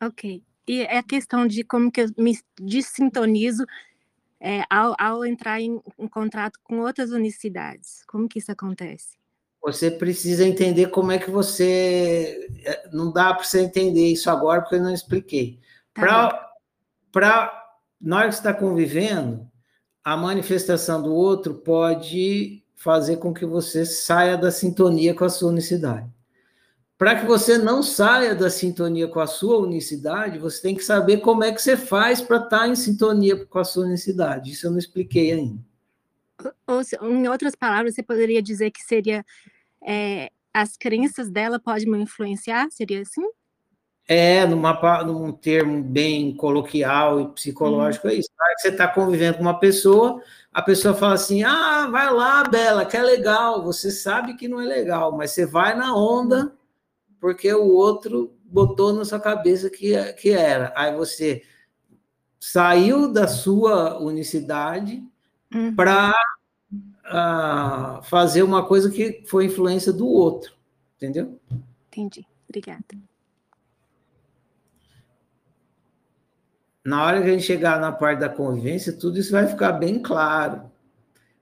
Ok. 0.02 0.42
E 0.68 0.82
é 0.82 0.98
a 0.98 1.04
questão 1.04 1.46
de 1.46 1.64
como 1.64 1.92
que 1.92 2.02
eu 2.02 2.08
me 2.18 2.36
dessintonizo 2.60 3.64
é, 4.40 4.64
ao, 4.70 4.96
ao 4.98 5.24
entrar 5.24 5.62
em, 5.62 5.80
em 6.00 6.08
contrato 6.08 6.60
com 6.64 6.80
outras 6.80 7.12
unicidades. 7.12 8.04
Como 8.08 8.28
que 8.28 8.40
isso 8.40 8.52
acontece? 8.52 9.20
Você 9.62 9.92
precisa 9.92 10.48
entender 10.48 10.88
como 10.88 11.12
é 11.12 11.20
que 11.20 11.30
você. 11.30 12.50
É, 12.64 12.90
não 12.92 13.12
dá 13.12 13.34
para 13.34 13.44
você 13.44 13.62
entender 13.62 14.08
isso 14.08 14.32
agora, 14.32 14.62
porque 14.62 14.76
eu 14.76 14.82
não 14.82 14.94
expliquei. 14.94 15.60
Tá 15.94 16.54
para. 17.12 17.56
Na 18.02 18.18
hora 18.18 18.30
que 18.30 18.36
você 18.36 18.40
está 18.40 18.54
convivendo, 18.54 19.49
a 20.10 20.18
manifestação 20.18 21.04
do 21.04 21.14
outro 21.14 21.54
pode 21.54 22.64
fazer 22.76 23.18
com 23.18 23.32
que 23.32 23.46
você 23.46 23.86
saia 23.86 24.36
da 24.36 24.50
sintonia 24.50 25.14
com 25.14 25.24
a 25.24 25.30
sua 25.30 25.50
unicidade. 25.50 26.10
Para 26.98 27.20
que 27.20 27.28
você 27.28 27.60
não 27.60 27.84
saia 27.84 28.34
da 28.34 28.50
sintonia 28.50 29.08
com 29.08 29.20
a 29.20 29.28
sua 29.28 29.60
unicidade, 29.60 30.40
você 30.40 30.64
tem 30.64 30.76
que 30.76 30.84
saber 30.84 31.18
como 31.18 31.44
é 31.44 31.52
que 31.52 31.62
você 31.62 31.78
faz 31.78 32.22
para 32.22 32.38
estar 32.38 32.68
em 32.68 32.76
sintonia 32.76 33.46
com 33.46 33.60
a 33.60 33.64
sua 33.64 33.86
unicidade. 33.86 34.52
Isso 34.52 34.66
eu 34.66 34.72
não 34.72 34.80
expliquei 34.80 35.32
ainda. 35.32 35.64
Ou, 36.66 36.82
em 37.08 37.28
outras 37.28 37.54
palavras, 37.54 37.94
você 37.94 38.02
poderia 38.02 38.42
dizer 38.42 38.72
que 38.72 38.82
seria 38.82 39.24
é, 39.86 40.32
as 40.52 40.76
crenças 40.76 41.30
dela 41.30 41.60
podem 41.60 41.88
me 41.88 42.02
influenciar? 42.02 42.68
Seria 42.72 43.04
assim? 43.04 43.30
É, 44.12 44.44
numa, 44.44 45.04
num 45.04 45.32
termo 45.32 45.84
bem 45.84 46.34
coloquial 46.34 47.22
e 47.22 47.28
psicológico, 47.28 48.08
uhum. 48.08 48.14
é 48.14 48.16
isso. 48.16 48.30
Na 48.36 48.56
que 48.56 48.62
você 48.62 48.70
está 48.70 48.88
convivendo 48.88 49.38
com 49.38 49.44
uma 49.44 49.60
pessoa, 49.60 50.20
a 50.52 50.64
pessoa 50.64 50.96
fala 50.96 51.14
assim: 51.14 51.44
ah, 51.44 51.88
vai 51.92 52.12
lá, 52.12 52.44
Bela, 52.44 52.86
que 52.88 52.98
é 52.98 53.04
legal. 53.04 53.64
Você 53.64 53.92
sabe 53.92 54.36
que 54.36 54.48
não 54.48 54.60
é 54.60 54.66
legal, 54.66 55.16
mas 55.16 55.30
você 55.30 55.46
vai 55.46 55.76
na 55.76 55.96
onda 55.96 56.52
porque 57.20 57.54
o 57.54 57.68
outro 57.68 58.34
botou 58.46 58.92
na 58.94 59.06
sua 59.06 59.20
cabeça 59.20 59.70
que, 59.70 59.96
que 60.14 60.32
era. 60.32 60.74
Aí 60.76 60.96
você 60.96 61.44
saiu 62.40 63.12
da 63.14 63.28
sua 63.28 64.00
unicidade 64.00 65.04
uhum. 65.54 65.76
para 65.76 66.16
uh, 66.72 66.78
ah, 67.06 68.00
fazer 68.06 68.42
uma 68.42 68.66
coisa 68.66 68.90
que 68.90 69.24
foi 69.28 69.46
influência 69.46 69.94
do 69.94 70.08
outro, 70.08 70.54
entendeu? 70.98 71.40
Entendi. 71.90 72.26
Obrigada. 72.48 73.09
Na 76.90 77.06
hora 77.06 77.22
que 77.22 77.28
a 77.28 77.32
gente 77.34 77.44
chegar 77.44 77.80
na 77.80 77.92
parte 77.92 78.18
da 78.18 78.28
convivência, 78.28 78.92
tudo 78.92 79.20
isso 79.20 79.32
vai 79.32 79.46
ficar 79.46 79.74
bem 79.74 80.02
claro. 80.02 80.72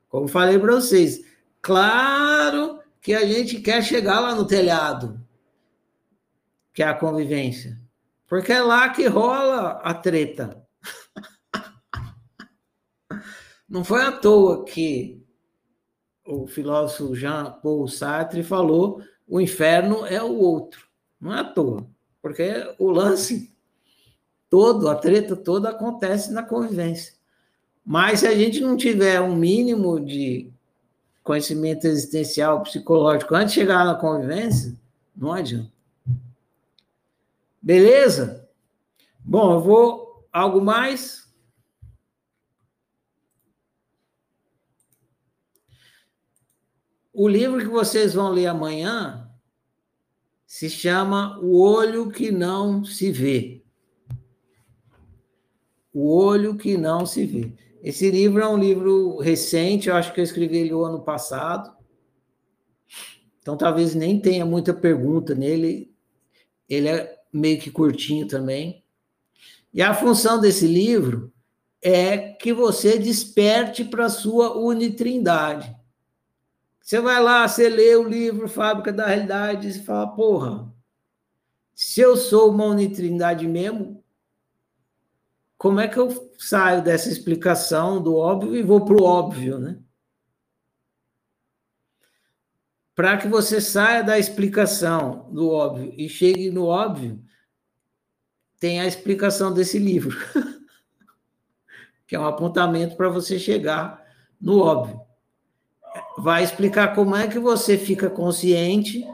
Como 0.10 0.28
falei 0.28 0.60
para 0.60 0.76
vocês, 0.76 1.24
claro 1.62 2.82
que 3.00 3.14
a 3.14 3.26
gente 3.26 3.62
quer 3.62 3.82
chegar 3.82 4.20
lá 4.20 4.36
no 4.36 4.46
telhado 4.46 5.26
que 6.74 6.84
é 6.84 6.86
a 6.86 6.94
convivência. 6.94 7.80
Porque 8.28 8.52
é 8.52 8.62
lá 8.62 8.90
que 8.90 9.08
rola 9.08 9.80
a 9.86 9.94
treta. 9.94 10.62
Não 13.70 13.86
foi 13.86 14.02
à 14.02 14.12
toa 14.12 14.66
que 14.66 15.26
o 16.26 16.46
filósofo 16.46 17.16
Jean-Paul 17.16 17.88
Sartre 17.88 18.44
falou 18.44 19.02
o 19.26 19.40
inferno 19.40 20.06
é 20.06 20.22
o 20.22 20.38
outro. 20.38 20.86
Não 21.22 21.34
é 21.34 21.40
à 21.40 21.46
toa. 21.46 21.88
Porque 22.22 22.52
o 22.78 22.92
lance 22.92 23.57
todo, 24.50 24.90
a 24.90 24.96
treta 24.96 25.36
toda 25.36 25.70
acontece 25.70 26.32
na 26.32 26.44
convivência. 26.44 27.14
Mas 27.86 28.20
se 28.20 28.28
a 28.28 28.36
gente 28.36 28.60
não 28.60 28.76
tiver 28.76 29.22
um 29.22 29.36
mínimo 29.36 30.00
de 30.00 30.52
conhecimento 31.24 31.86
existencial, 31.86 32.62
psicológico, 32.64 33.36
antes 33.36 33.54
de 33.54 33.60
chegar 33.62 33.86
na 33.86 33.96
convivência, 33.96 34.76
não 35.16 35.32
adianta. 35.32 35.72
Beleza? 37.62 38.50
Bom, 39.20 39.54
eu 39.54 39.62
vou. 39.62 40.28
Algo 40.32 40.62
mais? 40.62 41.28
O 47.12 47.28
livro 47.28 47.58
que 47.58 47.66
vocês 47.66 48.14
vão 48.14 48.30
ler 48.30 48.46
amanhã 48.46 49.28
se 50.46 50.70
chama 50.70 51.40
O 51.40 51.60
Olho 51.60 52.12
que 52.12 52.32
Não 52.32 52.86
Se 52.86 53.12
Vê. 53.12 53.57
O 56.00 56.16
Olho 56.16 56.56
que 56.56 56.78
Não 56.78 57.08
Se 57.08 57.26
Vê. 57.26 57.52
Esse 57.82 58.12
livro 58.12 58.40
é 58.40 58.48
um 58.48 58.56
livro 58.56 59.18
recente, 59.18 59.90
eu 59.90 59.96
acho 59.96 60.14
que 60.14 60.20
eu 60.20 60.24
escrevi 60.24 60.58
ele 60.58 60.72
o 60.72 60.86
ano 60.86 61.02
passado. 61.02 61.76
Então, 63.42 63.58
talvez 63.58 63.96
nem 63.96 64.20
tenha 64.20 64.46
muita 64.46 64.76
pergunta 64.76 65.34
nele. 65.34 65.92
Ele 66.70 66.88
é 66.88 67.20
meio 67.34 67.60
que 67.60 67.72
curtinho 67.72 68.28
também. 68.28 68.84
E 69.74 69.82
a 69.82 69.92
função 69.92 70.40
desse 70.40 70.68
livro 70.68 71.34
é 71.82 72.34
que 72.34 72.54
você 72.54 73.00
desperte 73.00 73.84
para 73.84 74.06
a 74.06 74.10
sua 74.10 74.56
unitrindade. 74.56 75.76
Você 76.80 77.02
vai 77.02 77.20
lá, 77.20 77.48
você 77.48 77.70
lê 77.70 77.96
o 77.96 78.08
livro 78.08 78.48
Fábrica 78.48 78.94
da 78.94 79.08
Realidade 79.08 79.68
e 79.68 79.84
fala, 79.84 80.06
porra, 80.10 80.72
se 81.74 82.02
eu 82.02 82.16
sou 82.16 82.52
uma 82.52 82.66
unitrindade 82.66 83.48
mesmo, 83.48 83.97
como 85.58 85.80
é 85.80 85.88
que 85.88 85.98
eu 85.98 86.32
saio 86.38 86.84
dessa 86.84 87.10
explicação 87.10 88.02
do 88.02 88.16
óbvio 88.16 88.56
e 88.56 88.62
vou 88.62 88.86
para 88.86 88.96
o 88.96 89.04
óbvio, 89.04 89.58
né? 89.58 89.80
Para 92.94 93.18
que 93.18 93.28
você 93.28 93.60
saia 93.60 94.04
da 94.04 94.18
explicação 94.18 95.30
do 95.32 95.50
óbvio 95.50 95.94
e 95.98 96.08
chegue 96.08 96.50
no 96.52 96.66
óbvio, 96.66 97.24
tem 98.60 98.80
a 98.80 98.88
explicação 98.88 99.54
desse 99.54 99.78
livro, 99.78 100.18
que 102.08 102.16
é 102.16 102.20
um 102.20 102.26
apontamento 102.26 102.96
para 102.96 103.10
você 103.10 103.38
chegar 103.38 104.04
no 104.42 104.60
óbvio. 104.60 105.00
Vai 106.18 106.44
explicar 106.44 106.96
como 106.96 107.16
é 107.16 107.28
que 107.28 107.40
você 107.40 107.78
fica 107.78 108.10
consciente 108.10 109.06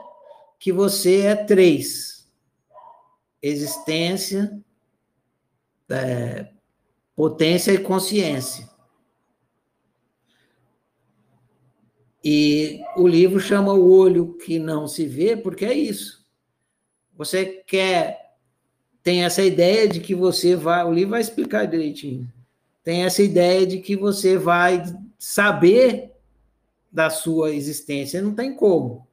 que 0.59 0.71
você 0.71 1.21
é 1.21 1.35
três: 1.35 2.29
existência, 3.41 4.63
é, 5.89 6.49
potência 7.15 7.71
e 7.71 7.77
consciência. 7.77 8.69
E 12.23 12.81
o 12.95 13.07
livro 13.07 13.39
chama 13.39 13.73
o 13.73 13.91
olho 13.91 14.37
que 14.37 14.57
não 14.57 14.87
se 14.87 15.05
vê, 15.05 15.35
porque 15.35 15.65
é 15.65 15.73
isso. 15.73 16.25
Você 17.17 17.63
quer, 17.67 18.35
tem 19.03 19.25
essa 19.25 19.43
ideia 19.43 19.87
de 19.87 19.99
que 19.99 20.15
você 20.15 20.55
vai, 20.55 20.85
o 20.85 20.93
livro 20.93 21.11
vai 21.11 21.21
explicar 21.21 21.65
direitinho. 21.65 22.31
Tem 22.83 23.03
essa 23.03 23.21
ideia 23.21 23.67
de 23.67 23.79
que 23.79 23.95
você 23.95 24.37
vai 24.37 24.83
saber 25.19 26.11
da 26.91 27.09
sua 27.09 27.51
existência, 27.51 28.21
não 28.21 28.33
tem 28.33 28.55
como. 28.55 29.05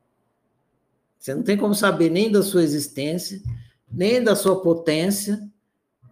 Você 1.19 1.35
não 1.35 1.43
tem 1.43 1.57
como 1.57 1.75
saber 1.75 2.11
nem 2.11 2.31
da 2.31 2.43
sua 2.43 2.63
existência, 2.63 3.43
nem 3.91 4.23
da 4.23 4.37
sua 4.37 4.63
potência, 4.63 5.50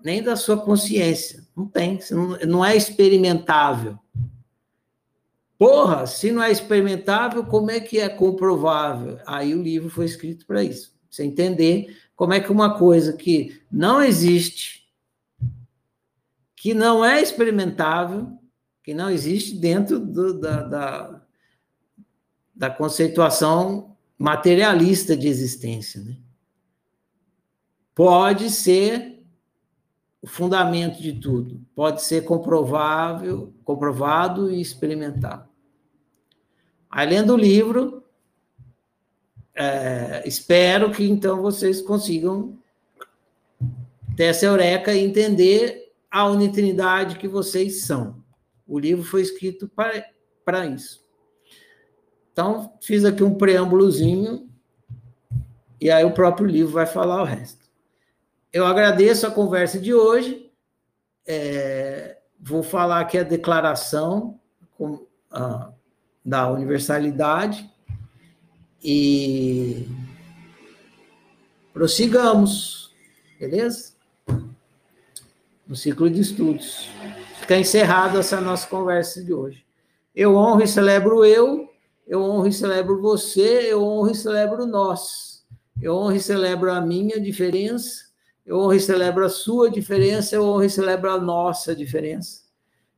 nem 0.05 0.23
da 0.23 0.37
sua 0.37 0.57
consciência. 0.57 1.47
Não 1.57 1.67
tem, 1.67 1.99
não 2.47 2.65
é 2.65 2.77
experimentável. 2.77 3.99
Porra, 5.59 6.07
se 6.07 6.31
não 6.31 6.43
é 6.43 6.53
experimentável, 6.53 7.45
como 7.45 7.71
é 7.71 7.81
que 7.81 7.99
é 7.99 8.09
comprovável? 8.09 9.19
Aí 9.27 9.55
o 9.55 9.63
livro 9.63 9.91
foi 9.91 10.07
escrito 10.07 10.47
para 10.47 10.63
isso. 10.63 10.97
Você 11.11 11.25
entender 11.25 11.97
como 12.15 12.33
é 12.33 12.41
que 12.41 12.53
uma 12.53 12.79
coisa 12.79 13.13
que 13.13 13.61
não 13.71 14.01
existe, 14.03 14.89
que 16.55 16.75
não 16.75 17.05
é 17.05 17.21
experimentável, 17.21 18.39
que 18.85 18.95
não 18.95 19.11
existe 19.11 19.57
dentro 19.57 19.99
do, 19.99 20.39
da, 20.39 20.63
da, 20.63 21.23
da 22.55 22.71
conceituação 22.71 23.97
materialista 24.17 25.17
de 25.17 25.29
existência, 25.29 26.01
né? 26.03 26.17
pode 27.95 28.51
ser 28.51 29.18
o 30.21 30.27
fundamento 30.27 31.01
de 31.01 31.13
tudo. 31.13 31.61
Pode 31.75 32.03
ser 32.03 32.25
comprovável, 32.25 33.53
comprovado 33.65 34.51
e 34.51 34.61
experimentado. 34.61 35.49
Aí, 36.91 37.09
lendo 37.09 37.35
o 37.35 37.37
livro, 37.37 38.03
é, 39.55 40.23
espero 40.27 40.91
que 40.91 41.09
então 41.09 41.43
vocês 41.43 41.81
consigam 41.81 42.59
ter 44.17 44.25
essa 44.25 44.47
eureka 44.47 44.93
e 44.95 45.05
entender 45.05 45.93
a 46.11 46.27
unitrinidade 46.27 47.19
que 47.19 47.29
vocês 47.29 47.83
são. 47.83 48.23
O 48.67 48.79
livro 48.79 49.05
foi 49.05 49.23
escrito 49.23 49.71
para 50.45 50.67
isso. 50.67 51.07
Então, 52.33 52.73
fiz 52.81 53.05
aqui 53.05 53.23
um 53.23 53.35
preâmbulozinho, 53.35 54.49
e 55.81 55.91
aí 55.91 56.05
o 56.05 56.13
próprio 56.13 56.47
livro 56.47 56.73
vai 56.73 56.87
falar 56.87 57.23
o 57.23 57.25
resto 57.25 57.58
eu 58.53 58.67
agradeço 58.67 59.27
a 59.27 59.31
conversa 59.31 59.79
de 59.79 59.93
hoje. 59.93 60.51
É, 61.27 62.19
vou 62.41 62.63
falar 62.63 63.01
aqui 63.01 63.19
a 63.19 63.23
declaração 63.23 64.41
com, 64.77 65.07
a, 65.31 65.71
da 66.25 66.51
universalidade 66.51 67.69
e 68.83 69.87
prossigamos, 71.73 72.95
beleza? 73.39 73.93
No 75.67 75.77
ciclo 75.77 76.09
de 76.09 76.21
estudos. 76.21 76.89
Fica 77.41 77.59
encerrada 77.59 78.21
essa 78.21 78.41
nossa 78.41 78.67
conversa 78.67 79.23
de 79.23 79.33
hoje. 79.33 79.65
Eu 80.15 80.37
honro 80.37 80.63
e 80.63 80.69
celebro 80.69 81.25
eu, 81.25 81.71
eu 82.07 82.23
honro 82.23 82.49
e 82.49 82.53
celebro 82.53 83.01
você, 83.01 83.73
eu 83.73 83.83
honro 83.83 84.11
e 84.11 84.15
celebro 84.15 84.67
nós. 84.67 85.47
Eu 85.81 85.95
honro 85.95 86.17
e 86.17 86.21
celebro 86.21 86.73
a 86.73 86.81
minha 86.81 87.21
diferença, 87.21 88.08
eu 88.49 88.59
honro 88.59 88.73
e 88.73 88.81
celebro 88.81 89.27
a 89.27 89.29
sua 89.29 89.71
diferença, 89.71 90.35
eu 90.35 90.43
honro 90.43 90.65
e 90.65 90.71
celebro 90.71 91.11
a 91.11 91.21
nossa 91.21 91.77
diferença. 91.77 92.45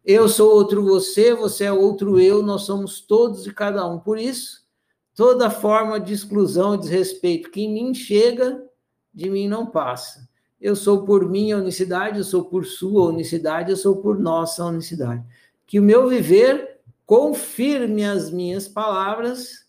Eu 0.04 0.28
sou 0.28 0.54
outro 0.54 0.84
você, 0.84 1.34
você 1.34 1.64
é 1.64 1.72
outro 1.72 2.20
eu, 2.20 2.40
nós 2.40 2.62
somos 2.62 3.00
todos 3.00 3.48
e 3.48 3.52
cada 3.52 3.84
um. 3.84 3.98
Por 3.98 4.16
isso, 4.16 4.64
toda 5.12 5.50
forma 5.50 5.98
de 5.98 6.12
exclusão 6.12 6.76
e 6.76 6.78
desrespeito 6.78 7.50
que 7.50 7.62
em 7.62 7.74
mim 7.74 7.92
chega, 7.92 8.64
de 9.12 9.28
mim 9.28 9.48
não 9.48 9.66
passa. 9.66 10.28
Eu 10.60 10.76
sou 10.76 11.04
por 11.04 11.28
minha 11.28 11.58
unicidade, 11.58 12.18
eu 12.18 12.24
sou 12.24 12.44
por 12.44 12.64
sua 12.64 13.08
unicidade, 13.08 13.72
eu 13.72 13.76
sou 13.76 13.96
por 13.96 14.20
nossa 14.20 14.64
unicidade. 14.64 15.24
Que 15.66 15.80
o 15.80 15.82
meu 15.82 16.08
viver 16.08 16.78
confirme 17.04 18.04
as 18.04 18.30
minhas 18.30 18.68
palavras 18.68 19.66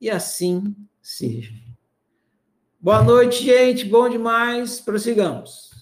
e 0.00 0.08
assim 0.08 0.76
seja. 1.02 1.63
Boa 2.84 3.02
noite, 3.02 3.42
gente. 3.42 3.86
Bom 3.86 4.10
demais. 4.10 4.78
Prossigamos. 4.78 5.73